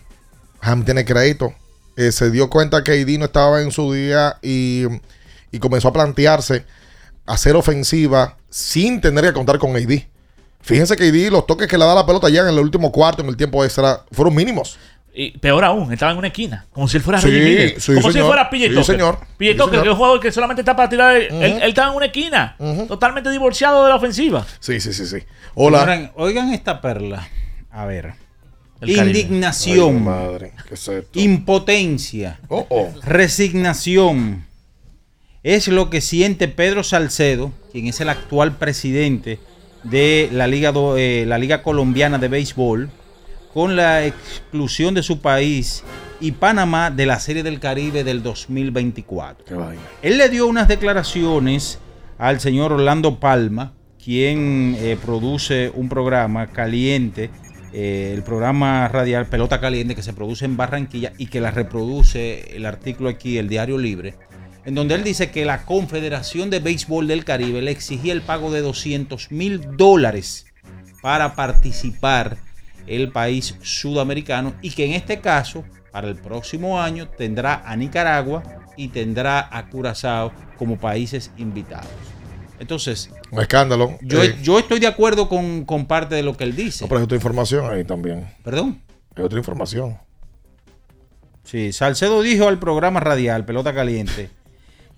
Ham 0.60 0.84
tiene 0.84 1.04
crédito. 1.04 1.54
Eh, 1.96 2.10
se 2.10 2.30
dio 2.32 2.50
cuenta 2.50 2.82
que 2.82 2.92
AD 2.92 3.18
no 3.18 3.26
estaba 3.26 3.62
en 3.62 3.70
su 3.70 3.92
día 3.92 4.36
y, 4.42 4.84
y 5.52 5.58
comenzó 5.60 5.88
a 5.88 5.92
plantearse 5.92 6.64
hacer 7.26 7.54
ofensiva 7.56 8.36
sin 8.50 9.00
tener 9.00 9.24
que 9.26 9.32
contar 9.32 9.58
con 9.58 9.76
AD. 9.76 10.02
Fíjense 10.60 10.96
que 10.96 11.04
AD, 11.08 11.30
los 11.30 11.46
toques 11.46 11.68
que 11.68 11.78
le 11.78 11.84
da 11.84 11.94
la 11.94 12.04
pelota 12.04 12.28
ya 12.28 12.40
en 12.42 12.48
el 12.48 12.58
último 12.58 12.90
cuarto, 12.90 13.22
en 13.22 13.28
el 13.28 13.36
tiempo 13.36 13.64
extra, 13.64 14.02
fueron 14.12 14.34
mínimos. 14.34 14.76
Y 15.20 15.36
peor 15.38 15.64
aún, 15.64 15.92
estaba 15.92 16.12
en 16.12 16.18
una 16.18 16.28
esquina. 16.28 16.66
Como 16.70 16.86
si 16.86 16.96
él 16.98 17.02
fuera 17.02 17.20
Sí, 17.20 17.26
Reggie 17.28 17.44
Miller. 17.44 17.80
sí, 17.80 17.94
como 17.94 18.06
si 18.06 18.12
señor. 18.12 18.26
fuera 18.28 18.48
PJ 18.50 18.62
Sí, 18.62 18.68
Tucker. 18.68 18.84
señor. 18.84 19.18
PJ 19.36 19.50
Sí, 19.52 19.56
Tucker, 19.58 19.70
señor. 19.70 19.82
que 19.82 19.88
es 19.88 19.92
un 19.92 19.96
jugador 19.96 20.20
que 20.20 20.30
solamente 20.32 20.62
está 20.62 20.76
para 20.76 20.88
tirar. 20.88 21.16
él, 21.16 21.62
estaba 21.64 21.90
en 21.90 21.96
una 21.96 22.06
esquina. 22.06 22.56
Totalmente 22.86 23.28
divorciado 23.30 23.82
de 23.82 23.88
la 23.90 23.96
ofensiva. 23.96 24.46
Sí, 24.60 24.80
sí, 24.80 24.92
sí, 24.92 25.06
sí. 25.06 25.16
Hola. 25.54 25.80
Oigan, 25.82 26.12
oigan 26.14 26.52
esta 26.52 26.80
perla. 26.80 27.28
A 27.70 27.84
ver. 27.84 28.14
El. 28.80 28.90
Indignación. 28.90 29.96
Ay, 29.96 30.02
madre, 30.02 30.52
¿qué 30.68 30.74
es 30.74 30.86
esto? 30.86 31.18
Impotencia. 31.18 32.38
Oh, 32.46 32.64
oh. 32.70 32.88
Resignación. 33.02 34.46
es 35.42 35.66
lo 35.68 35.90
que 35.90 36.00
siente 36.00 36.46
Pedro 36.48 36.84
Salcedo, 36.84 37.52
quien 37.72 37.86
es 37.88 38.00
el 38.00 38.08
actual 38.08 38.56
presidente 38.56 39.38
de 39.82 40.28
la 40.32 40.46
Liga, 40.46 40.72
do- 40.72 40.96
eh, 40.96 41.24
la 41.26 41.38
Liga 41.38 41.62
Colombiana 41.62 42.18
de 42.18 42.28
Béisbol, 42.28 42.90
con 43.58 43.74
la 43.74 44.06
exclusión 44.06 44.94
de 44.94 45.02
su 45.02 45.20
país 45.20 45.82
y 46.20 46.30
Panamá 46.30 46.92
de 46.92 47.06
la 47.06 47.18
Serie 47.18 47.42
del 47.42 47.58
Caribe 47.58 48.04
del 48.04 48.22
2024. 48.22 49.72
Él 50.00 50.16
le 50.16 50.28
dio 50.28 50.46
unas 50.46 50.68
declaraciones 50.68 51.80
al 52.18 52.38
señor 52.38 52.72
Orlando 52.72 53.18
Palma, 53.18 53.72
quien 54.00 54.76
eh, 54.78 54.96
produce 55.04 55.72
un 55.74 55.88
programa 55.88 56.52
caliente, 56.52 57.30
eh, 57.72 58.12
el 58.14 58.22
programa 58.22 58.86
radial 58.86 59.26
Pelota 59.26 59.60
Caliente 59.60 59.96
que 59.96 60.04
se 60.04 60.12
produce 60.12 60.44
en 60.44 60.56
Barranquilla 60.56 61.12
y 61.18 61.26
que 61.26 61.40
la 61.40 61.50
reproduce 61.50 62.54
el 62.54 62.64
artículo 62.64 63.08
aquí, 63.08 63.38
el 63.38 63.48
Diario 63.48 63.76
Libre, 63.76 64.14
en 64.66 64.76
donde 64.76 64.94
él 64.94 65.02
dice 65.02 65.32
que 65.32 65.44
la 65.44 65.64
Confederación 65.64 66.48
de 66.48 66.60
Béisbol 66.60 67.08
del 67.08 67.24
Caribe 67.24 67.60
le 67.60 67.72
exigía 67.72 68.12
el 68.12 68.22
pago 68.22 68.52
de 68.52 68.60
200 68.60 69.32
mil 69.32 69.76
dólares 69.76 70.46
para 71.02 71.34
participar 71.34 72.38
el 72.88 73.10
país 73.12 73.54
sudamericano 73.62 74.54
y 74.62 74.70
que 74.70 74.84
en 74.86 74.92
este 74.92 75.20
caso, 75.20 75.64
para 75.92 76.08
el 76.08 76.16
próximo 76.16 76.80
año, 76.80 77.08
tendrá 77.08 77.62
a 77.64 77.76
Nicaragua 77.76 78.42
y 78.76 78.88
tendrá 78.88 79.48
a 79.50 79.68
Curazao 79.68 80.32
como 80.56 80.78
países 80.78 81.30
invitados. 81.36 81.88
Entonces, 82.60 83.10
Un 83.30 83.40
escándalo. 83.40 83.98
yo, 84.02 84.22
Eh, 84.22 84.36
yo 84.42 84.58
estoy 84.58 84.80
de 84.80 84.86
acuerdo 84.88 85.28
con, 85.28 85.64
con 85.64 85.86
parte 85.86 86.14
de 86.14 86.22
lo 86.22 86.36
que 86.36 86.44
él 86.44 86.56
dice. 86.56 86.84
no, 86.84 86.88
pero 86.88 86.98
hay 87.00 87.04
otra 87.04 87.16
información 87.16 87.70
ahí 87.72 87.84
también. 87.84 88.28
¿Perdón? 88.42 88.80
Hay 89.14 89.22
otra 89.24 89.38
información. 89.38 89.96
Sí, 91.44 91.72
Salcedo 91.72 92.20
dijo 92.20 92.46
al 92.48 92.58
programa 92.58 93.00
radial 93.00 93.44
Pelota 93.44 93.72
Caliente 93.74 94.30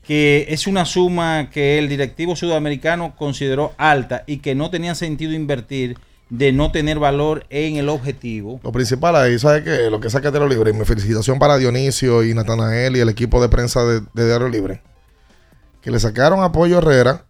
que 0.03 0.47
es 0.49 0.67
una 0.67 0.87
suma 0.87 1.51
que 1.51 1.79
el 1.79 1.89
directivo 1.89 2.35
sudamericano 2.35 3.15
consideró 3.17 3.75
alta 3.77 4.25
y 4.27 4.39
que 4.39 4.55
no 4.55 4.71
tenía 4.71 4.95
sentido 4.95 5.33
invertir 5.35 5.99
de 6.31 6.53
no 6.53 6.71
tener 6.73 6.99
valor 6.99 7.45
en 7.51 7.77
el 7.77 7.89
objetivo. 7.89 8.61
Lo 8.63 8.73
principal 8.73 9.17
ahí, 9.17 9.39
¿sabes 9.39 9.65
qué? 9.65 9.91
Lo 9.91 10.01
que 10.01 10.09
saca 10.11 10.31
Diario 10.31 10.49
Libre. 10.49 10.71
Y 10.71 10.75
mi 10.75 10.85
felicitación 10.85 11.39
para 11.39 11.57
Dionisio 11.59 12.23
y 12.25 12.33
Natanael 12.35 12.97
y 12.97 13.01
el 13.01 13.09
equipo 13.09 13.43
de 13.43 13.49
prensa 13.49 13.85
de, 13.85 14.01
de 14.15 14.27
Diario 14.27 14.49
Libre. 14.49 14.83
Que 15.83 15.91
le 15.91 15.99
sacaron 15.99 16.43
a 16.43 16.53
Pollo 16.53 16.79
Herrera, 16.79 17.25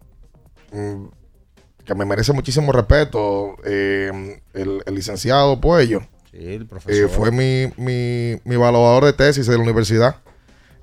mm, 0.71 1.05
que 1.85 1.95
me 1.95 2.05
merece 2.05 2.31
muchísimo 2.33 2.71
respeto, 2.71 3.55
eh, 3.65 4.39
el, 4.53 4.83
el 4.85 4.93
licenciado 4.95 5.59
Puello. 5.59 6.01
Sí, 6.29 6.37
el 6.37 6.61
Eh, 6.61 6.65
profesor. 6.65 7.09
fue 7.09 7.31
mi, 7.31 7.71
mi, 7.77 8.39
mi 8.45 8.55
evaluador 8.55 9.05
de 9.05 9.13
tesis 9.13 9.47
de 9.47 9.57
la 9.57 9.63
universidad. 9.63 10.17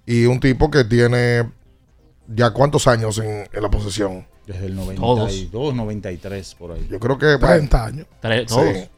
Y 0.07 0.27
un 0.27 0.41
tipo 0.41 0.71
que 0.71 0.85
tiene 0.85 1.49
ya 2.27 2.51
cuántos 2.51 2.87
años 2.89 3.19
en, 3.19 3.49
en 3.53 3.63
la 3.63 3.71
posesión. 3.71 4.27
Desde 4.49 4.65
el 4.65 4.75
Todos. 4.77 5.19
92, 5.19 5.75
93, 5.75 6.55
por 6.55 6.73
ahí. 6.73 6.89
Yo 6.91 6.99
creo 6.99 7.19
que... 7.19 7.37
30 7.37 7.85
años. 7.85 8.07
Sí. 8.23 8.47
todos. 8.47 8.89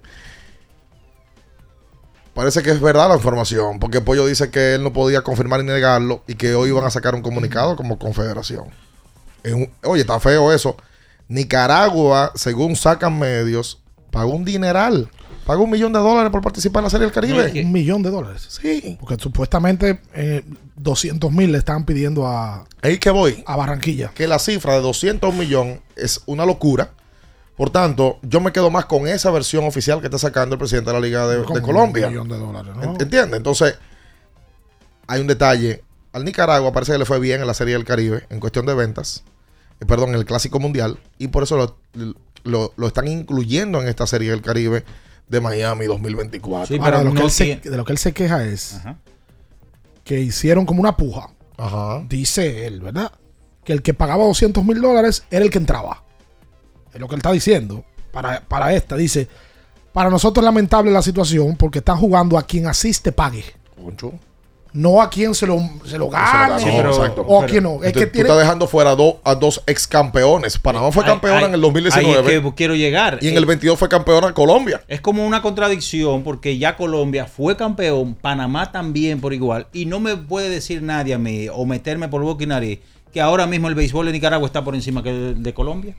Parece 2.34 2.62
que 2.62 2.70
es 2.70 2.80
verdad 2.80 3.08
la 3.08 3.16
información, 3.16 3.80
porque 3.80 4.00
Pollo 4.00 4.24
dice 4.26 4.50
que 4.50 4.74
él 4.76 4.84
no 4.84 4.92
podía 4.92 5.22
confirmar 5.22 5.64
ni 5.64 5.72
negarlo 5.72 6.22
y 6.28 6.36
que 6.36 6.54
hoy 6.54 6.68
iban 6.68 6.84
a 6.84 6.90
sacar 6.90 7.16
un 7.16 7.22
comunicado 7.22 7.74
como 7.74 7.98
confederación. 7.98 8.66
Es 9.42 9.52
un- 9.52 9.68
oye, 9.82 10.02
está 10.02 10.20
feo 10.20 10.52
eso. 10.52 10.76
Nicaragua, 11.26 12.30
según 12.36 12.76
sacan 12.76 13.18
medios, 13.18 13.80
pagó 14.12 14.30
un 14.30 14.44
dineral. 14.44 15.10
Pagó 15.50 15.64
un 15.64 15.70
millón 15.70 15.92
de 15.92 15.98
dólares 15.98 16.30
por 16.30 16.42
participar 16.42 16.78
en 16.80 16.84
la 16.84 16.90
Serie 16.90 17.06
del 17.06 17.12
Caribe. 17.12 17.64
Un 17.64 17.72
millón 17.72 18.04
de 18.04 18.10
dólares. 18.10 18.46
Sí. 18.48 18.96
Porque 19.00 19.16
supuestamente 19.20 19.98
eh, 20.14 20.44
200 20.76 21.32
mil 21.32 21.50
le 21.50 21.58
están 21.58 21.84
pidiendo 21.84 22.24
a, 22.24 22.64
Ahí 22.82 22.98
que 22.98 23.10
voy. 23.10 23.42
a 23.44 23.56
Barranquilla. 23.56 24.12
Que 24.14 24.28
la 24.28 24.38
cifra 24.38 24.74
de 24.74 24.80
200 24.80 25.34
millones 25.34 25.80
es 25.96 26.20
una 26.26 26.46
locura. 26.46 26.92
Por 27.56 27.70
tanto, 27.70 28.20
yo 28.22 28.40
me 28.40 28.52
quedo 28.52 28.70
más 28.70 28.84
con 28.84 29.08
esa 29.08 29.32
versión 29.32 29.64
oficial 29.64 29.98
que 30.00 30.06
está 30.06 30.18
sacando 30.18 30.54
el 30.54 30.60
presidente 30.60 30.90
de 30.90 30.94
la 30.94 31.04
Liga 31.04 31.26
de, 31.26 31.42
Colombia. 31.60 32.06
Un 32.06 32.12
millón 32.12 32.28
de 32.28 32.38
dólares, 32.38 32.72
¿no? 32.76 32.82
¿En- 32.84 32.90
¿Entiendes? 33.02 33.36
Entonces, 33.36 33.74
hay 35.08 35.20
un 35.20 35.26
detalle. 35.26 35.82
Al 36.12 36.24
Nicaragua 36.24 36.72
parece 36.72 36.92
que 36.92 36.98
le 36.98 37.06
fue 37.06 37.18
bien 37.18 37.40
en 37.40 37.48
la 37.48 37.54
Serie 37.54 37.74
del 37.74 37.84
Caribe 37.84 38.24
en 38.30 38.38
cuestión 38.38 38.66
de 38.66 38.74
ventas. 38.74 39.24
eh, 39.80 39.84
perdón, 39.86 40.10
en 40.10 40.14
el 40.14 40.26
Clásico 40.26 40.60
Mundial. 40.60 40.98
Y 41.18 41.26
por 41.26 41.42
eso 41.42 41.56
lo, 41.56 41.76
lo- 42.44 42.72
lo 42.76 42.86
están 42.86 43.08
incluyendo 43.08 43.82
en 43.82 43.88
esta 43.88 44.06
Serie 44.06 44.30
del 44.30 44.42
Caribe 44.42 44.84
de 45.30 45.40
Miami 45.40 45.86
2024. 45.86 46.66
Sí, 46.66 46.74
Ahora, 46.74 46.84
pero 46.84 46.98
de, 46.98 47.04
lo 47.04 47.14
que 47.14 47.22
él 47.22 47.30
se, 47.30 47.56
de 47.56 47.76
lo 47.76 47.84
que 47.84 47.92
él 47.92 47.98
se 47.98 48.12
queja 48.12 48.44
es 48.44 48.74
Ajá. 48.74 48.98
que 50.04 50.20
hicieron 50.20 50.66
como 50.66 50.80
una 50.80 50.96
puja. 50.96 51.30
Ajá. 51.56 52.04
Dice 52.08 52.66
él, 52.66 52.80
¿verdad? 52.80 53.12
Que 53.64 53.72
el 53.72 53.82
que 53.82 53.94
pagaba 53.94 54.24
200 54.24 54.64
mil 54.64 54.80
dólares 54.80 55.24
era 55.30 55.44
el 55.44 55.50
que 55.50 55.58
entraba. 55.58 56.02
Es 56.92 57.00
lo 57.00 57.06
que 57.06 57.14
él 57.14 57.20
está 57.20 57.30
diciendo. 57.32 57.84
Para, 58.10 58.40
para 58.40 58.74
esta, 58.74 58.96
dice, 58.96 59.28
para 59.92 60.10
nosotros 60.10 60.42
es 60.42 60.46
lamentable 60.46 60.90
la 60.90 61.02
situación 61.02 61.56
porque 61.56 61.78
están 61.78 61.96
jugando 61.96 62.36
a 62.36 62.42
quien 62.42 62.66
asiste 62.66 63.12
pague. 63.12 63.44
Concho. 63.80 64.12
No 64.72 65.02
a 65.02 65.10
quien 65.10 65.34
se 65.34 65.46
lo, 65.48 65.58
se 65.84 65.98
lo 65.98 66.08
gane. 66.08 66.60
Sí, 66.62 66.68
pero- 66.76 66.90
exacto. 66.90 67.24
o 67.26 67.42
a 67.42 67.46
quien 67.46 67.64
no. 67.64 67.82
Es 67.82 67.92
que 67.92 68.06
tú 68.06 68.12
tiene, 68.12 68.28
estás 68.28 68.40
dejando 68.42 68.68
fuera 68.68 68.90
a 68.90 68.94
dos- 68.94 69.16
a 69.24 69.34
dos 69.34 69.62
ex 69.66 69.86
campeones. 69.88 70.58
Panamá 70.58 70.92
fue 70.92 71.04
campeona 71.04 71.38
ay, 71.38 71.44
en 71.46 71.54
el 71.54 71.60
2019. 71.60 72.18
ahí 72.30 72.36
es 72.36 72.42
que 72.42 72.54
quiero 72.54 72.74
llegar. 72.76 73.18
Y 73.20 73.28
en 73.28 73.36
el 73.36 73.46
22 73.46 73.78
fue 73.78 73.88
campeona 73.88 74.32
Colombia. 74.32 74.80
Es 74.86 75.00
como 75.00 75.26
una 75.26 75.42
contradicción 75.42 76.22
porque 76.22 76.56
ya 76.58 76.76
Colombia 76.76 77.26
fue 77.26 77.56
campeón, 77.56 78.14
Panamá 78.14 78.70
también 78.70 79.20
por 79.20 79.34
igual, 79.34 79.66
y 79.72 79.86
no 79.86 79.98
me 79.98 80.16
puede 80.16 80.48
decir 80.48 80.82
nadie 80.82 81.14
a 81.14 81.18
mí 81.18 81.48
o 81.52 81.66
meterme 81.66 82.08
por 82.08 82.22
boca 82.22 82.44
y 82.44 82.46
nariz 82.46 82.78
que 83.12 83.20
ahora 83.20 83.46
mismo 83.46 83.66
el 83.66 83.74
béisbol 83.74 84.06
de 84.06 84.12
Nicaragua 84.12 84.46
está 84.46 84.62
por 84.62 84.76
encima 84.76 85.02
que 85.02 85.10
el 85.10 85.42
de 85.42 85.52
Colombia. 85.52 85.96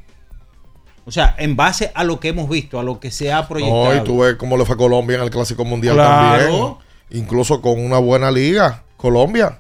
O 1.06 1.11
sea, 1.11 1.35
en 1.39 1.56
base 1.56 1.91
a 1.93 2.03
lo 2.03 2.19
que 2.19 2.30
hemos 2.30 2.48
visto, 2.48 2.80
a 2.80 2.84
lo 2.84 2.99
que 2.99 3.11
se 3.11 3.34
ha 3.34 3.48
proyectado. 3.48 3.85
No, 3.93 3.95
y 3.98 3.99
tú 4.06 4.19
ves 4.19 4.35
cómo 4.35 4.56
le 4.56 4.65
fue 4.65 4.76
a 4.76 4.77
Colombia 4.77 5.18
en 5.18 5.23
el 5.23 5.30
Clásico 5.30 5.65
Mundial 5.65 5.95
Claro. 5.95 6.38
también. 6.45 6.90
Incluso 7.11 7.61
con 7.61 7.79
una 7.79 7.97
buena 7.99 8.31
liga. 8.31 8.83
Colombia. 8.97 9.59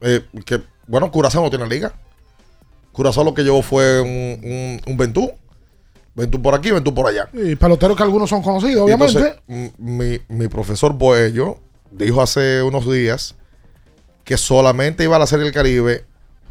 Eh, 0.00 0.24
que, 0.44 0.60
bueno, 0.86 1.10
Curazao 1.10 1.42
no 1.42 1.50
tiene 1.50 1.66
liga. 1.66 1.92
Curazao 2.92 3.24
lo 3.24 3.34
que 3.34 3.42
llevó 3.42 3.62
fue 3.62 4.00
un, 4.00 4.40
un, 4.42 4.80
un 4.86 4.96
Ventú. 4.96 5.32
Ventú 6.14 6.40
por 6.40 6.54
aquí, 6.54 6.70
Ventú 6.70 6.94
por 6.94 7.08
allá. 7.08 7.28
y 7.32 7.56
peloteros 7.56 7.96
que 7.96 8.04
algunos 8.04 8.30
son 8.30 8.40
conocidos, 8.40 8.82
obviamente. 8.84 9.18
entonces, 9.46 9.72
mi, 9.78 10.20
mi 10.28 10.46
profesor 10.46 10.92
Boello 10.92 11.58
dijo 11.90 12.22
hace 12.22 12.62
unos 12.62 12.88
días 12.88 13.34
que 14.22 14.36
solamente 14.36 15.02
iba 15.02 15.16
a 15.16 15.18
la 15.18 15.26
Serie 15.26 15.44
del 15.44 15.52
Caribe 15.52 16.04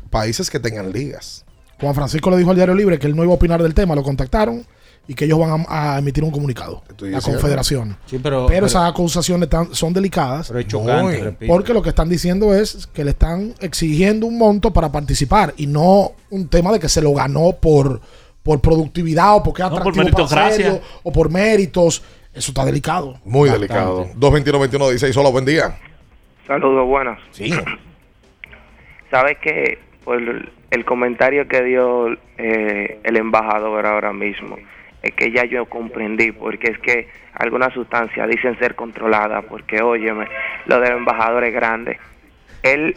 países 0.10 0.50
que 0.50 0.60
tengan 0.60 0.92
ligas. 0.92 1.46
Juan 1.80 1.96
Francisco 1.96 2.30
le 2.30 2.38
dijo 2.38 2.50
al 2.50 2.58
Diario 2.58 2.76
Libre 2.76 3.00
que 3.00 3.08
él 3.08 3.16
no 3.16 3.24
iba 3.24 3.32
a 3.32 3.36
opinar 3.36 3.64
del 3.64 3.74
tema, 3.74 3.96
lo 3.96 4.04
contactaron 4.04 4.66
y 5.08 5.14
que 5.16 5.26
ellos 5.26 5.38
van 5.40 5.66
a, 5.68 5.96
a 5.96 6.00
emitir 6.00 6.24
un 6.24 6.32
comunicado. 6.32 6.82
La. 7.00 7.20
Confederación. 7.20 7.98
Sí, 8.06 8.20
pero, 8.24 8.46
Pero, 8.46 8.48
pero- 8.48 8.66
esas 8.68 8.90
acusaciones 8.90 9.50
tan- 9.50 9.74
son 9.76 9.92
delicadas. 9.94 10.48
pero 10.48 10.60
es 10.60 10.68
chocante, 10.68 11.04
Muy. 11.04 11.18
repito. 11.18 11.52
Porque 11.54 11.74
lo 11.74 11.82
que 11.82 11.90
están 11.90 12.08
diciendo 12.10 12.54
es 12.56 12.88
que 12.88 13.04
le 13.04 13.12
están 13.12 13.54
exigiendo 13.60 14.26
un 14.28 14.38
monto 14.38 14.72
para 14.72 14.92
participar 14.92 15.54
y 15.58 15.68
no 15.68 16.12
un 16.30 16.48
tema 16.48 16.72
de 16.72 16.80
que 16.80 16.88
se 16.88 17.02
lo 17.02 17.14
ganó 17.14 17.52
por, 17.52 18.00
por 18.44 18.62
productividad 18.62 19.36
o 19.36 19.44
porque 19.44 19.62
es 19.64 19.70
No, 19.70 19.76
por 19.80 19.88
atractivo 19.90 20.28
para 20.30 20.82
o 21.04 21.12
por 21.12 21.30
méritos. 21.30 22.02
Eso 22.34 22.52
está 22.52 22.64
delicado. 22.66 23.20
Muy 23.26 23.50
Bastante. 23.50 23.68
delicado. 23.74 24.08
221 24.16 24.86
16 24.90 25.18
Hola, 25.18 25.30
buen 25.30 25.46
día. 25.46 25.78
Saludos, 26.48 26.88
buenas. 26.88 27.20
Sí. 27.32 27.52
Sabes 29.12 29.38
que 29.40 29.80
por 30.04 30.20
el 30.20 30.86
comentario 30.86 31.48
que 31.48 31.62
dio 31.64 32.08
eh, 32.38 33.00
el 33.04 33.18
embajador 33.18 33.86
ahora 33.86 34.12
mismo, 34.12 34.58
es 35.04 35.14
que 35.14 35.32
ya 35.32 35.44
yo 35.44 35.66
comprendí, 35.66 36.32
porque 36.32 36.72
es 36.72 36.80
que 36.80 37.10
algunas 37.34 37.74
sustancias 37.74 38.28
dicen 38.30 38.58
ser 38.58 38.74
controladas, 38.74 39.44
porque 39.46 39.82
óyeme, 39.82 40.28
lo 40.66 40.80
del 40.80 40.94
embajador 40.94 41.44
es 41.44 41.54
grande. 41.54 42.00
Él, 42.64 42.96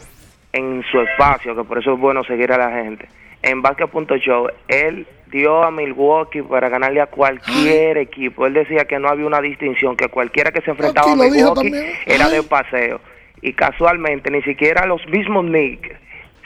en 0.53 0.83
su 0.89 1.01
espacio, 1.01 1.53
que 1.53 1.65
por 1.65 1.79
eso 1.79 1.93
es 1.93 1.99
bueno 1.99 2.23
seguir 2.23 2.51
a 2.53 2.57
la 2.57 2.71
gente, 2.71 3.09
en 3.43 3.61
Basket.show, 3.61 4.47
él 4.69 5.05
dio 5.29 5.63
a 5.63 5.69
Milwaukee 5.69 6.41
para 6.41 6.69
ganarle 6.69 7.01
a 7.01 7.07
cualquier 7.07 7.97
equipo. 7.97 8.47
Él 8.47 8.53
decía 8.53 8.85
que 8.85 8.97
no 8.99 9.09
había 9.09 9.25
una 9.25 9.41
distinción, 9.41 9.97
que 9.97 10.07
cualquiera 10.07 10.51
que 10.51 10.61
se 10.61 10.71
enfrentaba 10.71 11.09
a 11.09 11.13
Aquí 11.13 11.21
Milwaukee 11.21 11.73
era 12.05 12.29
de 12.29 12.41
paseo. 12.43 13.01
Y 13.41 13.53
casualmente 13.53 14.31
ni 14.31 14.41
siquiera 14.43 14.85
los 14.85 15.05
mismos 15.07 15.45
Knicks 15.45 15.91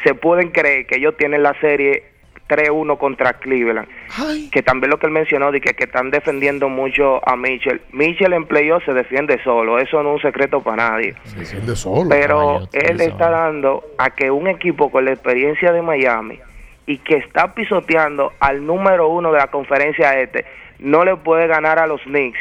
se 0.03 0.15
pueden 0.15 0.49
creer 0.49 0.87
que 0.87 0.97
ellos 0.97 1.15
tienen 1.15 1.43
la 1.43 1.53
serie 1.61 2.10
3-1 2.51 2.97
contra 2.97 3.33
Cleveland. 3.33 3.87
Ay. 4.17 4.49
Que 4.51 4.61
también 4.61 4.89
lo 4.91 4.99
que 4.99 5.05
él 5.05 5.13
mencionó, 5.13 5.51
de 5.51 5.61
que, 5.61 5.73
que 5.73 5.85
están 5.85 6.11
defendiendo 6.11 6.67
mucho 6.67 7.27
a 7.27 7.37
Mitchell. 7.37 7.81
Mitchell 7.93 8.33
en 8.33 8.45
playoff 8.45 8.83
se 8.83 8.93
defiende 8.93 9.41
solo, 9.43 9.79
eso 9.79 10.03
no 10.03 10.09
es 10.09 10.15
un 10.15 10.21
secreto 10.21 10.61
para 10.61 10.89
nadie. 10.89 11.15
Se 11.23 11.39
defiende 11.39 11.75
solo. 11.75 12.09
Pero 12.09 12.67
él 12.73 12.99
está 12.99 13.29
dando 13.29 13.83
a 13.97 14.09
que 14.09 14.29
un 14.29 14.47
equipo 14.47 14.91
con 14.91 15.05
la 15.05 15.11
experiencia 15.11 15.71
de 15.71 15.81
Miami 15.81 16.39
y 16.85 16.97
que 16.97 17.15
está 17.15 17.53
pisoteando 17.53 18.33
al 18.39 18.65
número 18.65 19.07
uno 19.07 19.31
de 19.31 19.37
la 19.37 19.47
conferencia 19.47 20.19
este, 20.19 20.45
no 20.79 21.05
le 21.05 21.15
puede 21.15 21.47
ganar 21.47 21.79
a 21.79 21.87
los 21.87 22.01
Knicks. 22.01 22.39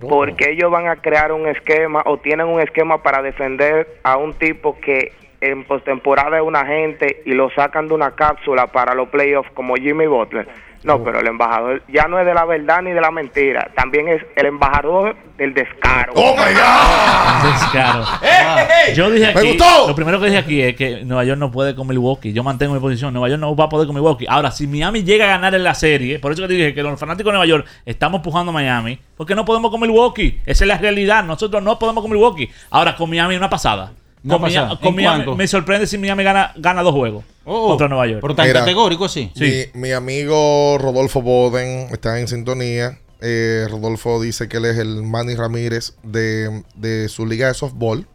Porque 0.00 0.50
ellos 0.50 0.68
van 0.68 0.88
a 0.88 0.96
crear 0.96 1.30
un 1.30 1.46
esquema 1.46 2.02
o 2.06 2.18
tienen 2.18 2.48
un 2.48 2.60
esquema 2.60 3.04
para 3.04 3.22
defender 3.22 3.86
a 4.02 4.16
un 4.16 4.34
tipo 4.34 4.76
que 4.80 5.12
en 5.42 5.64
postemporada 5.64 6.36
de 6.36 6.42
una 6.42 6.64
gente 6.64 7.22
y 7.26 7.32
lo 7.32 7.50
sacan 7.50 7.88
de 7.88 7.94
una 7.94 8.12
cápsula 8.12 8.68
para 8.68 8.94
los 8.94 9.08
playoffs 9.08 9.50
como 9.52 9.74
Jimmy 9.74 10.06
Butler. 10.06 10.46
No, 10.84 11.02
pero 11.04 11.20
el 11.20 11.26
embajador 11.28 11.82
ya 11.88 12.08
no 12.08 12.18
es 12.18 12.26
de 12.26 12.34
la 12.34 12.44
verdad 12.44 12.82
ni 12.82 12.90
de 12.90 13.00
la 13.00 13.12
mentira, 13.12 13.70
también 13.76 14.08
es 14.08 14.20
el 14.34 14.46
embajador 14.46 15.14
del 15.36 15.54
descaro. 15.54 16.12
¡Oh, 16.16 16.34
my 16.34 16.52
God! 16.54 17.52
Descaro. 17.52 18.04
Yo 18.94 19.10
dije 19.10 19.26
aquí, 19.26 19.58
lo 19.86 19.94
primero 19.94 20.18
que 20.18 20.26
dije 20.26 20.38
aquí 20.38 20.60
es 20.60 20.74
que 20.74 21.04
Nueva 21.04 21.24
York 21.24 21.38
no 21.38 21.52
puede 21.52 21.76
con 21.76 21.86
Milwaukee. 21.86 22.32
Yo 22.32 22.42
mantengo 22.42 22.74
mi 22.74 22.80
posición. 22.80 23.12
Nueva 23.12 23.28
York 23.28 23.40
no 23.40 23.54
va 23.54 23.66
a 23.66 23.68
poder 23.68 23.86
con 23.86 23.94
Milwaukee. 23.94 24.26
Ahora, 24.28 24.50
si 24.50 24.66
Miami 24.66 25.04
llega 25.04 25.26
a 25.26 25.28
ganar 25.28 25.54
en 25.54 25.62
la 25.62 25.74
serie, 25.74 26.18
por 26.18 26.32
eso 26.32 26.42
que 26.42 26.48
te 26.48 26.54
dije 26.54 26.74
que 26.74 26.82
los 26.82 26.98
fanáticos 26.98 27.32
de 27.32 27.38
Nueva 27.38 27.46
York 27.46 27.66
estamos 27.86 28.18
empujando 28.18 28.50
a 28.50 28.54
Miami, 28.54 28.98
porque 29.16 29.36
no 29.36 29.44
podemos 29.44 29.70
con 29.70 29.80
Milwaukee. 29.80 30.40
Esa 30.46 30.64
es 30.64 30.68
la 30.68 30.78
realidad. 30.78 31.22
Nosotros 31.22 31.62
no 31.62 31.78
podemos 31.78 32.02
con 32.02 32.10
Milwaukee. 32.10 32.50
Ahora, 32.70 32.96
con 32.96 33.08
Miami 33.08 33.36
una 33.36 33.48
pasada. 33.48 33.92
Una 34.24 34.38
Con. 34.80 34.94
Miami- 34.94 35.36
me 35.36 35.46
sorprende 35.48 35.86
si 35.86 35.98
Miami 35.98 36.22
gana, 36.24 36.52
gana 36.56 36.82
dos 36.82 36.94
juegos 36.94 37.24
contra 37.44 37.88
Nueva 37.88 38.06
York. 38.06 38.20
Pero 38.22 38.34
tan 38.36 38.46
Mira, 38.46 38.60
categórico 38.60 39.04
así. 39.06 39.32
Mi, 39.36 39.80
mi 39.80 39.92
amigo 39.92 40.78
Rodolfo 40.78 41.22
Boden 41.22 41.88
está 41.92 42.20
en 42.20 42.28
sintonía. 42.28 42.98
Eh, 43.20 43.66
Rodolfo 43.70 44.20
dice 44.20 44.48
que 44.48 44.56
él 44.58 44.64
es 44.66 44.78
el 44.78 45.02
Manny 45.02 45.34
Ramírez 45.34 45.94
de, 46.02 46.62
de 46.74 47.08
su 47.08 47.26
liga 47.26 47.48
de 47.48 47.54
softball. 47.54 48.06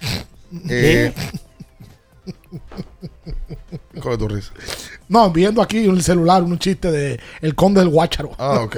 Eh, 0.70 1.12
¿Cuál 4.00 4.14
es 4.14 4.18
tu 4.18 4.28
risa? 4.28 4.52
No, 5.08 5.30
viendo 5.30 5.60
aquí 5.62 5.84
en 5.84 5.90
el 5.90 6.02
celular 6.02 6.42
un 6.42 6.58
chiste 6.58 6.90
de 6.90 7.20
El 7.40 7.54
Conde 7.54 7.80
del 7.80 7.88
Guácharo. 7.90 8.30
Ah, 8.38 8.60
ok. 8.62 8.76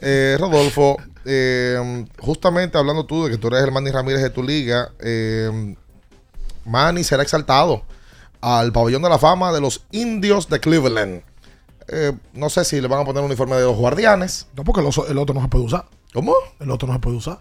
Eh, 0.00 0.36
Rodolfo, 0.38 0.96
eh, 1.24 2.04
justamente 2.18 2.78
hablando 2.78 3.06
tú 3.06 3.24
de 3.24 3.30
que 3.32 3.38
tú 3.38 3.48
eres 3.48 3.62
el 3.62 3.72
Manny 3.72 3.90
Ramírez 3.90 4.22
de 4.22 4.30
tu 4.30 4.42
liga, 4.42 4.90
eh, 5.00 5.74
Manny 6.64 7.04
será 7.04 7.22
exaltado 7.22 7.82
al 8.40 8.72
pabellón 8.72 9.02
de 9.02 9.08
la 9.08 9.18
fama 9.18 9.52
de 9.52 9.60
los 9.60 9.84
indios 9.90 10.48
de 10.48 10.60
Cleveland. 10.60 11.22
Eh, 11.88 12.12
no 12.32 12.48
sé 12.48 12.64
si 12.64 12.80
le 12.80 12.88
van 12.88 13.00
a 13.00 13.04
poner 13.04 13.20
un 13.20 13.26
uniforme 13.26 13.56
de 13.56 13.62
los 13.62 13.76
guardianes. 13.76 14.46
No, 14.56 14.64
porque 14.64 14.80
el, 14.80 14.86
oso- 14.86 15.06
el 15.08 15.18
otro 15.18 15.34
no 15.34 15.42
se 15.42 15.48
puede 15.48 15.64
usar. 15.64 15.84
¿Cómo? 16.12 16.34
El 16.60 16.70
otro 16.70 16.88
no 16.88 16.94
se 16.94 17.00
puede 17.00 17.16
usar. 17.16 17.38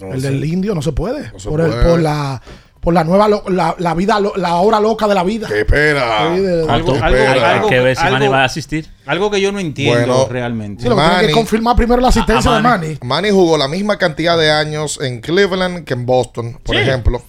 No 0.00 0.12
el 0.12 0.20
sé. 0.20 0.30
del 0.30 0.44
indio 0.44 0.74
no 0.74 0.82
se 0.82 0.92
puede. 0.92 1.30
No 1.32 1.38
se 1.38 1.48
por, 1.48 1.60
el- 1.62 1.70
puede. 1.70 1.84
por 1.84 2.00
la 2.00 2.42
por 2.86 2.94
la 2.94 3.02
nueva 3.02 3.26
lo- 3.26 3.42
la, 3.48 3.74
la 3.80 3.94
vida 3.94 4.20
lo- 4.20 4.36
la 4.36 4.54
hora 4.60 4.78
loca 4.78 5.08
de 5.08 5.14
la 5.16 5.24
vida. 5.24 5.48
¿Qué 5.48 5.62
espera? 5.62 6.36
Sí, 6.36 6.40
de- 6.40 6.70
Algo, 6.70 6.92
Tú 6.92 7.02
algo, 7.02 7.16
espera. 7.18 7.32
algo- 7.54 7.64
Hay 7.64 7.68
que 7.68 7.80
ver 7.80 7.96
si 7.96 8.04
Manny 8.04 8.28
va 8.28 8.42
a 8.42 8.44
asistir. 8.44 8.88
algo 9.06 9.28
que 9.28 9.40
yo 9.40 9.50
no 9.50 9.58
entiendo 9.58 9.98
Bueno, 10.06 10.28
realmente. 10.30 10.84
Sí, 10.84 10.88
lo 10.88 10.94
que 10.94 11.26
que 11.26 11.32
confirmar 11.32 11.74
primero 11.74 12.00
la 12.00 12.10
asistencia 12.10 12.48
de 12.52 12.60
Manny. 12.62 12.98
Manny 13.02 13.30
jugó 13.30 13.58
la 13.58 13.66
misma 13.66 13.98
cantidad 13.98 14.38
de 14.38 14.52
años 14.52 15.00
en 15.02 15.20
Cleveland 15.20 15.82
que 15.84 15.94
en 15.94 16.06
Boston, 16.06 16.60
por 16.62 16.76
Sí. 16.76 16.82
ejemplo. 16.82 17.20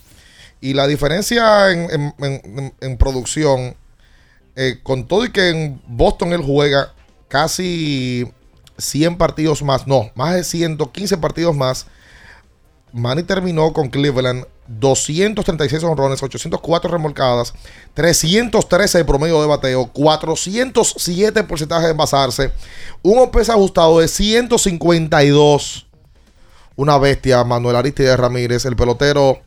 Y 0.62 0.76
la 0.76 0.86
diferencia 0.86 1.72
en, 1.72 1.90
en- 1.90 2.14
en- 2.20 2.42
en- 2.60 2.74
en 2.80 2.98
producción, 2.98 3.76
eh, 4.56 4.78
con 4.84 5.08
todo 5.08 5.26
y 5.26 5.32
que 5.32 5.50
en 5.50 5.82
Boston 5.88 6.34
él 6.34 6.44
juega 6.46 6.94
casi 7.30 8.32
100 8.78 9.18
partidos 9.18 9.64
más, 9.64 9.88
no, 9.88 10.12
más 10.14 10.36
de 10.36 10.44
115 10.44 11.18
partidos 11.18 11.56
más, 11.56 11.88
Manny 12.94 13.24
terminó 13.24 13.74
con 13.74 13.90
Cleveland 13.90 14.46
236 14.68 15.84
honrones, 15.84 16.22
804 16.22 16.92
remolcadas, 16.92 17.54
313 17.94 18.98
de 18.98 19.06
promedio 19.06 19.42
de 19.42 19.48
bateo, 19.48 19.88
407 19.88 21.44
porcentaje 21.44 21.86
de 21.86 21.92
envasarse, 21.92 22.52
un 23.02 23.20
OPS 23.20 23.50
ajustado 23.50 24.00
de 24.00 24.08
152. 24.08 25.88
Una 26.76 26.98
bestia, 26.98 27.44
Manuel 27.44 27.76
Aristide 27.76 28.16
Ramírez, 28.16 28.66
el 28.66 28.76
pelotero 28.76 29.40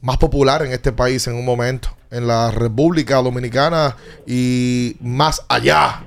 más 0.00 0.18
popular 0.18 0.64
en 0.64 0.72
este 0.72 0.92
país 0.92 1.26
en 1.26 1.34
un 1.34 1.44
momento, 1.44 1.88
en 2.10 2.26
la 2.26 2.50
República 2.50 3.16
Dominicana 3.16 3.96
y 4.26 4.96
más 5.00 5.42
allá. 5.48 6.04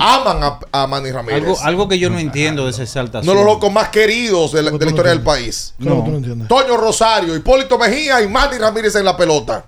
Aman 0.00 0.42
a, 0.42 0.58
a 0.82 0.86
Manny 0.86 1.10
Ramírez. 1.10 1.42
Algo, 1.42 1.60
algo 1.60 1.88
que 1.88 1.98
yo 1.98 2.10
no 2.10 2.18
entiendo 2.18 2.64
de 2.64 2.70
esa 2.70 2.78
Uno 2.78 2.84
exaltación. 2.84 3.34
de 3.36 3.42
los 3.42 3.44
locos 3.52 3.72
más 3.72 3.88
queridos 3.88 4.52
de 4.52 4.62
la, 4.62 4.70
de 4.70 4.78
la 4.84 4.90
historia 4.90 5.12
del 5.12 5.22
país. 5.22 5.74
No. 5.78 6.04
Toño 6.48 6.76
Rosario, 6.76 7.34
Hipólito 7.36 7.78
Mejía 7.78 8.22
y 8.22 8.28
Manny 8.28 8.58
Ramírez 8.58 8.94
en 8.96 9.04
la 9.04 9.16
pelota. 9.16 9.66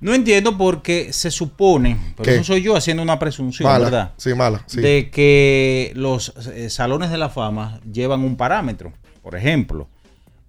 No 0.00 0.12
entiendo 0.14 0.58
porque 0.58 1.12
se 1.12 1.30
supone, 1.30 1.98
pero 2.16 2.30
¿Qué? 2.32 2.36
no 2.38 2.44
soy 2.44 2.62
yo 2.62 2.76
haciendo 2.76 3.02
una 3.02 3.18
presunción, 3.18 3.66
Mala. 3.70 3.84
¿verdad? 3.86 4.10
Sí, 4.18 4.34
mala. 4.34 4.62
sí. 4.66 4.80
De 4.82 5.10
que 5.10 5.92
los 5.94 6.34
eh, 6.52 6.68
salones 6.68 7.10
de 7.10 7.16
la 7.16 7.30
fama 7.30 7.80
llevan 7.90 8.20
un 8.22 8.36
parámetro. 8.36 8.92
Por 9.22 9.34
ejemplo, 9.36 9.88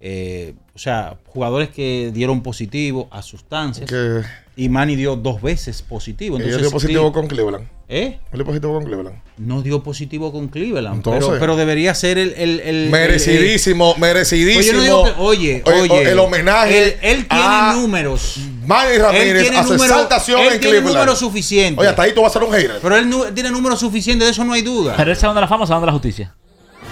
eh, 0.00 0.54
o 0.74 0.78
sea, 0.78 1.16
jugadores 1.26 1.70
que 1.70 2.10
dieron 2.12 2.42
positivo 2.42 3.08
a 3.10 3.22
sustancias. 3.22 3.88
Que- 3.88 4.20
Y 4.60 4.68
Manny 4.68 4.96
dio 4.96 5.14
dos 5.14 5.40
veces 5.40 5.82
positivo. 5.82 6.36
Entonces, 6.36 6.60
dio 6.60 6.70
positivo 6.72 7.12
con 7.12 7.28
Cleveland. 7.28 7.68
¿Eh? 7.88 8.18
Él 8.32 8.38
dio 8.38 8.44
positivo 8.44 8.74
con 8.74 8.84
Cleveland. 8.84 9.16
No 9.36 9.62
dio 9.62 9.84
positivo 9.84 10.32
con 10.32 10.48
Cleveland. 10.48 10.96
Entonces- 10.96 11.24
pero, 11.28 11.38
pero 11.38 11.56
debería 11.56 11.94
ser 11.94 12.18
el. 12.18 12.34
el- 12.36 12.58
el- 12.60 12.90
Merecidísimo, 12.90 13.94
el- 13.94 14.00
merecidísimo. 14.00 14.80
Oye, 14.80 14.88
no 14.88 15.04
que- 15.04 15.10
oye, 15.18 15.62
Oye, 15.64 15.80
oye, 15.92 16.10
el 16.10 16.18
homenaje 16.18 16.76
Él, 16.82 16.96
él 17.02 17.28
tiene 17.28 17.44
a 17.44 17.72
números. 17.76 18.36
Manny 18.66 18.94
Él 18.96 19.00
Ramírez 19.00 19.46
su 19.46 19.52
número- 19.62 19.84
exaltación 19.84 20.40
él 20.40 20.46
en 20.46 20.50
tiene 20.60 20.60
Cleveland. 20.78 20.96
números 20.96 21.18
suficientes. 21.20 21.78
Oye, 21.80 21.88
hasta 21.90 22.02
ahí 22.02 22.12
tú 22.12 22.22
vas 22.22 22.34
a 22.34 22.40
ser 22.40 22.48
un 22.48 22.52
hater. 22.52 22.78
Pero 22.82 22.96
él 22.96 23.08
tiene 23.34 23.52
números 23.52 23.78
suficientes, 23.78 24.26
de 24.26 24.32
eso 24.32 24.44
no 24.44 24.54
hay 24.54 24.62
duda. 24.62 24.94
Pero 24.96 25.12
el 25.12 25.16
Salón 25.16 25.36
de 25.36 25.40
la 25.42 25.48
Fama 25.48 25.62
o 25.62 25.66
Salón 25.68 25.82
de 25.82 25.86
la 25.86 25.92
Justicia. 25.92 26.34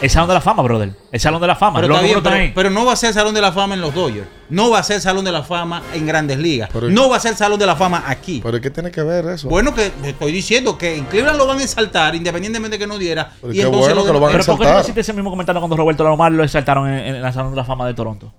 El 0.02 0.10
Salón 0.10 0.28
de 0.28 0.35
la 0.35 0.40
Fama, 0.43 0.62
brother. 0.62 0.93
El 1.10 1.20
Salón 1.20 1.40
de 1.40 1.47
la 1.47 1.56
Fama. 1.56 1.81
Pero, 1.81 1.98
bien, 2.02 2.74
no 2.74 2.85
va 2.85 2.93
a 2.93 2.97
ser 2.97 3.14
Salón 3.14 3.35
de 3.35 3.40
la 3.40 3.51
Fama 3.51 3.74
en 3.74 3.81
los 3.81 3.94
Dodgers. 3.94 4.27
No 4.51 4.70
va 4.70 4.81
a 4.81 4.82
ser 4.82 5.01
Salón 5.01 5.24
de 5.24 5.32
la 5.32 5.43
Fama 5.43 5.82
en 5.94 6.06
Grandes 6.06 6.39
Ligas. 6.39 6.68
Pero- 6.70 6.90
no 6.90 7.09
va 7.09 7.16
a 7.16 7.20
ser 7.20 7.35
Salón 7.35 7.59
de 7.59 7.64
la 7.64 7.77
Fama 7.77 8.05
aquí. 8.06 8.40
¿Pero 8.44 8.60
qué 8.60 8.70
tiene 8.70 8.90
que 8.90 9.02
ver 9.02 9.24
eso? 9.27 9.48
Bueno, 9.48 9.74
que 9.74 9.90
estoy 10.05 10.32
diciendo 10.32 10.77
que 10.77 10.97
en 10.97 11.06
Cleveland 11.06 11.39
lo 11.39 11.47
van 11.47 11.60
a 11.60 11.62
exaltar 11.62 12.14
independientemente 12.14 12.77
de 12.77 12.78
que 12.78 12.86
no 12.86 12.98
diera. 12.98 13.32
Pero 13.40 13.52
y 13.52 13.56
qué 13.56 13.62
entonces 13.62 13.94
bueno 13.94 14.01
lo 14.02 14.06
que 14.06 14.12
lo 14.12 14.20
van 14.20 14.28
a 14.28 14.32
Pero 14.32 14.44
¿por 14.44 14.55
qué 14.56 14.64
no 14.64 14.68
exaltar. 14.68 14.82
hiciste 14.85 15.01
ese 15.01 15.12
mismo 15.14 15.31
comentario 15.31 15.60
cuando 15.62 15.77
Roberto 15.77 16.05
Alomar 16.06 16.31
lo 16.32 16.44
exaltaron 16.44 16.89
en, 16.90 17.16
en 17.16 17.23
la 17.23 17.32
Salón 17.32 17.52
de 17.52 17.56
la 17.56 17.64
Fama 17.64 17.86
de 17.86 17.94
Toronto? 17.94 18.32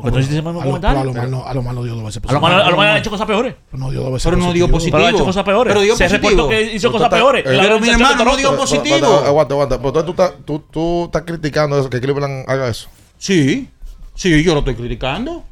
Porque 0.00 0.12
tú 0.12 0.18
hiciste 0.18 0.36
ese 0.36 0.42
mismo 0.42 0.60
A 0.62 0.64
lo, 0.64 0.80
pero 0.80 0.88
a 1.00 1.04
lo 1.04 1.12
mal 1.12 1.28
no, 1.30 1.44
a 1.44 1.54
lo 1.54 1.62
mal 1.62 1.74
no 1.74 1.82
dio 1.82 1.94
dos 1.96 2.04
veces. 2.04 2.22
A 2.28 2.32
lo 2.32 2.40
mal- 2.40 2.62
a 2.62 2.70
lo 2.70 2.76
mal 2.76 2.86
ha 2.86 2.98
hecho 2.98 3.10
cosas 3.10 3.26
peores. 3.26 3.56
Pero 3.68 3.82
no 3.82 3.90
dio 3.90 4.00
dos 4.02 4.12
veces. 4.12 4.24
Pero 4.30 4.36
no 4.36 4.52
dio 4.52 4.68
positivo. 4.70 4.96
Pero 4.96 5.06
ha 5.08 5.10
hecho 5.10 5.24
cosas 5.24 5.42
peores. 5.44 5.70
Pero 5.72 5.80
dio 5.82 5.96
Se 5.96 6.06
reportó 6.08 6.48
que 6.48 6.62
hizo 6.62 6.88
Pero 6.88 6.92
cosas 6.92 7.08
peores. 7.08 7.44
eh, 7.44 7.58
Pero 7.60 7.80
mi 7.80 7.88
hermano 7.88 8.24
no 8.24 8.36
dio 8.36 8.56
positivo. 8.56 9.22
Aguanta, 9.26 9.54
aguanta. 9.54 9.78
Pero 9.82 10.04
tú, 10.04 10.10
estás- 10.12 10.34
tú, 10.44 10.60
tú 10.70 11.04
estás 11.06 11.22
criticando 11.22 11.78
eso, 11.80 11.90
que 11.90 12.00
Cleveland 12.00 12.48
haga 12.48 12.68
eso. 12.68 12.88
Sí, 13.18 13.68
sí, 14.14 14.42
yo 14.44 14.52
lo 14.54 14.60
estoy 14.60 14.76
criticando. 14.76 15.42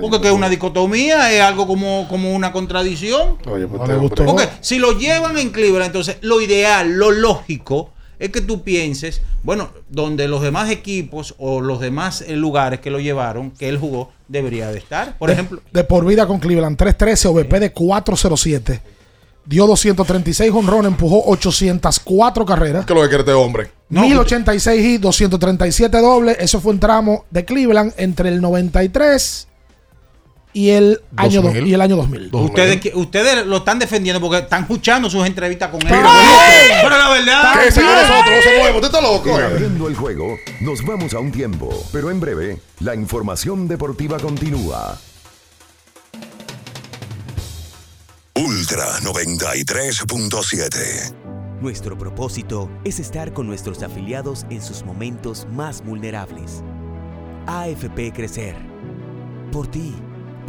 Porque 0.00 0.20
que 0.22 0.28
es 0.28 0.32
una 0.32 0.48
dicotomía, 0.48 1.30
es 1.32 1.42
algo 1.42 1.66
como, 1.66 2.08
como 2.08 2.32
una 2.34 2.52
contradicción. 2.52 3.36
Oye, 3.46 3.66
pues 3.66 3.82
No 3.82 3.86
le 3.86 3.96
gustó. 3.96 4.22
hombre- 4.24 4.46
Porque 4.46 4.58
si 4.62 4.78
lo 4.78 4.92
llevan 4.98 5.36
en 5.36 5.50
Cleveland, 5.50 5.86
entonces 5.86 6.16
lo 6.22 6.40
ideal, 6.40 6.92
lo 6.92 7.10
lógico, 7.10 7.90
es 8.20 8.30
que 8.30 8.42
tú 8.42 8.62
pienses, 8.62 9.22
bueno, 9.42 9.70
donde 9.88 10.28
los 10.28 10.42
demás 10.42 10.70
equipos 10.70 11.34
o 11.38 11.60
los 11.60 11.80
demás 11.80 12.22
eh, 12.26 12.36
lugares 12.36 12.78
que 12.80 12.90
lo 12.90 13.00
llevaron, 13.00 13.50
que 13.50 13.68
él 13.68 13.78
jugó, 13.78 14.12
debería 14.28 14.70
de 14.70 14.78
estar. 14.78 15.18
Por 15.18 15.28
de, 15.30 15.32
ejemplo, 15.32 15.62
De 15.72 15.82
por 15.82 16.04
vida 16.04 16.26
con 16.26 16.38
Cleveland. 16.38 16.76
313, 16.76 17.28
OVP 17.28 17.60
de 17.60 17.72
407. 17.72 18.82
Dio 19.46 19.66
236 19.66 20.52
honrones, 20.52 20.92
empujó 20.92 21.24
804 21.30 22.44
carreras. 22.44 22.84
¿Qué 22.84 22.92
es 22.92 22.96
lo 22.96 23.02
que 23.02 23.08
quiere 23.08 23.22
este 23.22 23.32
hombre? 23.32 23.70
No, 23.88 24.02
1086 24.02 24.84
y 24.84 24.98
237 24.98 25.98
dobles. 25.98 26.36
Eso 26.38 26.60
fue 26.60 26.72
un 26.72 26.78
tramo 26.78 27.24
de 27.30 27.44
Cleveland 27.46 27.94
entre 27.96 28.28
el 28.28 28.42
93 28.42 29.48
y 30.52 30.70
el 30.70 31.00
año, 31.16 31.42
do- 31.42 31.48
2000. 31.48 31.66
y 31.68 31.74
el 31.74 31.80
año 31.80 31.96
2000. 31.96 32.28
ustedes, 32.32 32.80
que- 32.80 32.92
ustedes 32.94 33.46
lo 33.46 33.58
están 33.58 33.78
defendiendo 33.78 34.20
porque 34.20 34.38
están 34.38 34.62
escuchando 34.62 35.08
sus 35.08 35.24
entrevistas 35.26 35.70
con 35.70 35.80
él. 35.82 35.88
Pero- 35.88 36.08
Pero 36.82 36.98
la 36.98 37.08
verdad. 37.10 37.52
¿Qué 37.64 37.70
se 37.70 37.80
con 37.82 37.92
nosotros? 37.92 38.34
No 38.36 38.42
se 38.42 38.58
mueve. 38.58 38.74
Usted 38.76 38.86
está 38.86 39.00
loco. 39.00 39.36
Abriendo 39.36 39.88
el 39.88 39.94
juego, 39.94 40.36
nos 40.60 40.84
vamos 40.84 41.14
a 41.14 41.20
un 41.20 41.30
tiempo, 41.30 41.70
pero 41.92 42.10
en 42.10 42.18
breve, 42.20 42.60
la 42.80 42.94
información 42.94 43.68
deportiva 43.68 44.18
continúa. 44.18 44.98
Ultra 48.34 48.86
93.7. 49.02 51.14
Nuestro 51.60 51.98
propósito 51.98 52.70
es 52.84 52.98
estar 53.00 53.34
con 53.34 53.46
nuestros 53.46 53.82
afiliados 53.82 54.46
en 54.48 54.62
sus 54.62 54.82
momentos 54.82 55.46
más 55.52 55.84
vulnerables. 55.84 56.62
AFP 57.46 58.12
Crecer. 58.12 58.56
Por 59.52 59.66
ti, 59.66 59.92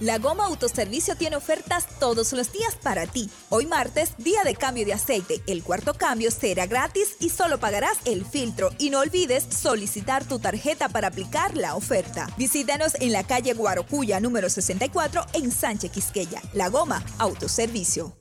La 0.00 0.18
Goma 0.18 0.44
Autoservicio 0.44 1.16
tiene 1.16 1.36
ofertas 1.36 1.86
todos 1.98 2.34
los 2.34 2.52
días 2.52 2.74
para 2.82 3.06
ti. 3.06 3.30
Hoy 3.48 3.64
martes, 3.64 4.10
día 4.18 4.42
de 4.44 4.54
cambio 4.54 4.84
de 4.84 4.92
aceite. 4.92 5.40
El 5.46 5.62
cuarto 5.62 5.94
cambio 5.94 6.30
será 6.30 6.66
gratis 6.66 7.16
y 7.18 7.30
solo 7.30 7.58
pagarás 7.58 7.96
el 8.04 8.26
filtro. 8.26 8.68
Y 8.78 8.90
no 8.90 9.00
olvides 9.00 9.46
solicitar 9.48 10.26
tu 10.26 10.38
tarjeta 10.38 10.90
para 10.90 11.08
aplicar 11.08 11.56
la 11.56 11.76
oferta. 11.76 12.28
Visítanos 12.36 12.94
en 13.00 13.12
la 13.12 13.24
calle 13.24 13.54
Guarocuya 13.54 14.20
número 14.20 14.50
64 14.50 15.24
en 15.32 15.50
Sánchez 15.50 15.90
Quisqueya. 15.90 16.42
La 16.52 16.68
Goma 16.68 17.02
Autoservicio. 17.18 18.14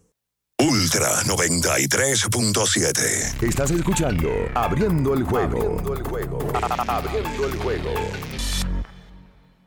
Ultra 0.58 1.10
93.7. 1.24 3.44
Estás 3.44 3.72
escuchando 3.72 4.30
Abriendo 4.54 5.14
el 5.14 5.24
juego. 5.24 5.58
Abriendo 5.58 5.94
el 5.94 6.04
juego. 6.04 6.40
Abriendo 6.88 7.48
el 7.48 7.58
juego. 7.58 7.90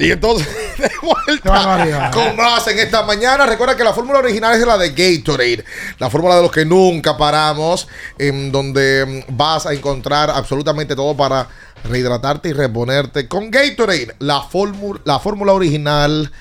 Y 0.00 0.10
entonces, 0.10 0.48
de 0.78 0.90
vuelta 1.02 2.10
con 2.10 2.34
más 2.34 2.66
en 2.68 2.78
esta 2.78 3.02
mañana. 3.02 3.44
Recuerda 3.44 3.76
que 3.76 3.84
la 3.84 3.92
fórmula 3.92 4.20
original 4.20 4.58
es 4.58 4.66
la 4.66 4.78
de 4.78 4.90
Gatorade, 4.90 5.62
la 5.98 6.08
fórmula 6.08 6.36
de 6.36 6.42
los 6.42 6.50
que 6.50 6.64
nunca 6.64 7.18
paramos, 7.18 7.86
en 8.18 8.50
donde 8.50 9.24
mm, 9.28 9.36
vas 9.36 9.66
a 9.66 9.74
encontrar 9.74 10.30
absolutamente 10.30 10.96
todo 10.96 11.14
para 11.14 11.46
rehidratarte 11.84 12.48
y 12.48 12.52
reponerte 12.54 13.28
con 13.28 13.50
Gatorade, 13.50 14.14
la 14.20 14.40
fórmula, 14.40 15.00
la 15.04 15.18
fórmula 15.18 15.52
original 15.52 16.32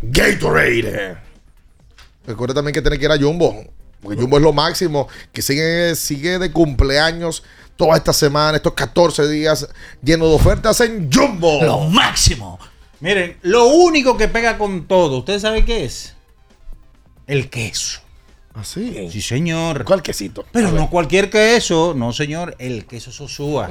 Gatorade. 0.00 1.18
Recuerda 2.26 2.54
también 2.54 2.72
que 2.72 2.80
tiene 2.80 2.98
que 2.98 3.04
ir 3.04 3.10
a 3.10 3.18
Jumbo, 3.18 3.62
porque 4.00 4.18
Jumbo 4.18 4.38
es 4.38 4.42
lo 4.42 4.54
máximo, 4.54 5.06
que 5.32 5.42
sigue, 5.42 5.94
sigue 5.96 6.38
de 6.38 6.50
cumpleaños 6.50 7.42
toda 7.76 7.98
esta 7.98 8.14
semana, 8.14 8.56
estos 8.56 8.72
14 8.72 9.28
días 9.28 9.68
llenos 10.02 10.30
de 10.30 10.34
ofertas 10.34 10.80
en 10.80 11.12
Jumbo. 11.12 11.62
Lo 11.62 11.80
máximo. 11.80 12.58
Miren, 13.02 13.36
lo 13.42 13.66
único 13.66 14.16
que 14.16 14.28
pega 14.28 14.56
con 14.56 14.86
todo, 14.86 15.18
¿ustedes 15.18 15.42
saben 15.42 15.64
qué 15.64 15.84
es? 15.84 16.14
El 17.26 17.50
queso. 17.50 18.00
¿Así? 18.54 19.08
Sí, 19.10 19.20
señor. 19.20 19.84
¿Cuál 19.84 20.02
quesito? 20.02 20.46
Pero 20.52 20.70
no 20.70 20.88
cualquier 20.88 21.28
queso, 21.28 21.94
no, 21.96 22.12
señor, 22.12 22.54
el 22.60 22.86
queso 22.86 23.10
Sosúa. 23.10 23.66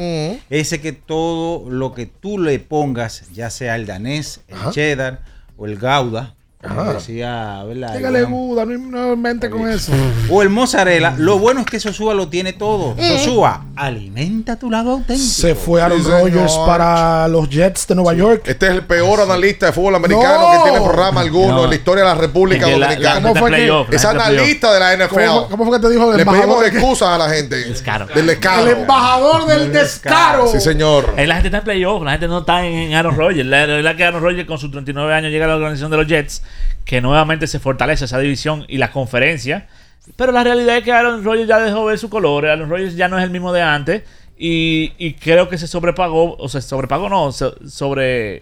Ese 0.49 0.81
que 0.81 0.91
todo 0.91 1.69
lo 1.69 1.93
que 1.93 2.07
tú 2.07 2.39
le 2.39 2.59
pongas, 2.59 3.31
ya 3.31 3.49
sea 3.49 3.77
el 3.77 3.85
danés, 3.85 4.41
el 4.49 4.57
Ajá. 4.57 4.71
cheddar 4.71 5.23
o 5.55 5.65
el 5.65 5.79
gouda, 5.79 6.35
Ajá. 6.63 6.93
decía, 6.93 7.63
¿verdad? 7.65 7.95
Dígale? 7.95 8.23
Buda, 8.25 8.65
no, 8.65 8.77
no 9.09 9.15
mente 9.15 9.49
con 9.49 9.67
eso. 9.67 9.91
O 10.29 10.41
el 10.43 10.49
mozzarella, 10.49 11.15
lo 11.17 11.39
bueno 11.39 11.61
es 11.61 11.65
que 11.65 11.79
Sosúa 11.79 12.13
lo 12.13 12.27
tiene 12.29 12.53
todo. 12.53 12.95
Sosúa, 12.97 13.65
alimenta 13.75 14.57
tu 14.57 14.69
lado 14.69 14.91
auténtico. 14.91 15.17
Se 15.27 15.55
fue 15.55 15.81
Aaron 15.81 16.03
Sí, 16.03 16.09
Rodgers 16.09 16.51
señor. 16.51 16.67
para 16.67 17.27
los 17.27 17.49
Jets 17.49 17.87
de 17.87 17.95
Nueva 17.95 18.13
York. 18.13 18.43
Este 18.45 18.67
es 18.67 18.71
el 18.73 18.83
peor 18.85 19.21
analista 19.21 19.65
de 19.65 19.71
fútbol 19.71 19.95
americano 19.95 20.39
No. 20.53 20.63
que 20.63 20.69
tiene 20.69 20.85
programa 20.85 21.21
alguno 21.21 21.53
No. 21.55 21.63
en 21.63 21.69
la 21.71 21.75
historia 21.75 22.03
de 22.03 22.09
la 22.09 22.15
República 22.15 22.67
Es 22.67 22.73
que 22.75 22.79
Dominicana. 22.79 23.19
la 23.33 23.41
playoff, 23.43 23.89
la 23.89 23.95
es 23.95 24.05
analista 24.05 24.73
de 24.73 24.79
la 24.79 24.93
NFL. 24.97 25.25
¿Cómo, 25.27 25.47
cómo 25.49 25.65
fue 25.65 25.79
que 25.79 25.87
te 25.87 25.91
dijo 25.93 26.11
el 26.11 26.17
Le 26.17 26.25
pedimos 26.25 26.43
embajador? 26.43 26.65
excusas 26.67 27.09
a 27.09 27.17
la 27.17 27.29
gente. 27.29 27.55
Del 27.55 28.27
descaro. 28.27 28.65
El 28.67 28.77
embajador 28.77 29.47
del 29.47 29.71
descaro. 29.71 30.47
Sí, 30.47 30.59
señor. 30.59 31.13
Eh, 31.17 31.25
La 31.25 31.35
gente 31.35 31.47
está 31.47 31.57
en 31.59 31.63
playoff, 31.63 32.03
la 32.03 32.11
gente 32.11 32.27
no 32.27 32.39
está 32.39 32.65
en, 32.65 32.73
en 32.73 32.93
Aaron 32.93 33.15
Rodgers. 33.17 33.47
La 33.47 33.65
la 33.65 33.75
verdad 33.75 33.95
que 33.95 34.03
Aaron 34.03 34.21
Rodgers 34.21 34.47
con 34.47 34.57
sus 34.59 34.69
39 34.71 35.13
años 35.13 35.31
llega 35.31 35.45
a 35.45 35.47
la 35.47 35.55
organización 35.55 35.89
de 35.91 35.97
los 35.97 36.07
Jets, 36.07 36.41
que 36.85 37.01
nuevamente 37.01 37.47
se 37.47 37.59
fortalece 37.59 38.05
esa 38.05 38.19
división 38.19 38.65
y 38.67 38.77
la 38.77 38.91
conferencia. 38.91 39.67
Pero 40.15 40.31
la 40.31 40.43
realidad 40.43 40.77
es 40.77 40.83
que 40.83 40.91
Aaron 40.91 41.23
Rodgers 41.23 41.47
ya 41.47 41.59
dejó 41.59 41.85
ver 41.85 41.97
su 41.99 42.09
color. 42.09 42.47
Aaron 42.47 42.69
Rodgers 42.69 42.95
ya 42.95 43.07
no 43.07 43.17
es 43.17 43.23
el 43.23 43.29
mismo 43.29 43.53
de 43.53 43.61
antes. 43.61 44.03
Y, 44.37 44.93
y 44.97 45.13
creo 45.13 45.47
que 45.49 45.57
se 45.59 45.67
sobrepagó, 45.67 46.35
o 46.37 46.49
sea, 46.49 46.61
sobrepagó 46.61 47.07
no, 47.09 47.31
so- 47.31 47.55
sobre... 47.67 48.41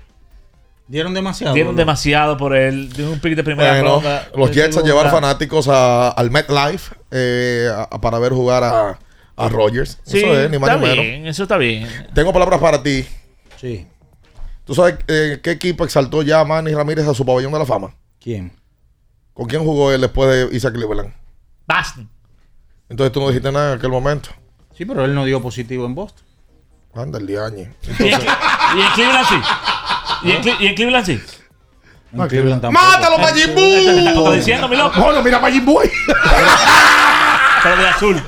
Dieron 0.87 1.13
demasiado. 1.13 1.53
Dieron 1.53 1.75
¿no? 1.75 1.77
demasiado 1.79 2.37
por 2.37 2.55
él. 2.55 2.91
De 2.93 3.05
un 3.07 3.19
pick 3.19 3.35
de 3.35 3.43
primera 3.43 3.73
Bueno, 3.73 3.95
ronda. 3.95 4.27
los 4.35 4.49
Jets 4.51 4.77
a 4.77 4.81
llevar 4.81 5.11
fanáticos 5.11 5.67
a- 5.67 6.09
al 6.09 6.31
MetLife 6.31 6.95
eh, 7.11 7.69
a- 7.71 7.83
a- 7.91 8.01
para 8.01 8.17
ver 8.17 8.31
jugar 8.31 8.63
a, 8.63 8.97
a 9.35 9.49
Rodgers. 9.49 9.99
Sí, 10.03 10.19
eso 10.19 10.39
es, 10.39 10.49
ni 10.49 10.57
más 10.57 10.69
está 10.71 10.81
ni 10.81 10.87
menos. 10.89 11.05
bien, 11.05 11.27
eso 11.27 11.43
está 11.43 11.57
bien. 11.57 11.87
Tengo 12.15 12.31
palabras 12.33 12.59
para 12.59 12.81
ti. 12.81 13.05
Sí. 13.57 13.85
¿Tú 14.65 14.73
sabes 14.73 14.95
eh, 15.07 15.39
qué 15.43 15.51
equipo 15.51 15.83
exaltó 15.83 16.23
ya 16.23 16.39
a 16.39 16.45
Manny 16.45 16.73
Ramírez 16.73 17.05
a 17.07 17.13
su 17.13 17.25
pabellón 17.25 17.51
de 17.51 17.59
la 17.59 17.65
fama? 17.65 17.93
¿Quién? 18.21 18.51
¿Con 19.33 19.47
quién 19.47 19.63
jugó 19.63 19.91
él 19.91 20.01
después 20.01 20.29
de 20.49 20.55
Isaac 20.55 20.73
Cleveland? 20.73 21.13
Boston. 21.67 22.09
Entonces 22.89 23.11
tú 23.13 23.19
no 23.21 23.27
dijiste 23.27 23.51
nada 23.51 23.73
en 23.73 23.77
aquel 23.77 23.89
momento. 23.91 24.29
Sí, 24.77 24.85
pero 24.85 25.05
él 25.05 25.13
no 25.13 25.25
dio 25.25 25.41
positivo 25.41 25.85
en 25.85 25.95
Boston. 25.95 26.23
Anda 26.95 27.19
el 27.19 27.27
diañe. 27.27 27.71
Y 27.99 28.03
en, 28.07 28.21
y 28.21 28.81
en 28.81 28.87
Cleveland 28.95 29.27
sí. 29.29 29.35
Y 30.23 30.31
en, 30.31 30.41
Cle- 30.43 30.57
y 30.59 30.67
en 30.67 30.75
Cleveland 30.75 31.05
sí. 31.05 31.21
En 32.11 32.27
Cleveland 32.27 32.61
tampoco. 32.61 32.85
¡Mátalo, 32.85 33.17
Majin 33.19 33.53
Buu! 33.53 34.07
estoy 34.07 34.37
diciendo, 34.37 34.67
mi 34.67 34.75
loco. 34.75 34.99
Bueno, 34.99 35.21
mira 35.21 35.39
Majin 35.39 35.63
Buu. 35.65 35.81
Pero 37.63 37.75
de 37.77 37.87
azul. 37.87 38.23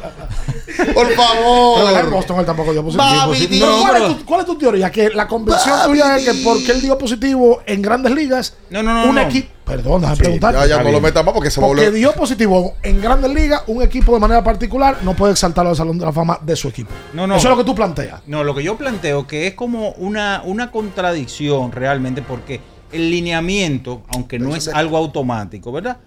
Por 0.94 1.08
Pero 1.08 1.22
favor. 1.22 2.00
en 2.00 2.10
Boston 2.12 2.40
él 2.40 2.46
tampoco 2.46 2.72
dio 2.74 2.84
positivo. 2.84 3.06
Pero 3.32 3.48
Dios. 3.48 3.82
¿cuál, 3.82 3.96
es 4.02 4.08
tu, 4.18 4.26
cuál 4.26 4.40
es 4.42 4.46
tu 4.46 4.58
teoría? 4.58 4.92
Que 4.92 5.10
la 5.10 5.28
convicción 5.28 5.80
tuya 5.86 6.18
es 6.18 6.26
que 6.26 6.34
porque 6.44 6.72
él 6.72 6.82
dio 6.82 6.98
positivo 6.98 7.62
en 7.66 7.82
grandes 7.82 8.14
ligas, 8.14 8.56
No, 8.70 8.84
no, 8.84 8.94
no, 8.94 9.10
un 9.10 9.16
no. 9.16 9.22
equipo. 9.22 9.50
Perdón, 9.72 10.02
déjame 10.02 10.16
Sí, 10.18 10.22
preguntar. 10.24 10.54
ya, 10.54 10.66
ya 10.68 10.84
no 10.84 10.92
lo 10.92 11.02
metas 11.02 11.24
más 11.24 11.34
porque 11.34 11.50
se 11.50 11.60
va 11.62 11.68
a 11.68 11.70
Porque 11.70 11.92
dio 11.92 12.12
positivo 12.14 12.76
en 12.84 13.02
grandes 13.02 13.32
ligas, 13.34 13.64
un 13.68 13.82
equipo 13.82 14.14
de 14.14 14.20
manera 14.20 14.44
particular 14.44 14.98
no 15.04 15.16
puede 15.16 15.32
exaltarlo 15.34 15.70
al 15.72 15.76
Salón 15.76 15.98
de 15.98 16.06
la 16.06 16.12
Fama 16.12 16.38
de 16.42 16.56
su 16.56 16.68
equipo. 16.68 16.92
No, 17.14 17.26
no. 17.28 17.36
Eso 17.36 17.48
es 17.48 17.52
lo 17.52 17.58
que 17.58 17.64
tú 17.66 17.74
planteas. 17.76 18.22
No, 18.28 18.44
lo 18.44 18.54
que 18.54 18.64
yo 18.64 18.78
planteo 18.78 19.26
que 19.28 19.48
es 19.48 19.54
como 19.54 19.92
una, 19.94 20.42
una 20.46 20.72
contradicción 20.72 21.72
realmente 21.72 22.22
porque 22.22 22.60
el 22.92 23.10
lineamiento, 23.10 24.04
aunque 24.10 24.38
no 24.40 24.56
es 24.56 24.68
algo 24.68 24.98
automático, 24.98 25.72
¿verdad? 25.72 25.98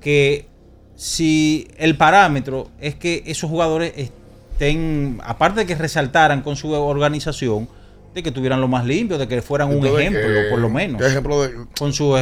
Que 0.00 0.48
si 0.96 1.68
el 1.78 1.96
parámetro 1.96 2.68
es 2.80 2.94
que 2.96 3.22
esos 3.26 3.48
jugadores 3.48 3.92
estén, 3.96 5.20
aparte 5.24 5.60
de 5.60 5.66
que 5.66 5.74
resaltaran 5.74 6.42
con 6.42 6.56
su 6.56 6.72
organización, 6.72 7.68
de 8.14 8.22
que 8.22 8.30
tuvieran 8.30 8.60
lo 8.60 8.68
más 8.68 8.84
limpio, 8.86 9.18
de 9.18 9.26
que 9.26 9.42
fueran 9.42 9.68
un 9.68 9.74
Entonces, 9.84 10.00
ejemplo, 10.00 10.22
¿qué- 10.22 10.46
por 10.50 10.58
lo 10.60 10.68
menos. 10.70 11.00
qué 11.02 11.08
ejemplo 11.08 11.42
de- 11.42 11.66
Con 11.76 11.92
su, 11.92 12.16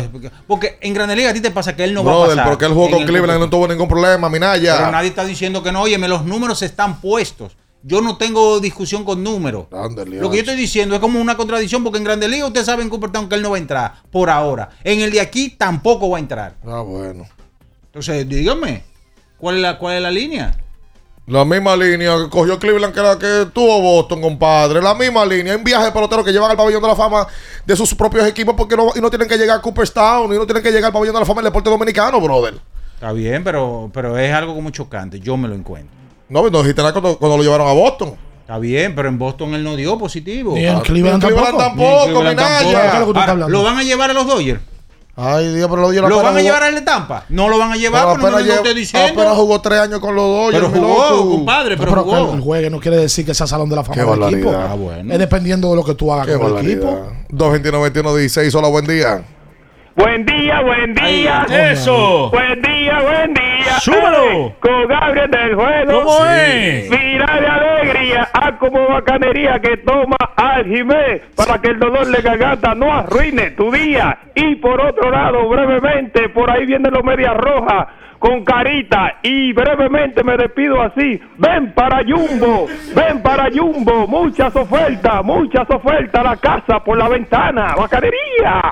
porque 0.47 0.78
en 0.81 0.94
Grande 0.94 1.14
Liga 1.14 1.31
a 1.31 1.35
ti 1.35 1.40
te 1.40 1.51
pasa 1.51 1.77
que 1.77 1.85
él 1.85 1.93
no 1.93 2.02
va 2.02 2.24
a 2.24 2.27
pasar. 2.28 2.48
porque 2.48 2.64
él 2.64 2.73
jugó 2.73 2.90
con 2.90 3.01
el 3.02 3.06
Cleveland 3.06 3.39
y 3.39 3.40
no 3.44 3.51
tuvo 3.51 3.69
ningún 3.69 3.89
problema, 3.89 4.28
Minaya. 4.31 4.77
Pero 4.78 4.90
nadie 4.90 5.09
está 5.10 5.24
diciendo 5.24 5.62
que 5.62 5.70
no, 5.70 5.82
óyeme, 5.82 6.09
los 6.09 6.24
números 6.24 6.62
están 6.62 7.01
puestos. 7.01 7.56
Yo 7.85 8.01
no 8.01 8.16
tengo 8.16 8.60
discusión 8.60 9.05
con 9.05 9.23
números. 9.24 9.66
Lo 9.70 10.31
que 10.31 10.36
yo 10.36 10.43
estoy 10.43 10.55
diciendo 10.56 10.94
es 10.94 11.01
como 11.01 11.20
una 11.20 11.36
contradicción 11.36 11.82
porque 11.82 11.98
en 11.98 12.05
Grande 12.05 12.28
Liga 12.28 12.47
ustedes 12.47 12.64
saben 12.66 12.89
Cooperstown 12.89 13.28
que 13.28 13.35
él 13.35 13.43
no 13.43 13.51
va 13.51 13.56
a 13.56 13.60
entrar 13.60 13.94
por 14.10 14.31
ahora. 14.31 14.70
En 14.85 15.01
el 15.01 15.10
de 15.10 15.20
aquí 15.20 15.51
tampoco 15.51 16.09
va 16.09 16.19
a 16.19 16.20
entrar. 16.20 16.55
Ah, 16.64 16.81
bueno. 16.81 17.27
Entonces, 17.86 18.27
dígame, 18.28 18.85
¿cuál 19.36 19.56
es 19.56 19.62
la, 19.62 19.78
cuál 19.78 19.97
es 19.97 20.02
la 20.02 20.10
línea? 20.12 20.56
La 21.27 21.44
misma 21.44 21.77
línea 21.77 22.16
que 22.19 22.28
cogió 22.28 22.59
Cleveland 22.59 22.93
que 22.93 23.01
la 23.01 23.16
que 23.16 23.47
tuvo 23.53 23.81
Boston, 23.81 24.20
compadre. 24.20 24.82
La 24.82 24.94
misma 24.94 25.24
línea. 25.24 25.57
Un 25.57 25.62
viaje 25.62 25.85
de 25.86 25.93
peloteros 25.93 26.24
que 26.24 26.32
llevan 26.32 26.51
al 26.51 26.57
pabellón 26.57 26.82
de 26.82 26.89
la 26.89 26.97
fama 26.97 27.27
de 27.65 27.77
sus 27.77 27.94
propios 27.94 28.27
equipos 28.27 28.55
porque 28.57 28.77
no, 28.77 28.90
y 28.94 29.01
no 29.01 29.09
tienen 29.09 29.28
que 29.28 29.39
llegar 29.39 29.59
a 29.59 29.62
Cooperstown 29.62 30.32
y 30.35 30.36
no 30.36 30.44
tienen 30.47 30.62
que 30.62 30.70
llegar 30.73 30.86
al 30.86 30.93
pabellón 30.93 31.15
de 31.15 31.20
la 31.20 31.27
fama 31.27 31.40
del 31.40 31.51
deporte 31.51 31.70
dominicano, 31.70 32.20
brother. 32.20 32.55
Está 32.94 33.12
bien, 33.12 33.44
pero, 33.44 33.89
pero 33.94 34.19
es 34.19 34.32
algo 34.35 34.55
como 34.55 34.70
chocante. 34.70 35.20
Yo 35.20 35.36
me 35.36 35.47
lo 35.49 35.55
encuentro. 35.55 35.97
No, 36.28 36.49
no 36.51 36.59
dijiste 36.61 36.82
nada 36.82 36.93
cuando, 36.93 37.16
cuando 37.19 37.36
lo 37.36 37.43
llevaron 37.44 37.69
a 37.69 37.73
Boston. 37.73 38.15
Está 38.40 38.59
bien, 38.59 38.94
pero 38.97 39.09
en 39.09 39.19
Boston 39.19 39.55
él 39.55 39.62
no 39.62 39.77
dio 39.77 39.97
positivo. 39.99 40.55
Ni 40.55 40.66
en 40.66 40.77
Ah, 40.77 40.82
Cleveland 40.82 41.23
en 41.23 41.35
tampoco. 41.57 42.23
Ni 42.23 42.31
en. 42.31 43.51
¿Lo 43.53 43.62
van 43.62 43.78
a 43.78 43.82
llevar 43.85 44.11
a 44.11 44.12
los 44.12 44.27
Dodgers? 44.27 44.61
Ay, 45.14 45.52
Dios, 45.55 45.68
pero 45.68 45.82
lo 45.82 45.90
dio 45.90 46.01
la 46.01 46.09
¿Lo 46.09 46.16
van 46.16 46.26
a 46.26 46.28
jugó- 46.30 46.40
llevar 46.43 46.62
al 46.62 46.74
de 46.74 46.80
Tampa? 46.80 47.24
No 47.28 47.48
lo 47.48 47.59
van 47.59 47.72
a 47.72 47.76
llevar, 47.76 48.02
Pero 48.06 48.16
pero 48.18 48.30
no 48.30 48.40
lleva- 48.40 48.55
estoy 48.56 48.74
diciendo. 48.74 49.12
Apenas 49.12 49.36
jugó 49.36 49.60
tres 49.60 49.78
años 49.80 50.01
con 50.01 50.14
los 50.14 50.24
Dodgers. 50.24 50.68
Pero 50.72 50.86
jugó, 50.86 51.10
loco. 51.10 51.30
compadre, 51.32 51.76
pero 51.76 51.90
pero 51.90 52.02
jugó. 52.05 52.30
que 52.30 52.36
el 52.36 52.40
juegue 52.40 52.70
no 52.70 52.80
quiere 52.80 52.97
decir 52.97 53.26
que 53.26 53.34
sea 53.34 53.47
salón 53.47 53.68
de 53.68 53.76
la 53.76 53.84
fama 53.84 53.94
Qué 54.02 54.10
del 54.10 54.34
equipo. 54.34 54.51
Ah, 54.56 54.74
bueno. 54.74 55.12
Es 55.12 55.18
dependiendo 55.18 55.68
de 55.68 55.76
lo 55.76 55.84
que 55.84 55.94
tú 55.94 56.10
hagas 56.12 56.26
Qué 56.26 56.39
con 56.39 56.56
el 56.56 56.64
equipo. 56.66 57.12
221 57.28 58.14
16 58.16 58.55
hola, 58.55 58.68
buen 58.68 58.86
día. 58.86 59.22
Buen 59.94 60.24
día, 60.24 60.62
buen 60.62 60.94
día. 60.94 61.47
eso. 61.70 62.30
Buen 62.30 62.62
día, 62.62 63.02
buen 63.02 63.34
día. 63.34 63.78
Súbelo. 63.80 64.24
Ey, 64.30 64.55
Con 64.62 64.89
Gabriel 64.89 65.30
del 65.30 65.55
juego. 65.55 66.05
¿Cómo 66.05 66.16
Sí. 66.16 66.30
es? 66.32 66.90
Mira 66.90 67.26
de 67.39 67.47
alegría. 67.82 68.28
A 68.32 68.59
como 68.59 68.88
bacanería 68.88 69.59
que 69.60 69.76
toma 69.78 70.16
Algimé 70.36 71.22
para 71.36 71.60
que 71.60 71.68
el 71.68 71.78
dolor 71.78 72.06
de 72.06 72.22
garganta 72.22 72.74
no 72.74 72.92
arruine 72.92 73.50
tu 73.52 73.70
día. 73.70 74.18
Y 74.34 74.56
por 74.56 74.80
otro 74.80 75.10
lado, 75.10 75.48
brevemente, 75.48 76.28
por 76.30 76.50
ahí 76.50 76.66
vienen 76.66 76.92
los 76.92 77.04
medias 77.04 77.36
rojas 77.36 77.88
con 78.23 78.44
carita 78.44 79.19
y 79.20 79.53
brevemente 79.53 80.23
me 80.23 80.36
despido 80.36 80.81
así. 80.81 81.20
Ven 81.39 81.74
para 81.74 82.03
Jumbo, 82.07 82.69
ven 82.94 83.20
para 83.20 83.49
Jumbo, 83.53 84.07
muchas 84.07 84.55
ofertas, 84.55 85.24
muchas 85.24 85.69
ofertas, 85.69 86.23
la 86.23 86.36
casa 86.36 86.78
por 86.85 86.97
la 86.97 87.09
ventana, 87.09 87.74
bacanería. 87.77 88.62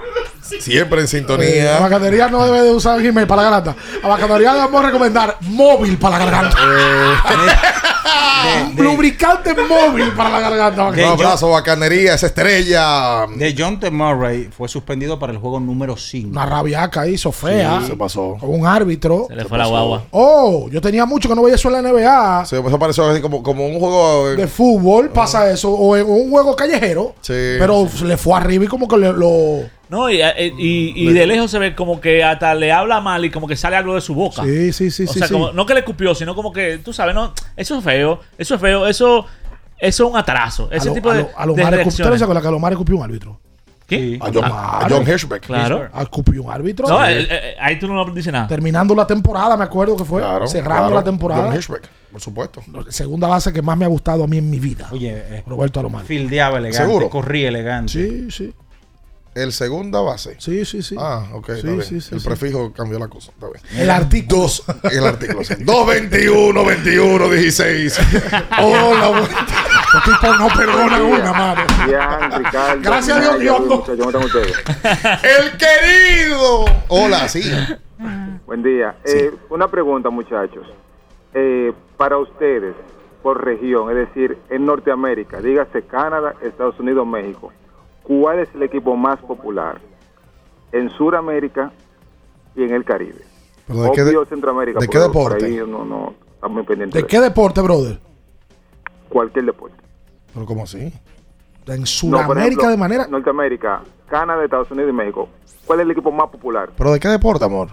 Siempre 0.41 1.01
en 1.01 1.05
Eh, 1.07 1.09
sintonía. 1.09 1.65
la 1.75 1.81
bacanería 1.81 2.29
no 2.29 2.47
debe 2.47 2.63
de 2.63 2.73
usar 2.73 3.03
Gmail 3.03 3.27
para 3.27 3.43
la 3.43 3.51
garganta. 3.51 3.81
A 4.05 4.09
la 4.09 4.15
bacanería 4.15 4.53
le 4.53 4.59
vamos 4.61 4.85
a 4.85 4.87
recomendar 4.87 5.37
móvil 5.41 5.99
para 5.99 6.19
la 6.21 6.25
garganta. 6.27 6.57
Lubricante 8.77 9.55
móvil 9.55 10.11
para 10.13 10.31
la 10.31 10.41
garganta. 10.41 10.89
Un 10.89 11.01
abrazo, 11.01 11.51
bacanería, 11.51 12.15
esa 12.15 12.27
estrella. 12.27 13.27
De 13.37 13.55
John 13.57 13.79
T. 13.81 13.91
Murray 13.91 14.49
fue 14.57 14.69
suspendido 14.69 15.19
para 15.19 15.33
el 15.33 15.39
juego 15.39 15.61
número 15.61 15.97
5. 15.97 16.29
Una 16.31 16.47
rabiaca 16.47 17.07
hizo 17.07 17.33
fea. 17.33 17.81
Sí, 17.83 17.89
se 17.89 17.97
pasó. 17.97 18.37
Con 18.41 18.51
un 18.55 18.67
árbitro. 18.67 19.27
Se 19.29 19.35
le 19.43 19.49
fue 19.49 19.59
la 19.59 19.67
guagua. 19.67 20.05
Oh, 20.11 20.69
yo 20.71 20.81
tenía 20.81 21.05
mucho 21.07 21.29
que 21.29 21.35
no 21.35 21.43
veía 21.43 21.55
eso 21.57 21.69
en 21.69 21.83
la 21.83 21.91
NBA. 21.91 22.45
Sí, 22.47 22.57
eso 22.57 22.79
pareció 22.79 23.05
así 23.11 23.21
como, 23.21 23.43
como 23.43 23.67
un 23.67 23.79
juego. 23.79 24.31
De 24.31 24.47
fútbol 24.47 25.11
pasa 25.11 25.51
eso. 25.51 25.71
O 25.73 25.97
en 25.97 26.07
un 26.09 26.31
juego 26.31 26.55
callejero. 26.57 27.15
Sí. 27.21 27.33
Pero 27.59 27.89
le 28.05 28.17
fue 28.17 28.37
arriba 28.37 28.65
y 28.65 28.69
como 28.69 28.87
que 28.89 28.97
le- 28.97 29.13
lo. 29.13 29.61
No, 29.89 30.09
y, 30.09 30.21
eh, 30.23 30.53
y- 30.57 30.93
y 31.09 31.13
de 31.13 31.27
lejos 31.27 31.51
se 31.51 31.59
ve 31.59 31.75
como 31.75 32.01
que 32.01 32.23
hasta 32.23 32.55
le 32.55 32.71
habla 32.71 33.01
mal 33.01 33.25
y 33.25 33.31
como 33.31 33.49
que 33.49 33.57
sale 33.57 33.75
algo 33.75 33.97
de 33.97 34.01
su 34.01 34.15
boca. 34.15 34.45
Sí, 34.45 34.73
sí, 34.73 34.91
sí, 34.91 35.05
O 35.05 35.13
sí. 35.13 35.19
sea, 35.19 35.27
sí. 35.29 35.33
como- 35.35 35.51
no 35.53 35.67
que 35.67 35.75
le 35.75 35.81
escupió, 35.81 36.15
sino 36.15 36.35
como 36.37 36.53
que, 36.53 36.79
tú 36.79 36.93
sabes, 36.93 37.13
no, 37.15 37.33
eso 37.57 37.77
es 37.79 37.83
feo, 37.85 38.21
eso 38.39 38.55
es 38.55 38.61
feo, 38.61 38.87
eso, 38.87 39.27
eso 39.79 40.05
es 40.07 40.11
un 40.13 40.17
atraso. 40.17 40.69
Ese 40.71 40.83
a 40.87 40.91
lo- 40.91 40.95
tipo 40.95 41.11
a 41.11 41.15
de, 41.15 41.23
lo- 41.23 41.29
a 41.37 41.45
lo 41.47 41.55
de 41.55 41.63
Mare- 41.65 41.77
¿Usted 41.79 42.05
no 42.05 42.11
reacciones. 42.11 42.19
se 42.19 42.25
acuerda 42.25 42.41
que 42.41 42.47
a 42.47 42.51
Lomar 42.53 42.73
escupió 42.73 42.97
un 42.97 43.03
árbitro? 43.03 43.41
¿Qué? 43.91 44.19
A 44.21 44.31
John, 44.33 44.45
a 44.45 44.87
John 44.89 45.03
Hirschbeck. 45.07 45.45
Claro. 45.45 45.89
A 45.93 46.03
escupió 46.03 46.43
un 46.45 46.51
árbitro. 46.51 46.89
No, 46.89 46.99
ahí 46.99 47.79
tú 47.79 47.89
no 47.89 48.05
dices 48.15 48.33
nada. 48.33 48.47
Terminando 48.47 48.95
la 48.95 49.07
temporada, 49.07 49.57
me 49.57 49.65
acuerdo 49.65 49.97
que 49.97 50.05
fue. 50.05 50.21
Claro, 50.23 50.47
cerrando 50.47 50.85
claro. 50.85 50.95
la 50.95 51.05
temporada. 51.05 51.43
John 51.45 51.55
Hirschbeck, 51.55 51.89
por 52.13 52.21
supuesto. 52.21 52.63
Segunda 52.89 53.27
base 53.29 53.53
que 53.53 53.61
más 53.63 53.77
me 53.77 53.85
ha 53.85 53.89
gustado 53.89 54.25
a 54.25 54.27
mí 54.27 54.39
en 54.39 54.49
mi 54.49 54.61
vida. 54.61 54.89
Oye, 54.93 55.13
eh, 55.13 55.45
Roberto 55.47 55.81
Alomar. 55.81 56.05
fildeaba 56.05 56.59
elegante, 56.59 56.87
¿Seguro? 56.87 57.11
corría 57.11 57.49
elegante. 57.49 57.93
Sí, 57.93 58.31
sí. 58.31 58.55
El 59.33 59.53
segunda 59.53 60.01
base. 60.01 60.35
Sí, 60.39 60.65
sí, 60.65 60.83
sí. 60.83 60.97
Ah, 60.99 61.25
ok. 61.33 61.47
Sí, 61.47 61.53
está 61.53 61.69
bien. 61.69 61.83
sí, 61.83 62.01
sí, 62.01 62.15
el 62.15 62.21
sí. 62.21 62.27
prefijo 62.27 62.73
cambió 62.73 62.99
la 62.99 63.07
cosa. 63.07 63.31
Está 63.31 63.47
bien. 63.47 63.81
El 63.81 63.89
artículo. 63.89 64.43
Dos, 64.43 64.65
el 64.91 65.07
artículo. 65.07 65.45
sí. 65.45 65.55
221, 65.61 66.65
21, 66.65 67.29
16. 67.29 67.99
Hola, 68.61 69.09
buen- 69.09 69.29
Los 69.93 70.05
tipos 70.05 70.39
no 70.39 70.49
perdonan 70.57 71.03
una, 71.03 71.33
mano. 71.33 71.63
Ricardo, 72.39 72.81
Gracias 72.83 73.17
a 73.17 73.21
Dios, 73.39 73.39
Dios. 73.41 73.89
¡El 73.89 75.59
querido! 75.59 76.65
Hola, 76.89 77.29
sí. 77.29 77.43
Buen 78.47 78.63
día. 78.63 78.97
Eh, 79.05 79.33
una 79.49 79.69
pregunta, 79.69 80.11
muchachos. 80.11 80.67
Eh, 81.35 81.73
para 81.97 82.19
ustedes, 82.19 82.75
por 83.23 83.45
región, 83.45 83.91
es 83.91 83.97
decir, 84.09 84.39
en 84.49 84.67
Norteamérica, 84.67 85.41
dígase 85.41 85.83
Canadá, 85.83 86.35
Estados 86.43 86.79
Unidos, 86.81 87.07
México, 87.07 87.53
¿cuál 88.03 88.39
es 88.41 88.49
el 88.55 88.63
equipo 88.63 88.97
más 88.97 89.19
popular? 89.21 89.79
En 90.73 90.89
Sudamérica 90.91 91.71
y 92.57 92.63
en 92.65 92.71
el 92.75 92.85
Caribe. 92.85 93.23
¿Pero 93.67 93.83
de 93.83 93.91
qué 93.93 94.03
de- 94.05 94.11
Obvio 94.11 94.25
Centroamérica. 94.27 94.81
de 94.81 94.89
qué 94.89 94.99
deporte? 94.99 95.45
ahí 95.45 95.57
no, 95.67 95.85
no, 95.85 96.15
estamos 96.35 96.55
muy 96.57 96.63
pendientes 96.65 96.95
¿De 96.95 97.03
de 97.03 97.07
qué 97.07 97.21
deporte, 97.21 97.61
brother? 97.61 97.99
Cualquier 99.11 99.45
deporte. 99.45 99.77
¿Pero 100.33 100.47
cómo 100.47 100.63
así? 100.65 100.91
En 101.67 101.87
Sudamérica 101.87 102.69
de 102.71 102.77
manera. 102.77 103.07
Norteamérica, 103.07 103.83
Canadá, 104.09 104.43
Estados 104.45 104.71
Unidos 104.71 104.91
y 104.91 104.95
México. 104.95 105.29
¿Cuál 105.67 105.81
es 105.81 105.85
el 105.85 105.91
equipo 105.93 106.11
más 106.11 106.29
popular? 106.31 106.71
¿Pero 106.77 106.93
de 106.93 106.99
qué 106.99 107.09
deporte, 107.09 107.45
amor? 107.45 107.69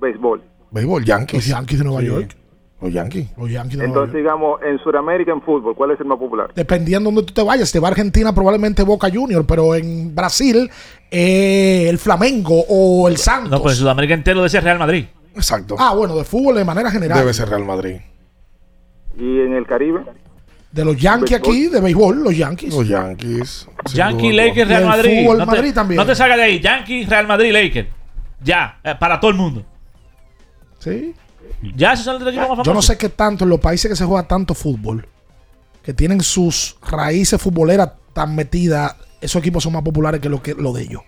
Béisbol. 0.00 0.42
Béisbol, 0.70 1.04
Yankees. 1.04 1.34
Los 1.38 1.46
Yankees 1.46 1.78
de 1.78 1.84
Nueva 1.84 2.00
Sí. 2.00 2.06
York. 2.06 2.36
Los 2.82 2.92
Yankees. 2.92 3.28
Los 3.36 3.50
Yankees 3.50 3.78
de 3.78 3.86
Nueva 3.86 3.88
Entonces, 4.04 4.12
York. 4.14 4.22
digamos, 4.22 4.62
en 4.62 4.78
Sudamérica, 4.78 5.32
en 5.32 5.42
fútbol, 5.42 5.74
¿cuál 5.74 5.90
es 5.92 6.00
el 6.00 6.06
más 6.06 6.18
popular? 6.18 6.50
Dependiendo 6.54 7.10
de 7.10 7.14
donde 7.16 7.28
tú 7.28 7.34
te 7.34 7.42
vayas. 7.42 7.68
Si 7.68 7.74
te 7.74 7.80
va 7.80 7.88
a 7.88 7.90
Argentina, 7.90 8.34
probablemente 8.34 8.82
Boca 8.82 9.08
Junior. 9.12 9.44
Pero 9.46 9.74
en 9.74 10.14
Brasil, 10.14 10.70
eh, 11.10 11.86
el 11.88 11.98
Flamengo 11.98 12.64
o 12.68 13.08
el 13.08 13.16
Santos. 13.18 13.50
No, 13.50 13.62
pues 13.62 13.74
en 13.76 13.80
Sudamérica 13.80 14.14
entero 14.14 14.42
decía 14.42 14.60
Real 14.60 14.78
Madrid. 14.78 15.06
Exacto. 15.34 15.76
Ah, 15.78 15.94
bueno, 15.94 16.16
de 16.16 16.24
fútbol 16.24 16.56
de 16.56 16.64
manera 16.64 16.90
general. 16.90 17.18
Debe 17.18 17.32
ser 17.34 17.48
Real 17.48 17.64
Madrid. 17.64 17.96
¿Y 19.20 19.40
en 19.40 19.54
el 19.54 19.66
Caribe? 19.66 20.00
De 20.72 20.84
los 20.84 20.96
Yankees 20.96 21.36
aquí, 21.36 21.66
de 21.66 21.80
béisbol, 21.80 22.22
los 22.22 22.36
Yankees. 22.36 22.72
Los 22.72 22.88
Yankees. 22.88 23.66
sin 23.86 23.96
Yankee, 23.96 24.30
duda. 24.30 24.44
Lakers, 24.44 24.68
Real 24.68 24.84
Madrid. 24.86 25.20
fútbol 25.22 25.38
no, 25.38 25.44
te, 25.44 25.50
Madrid 25.50 25.74
también. 25.74 25.96
no 25.96 26.06
te 26.06 26.14
salgas 26.14 26.38
de 26.38 26.44
ahí. 26.44 26.60
Yankee, 26.60 27.04
Real 27.04 27.26
Madrid, 27.26 27.52
Lakers. 27.52 27.88
Ya, 28.42 28.78
eh, 28.84 28.94
para 28.98 29.20
todo 29.20 29.30
el 29.32 29.36
mundo. 29.36 29.64
Sí. 30.78 31.14
Ya, 31.76 31.92
esos 31.92 32.04
son 32.04 32.14
los 32.14 32.22
tres 32.22 32.32
equipos 32.34 32.48
más 32.48 32.56
famosos. 32.56 32.66
Yo 32.66 32.74
no 32.74 32.82
sé 32.82 32.96
qué 32.96 33.08
tanto, 33.10 33.44
en 33.44 33.50
los 33.50 33.60
países 33.60 33.90
que 33.90 33.96
se 33.96 34.04
juega 34.04 34.26
tanto 34.26 34.54
fútbol, 34.54 35.06
que 35.82 35.92
tienen 35.92 36.22
sus 36.22 36.76
raíces 36.88 37.40
futboleras 37.40 37.90
tan 38.14 38.34
metidas, 38.34 38.94
esos 39.20 39.40
equipos 39.40 39.62
son 39.62 39.72
más 39.72 39.82
populares 39.82 40.20
que 40.20 40.28
lo, 40.28 40.42
que, 40.42 40.54
lo 40.54 40.72
de 40.72 40.82
ellos. 40.82 41.02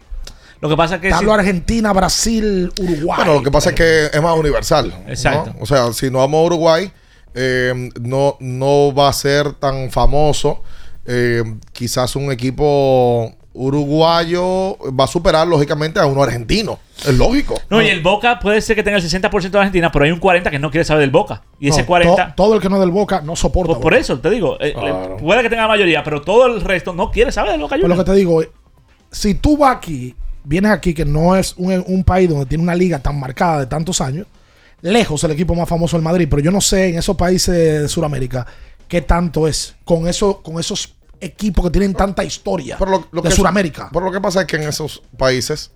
Lo 0.61 0.69
que 0.69 0.77
pasa 0.77 0.97
es 0.97 1.01
que. 1.01 1.11
Te 1.11 1.19
si- 1.19 1.31
Argentina, 1.31 1.93
Brasil, 1.93 2.73
Uruguay. 2.79 3.17
Bueno, 3.17 3.35
lo 3.35 3.43
que 3.43 3.51
pasa 3.51 3.71
es 3.71 3.77
que 3.77 4.07
es 4.07 4.23
más 4.23 4.37
universal. 4.37 4.91
¿no? 4.91 5.11
Exacto. 5.11 5.55
O 5.61 5.67
sea, 5.67 5.93
si 5.93 6.11
no 6.11 6.19
vamos 6.19 6.39
a 6.39 6.45
Uruguay, 6.45 6.93
eh, 7.35 7.91
no, 8.01 8.37
no 8.41 8.95
va 8.95 9.09
a 9.09 9.13
ser 9.13 9.53
tan 9.55 9.91
famoso. 9.91 10.63
Eh, 11.07 11.43
quizás 11.73 12.15
un 12.17 12.31
equipo 12.31 13.33
uruguayo 13.55 14.79
va 14.99 15.05
a 15.05 15.07
superar 15.07 15.47
lógicamente 15.47 15.99
a 16.01 16.07
uno 16.07 16.23
argentino. 16.23 16.79
Es 17.01 17.17
lógico. 17.19 17.61
No, 17.71 17.83
y 17.83 17.89
el 17.89 18.01
Boca 18.01 18.39
puede 18.39 18.61
ser 18.61 18.77
que 18.77 18.83
tenga 18.83 18.99
el 18.99 19.03
60% 19.05 19.51
de 19.51 19.59
Argentina, 19.59 19.91
pero 19.93 20.05
hay 20.05 20.11
un 20.11 20.21
40% 20.21 20.51
que 20.51 20.59
no 20.59 20.71
quiere 20.71 20.85
saber 20.85 21.03
del 21.03 21.11
Boca. 21.11 21.43
Y 21.59 21.69
ese 21.69 21.83
No, 21.83 21.87
40%. 21.89 22.17
to- 22.29 22.35
todo 22.37 22.55
el 22.55 22.61
que 22.61 22.69
no 22.69 22.77
es 22.77 22.81
del 22.81 22.91
Boca 22.91 23.21
no 23.21 23.37
soporta. 23.37 23.79
Por, 23.79 23.95
eso 23.95 24.19
te 24.21 24.31
digo, 24.31 24.57
eh, 24.61 24.73
Claro. 24.73 25.17
puede 25.19 25.43
que 25.43 25.49
tenga 25.51 25.63
la 25.63 25.69
mayoría, 25.69 26.03
pero 26.03 26.23
todo 26.23 26.47
el 26.47 26.61
resto 26.61 26.93
no 26.95 27.11
quiere 27.11 27.33
saber 27.33 27.53
del 27.53 27.61
Boca 27.61 27.71
Pues 27.77 27.83
lo 27.83 27.89
Juniors. 27.89 28.05
que 28.05 28.11
te 28.13 28.17
digo, 28.17 28.43
si 29.11 29.35
tú 29.35 29.57
vas 29.57 29.77
aquí, 29.77 30.15
vienes 30.45 30.71
aquí, 30.71 30.95
que 30.95 31.05
no 31.05 31.37
es 31.37 31.55
un, 31.57 31.85
un 31.87 32.05
país 32.05 32.29
donde 32.31 32.47
tiene 32.47 32.63
una 32.63 32.75
liga 32.75 32.99
tan 33.01 33.19
marcada 33.19 33.61
de 33.61 33.67
tantos 33.67 34.01
años, 34.01 34.27
lejos 34.83 35.25
el 35.25 35.31
equipo 35.31 35.55
más 35.55 35.69
famoso 35.69 35.97
del 35.97 36.05
Madrid, 36.05 36.29
pero 36.29 36.43
yo 36.43 36.51
no 36.51 36.61
sé 36.61 36.89
en 36.89 36.99
esos 36.99 37.17
países 37.17 37.55
de 37.55 37.89
Sudamérica 37.89 38.47
qué 38.89 39.01
tanto 39.01 39.49
es 39.49 39.75
con, 39.85 40.07
eso, 40.07 40.43
con 40.43 40.61
esos 40.61 40.95
equipos 41.21 41.65
que 41.65 41.71
tienen 41.71 41.95
tanta 41.95 42.25
historia 42.25 42.77
Lo 43.11 43.23
de 43.23 43.31
Sudamérica. 43.31 43.89
Pero 43.93 44.05
lo 44.05 44.13
que 44.13 44.21
pasa 44.21 44.43
es 44.43 44.47
que 44.47 44.57
en 44.57 44.65
esos 44.65 45.03
países 45.17 45.71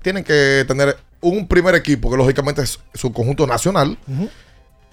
tienen 0.00 0.24
que 0.24 0.64
tener 0.66 0.96
un 1.20 1.48
primer 1.48 1.74
equipo 1.74 2.10
que 2.10 2.16
lógicamente 2.16 2.62
es 2.62 2.78
su 2.94 3.12
conjunto 3.12 3.46
nacional. 3.46 3.98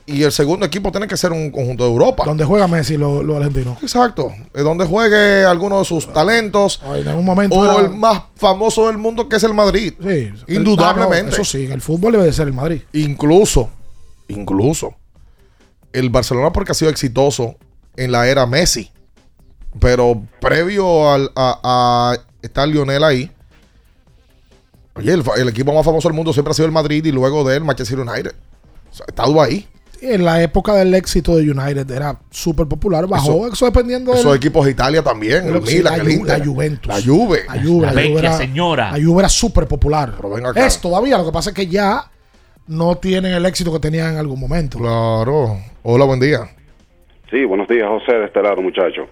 Y 0.06 0.24
el 0.24 0.32
segundo 0.32 0.66
equipo 0.66 0.92
tiene 0.92 1.08
que 1.08 1.16
ser 1.16 1.32
un 1.32 1.50
conjunto 1.50 1.84
de 1.86 1.90
Europa. 1.90 2.24
Donde 2.26 2.44
juega 2.44 2.68
Messi 2.68 2.98
los 2.98 3.24
los 3.24 3.38
argentinos. 3.38 3.82
Exacto. 3.82 4.34
Donde 4.54 4.86
juegue 4.86 5.46
alguno 5.46 5.80
de 5.80 5.86
sus 5.86 6.12
talentos. 6.12 6.82
en 6.96 7.08
algún 7.08 7.24
momento 7.26 7.56
O 7.56 7.64
era- 7.66 7.80
el 7.82 7.90
más 7.90 8.24
famoso 8.36 8.88
del 8.88 8.98
mundo 8.98 9.30
que 9.30 9.38
es 9.38 9.44
el 9.44 9.54
Madrid. 9.54 9.94
Indudablemente. 10.48 11.20
Ah, 11.34 11.38
no, 11.38 11.44
eso 11.44 11.46
sí, 11.46 11.66
en 11.66 11.72
el 11.72 11.82
fútbol 11.82 12.12
debe 12.14 12.26
de 12.26 12.34
ser 12.34 12.48
el 12.48 12.54
Madrid. 12.54 12.82
Incluso, 12.94 13.70
incluso, 14.28 14.94
el 15.94 16.10
Barcelona 16.10 16.52
porque 16.52 16.72
ha 16.72 16.76
sido 16.76 16.92
exitoso 16.92 17.56
en 17.96 18.12
la 18.12 18.28
era 18.28 18.46
Messi. 18.46 18.92
Pero 19.80 20.22
previo 20.42 21.10
al- 21.12 21.32
a, 21.36 21.60
a 21.64 22.18
estar 22.42 22.68
Lionel 22.68 23.04
ahí, 23.04 23.32
oye, 24.96 25.14
el, 25.14 25.24
el 25.38 25.50
equipo 25.50 25.74
más 25.74 25.86
famoso 25.86 26.08
del 26.08 26.16
mundo 26.16 26.34
siempre 26.34 26.52
ha 26.52 26.56
sido 26.56 26.66
el 26.66 26.72
Madrid 26.72 27.04
y 27.06 27.12
luego 27.12 27.44
de 27.44 27.58
él 27.58 27.64
Manchester 27.64 28.00
United. 28.00 28.34
O 28.92 28.96
sea, 28.96 29.06
ha 29.08 29.12
estado 29.12 29.42
ahí. 29.42 29.68
En 30.06 30.26
la 30.26 30.42
época 30.44 30.74
del 30.76 30.94
éxito 30.96 31.36
de 31.38 31.50
United 31.50 31.90
era 31.90 32.18
súper 32.30 32.68
popular. 32.68 33.08
Bajó, 33.08 33.48
eso, 33.48 33.66
dependiendo 33.66 34.12
de. 34.12 34.20
Esos 34.20 34.36
equipos 34.36 34.66
de 34.66 34.72
Italia 34.72 35.02
también, 35.02 35.46
el 35.48 35.62
Milan, 35.62 35.94
el 36.02 36.08
la, 36.08 36.14
Ju- 36.14 36.26
la 36.40 36.46
Juventus. 36.46 36.88
La 36.88 37.02
Juve. 37.02 37.40
La 37.48 37.64
Juve, 37.64 37.86
La 37.86 37.92
Juve 37.94 38.20
era- 38.20 38.34
señora. 38.38 38.92
La 38.98 39.04
Juve 39.04 39.20
era 39.22 39.30
súper 39.30 39.66
popular. 39.68 40.14
acá. 40.46 40.66
Es 40.66 40.80
todavía, 40.82 41.18
lo 41.18 41.26
que 41.26 41.32
pasa 41.32 41.52
es 41.52 41.56
que 41.56 41.68
ya 41.68 42.10
no 42.68 42.96
tienen 42.98 43.34
el 43.34 43.46
éxito 43.46 43.72
que 43.72 43.80
tenían 43.80 44.14
en 44.14 44.18
algún 44.20 44.40
momento. 44.40 44.78
Claro. 44.78 45.58
Hola, 45.84 46.06
buen 46.06 46.20
día. 46.20 46.40
Sí, 47.30 47.46
buenos 47.46 47.68
días, 47.68 47.88
José, 47.88 48.12
de 48.18 48.26
este 48.26 48.42
lado, 48.42 48.62
muchachos. 48.62 49.08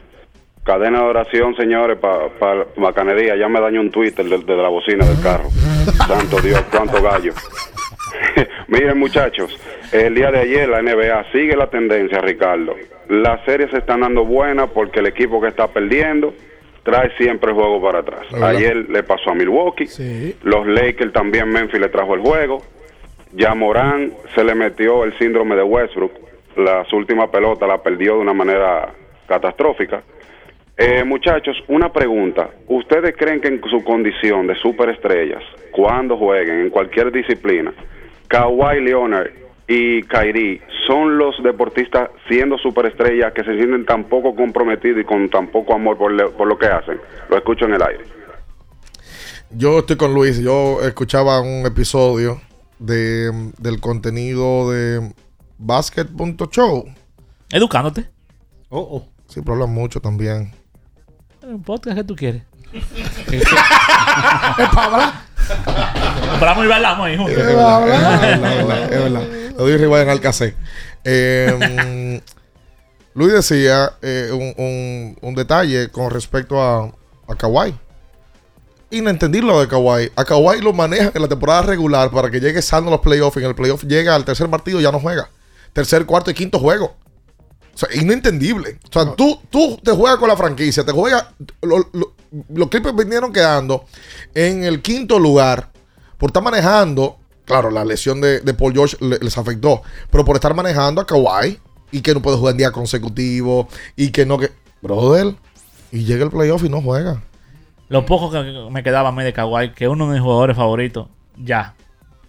Cadena 0.64 1.00
de 1.00 1.06
oración, 1.06 1.56
señores, 1.56 1.98
para 2.00 2.28
pa, 2.38 2.54
Macanería. 2.78 3.36
Ya 3.36 3.48
me 3.48 3.60
dañó 3.60 3.82
un 3.82 3.90
Twitter 3.92 4.26
de, 4.26 4.38
de 4.40 4.56
la 4.58 4.70
bocina 4.70 5.06
del 5.06 5.20
carro. 5.22 5.50
Santo 6.08 6.40
Dios, 6.42 6.62
cuánto 6.70 7.02
gallo. 7.02 7.34
Miren, 8.68 8.98
muchachos, 8.98 9.58
el 9.92 10.16
día 10.16 10.32
de 10.32 10.40
ayer 10.40 10.70
la 10.70 10.82
NBA 10.82 11.32
sigue 11.32 11.56
la 11.56 11.70
tendencia, 11.70 12.20
Ricardo. 12.20 12.76
Las 13.10 13.44
series 13.46 13.72
se 13.72 13.78
están 13.80 14.02
dando 14.02 14.26
buenas 14.26 14.70
porque 14.72 15.00
el 15.00 15.08
equipo 15.08 15.42
que 15.42 15.48
está 15.48 15.68
perdiendo 15.68 16.34
trae 16.84 17.12
siempre 17.18 17.52
el 17.52 17.56
juego 17.56 17.82
para 17.82 18.00
atrás. 18.00 18.26
Ayer 18.42 18.90
le 18.90 19.04
pasó 19.04 19.32
a 19.32 19.36
Milwaukee. 19.36 19.88
Los 20.44 20.66
Lakers 20.68 21.14
también 21.14 21.50
Memphis 21.50 21.80
le 21.80 21.90
trajo 21.90 22.16
el 22.16 22.22
juego. 22.22 22.62
Ya 23.34 23.54
Morán 23.54 24.14
se 24.36 24.44
le 24.44 24.56
metió 24.56 25.04
el 25.04 25.18
síndrome 25.18 25.56
de 25.56 25.64
Westbrook. 25.64 26.12
Las 26.58 26.92
últimas 26.92 27.30
pelotas 27.30 27.68
la 27.68 27.82
perdió 27.82 28.16
de 28.16 28.20
una 28.20 28.34
manera 28.34 28.90
catastrófica. 29.28 30.04
Eh, 30.78 31.04
muchachos, 31.04 31.56
una 31.68 31.92
pregunta. 31.92 32.50
¿Ustedes 32.68 33.16
creen 33.16 33.40
que 33.40 33.50
en 33.50 33.62
su 33.70 33.84
condición 33.84 34.48
de 34.48 34.56
superestrellas, 34.56 35.44
cuando 35.72 36.18
jueguen 36.18 36.62
en 36.62 36.70
cualquier 36.70 37.12
disciplina, 37.12 37.72
Kawhi 38.32 38.82
Leonard 38.82 39.28
y 39.68 40.02
Kyrie 40.04 40.62
son 40.88 41.18
los 41.18 41.36
deportistas 41.44 42.10
siendo 42.28 42.58
superestrellas 42.58 43.34
que 43.34 43.44
se 43.44 43.56
sienten 43.56 43.86
tan 43.86 44.06
poco 44.06 44.34
comprometidos 44.36 45.02
y 45.02 45.04
con 45.04 45.30
tan 45.30 45.48
poco 45.52 45.74
amor 45.76 45.98
por, 45.98 46.12
le- 46.14 46.30
por 46.30 46.48
lo 46.48 46.58
que 46.58 46.68
hacen? 46.68 46.98
Lo 47.30 47.38
escucho 47.38 47.66
en 47.66 47.74
el 47.74 47.82
aire. 47.82 48.04
Yo 49.52 49.80
estoy 49.80 49.98
con 49.98 50.14
Luis. 50.14 50.40
Yo 50.42 50.80
escuchaba 50.82 51.42
un 51.42 51.66
episodio 51.66 52.42
de, 52.80 53.32
del 53.60 53.80
contenido 53.82 54.72
de 54.72 55.14
basket.show. 55.58 56.86
Educándote. 57.52 58.10
Oh, 58.70 58.80
oh. 58.80 59.08
Sí, 59.28 59.42
pero 59.42 59.54
hablan 59.54 59.74
mucho 59.74 60.00
también. 60.00 60.52
Un 61.44 61.62
podcast 61.64 61.98
que 61.98 62.04
tú 62.06 62.16
quieres. 62.16 62.44
Es 63.32 64.70
para 64.70 64.84
hablar. 64.86 65.14
Hablamos 66.40 66.66
y. 66.66 67.14
Es 67.14 67.36
verdad, 67.38 67.88
es 67.88 68.42
verdad, 68.42 68.84
es 68.94 69.04
verdad. 69.04 69.22
Le 69.32 69.54
doy 69.58 69.78
rival 69.78 70.02
en 70.02 70.10
Alcacé. 70.10 70.56
Eh, 71.04 72.22
Luis 73.14 73.34
decía 73.34 73.94
eh, 74.02 74.30
un, 74.32 74.54
un- 74.64 75.18
un 75.22 75.36
detalle 75.36 75.90
con 75.90 76.10
respecto 76.12 76.62
a, 76.62 76.86
a 77.28 77.36
Kawhi. 77.38 77.76
Inentendible 78.92 79.52
lo 79.52 79.60
de 79.62 79.68
Kawhi. 79.68 80.12
A 80.16 80.24
Kawhi 80.26 80.62
lo 80.62 80.74
manejan 80.74 81.12
en 81.14 81.22
la 81.22 81.28
temporada 81.28 81.62
regular 81.64 82.10
para 82.12 82.30
que 82.30 82.40
llegue 82.40 82.62
sano 82.62 82.88
a 82.88 82.92
los 82.92 83.00
playoffs. 83.02 83.38
En 83.38 83.46
el 83.46 83.56
playoff 83.56 83.84
llega 83.84 84.16
al 84.16 84.26
tercer 84.26 84.50
partido 84.50 84.80
y 84.80 84.84
ya 84.84 84.92
no 84.92 85.00
juega. 85.00 85.30
Tercer, 85.74 86.06
cuarto 86.06 86.32
y 86.32 86.34
quinto 86.34 86.60
juego. 86.60 86.96
O 87.74 87.78
sea, 87.78 87.90
inentendible. 88.02 88.78
O 88.90 88.94
sea, 88.94 89.16
tú, 89.16 89.40
tú 89.50 89.80
te 89.84 89.92
juegas 89.92 90.18
con 90.20 90.28
la 90.30 90.36
franquicia, 90.38 90.86
te 90.86 90.92
juegas. 90.92 91.26
lo- 91.62 91.88
lo- 91.94 92.14
los 92.54 92.70
Clippers 92.70 92.96
vinieron 92.96 93.34
quedando 93.34 93.86
en 94.34 94.64
el 94.64 94.82
quinto 94.82 95.20
lugar 95.20 95.70
por 96.18 96.30
estar 96.30 96.42
manejando. 96.44 97.18
Claro, 97.46 97.70
la 97.72 97.84
lesión 97.84 98.22
de, 98.22 98.40
de 98.40 98.54
Paul 98.54 98.74
George 98.74 98.96
le- 99.02 99.20
les 99.20 99.38
afectó, 99.38 99.82
pero 100.10 100.24
por 100.24 100.36
estar 100.36 100.54
manejando 100.54 101.02
a 101.02 101.06
Kawhi 101.06 101.60
y 101.92 102.02
que 102.02 102.14
no 102.14 102.22
puede 102.22 102.38
jugar 102.38 102.52
en 102.54 102.58
día 102.60 102.72
consecutivo 102.72 103.68
y 103.96 104.12
que 104.12 104.26
no 104.26 104.38
que. 104.38 104.52
Brother, 104.82 105.36
y 105.92 106.06
llega 106.06 106.24
el 106.24 106.32
playoff 106.32 106.64
y 106.64 106.70
no 106.70 106.82
juega. 106.82 107.22
Lo 107.90 108.06
poco 108.06 108.32
que 108.32 108.42
me 108.72 108.82
quedaba 108.84 109.10
a 109.10 109.12
mí 109.12 109.24
de 109.24 109.34
Kawhi, 109.34 109.74
que 109.74 109.88
uno 109.90 110.08
de 110.08 110.14
mis 110.14 110.22
jugadores 110.22 110.56
favoritos, 110.56 111.08
ya, 111.38 111.76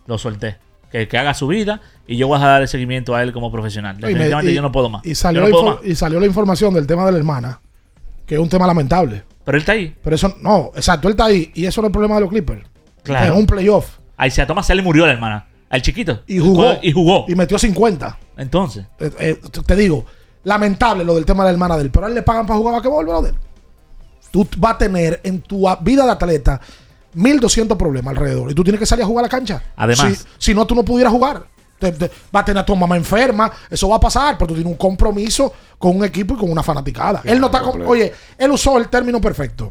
lo 0.06 0.18
solté. 0.18 0.58
Que, 0.92 1.08
que 1.08 1.16
haga 1.18 1.32
su 1.34 1.46
vida 1.48 1.80
y 2.06 2.16
yo 2.18 2.28
voy 2.28 2.36
a 2.36 2.40
dar 2.46 2.62
el 2.62 2.68
seguimiento 2.68 3.14
a 3.14 3.22
él 3.22 3.32
como 3.32 3.50
profesional. 3.50 3.96
Y 3.98 4.02
me- 4.02 4.08
Definitivamente 4.08 4.52
y- 4.52 4.54
yo 4.54 4.60
no 4.62 4.70
puedo 4.70 4.90
más. 4.90 5.04
Y 5.06 5.14
salió, 5.14 5.40
Yo 5.40 5.46
la 5.48 5.50
no 5.50 5.60
puedo 5.60 5.76
más. 5.76 5.84
y 5.86 5.94
salió 5.94 6.20
la 6.20 6.26
información 6.26 6.74
del 6.74 6.86
tema 6.86 7.04
de 7.06 7.12
la 7.12 7.18
hermana, 7.18 7.60
que 8.26 8.34
es 8.34 8.40
un 8.40 8.48
tema 8.50 8.66
lamentable. 8.66 9.24
Pero 9.44 9.56
él 9.56 9.62
está 9.62 9.72
ahí. 9.72 9.96
Pero 10.04 10.14
eso, 10.16 10.36
no, 10.42 10.70
exacto, 10.76 11.08
él 11.08 11.12
está 11.12 11.24
ahí. 11.24 11.50
Y 11.54 11.64
eso 11.64 11.80
no 11.80 11.86
es 11.86 11.88
el 11.88 11.92
problema 11.92 12.16
de 12.16 12.20
los 12.20 12.30
Clippers. 12.30 12.62
Claro. 13.02 13.32
Es 13.32 13.38
un 13.40 13.46
playoff. 13.46 13.98
Ahí 14.18 14.30
se 14.30 14.44
toma 14.46 14.62
se 14.62 14.74
le 14.74 14.82
murió 14.82 15.06
la 15.06 15.12
hermana. 15.14 15.46
Al 15.70 15.80
chiquito. 15.80 16.20
Y 16.26 16.38
jugó. 16.38 16.74
Y 16.82 16.92
jugó. 16.92 17.24
Y 17.26 17.34
metió 17.34 17.58
50. 17.58 18.18
Entonces. 18.36 18.84
Eh, 19.00 19.10
eh, 19.18 19.40
te 19.66 19.74
digo, 19.74 20.04
lamentable 20.44 21.04
lo 21.04 21.14
del 21.14 21.24
tema 21.24 21.42
de 21.44 21.48
la 21.48 21.52
hermana 21.52 21.76
de 21.78 21.84
él. 21.84 21.90
Pero 21.90 22.04
a 22.04 22.08
él 22.10 22.14
le 22.14 22.22
pagan 22.22 22.46
para 22.46 22.58
jugar 22.58 22.74
basquetbol, 22.74 23.06
brother. 23.06 23.34
Tú 24.30 24.46
vas 24.58 24.74
a 24.74 24.78
tener 24.78 25.20
en 25.24 25.40
tu 25.40 25.66
a- 25.68 25.76
vida 25.76 26.04
de 26.04 26.10
atleta 26.12 26.60
1200 27.14 27.76
problemas 27.78 28.12
alrededor. 28.16 28.50
Y 28.50 28.54
tú 28.54 28.62
tienes 28.64 28.78
que 28.78 28.86
salir 28.86 29.04
a 29.04 29.06
jugar 29.06 29.24
a 29.24 29.26
la 29.26 29.30
cancha. 29.30 29.62
Además. 29.76 30.18
Si, 30.18 30.24
si 30.38 30.54
no, 30.54 30.66
tú 30.66 30.74
no 30.74 30.84
pudieras 30.84 31.12
jugar. 31.12 31.44
Te- 31.78 31.92
te- 31.92 32.10
va 32.34 32.40
a 32.40 32.44
tener 32.44 32.62
a 32.62 32.66
tu 32.66 32.76
mamá 32.76 32.96
enferma. 32.96 33.50
Eso 33.68 33.88
va 33.88 33.96
a 33.96 34.00
pasar. 34.00 34.36
Pero 34.38 34.48
tú 34.48 34.54
tienes 34.54 34.70
un 34.70 34.78
compromiso 34.78 35.52
con 35.78 35.96
un 35.96 36.04
equipo 36.04 36.34
y 36.34 36.36
con 36.38 36.50
una 36.50 36.62
fanaticada. 36.62 37.20
él 37.24 37.40
no 37.40 37.46
está. 37.46 37.60
con- 37.60 37.82
oye, 37.82 38.12
él 38.38 38.50
usó 38.50 38.78
el 38.78 38.88
término 38.88 39.20
perfecto. 39.20 39.70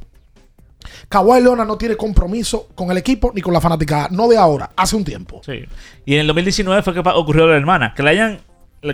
Kawhi 1.10 1.42
Leonard 1.42 1.68
no 1.68 1.78
tiene 1.78 1.96
compromiso 1.96 2.70
con 2.74 2.90
el 2.92 2.98
equipo 2.98 3.32
ni 3.36 3.42
con 3.42 3.54
la 3.54 3.62
fanaticada. 3.62 4.08
No 4.12 4.28
de 4.28 4.38
ahora, 4.38 4.72
hace 4.76 4.96
un 4.96 5.04
tiempo. 5.04 5.42
Sí. 5.46 5.64
Y 6.06 6.14
en 6.16 6.22
el 6.22 6.28
2019 6.28 6.82
fue 6.84 6.94
que 6.94 7.00
ocurrió 7.02 7.48
la 7.48 7.56
hermana. 7.58 7.94
Que 7.96 8.02
le 8.04 8.10
hayan. 8.12 8.40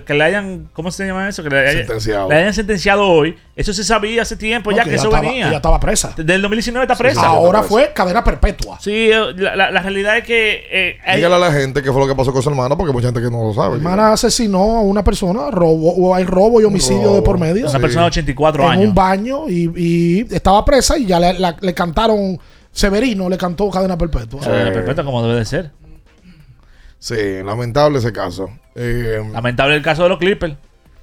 Que 0.06 0.14
le 0.14 0.24
hayan. 0.26 0.70
¿Cómo 0.74 0.92
se 0.92 1.08
llama 1.08 1.30
eso? 1.30 1.42
Que 1.44 1.50
le 1.50 1.60
hayan 1.60 1.78
Sentenciado. 1.86 2.28
Le 2.30 2.36
hayan 2.36 2.54
sentenciado 2.54 3.08
hoy. 3.08 3.38
Eso 3.56 3.72
se 3.72 3.86
sabía 3.86 4.24
hace 4.24 4.36
tiempo 4.36 4.70
No, 4.72 4.76
ya 4.76 4.84
que 4.84 4.96
eso 4.96 5.06
estaba- 5.06 5.22
venía. 5.22 5.48
ella 5.48 5.56
estaba 5.56 5.80
presa. 5.80 6.14
Desde 6.18 6.36
el 6.36 6.42
2019 6.42 6.84
está 6.84 6.98
presa. 6.98 7.26
Ahora 7.26 7.64
fue 7.64 7.94
cadena 7.94 8.22
perpetua. 8.22 8.78
Sí, 8.82 8.92
eh, 9.10 9.34
la, 9.38 9.56
la- 9.56 9.72
la 9.72 9.82
realidad 9.82 10.18
es 10.18 10.26
que. 10.26 10.66
eh, 10.70 10.98
hay- 11.06 11.16
Dígale 11.18 11.36
a 11.36 11.38
la 11.38 11.52
gente 11.54 11.82
qué 11.82 11.90
fue 11.94 12.02
lo 12.02 12.08
que 12.08 12.16
pasó 12.16 12.34
con 12.34 12.44
su 12.44 12.50
hermana, 12.50 12.76
porque 12.76 12.92
mucha 12.92 13.08
gente 13.08 13.22
que 13.22 13.32
no 13.32 13.46
lo 13.48 13.54
sabe. 13.54 13.76
Mi 13.76 13.76
hermana 13.78 14.12
asesinó 14.12 14.60
a 14.78 14.82
una 14.82 15.06
persona, 15.06 15.52
robo, 15.52 15.94
o 15.96 16.14
hay 16.14 16.26
robo 16.26 16.60
y 16.60 16.66
homicidio 16.66 17.04
Robo. 17.04 17.16
de 17.16 17.22
por 17.22 17.40
medio. 17.40 17.70
Una 17.70 17.80
persona 17.80 18.02
de 18.02 18.08
84 18.08 18.64
en 18.66 18.70
años. 18.70 18.90
un 18.90 18.94
baño 18.94 19.48
y, 19.50 19.72
y 19.74 20.36
estaba 20.36 20.66
presa 20.66 20.98
y 20.98 21.06
ya 21.06 21.18
le, 21.18 21.40
la- 21.40 21.56
le 21.62 21.74
cantaron, 21.74 22.38
Severino 22.74 23.30
le 23.30 23.38
cantó 23.38 23.70
cadena 23.70 23.98
perpetua. 23.98 24.42
Cadena 24.42 24.74
perpetua 24.74 25.06
como 25.06 25.24
debe 25.26 25.40
de 25.40 25.46
ser. 25.46 25.72
Sí, 27.00 27.16
lamentable 27.44 28.00
ese 28.00 28.12
caso. 28.12 28.50
Eh, 28.76 29.22
Lamentable 29.32 29.76
el 29.76 29.82
caso 29.84 30.04
de 30.04 30.10
los 30.10 30.18
Clippers. 30.18 30.56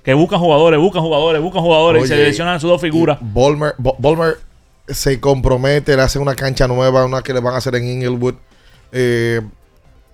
Que 0.03 0.13
buscan 0.13 0.39
jugadores, 0.39 0.79
buscan 0.81 1.03
jugadores, 1.03 1.41
buscan 1.41 1.63
jugadores 1.63 2.05
y 2.05 2.09
se 2.09 2.17
lesionan 2.17 2.61
sus 2.61 2.69
dos 2.71 2.81
figuras. 2.81 3.19
Bolmer, 3.23 3.75
Bo- 3.79 3.97
Bolmer 3.99 4.37
se 4.87 5.19
compromete, 5.19 5.97
le 5.97 6.03
hace 6.03 6.19
una 6.19 6.35
cancha 6.35 6.69
nueva, 6.69 7.07
una 7.07 7.23
que 7.23 7.33
le 7.33 7.41
van 7.41 7.55
a 7.55 7.59
hacer 7.59 7.75
en 7.77 7.89
Inglewood. 7.89 8.35
Eh, 8.93 9.41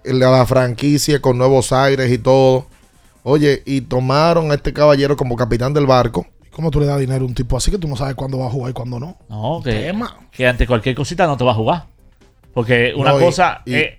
la, 0.05 0.31
la 0.31 0.47
franquicia 0.47 1.21
con 1.21 1.37
nuevos 1.39 1.73
aires 1.73 2.11
y 2.13 2.19
todo. 2.19 2.67
Oye, 3.25 3.63
y 3.67 3.81
tomaron 3.83 4.51
a 4.53 4.55
este 4.55 4.73
caballero 4.73 5.17
como 5.17 5.35
capitán 5.37 5.75
del 5.75 5.87
barco. 5.87 6.25
¿Cómo 6.53 6.71
tú 6.71 6.79
le 6.81 6.87
das 6.87 6.99
dinero 7.01 7.25
a 7.25 7.27
un 7.29 7.35
tipo 7.35 7.57
así 7.57 7.71
que 7.71 7.79
tú 7.79 7.89
no 7.89 7.97
sabes 7.97 8.15
cuándo 8.15 8.39
va 8.39 8.47
a 8.47 8.51
jugar 8.51 8.71
y 8.71 8.75
cuándo 8.75 8.99
no? 9.01 9.17
No, 9.29 9.61
que, 9.63 9.73
Tema. 9.73 10.17
que 10.31 10.47
ante 10.47 10.67
cualquier 10.67 10.95
cosita 10.95 11.27
no 11.27 11.37
te 11.37 11.45
va 11.45 11.51
a 11.51 11.55
jugar. 11.55 11.87
Porque 12.55 12.93
una 12.97 13.11
No, 13.13 13.21
y- 13.21 13.25
cosa. 13.25 13.63
y- 13.67 13.75
eh, 13.75 13.99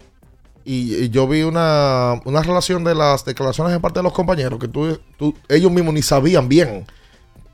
Y, 0.63 0.95
y 0.95 1.09
yo 1.09 1.27
vi 1.27 1.41
una, 1.43 2.21
una 2.25 2.41
relación 2.43 2.83
de 2.83 2.93
las 2.95 3.25
declaraciones 3.25 3.73
de 3.73 3.79
parte 3.79 3.99
de 3.99 4.03
los 4.03 4.13
compañeros 4.13 4.59
que 4.59 4.67
tú, 4.67 4.99
tú- 5.17 5.35
ellos 5.49 5.71
mismos 5.71 5.93
ni 5.93 6.01
sabían 6.01 6.47
bien 6.47 6.85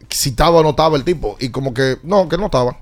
si 0.10 0.30
estaba 0.30 0.60
o 0.60 0.64
no 0.64 0.70
estaba 0.72 0.98
el 0.98 1.04
tipo. 1.04 1.38
Y 1.40 1.50
como 1.50 1.74
que, 1.74 1.98
no, 2.04 2.28
que 2.30 2.38
no 2.38 2.46
estaba. 2.46 2.78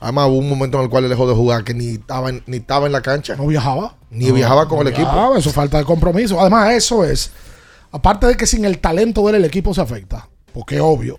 Además, 0.00 0.28
hubo 0.28 0.38
un 0.38 0.48
momento 0.48 0.78
en 0.78 0.84
el 0.84 0.90
cual 0.90 1.04
él 1.04 1.10
dejó 1.10 1.28
de 1.28 1.34
jugar 1.34 1.62
que 1.62 1.74
ni 1.74 1.88
estaba 1.94 2.30
en, 2.30 2.42
ni 2.46 2.56
estaba 2.58 2.86
en 2.86 2.92
la 2.92 3.02
cancha. 3.02 3.36
No 3.36 3.46
viajaba. 3.46 3.96
Ni 4.10 4.26
No, 4.26 4.34
viajaba 4.34 4.66
con 4.66 4.78
no 4.78 4.82
el 4.82 4.88
equipo. 4.88 5.10
viajaba, 5.12 5.38
Eso 5.38 5.50
falta 5.50 5.78
de 5.78 5.84
compromiso. 5.84 6.40
Además, 6.40 6.72
eso 6.72 7.04
es. 7.04 7.30
Aparte 7.92 8.26
de 8.26 8.36
que 8.36 8.46
sin 8.46 8.64
el 8.64 8.78
talento 8.78 9.22
de 9.22 9.30
él 9.30 9.34
el 9.36 9.44
equipo 9.44 9.74
se 9.74 9.80
afecta. 9.82 10.28
Porque 10.54 10.76
es 10.76 10.80
obvio. 10.80 11.18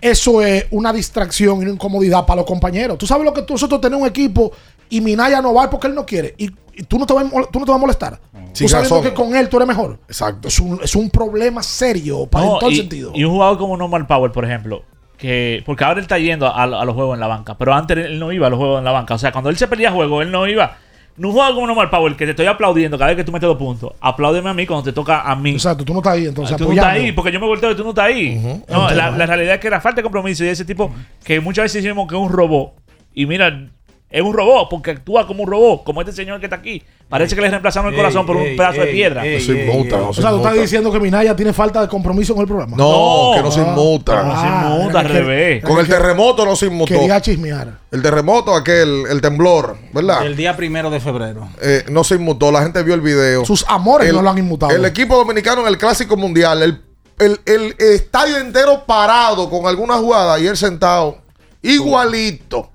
eso 0.00 0.42
es 0.42 0.66
una 0.70 0.92
distracción 0.92 1.58
y 1.58 1.62
una 1.62 1.70
incomodidad 1.72 2.24
para 2.26 2.38
los 2.42 2.46
compañeros. 2.46 2.98
Tú 2.98 3.06
sabes 3.06 3.24
lo 3.24 3.32
que 3.34 3.42
tú- 3.42 3.54
nosotros 3.54 3.80
tenemos 3.80 4.02
un 4.02 4.08
equipo 4.08 4.52
y 4.90 5.00
Minaya 5.00 5.40
no 5.42 5.54
va 5.54 5.68
porque 5.70 5.86
él 5.86 5.94
no 5.94 6.04
quiere. 6.06 6.34
Y, 6.38 6.50
y 6.74 6.82
tú, 6.84 6.98
no 6.98 7.06
te 7.06 7.14
vas, 7.14 7.24
tú 7.52 7.58
no 7.58 7.64
te 7.64 7.70
vas 7.70 7.78
a 7.78 7.80
molestar. 7.80 8.20
Sin 8.52 8.66
tú 8.66 8.70
sabiendo 8.70 8.96
razón. 8.96 9.10
que 9.10 9.14
con 9.14 9.36
él 9.36 9.48
tú 9.48 9.56
eres 9.58 9.68
mejor. 9.68 9.98
Exacto. 10.08 10.48
Es 10.48 10.58
un, 10.58 10.80
es 10.82 10.94
un 10.96 11.10
problema 11.10 11.62
serio 11.62 12.26
para 12.26 12.46
No, 12.46 12.54
en 12.54 12.58
todo 12.60 12.70
y, 12.70 12.76
sentido. 12.76 13.12
y 13.14 13.24
un 13.24 13.32
jugador 13.32 13.58
como 13.58 13.76
Normal 13.76 14.06
Power, 14.06 14.32
por 14.32 14.44
ejemplo, 14.44 14.82
que 15.16 15.62
porque 15.66 15.84
ahora 15.84 15.98
él 15.98 16.04
está 16.04 16.18
yendo 16.18 16.46
a, 16.46 16.62
a 16.62 16.84
los 16.84 16.94
juegos 16.94 17.14
en 17.14 17.20
la 17.20 17.26
banca, 17.26 17.56
pero 17.58 17.74
antes 17.74 17.96
él 17.98 18.18
no 18.18 18.32
iba 18.32 18.46
a 18.46 18.50
los 18.50 18.58
juegos 18.58 18.78
en 18.78 18.84
la 18.84 18.92
banca. 18.92 19.14
O 19.14 19.18
sea, 19.18 19.32
cuando 19.32 19.50
él 19.50 19.56
se 19.56 19.68
perdía 19.68 19.90
juegos, 19.92 20.22
él 20.24 20.30
no 20.30 20.46
iba. 20.46 20.76
Un 21.18 21.32
jugador 21.32 21.56
como 21.56 21.66
Normal 21.66 21.90
Power, 21.90 22.14
que 22.14 22.24
te 22.26 22.30
estoy 22.30 22.46
aplaudiendo 22.46 22.96
cada 22.96 23.08
vez 23.08 23.16
que 23.16 23.24
tú 23.24 23.32
metes 23.32 23.48
dos 23.48 23.58
puntos, 23.58 23.92
apláudeme 24.00 24.50
a 24.50 24.54
mí 24.54 24.64
cuando 24.66 24.84
te 24.84 24.92
toca 24.92 25.22
a 25.22 25.34
mí. 25.34 25.50
Exacto, 25.50 25.84
tú 25.84 25.92
no 25.92 25.98
estás 25.98 26.12
ahí, 26.14 26.26
entonces 26.26 26.56
tú 26.56 26.64
no 26.66 26.70
estás 26.70 26.86
ahí, 26.86 27.10
porque 27.10 27.32
yo 27.32 27.40
me 27.40 27.46
volteo 27.46 27.72
y 27.72 27.74
tú 27.74 27.82
no 27.82 27.90
estás 27.90 28.04
ahí. 28.06 28.62
No, 28.68 28.88
la 28.90 29.26
realidad 29.26 29.54
es 29.56 29.60
que 29.60 29.66
era 29.66 29.80
falta 29.80 29.96
de 29.96 30.04
compromiso 30.04 30.44
y 30.44 30.48
ese 30.48 30.64
tipo 30.64 30.92
que 31.24 31.40
muchas 31.40 31.64
veces 31.64 31.82
decimos 31.82 32.08
que 32.08 32.14
es 32.14 32.20
un 32.20 32.30
robot. 32.30 32.72
Y 33.14 33.26
mira, 33.26 33.68
es 34.10 34.22
un 34.22 34.32
robot 34.32 34.68
porque 34.70 34.92
actúa 34.92 35.26
como 35.26 35.42
un 35.42 35.50
robot, 35.50 35.84
como 35.84 36.00
este 36.00 36.12
señor 36.14 36.40
que 36.40 36.46
está 36.46 36.56
aquí. 36.56 36.82
Parece 37.08 37.34
que 37.34 37.40
le 37.42 37.48
reemplazaron 37.50 37.88
el 37.88 37.94
Ey, 37.94 38.00
corazón 38.00 38.26
por 38.26 38.36
un 38.36 38.42
ey, 38.42 38.56
pedazo 38.56 38.80
de 38.80 38.86
piedra. 38.88 39.24
ey, 39.26 39.36
Eso 39.36 39.52
inmuta, 39.52 39.96
no 39.98 40.08
o 40.08 40.12
se 40.14 40.20
sea, 40.22 40.30
tú 40.30 40.36
estás 40.36 40.52
inmuta. 40.52 40.62
diciendo 40.62 40.92
que 40.92 41.00
Minaya 41.00 41.34
tiene 41.36 41.52
falta 41.54 41.80
de 41.82 41.88
compromiso 41.88 42.34
con 42.34 42.42
el 42.42 42.48
programa. 42.48 42.76
No, 42.76 43.32
que 43.34 43.42
no 43.42 43.50
se 43.50 43.60
Ah, 43.60 43.64
inmuta. 43.68 44.22
No 44.22 44.40
se 44.40 44.46
inmuta, 44.46 44.90
era 44.90 45.00
al 45.00 45.06
que- 45.06 45.12
revés. 45.12 45.64
Con 45.64 45.78
el 45.78 45.86
terremoto 45.88 46.44
no 46.44 46.54
se 46.56 46.66
inmutó. 46.66 46.94
Quería 46.94 47.20
chismear. 47.20 47.78
El 47.90 48.02
terremoto, 48.02 48.54
aquel, 48.54 49.04
el 49.10 49.20
temblor, 49.20 49.76
¿verdad? 49.92 50.24
El 50.26 50.36
día 50.36 50.54
primero 50.56 50.90
de 50.90 51.00
febrero. 51.00 51.48
Eh, 51.62 51.84
no 51.90 52.04
se 52.04 52.16
inmutó, 52.16 52.50
la 52.52 52.62
gente 52.62 52.82
vio 52.82 52.94
el 52.94 53.00
video. 53.00 53.44
Sus 53.46 53.64
amores 53.68 54.08
El- 54.08 54.16
no 54.16 54.22
lo 54.22 54.30
han 54.30 54.38
inmutado. 54.38 54.72
El 54.74 54.84
equipo 54.84 55.16
dominicano 55.16 55.62
en 55.62 55.68
el 55.68 55.78
Clásico 55.78 56.16
Mundial, 56.16 56.62
el, 56.62 56.82
el- 57.18 57.40
el 57.46 57.74
estadio 57.78 58.36
entero 58.38 58.84
parado 58.86 59.48
con 59.50 59.66
alguna 59.66 59.94
jugada 59.96 60.38
y 60.38 60.46
él 60.46 60.56
sentado, 60.58 61.18
igualito. 61.62 62.70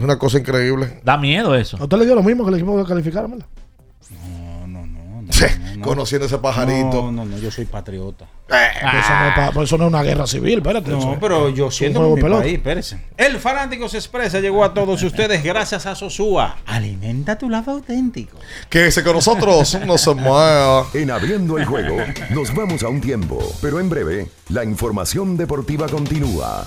Es 0.00 0.04
una 0.04 0.18
cosa 0.18 0.38
increíble. 0.38 0.98
Da 1.04 1.18
miedo 1.18 1.54
eso. 1.54 1.76
¿A 1.78 1.82
usted 1.82 1.98
le 1.98 2.06
dio 2.06 2.14
lo 2.14 2.22
mismo 2.22 2.42
que 2.44 2.48
el 2.48 2.54
equipo 2.56 2.74
que 2.82 2.88
calificaron, 2.88 3.32
verdad? 3.32 3.46
Conociendo 5.82 6.26
ese 6.26 6.38
pajarito. 6.38 7.02
No, 7.04 7.12
no, 7.12 7.24
no, 7.26 7.38
yo 7.38 7.50
soy 7.50 7.64
patriota. 7.66 8.26
Eso, 8.48 9.14
no 9.14 9.28
es 9.28 9.34
pa- 9.34 9.50
pues 9.52 9.68
eso 9.68 9.78
no 9.78 9.84
es 9.84 9.88
una 9.88 10.02
guerra 10.02 10.26
civil, 10.26 10.58
espérate. 10.58 10.90
No, 10.90 11.18
pero 11.20 11.48
yo 11.50 11.70
siento 11.70 12.14
mi 12.14 12.20
pelota. 12.20 12.42
país, 12.42 12.54
espérese. 12.54 12.98
El 13.16 13.38
Fanáticos 13.38 13.94
Expresa 13.94 14.40
llegó 14.40 14.64
a 14.64 14.74
todos 14.74 15.02
ustedes 15.02 15.42
gracias 15.42 15.84
a 15.86 15.94
Sosúa. 15.94 16.56
Alimenta 16.66 17.36
tu 17.38 17.48
lado 17.50 17.72
auténtico. 17.72 18.38
Que 18.68 18.90
con 19.04 19.14
nosotros 19.14 19.78
no 19.86 19.96
se 19.98 20.14
mueva. 20.14 20.86
En 20.94 21.10
abriendo 21.10 21.56
el 21.58 21.64
juego, 21.66 21.96
nos 22.30 22.54
vamos 22.54 22.82
a 22.82 22.88
un 22.88 23.00
tiempo, 23.00 23.38
pero 23.62 23.80
en 23.80 23.88
breve, 23.90 24.28
la 24.48 24.64
información 24.64 25.36
deportiva 25.36 25.88
continúa. 25.88 26.66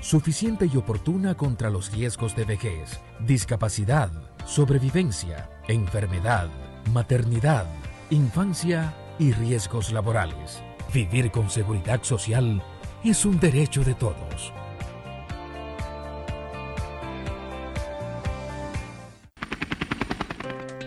suficiente 0.00 0.68
y 0.72 0.76
oportuna 0.76 1.36
contra 1.36 1.70
los 1.70 1.92
riesgos 1.92 2.36
de 2.36 2.44
vejez, 2.44 3.00
discapacidad, 3.20 4.10
sobrevivencia, 4.44 5.50
enfermedad, 5.68 6.48
maternidad, 6.92 7.66
infancia 8.10 8.94
y 9.18 9.32
riesgos 9.32 9.92
laborales. 9.92 10.62
Vivir 10.92 11.30
con 11.30 11.50
seguridad 11.50 12.02
social 12.02 12.62
es 13.04 13.24
un 13.24 13.40
derecho 13.40 13.82
de 13.82 13.94
todos. 13.94 14.52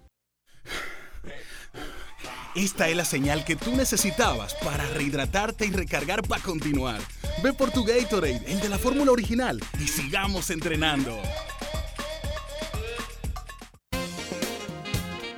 Esta 2.54 2.88
es 2.88 2.96
la 2.96 3.06
señal 3.06 3.46
que 3.46 3.56
tú 3.56 3.74
necesitabas 3.74 4.54
para 4.62 4.86
rehidratarte 4.88 5.64
y 5.64 5.70
recargar 5.70 6.20
para 6.20 6.42
continuar. 6.42 7.00
Ve 7.42 7.54
por 7.54 7.70
tu 7.70 7.82
Gatorade, 7.82 8.42
el 8.46 8.60
de 8.60 8.68
la 8.68 8.76
fórmula 8.76 9.10
original, 9.10 9.58
y 9.80 9.88
sigamos 9.88 10.50
entrenando. 10.50 11.16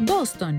Boston, 0.00 0.58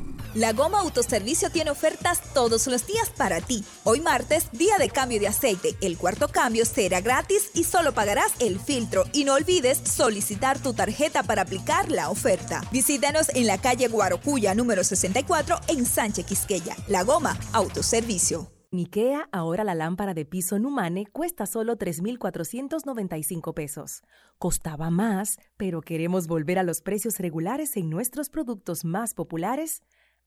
La 0.33 0.53
Goma 0.53 0.79
Autoservicio 0.79 1.49
tiene 1.49 1.71
ofertas 1.71 2.21
todos 2.33 2.67
los 2.67 2.87
días 2.87 3.09
para 3.09 3.41
ti. 3.41 3.65
Hoy 3.83 3.99
martes, 3.99 4.49
día 4.53 4.77
de 4.77 4.89
cambio 4.89 5.19
de 5.19 5.27
aceite. 5.27 5.75
El 5.81 5.97
cuarto 5.97 6.29
cambio 6.29 6.63
será 6.63 7.01
gratis 7.01 7.51
y 7.53 7.65
solo 7.65 7.93
pagarás 7.93 8.31
el 8.39 8.57
filtro. 8.57 9.03
Y 9.11 9.25
no 9.25 9.33
olvides 9.33 9.77
solicitar 9.79 10.57
tu 10.57 10.73
tarjeta 10.73 11.23
para 11.23 11.41
aplicar 11.41 11.91
la 11.91 12.09
oferta. 12.09 12.61
Visítanos 12.71 13.27
en 13.35 13.45
la 13.45 13.59
calle 13.59 13.89
Guarocuya 13.89 14.55
número 14.55 14.85
64 14.85 15.59
en 15.67 15.85
Sánchez 15.85 16.25
Quisqueya. 16.25 16.77
La 16.87 17.03
Goma 17.03 17.37
Autoservicio. 17.51 18.49
En 18.71 18.79
IKEA, 18.79 19.27
ahora 19.33 19.65
la 19.65 19.75
lámpara 19.75 20.13
de 20.13 20.23
piso 20.23 20.57
Numane 20.57 21.05
cuesta 21.07 21.45
solo 21.45 21.75
3,495 21.75 23.53
pesos. 23.53 24.01
Costaba 24.37 24.89
más, 24.89 25.39
pero 25.57 25.81
queremos 25.81 26.27
volver 26.27 26.57
a 26.57 26.63
los 26.63 26.79
precios 26.81 27.17
regulares 27.17 27.75
en 27.75 27.89
nuestros 27.89 28.29
productos 28.29 28.85
más 28.85 29.13
populares 29.13 29.81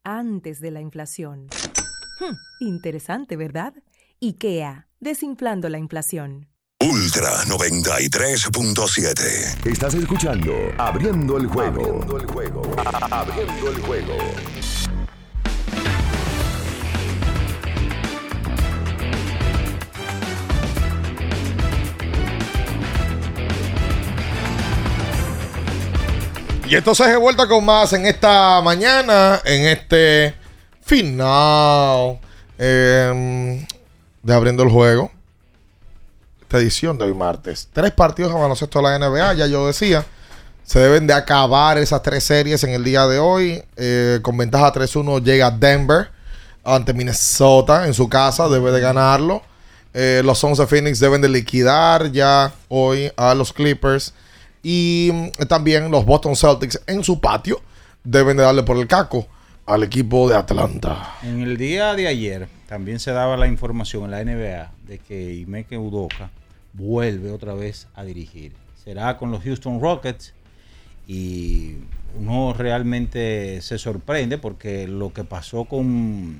antes 0.04 0.60
de 0.60 0.70
la 0.70 0.80
inflación. 0.80 1.48
Hmm, 2.20 2.36
interesante, 2.60 3.36
¿verdad? 3.36 3.74
IKEA, 4.20 4.86
desinflando 5.00 5.68
la 5.68 5.78
inflación. 5.78 6.46
Ultra 6.80 7.44
93.7. 7.46 9.66
Estás 9.66 9.94
escuchando 9.94 10.52
Abriendo 10.76 11.38
el 11.38 11.46
juego. 11.46 11.80
Abriendo 11.80 12.18
el 12.18 12.26
juego. 12.26 12.62
Abriendo 13.10 13.70
el 13.70 13.80
juego. 13.80 14.18
Y 26.66 26.76
entonces 26.76 27.08
he 27.08 27.16
vuelto 27.16 27.46
con 27.46 27.62
más 27.64 27.92
en 27.92 28.06
esta 28.06 28.62
mañana, 28.62 29.40
en 29.44 29.66
este 29.66 30.34
final 30.80 32.18
eh, 32.58 33.66
de 34.22 34.34
Abriendo 34.34 34.62
el 34.62 34.70
Juego. 34.70 35.10
Esta 36.40 36.58
edición 36.58 36.96
de 36.96 37.04
hoy 37.04 37.12
martes. 37.12 37.68
Tres 37.70 37.90
partidos 37.90 38.32
de 38.32 38.40
baloncesto 38.40 38.78
de 38.78 38.84
la 38.84 38.98
NBA, 38.98 39.34
ya 39.34 39.46
yo 39.46 39.66
decía. 39.66 40.06
Se 40.64 40.78
deben 40.78 41.06
de 41.06 41.12
acabar 41.12 41.76
esas 41.76 42.02
tres 42.02 42.24
series 42.24 42.64
en 42.64 42.70
el 42.70 42.82
día 42.82 43.06
de 43.06 43.18
hoy. 43.18 43.62
Eh, 43.76 44.20
con 44.22 44.34
ventaja 44.38 44.72
3-1 44.72 45.22
llega 45.22 45.50
Denver 45.50 46.08
ante 46.64 46.94
Minnesota 46.94 47.86
en 47.86 47.92
su 47.92 48.08
casa. 48.08 48.48
Debe 48.48 48.72
de 48.72 48.80
ganarlo. 48.80 49.42
Eh, 49.92 50.22
los 50.24 50.38
Sons 50.38 50.56
de 50.56 50.66
Phoenix 50.66 50.98
deben 50.98 51.20
de 51.20 51.28
liquidar 51.28 52.10
ya 52.10 52.54
hoy 52.68 53.12
a 53.16 53.34
los 53.34 53.52
Clippers. 53.52 54.14
Y 54.64 55.10
mm, 55.12 55.46
también 55.46 55.88
los 55.92 56.04
Boston 56.04 56.34
Celtics 56.34 56.82
en 56.88 57.04
su 57.04 57.20
patio 57.20 57.60
deben 58.02 58.36
de 58.36 58.42
darle 58.42 58.64
por 58.64 58.76
el 58.78 58.88
caco 58.88 59.28
al 59.66 59.84
equipo 59.84 60.28
de 60.28 60.36
Atlanta. 60.36 61.14
En 61.22 61.40
el 61.40 61.56
día 61.56 61.94
de 61.94 62.08
ayer 62.08 62.48
también 62.68 62.98
se 62.98 63.12
daba 63.12 63.36
la 63.36 63.46
información 63.46 64.04
en 64.04 64.10
la 64.10 64.24
NBA 64.24 64.72
de 64.88 64.98
que 64.98 65.34
Imeke 65.34 65.78
Udoka 65.78 66.30
vuelve 66.72 67.30
otra 67.30 67.54
vez 67.54 67.86
a 67.94 68.04
dirigir. 68.04 68.52
Será 68.82 69.16
con 69.16 69.30
los 69.30 69.42
Houston 69.44 69.80
Rockets 69.80 70.34
y 71.06 71.76
uno 72.18 72.54
realmente 72.54 73.60
se 73.62 73.78
sorprende 73.78 74.38
porque 74.38 74.88
lo 74.88 75.12
que 75.12 75.24
pasó 75.24 75.64
con 75.64 76.38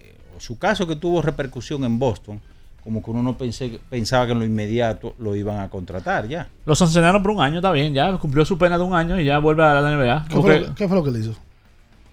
eh, 0.00 0.14
su 0.38 0.58
caso 0.58 0.86
que 0.86 0.96
tuvo 0.96 1.22
repercusión 1.22 1.84
en 1.84 1.98
Boston, 1.98 2.40
como 2.86 3.02
que 3.02 3.10
uno 3.10 3.20
no 3.22 3.36
pensé, 3.36 3.80
pensaba 3.90 4.24
que 4.26 4.32
en 4.32 4.38
lo 4.38 4.44
inmediato 4.44 5.14
lo 5.18 5.34
iban 5.34 5.58
a 5.58 5.68
contratar 5.68 6.28
ya. 6.28 6.48
Lo 6.64 6.74
sancionaron 6.76 7.20
por 7.20 7.32
un 7.32 7.40
año, 7.42 7.56
está 7.56 7.72
bien, 7.72 7.92
ya 7.92 8.16
cumplió 8.16 8.44
su 8.44 8.56
pena 8.56 8.78
de 8.78 8.84
un 8.84 8.94
año 8.94 9.20
y 9.20 9.24
ya 9.24 9.38
vuelve 9.40 9.64
a 9.64 9.80
la 9.80 9.90
NBA. 9.90 10.26
¿Qué 10.28 10.34
fue, 10.40 10.60
lo- 10.60 10.74
qué 10.76 10.86
fue 10.88 10.96
lo 10.96 11.02
que 11.04 11.10
le 11.10 11.18
hizo? 11.18 11.34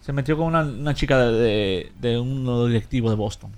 Se 0.02 0.12
metió 0.12 0.36
con 0.36 0.48
una, 0.48 0.62
una 0.64 0.94
chica 0.96 1.18
de, 1.20 1.32
de, 1.32 1.92
de 2.02 2.20
uno 2.20 2.56
de 2.56 2.60
los 2.64 2.68
directivos 2.70 3.12
de 3.12 3.16
Boston. 3.16 3.52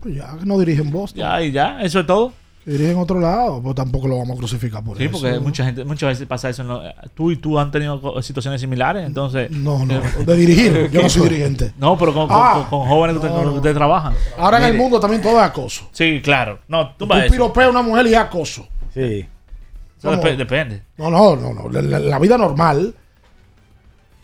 Pues 0.00 0.14
ya, 0.14 0.36
que 0.38 0.44
no 0.44 0.58
dirigen 0.58 0.90
Boston. 0.90 1.18
Ya, 1.20 1.42
y 1.42 1.50
ya, 1.52 1.80
eso 1.82 2.00
es 2.00 2.06
todo. 2.06 2.32
Dirigen 2.66 2.96
otro 2.98 3.20
lado, 3.20 3.62
pues 3.62 3.76
tampoco 3.76 4.08
lo 4.08 4.18
vamos 4.18 4.34
a 4.36 4.38
crucificar 4.38 4.82
por 4.82 4.98
Sí, 4.98 5.04
eso. 5.04 5.12
porque 5.12 5.38
mucha 5.38 5.64
gente, 5.64 5.84
muchas 5.84 6.08
veces 6.08 6.26
pasa 6.26 6.48
eso. 6.48 6.62
en 6.62 6.68
lo- 6.68 6.82
tú 7.14 7.30
y 7.30 7.36
tú 7.36 7.56
han 7.60 7.70
tenido 7.70 8.20
situaciones 8.22 8.60
similares, 8.60 9.06
entonces. 9.06 9.52
No, 9.52 9.86
no, 9.86 10.00
de 10.26 10.36
dirigir. 10.36 10.90
Yo 10.90 11.00
no 11.00 11.08
soy 11.08 11.28
dirigente. 11.28 11.72
No, 11.78 11.96
pero 11.96 12.12
con, 12.12 12.26
Ah. 12.28 12.66
con- 12.68 12.80
con 12.80 12.88
jóvenes 12.88 13.12
que 13.20 13.26
ustedes- 13.26 13.44
No, 13.46 13.52
no. 13.54 13.74
trabajan. 13.74 14.14
Ahora 14.36 14.58
en 14.58 14.64
el 14.64 14.74
mundo 14.74 14.98
también 14.98 15.22
todo 15.22 15.38
es 15.38 15.44
acoso. 15.44 15.88
Sí, 15.92 16.20
claro. 16.24 16.58
No, 16.66 16.88
tú 16.90 16.94
Tú 16.98 17.06
vas 17.06 17.18
a 17.18 17.22
decir. 17.22 17.36
piropeas 17.38 17.68
a 17.68 17.70
una 17.70 17.82
mujer 17.82 18.04
y 18.08 18.14
es 18.14 18.18
acoso. 18.18 18.66
Sí. 18.92 19.24
Eso 19.98 20.10
depende. 20.16 20.82
No, 20.96 21.08
no, 21.08 21.36
no, 21.36 21.54
no. 21.54 21.68
La, 21.70 21.82
la- 21.82 21.98
la 22.00 22.18
vida 22.18 22.36
normal, 22.36 22.92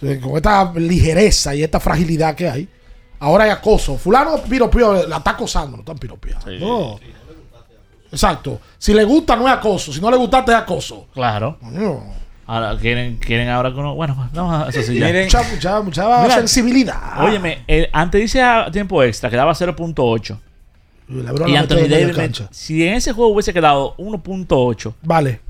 eh, 0.02 0.18
con 0.20 0.34
esta 0.36 0.72
ligereza 0.74 1.54
y 1.54 1.62
esta 1.62 1.78
fragilidad 1.78 2.34
que 2.34 2.48
hay, 2.50 2.68
ahora 3.20 3.44
hay 3.44 3.50
acoso. 3.50 3.96
Fulano 3.96 4.36
piropeó, 4.42 5.06
la 5.06 5.18
está 5.18 5.30
acosando, 5.30 5.76
no 5.76 5.82
están 5.82 5.96
piropeando. 5.98 6.50
No. 6.58 6.98
Exacto. 8.12 8.60
Si 8.78 8.92
le 8.94 9.04
gusta, 9.04 9.34
no 9.34 9.48
es 9.48 9.54
acoso. 9.54 9.92
Si 9.92 10.00
no 10.00 10.10
le 10.10 10.16
gustaste, 10.16 10.52
es 10.52 10.58
acoso. 10.58 11.06
Claro. 11.14 11.58
Ahora 12.46 12.76
quieren, 12.78 13.16
quieren 13.16 13.48
ahora 13.48 13.72
que 13.72 13.78
uno. 13.78 13.94
Bueno, 13.94 14.28
vamos 14.34 14.66
a 14.66 14.68
eso 14.68 14.82
sí 14.82 14.98
ya. 14.98 15.10
Mucha, 15.10 15.42
mucha, 15.42 15.80
mucha 15.80 16.22
Mira, 16.22 16.34
sensibilidad. 16.36 17.20
Óyeme, 17.24 17.62
el- 17.66 17.88
antes 17.92 18.20
dice 18.20 18.42
a 18.42 18.70
tiempo 18.70 19.02
extra, 19.02 19.30
quedaba 19.30 19.52
0.8. 19.54 20.38
LeBron 21.08 21.48
Y 21.48 21.52
la 21.52 21.60
Anthony 21.60 21.88
Davis, 21.88 22.42
si 22.52 22.86
en 22.86 22.94
ese 22.94 23.12
juego 23.12 23.32
hubiese 23.32 23.52
quedado 23.52 23.94
1.8, 23.96 24.94
Vale. 25.02 25.40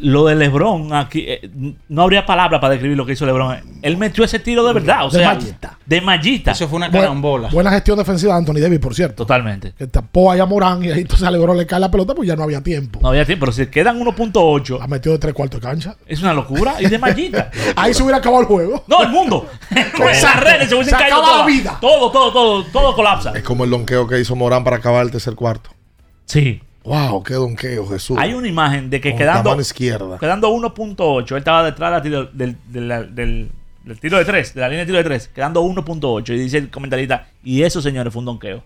Lo 0.00 0.26
de 0.26 0.34
LeBron 0.36 0.94
aquí, 0.94 1.24
eh, 1.26 1.50
no 1.88 2.02
habría 2.02 2.24
palabra 2.24 2.60
para 2.60 2.72
describir 2.72 2.96
lo 2.96 3.04
que 3.04 3.12
hizo 3.12 3.26
LeBron. 3.26 3.56
Él 3.82 3.96
metió 3.96 4.24
ese 4.24 4.38
tiro 4.38 4.64
de 4.66 4.72
verdad, 4.72 5.06
o 5.06 5.10
De 5.10 5.18
sea, 5.18 5.34
mallita. 5.34 5.78
de 5.84 6.00
mallita. 6.00 6.52
Eso 6.52 6.68
fue 6.68 6.76
una 6.76 6.90
carambola. 6.90 7.48
Buena 7.50 7.70
gestión 7.70 7.98
defensiva 7.98 8.34
de 8.34 8.38
Anthony 8.38 8.60
Davis, 8.60 8.78
por 8.78 8.94
cierto. 8.94 9.16
Totalmente. 9.24 9.72
Que 9.76 9.86
tapó 9.86 10.30
allá 10.30 10.44
a 10.44 10.46
Morán 10.46 10.84
y 10.84 10.90
ahí 10.90 11.00
entonces 11.00 11.26
a 11.26 11.30
LeBron 11.30 11.56
le 11.56 11.66
cae 11.66 11.80
la 11.80 11.90
pelota, 11.90 12.14
pues 12.14 12.28
ya 12.28 12.36
no 12.36 12.42
había 12.44 12.62
tiempo. 12.62 13.00
No 13.02 13.08
había 13.08 13.24
tiempo, 13.24 13.46
pero 13.46 13.52
si 13.52 13.66
quedan 13.66 13.98
1.8, 14.00 14.78
La 14.78 14.86
metió 14.86 15.12
de 15.12 15.18
tres 15.18 15.34
cuartos 15.34 15.60
de 15.60 15.66
cancha. 15.66 15.96
es 16.06 16.20
una 16.22 16.32
locura. 16.32 16.76
Y 16.80 16.86
de 16.86 16.98
mallita. 16.98 17.50
Ahí 17.76 17.92
se 17.94 18.02
hubiera 18.02 18.18
acabado 18.18 18.42
el 18.42 18.46
juego. 18.48 18.84
No, 18.86 19.02
el 19.02 19.08
mundo. 19.10 19.48
Esas 20.10 20.40
redes 20.40 20.68
se 20.68 20.74
hubiesen 20.74 20.96
Se 20.96 21.02
caído 21.02 21.18
acaba 21.22 21.38
la 21.38 21.46
vida. 21.46 21.78
Todo, 21.80 22.10
todo, 22.12 22.32
todo, 22.32 22.64
todo 22.66 22.94
colapsa. 22.94 23.32
Es 23.36 23.42
como 23.42 23.64
el 23.64 23.70
donqueo 23.70 24.06
que 24.06 24.20
hizo 24.20 24.36
Morán 24.36 24.62
para 24.64 24.76
acabar 24.76 25.04
el 25.04 25.10
tercer 25.10 25.34
cuarto. 25.34 25.70
Sí. 26.24 26.60
Wow, 26.88 27.22
qué 27.22 27.34
donqueo, 27.34 27.86
Jesús. 27.88 28.16
Hay 28.18 28.34
una 28.34 28.48
imagen 28.48 28.90
de 28.90 29.00
que 29.00 29.10
Con 29.10 29.18
quedando, 29.18 29.42
la 29.44 29.50
mano 29.50 29.60
izquierda. 29.62 30.18
quedando 30.18 30.48
1.8, 30.50 31.32
él 31.32 31.38
estaba 31.38 31.64
detrás 31.64 32.02
del, 32.02 32.28
del- 32.32 32.56
del- 33.14 33.50
del 33.84 34.00
tiro 34.00 34.18
de 34.18 34.24
3, 34.24 34.54
de 34.54 34.60
la 34.60 34.68
línea 34.68 34.80
de 34.84 34.86
tiro 34.86 34.98
de 34.98 35.04
3, 35.04 35.28
quedando 35.34 35.62
1.8. 35.62 36.34
Y 36.34 36.38
dice 36.38 36.58
el 36.58 36.70
comentarista, 36.70 37.28
y 37.42 37.62
eso, 37.62 37.80
señores, 37.80 38.12
fue 38.12 38.20
un 38.20 38.26
donqueo. 38.26 38.62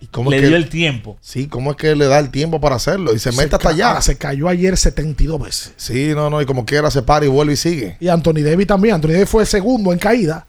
¿Y 0.00 0.06
cómo 0.08 0.30
Le 0.30 0.36
es 0.36 0.42
que- 0.42 0.48
dio 0.48 0.56
el 0.56 0.68
tiempo. 0.68 1.16
Sí, 1.20 1.46
¿cómo 1.46 1.70
es 1.70 1.76
que 1.76 1.94
le 1.94 2.06
da 2.06 2.18
el 2.18 2.30
tiempo 2.30 2.60
para 2.60 2.74
hacerlo? 2.76 3.14
Y 3.14 3.18
se, 3.18 3.30
mete 3.32 3.54
hasta 3.56 3.68
allá. 3.70 4.00
Se 4.00 4.18
cayó 4.18 4.48
ayer 4.48 4.76
72 4.76 5.40
veces. 5.40 5.72
Sí, 5.76 6.12
no, 6.14 6.28
no, 6.28 6.42
y 6.42 6.46
como 6.46 6.64
quiera 6.66 6.90
se 6.90 7.02
para 7.02 7.24
y 7.24 7.28
vuelve 7.28 7.52
y 7.54 7.56
sigue. 7.56 7.96
Y 8.00 8.08
Anthony 8.08 8.42
Davis 8.44 8.66
también. 8.66 8.96
Anthony 8.96 9.12
Davis 9.12 9.28
fue 9.28 9.42
el 9.42 9.48
segundo 9.48 9.92
en 9.92 9.98
caída. 9.98 10.46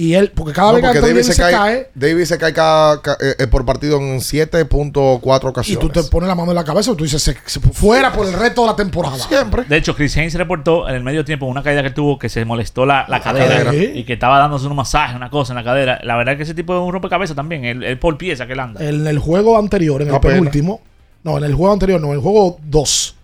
Y 0.00 0.14
él, 0.14 0.30
porque 0.32 0.52
cada 0.52 0.68
No, 0.68 0.74
vez 0.74 0.82
que 0.82 0.88
porque 1.00 1.08
Davis 1.08 1.26
se 1.26 1.32
se 1.32 1.42
cae, 1.42 1.52
cae, 1.52 1.90
Davis 1.92 2.28
se 2.28 2.38
cae 2.38 2.52
cada- 2.52 3.02
ca- 3.02 3.16
eh, 3.20 3.34
eh, 3.40 3.46
por 3.48 3.66
partido 3.66 3.98
en 3.98 4.20
7.4 4.20 5.48
y 5.48 5.50
ocasiones. 5.50 5.80
tú 5.80 5.88
te 5.90 6.02
pones 6.08 6.28
la 6.28 6.36
mano 6.36 6.52
en 6.52 6.54
la 6.54 6.62
cabeza 6.62 6.92
y 6.92 6.94
tú 6.94 7.02
dices, 7.02 7.20
se, 7.20 7.36
se- 7.46 7.58
fuera 7.58 8.12
por 8.12 8.24
el 8.24 8.32
resto 8.32 8.60
de 8.62 8.68
la 8.68 8.76
temporada. 8.76 9.18
Siempre. 9.18 9.64
De 9.64 9.76
hecho, 9.76 9.96
Chris 9.96 10.16
Haynes 10.16 10.34
reportó 10.34 10.88
en 10.88 10.94
el 10.94 11.02
medio 11.02 11.24
tiempo 11.24 11.46
una 11.46 11.64
caída 11.64 11.82
que 11.82 11.90
tuvo 11.90 12.16
que 12.16 12.28
se 12.28 12.44
molestó 12.44 12.86
la, 12.86 13.06
la 13.08 13.20
cadera 13.20 13.64
cadera. 13.64 13.74
y 13.92 14.04
que 14.04 14.12
estaba 14.12 14.38
dándose 14.38 14.68
un 14.68 14.76
masaje, 14.76 15.16
una 15.16 15.30
cosa 15.30 15.52
en 15.52 15.56
la 15.56 15.64
cadera. 15.64 15.98
La 16.04 16.14
verdad 16.16 16.34
es 16.34 16.38
que 16.38 16.42
ese 16.44 16.54
tipo 16.54 16.74
es 16.76 16.80
un 16.80 16.92
rompecabezas 16.92 17.34
también. 17.34 17.64
Él, 17.64 17.82
él 17.82 17.98
por 17.98 18.16
pieza 18.16 18.46
que 18.46 18.52
él 18.52 18.60
anda. 18.60 18.80
En 18.88 19.04
el 19.04 19.18
juego 19.18 19.58
anterior, 19.58 20.00
en 20.00 20.10
el 20.14 20.20
pena. 20.20 20.34
penúltimo, 20.34 20.80
no, 21.24 21.38
en 21.38 21.42
el 21.44 21.54
juego 21.54 21.72
anterior, 21.72 22.00
no, 22.00 22.06
en 22.08 22.12
el 22.14 22.20
juego 22.20 22.58
2, 22.62 23.16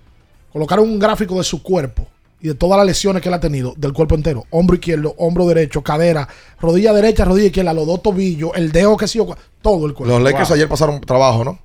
colocaron 0.53 0.89
un 0.89 0.99
gráfico 0.99 1.39
de 1.39 1.45
su 1.45 1.63
cuerpo 1.63 2.09
y 2.45 2.49
de 2.49 2.55
todas 2.55 2.77
las 2.77 2.87
lesiones 2.87 3.23
que 3.23 3.31
él 3.31 3.35
ha 3.35 3.41
tenido, 3.41 3.73
del 3.79 3.95
cuerpo 3.95 4.15
entero: 4.15 4.45
hombro 4.51 4.75
izquierdo, 4.77 5.15
hombro 5.17 5.47
derecho, 5.47 5.83
cadera, 5.83 6.29
rodilla 6.61 6.93
derecha, 6.93 7.25
rodilla 7.25 7.47
izquierda, 7.47 7.73
los 7.73 7.87
dos 7.87 8.03
tobillos, 8.03 8.51
el 8.55 8.71
dedo 8.71 8.99
que 8.99 9.09
sí, 9.09 9.19
todo 9.63 9.87
el 9.87 9.95
cuerpo. 9.95 10.13
Los 10.13 10.23
Lakers 10.23 10.51
Wow. 10.51 10.57
ayer 10.57 10.69
pasaron 10.69 11.01
trabajo, 11.01 11.43
¿no? 11.43 11.59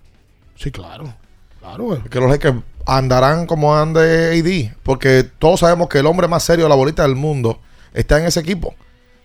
Sí, 0.56 0.72
claro. 0.72 1.14
Claro, 1.60 1.84
güey. 1.84 2.02
Que 2.04 2.22
los 2.22 2.30
Lakers 2.30 2.56
andarán 2.86 3.46
como 3.46 3.76
ande 3.76 4.40
AD. 4.40 4.78
Porque 4.82 5.26
todos 5.38 5.60
sabemos 5.60 5.90
que 5.90 6.00
el 6.00 6.06
hombre 6.06 6.30
más 6.30 6.44
serio 6.44 6.64
de 6.64 6.70
la 6.70 6.76
bolita 6.76 7.04
del 7.04 7.18
mundo 7.18 7.60
está 7.94 8.18
en 8.18 8.28
ese 8.28 8.40
equipo. 8.40 8.74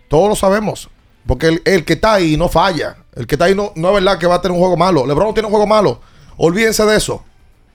Todos 0.09 0.29
lo 0.29 0.35
sabemos. 0.35 0.91
Porque 1.25 1.47
el, 1.47 1.63
el 1.65 1.85
que 1.85 1.93
está 1.93 2.15
ahí 2.15 2.37
no 2.37 2.49
falla. 2.49 2.97
El 3.15 3.29
que 3.29 3.37
está 3.37 3.45
ahí 3.45 3.55
no, 3.55 3.71
no 3.77 3.89
es 3.91 3.95
verdad 3.95 4.19
que 4.19 4.27
va 4.27 4.35
a 4.35 4.43
tener 4.43 4.53
un 4.57 4.59
juego 4.61 4.77
malo. 4.77 5.07
LeBron 5.07 5.33
tiene 5.35 5.47
un 5.47 5.53
juego 5.53 5.69
malo. 5.69 6.01
Olvídense 6.37 6.85
de 6.85 6.97
eso. 6.97 7.23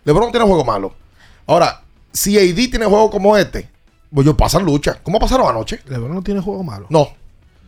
LeBron 0.03 0.31
tiene 0.31 0.43
un 0.43 0.49
juego 0.49 0.65
malo. 0.65 0.93
Ahora, 1.47 1.81
si 2.20 2.38
AD 2.38 2.70
tiene 2.70 2.86
juego 2.86 3.10
como 3.10 3.38
este, 3.38 3.70
pues 4.14 4.28
ellos 4.28 4.36
pasan 4.38 4.66
lucha. 4.66 5.00
¿Cómo 5.02 5.20
pasaron 5.20 5.48
anoche? 5.48 5.80
LeBron 5.88 6.14
no 6.14 6.22
tiene 6.22 6.41
juego 6.41 6.64
malo. 6.64 6.88
No. 6.90 7.08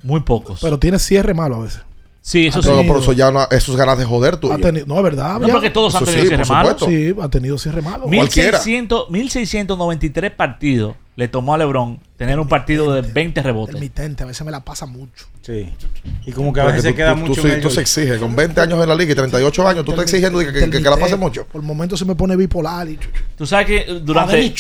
Muy 0.03 0.19
pocos. 0.19 0.59
Pero 0.61 0.77
tiene 0.77 0.99
cierre 0.99 1.33
malo 1.33 1.55
a 1.55 1.59
veces. 1.59 1.81
sí, 2.19 2.47
eso 2.47 2.59
ha 2.59 2.63
sí. 2.63 2.69
Por 2.85 2.97
eso 2.97 3.13
ya 3.13 3.31
no, 3.31 3.43
eso 3.49 3.71
es 3.71 3.77
ganas 3.77 3.97
de 3.97 4.03
joder 4.03 4.37
tenido, 4.37 4.85
no, 4.87 4.97
es 4.97 5.03
verdad. 5.03 5.39
No, 5.39 5.47
ya. 5.47 5.53
porque 5.53 5.69
todos 5.69 5.95
han 5.95 6.03
tenido 6.03 6.23
sí, 6.23 6.27
cierre 6.27 6.45
malo. 6.45 6.75
Sí, 6.79 7.15
ha 7.21 7.29
tenido 7.29 7.57
cierre 7.57 7.81
malo. 7.81 8.03
Cualquiera. 8.03 8.57
1600, 8.57 9.09
1693 9.09 10.31
partidos 10.31 10.95
le 11.15 11.29
tomó 11.29 11.53
a 11.53 11.57
LeBron 11.57 12.01
tener 12.21 12.39
un 12.39 12.47
partido 12.47 12.93
de 12.93 13.01
20 13.01 13.41
rebotes. 13.41 13.73
Intermitente, 13.73 14.21
a 14.21 14.27
veces 14.27 14.45
me 14.45 14.51
la 14.51 14.59
pasa 14.63 14.85
mucho. 14.85 15.25
Sí. 15.41 15.67
Y 16.27 16.31
como 16.33 16.53
que 16.53 16.61
a 16.61 16.65
veces 16.65 16.83
se 16.83 16.89
tú- 16.91 16.95
queda 16.95 17.13
tú- 17.15 17.21
mucho 17.21 17.41
tú, 17.41 17.47
tú 17.47 17.47
ello. 17.47 17.69
se 17.71 17.81
exige. 17.81 18.19
Con 18.19 18.35
20 18.35 18.61
años 18.61 18.79
en 18.79 18.87
la 18.87 18.93
liga 18.93 19.11
y 19.11 19.15
38 19.15 19.67
años, 19.67 19.83
tú 19.83 19.89
estás 19.91 20.03
exigiendo 20.03 20.37
que, 20.37 20.53
que- 20.53 20.69
que- 20.69 20.69
que 20.69 20.79
la 20.89 20.97
pase 20.97 21.15
mucho. 21.15 21.47
Por 21.51 21.63
momentos 21.63 21.97
se 21.97 22.05
me 22.05 22.13
pone 22.13 22.35
bipolar 22.35 22.87
y 22.89 22.99
Tú 23.35 23.47
sabes 23.47 23.65
que 23.65 23.77
eh, 23.79 23.99
durante, 24.03 24.53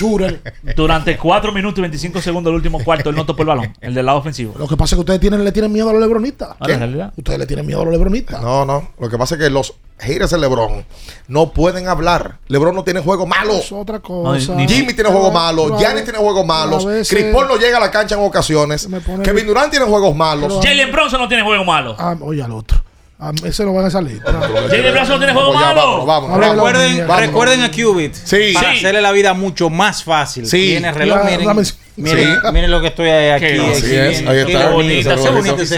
durante 0.75 1.17
4 1.17 1.51
minutos 1.51 1.77
y 1.77 1.81
25 1.81 2.19
segundos 2.19 2.49
del 2.49 2.55
último 2.55 2.83
cuarto 2.83 3.11
él 3.11 3.15
no 3.15 3.25
topó 3.27 3.43
el 3.43 3.47
balón, 3.49 3.73
el 3.79 3.93
del 3.93 4.07
lado 4.07 4.17
ofensivo. 4.17 4.55
Lo 4.57 4.67
que 4.67 4.75
pasa 4.75 4.95
es 4.95 4.97
que 4.97 5.01
ustedes 5.01 5.19
tienen, 5.19 5.43
le 5.43 5.51
tienen 5.51 5.71
miedo 5.71 5.89
a 5.89 5.93
los 5.93 6.01
lebronistas. 6.01 6.55
Ah, 6.59 6.65
en 6.67 6.79
realidad. 6.79 7.13
Ustedes 7.15 7.37
le 7.37 7.45
tienen 7.45 7.65
miedo 7.67 7.81
a 7.81 7.85
los 7.85 7.91
lebronistas. 7.93 8.41
No, 8.41 8.65
no. 8.65 8.89
Lo 8.99 9.07
que 9.07 9.17
pasa 9.19 9.35
es 9.35 9.41
que 9.41 9.49
los 9.51 9.75
haters 9.99 10.31
de 10.31 10.39
LeBron 10.39 10.83
no 11.27 11.51
pueden 11.51 11.87
hablar. 11.87 12.39
LeBron 12.47 12.73
no 12.73 12.83
tiene 12.83 13.01
juego 13.01 13.27
malo. 13.27 13.53
Es 13.53 13.71
otra 13.71 13.99
cosa. 13.99 14.55
ni- 14.55 14.67
Jimmy 14.67 14.93
tiene. 14.95 15.11
Pero 15.11 15.75
a 15.75 15.79
Giannis 15.79 16.03
tiene 16.05 16.17
juegos 16.19 16.43
malos. 16.45 16.85
a 16.85 16.89
veces- 16.89 17.09
Chris 17.09 17.31
Paul 17.31 17.47
no 17.51 17.57
llega 17.57 17.77
a 17.77 17.79
la 17.79 17.91
cancha 17.91 18.15
en 18.15 18.21
ocasiones. 18.21 18.87
Kevin 19.23 19.47
Durant 19.47 19.69
tiene 19.71 19.85
juegos 19.85 20.15
malos. 20.15 20.59
Jalen 20.63 20.91
Bronson 20.91 21.19
no 21.21 21.27
tiene 21.27 21.43
juego 21.43 21.63
malo. 21.63 21.95
Ah, 21.99 22.15
oye, 22.21 22.41
al 22.43 22.51
otro. 22.51 22.83
Ah, 23.23 23.31
ese 23.45 23.63
no 23.65 23.73
va 23.75 23.85
a 23.85 23.91
salir. 23.91 24.19
Jalen 24.23 24.93
Bronson 24.93 25.09
no 25.13 25.17
tiene 25.19 25.33
juego 25.33 25.53
Vamos 25.53 25.61
ya, 25.61 25.75
malo. 25.75 26.05
vámonos, 26.07 26.39
Recuerden, 26.39 27.07
recuerden 27.07 27.61
a 27.63 27.69
Cubit. 27.71 28.15
Sí. 28.15 28.51
Para 28.55 28.71
Sí. 28.71 28.77
hacerle 28.79 29.01
la 29.01 29.11
vida 29.11 29.33
mucho 29.35 29.69
más 29.69 30.03
fácil. 30.03 30.47
Sí. 30.47 30.69
Tiene 30.71 30.91
reloj. 30.91 31.19
Miren, 31.25 31.45
dame- 31.45 31.63
miren, 31.97 32.25
Sí. 32.41 32.51
miren 32.51 32.71
lo 32.71 32.81
que 32.81 32.87
estoy 32.87 33.09
aquí. 33.09 33.45
Qué 33.45 33.61
aquí, 33.61 33.71
Así 33.71 33.95
es, 33.95 34.17
ahí 34.19 34.25
qué 34.25 34.39
está. 34.39 34.45
Qué 34.45 34.47
qué 34.47 34.65
bonito 34.73 35.09
bonito, 35.31 35.57
se. 35.57 35.65
Se 35.67 35.75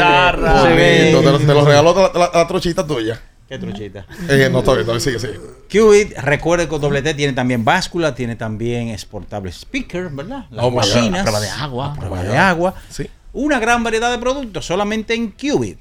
ve. 0.73 1.11
Te, 1.17 1.21
lo- 1.31 1.39
te 1.39 1.45
lo 1.53 1.65
regaló 1.65 2.11
la, 2.13 2.19
la- 2.19 2.31
la 2.33 2.47
trochita 2.47 2.87
tuya. 2.87 3.19
Qué 3.53 3.59
truchita. 3.59 4.05
Eh, 4.29 4.49
no, 4.51 4.63
todavía, 4.63 4.83
todavía 4.83 4.99
sigue, 4.99 5.19
sigue. 5.19 5.39
Qubit, 5.71 6.17
recuerde 6.17 6.63
que 6.65 6.69
con 6.69 6.81
doble 6.81 7.03
T 7.03 7.13
tiene 7.13 7.33
también 7.33 7.63
báscula, 7.63 8.15
tiene 8.15 8.35
también 8.35 8.89
exportable 8.89 9.51
speaker, 9.51 10.09
¿verdad? 10.09 10.45
Las 10.49 10.65
Oh 10.65 10.69
A 10.79 11.21
prueba 11.21 11.39
de 11.39 11.49
agua. 11.49 11.93
a 11.93 11.99
prueba 11.99 12.23
de 12.23 12.35
agua. 12.35 12.73
Sí. 12.89 13.07
Una 13.33 13.59
gran 13.59 13.83
variedad 13.83 14.09
de 14.11 14.17
productos 14.17 14.65
solamente 14.65 15.13
en 15.13 15.31
Qubit. 15.31 15.79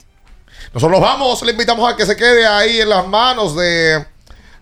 Nosotros 0.74 1.00
vamos, 1.00 1.42
le 1.42 1.52
invitamos 1.52 1.90
a 1.90 1.96
que 1.96 2.04
se 2.04 2.14
quede 2.14 2.46
ahí 2.46 2.78
en 2.80 2.90
las 2.90 3.08
manos 3.08 3.56
de 3.56 4.04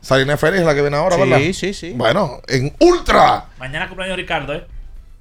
Salina 0.00 0.36
Félix, 0.36 0.62
la 0.64 0.72
que 0.72 0.80
viene 0.80 0.96
ahora, 0.96 1.16
Sí, 1.16 1.22
¿verdad? 1.22 1.38
sí, 1.52 1.74
sí. 1.74 1.92
Bueno, 1.96 2.40
en 2.46 2.72
Ultra. 2.78 3.46
Mañana 3.58 3.88
cumpleaños 3.88 4.16
Ricardo, 4.18 4.54
¿eh? 4.54 4.64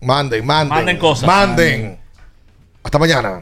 Manden, 0.01 0.45
manden. 0.45 0.69
Manden 0.77 0.97
cosas. 0.97 1.25
Manden. 1.25 1.99
Hasta 2.83 2.99
mañana. 2.99 3.41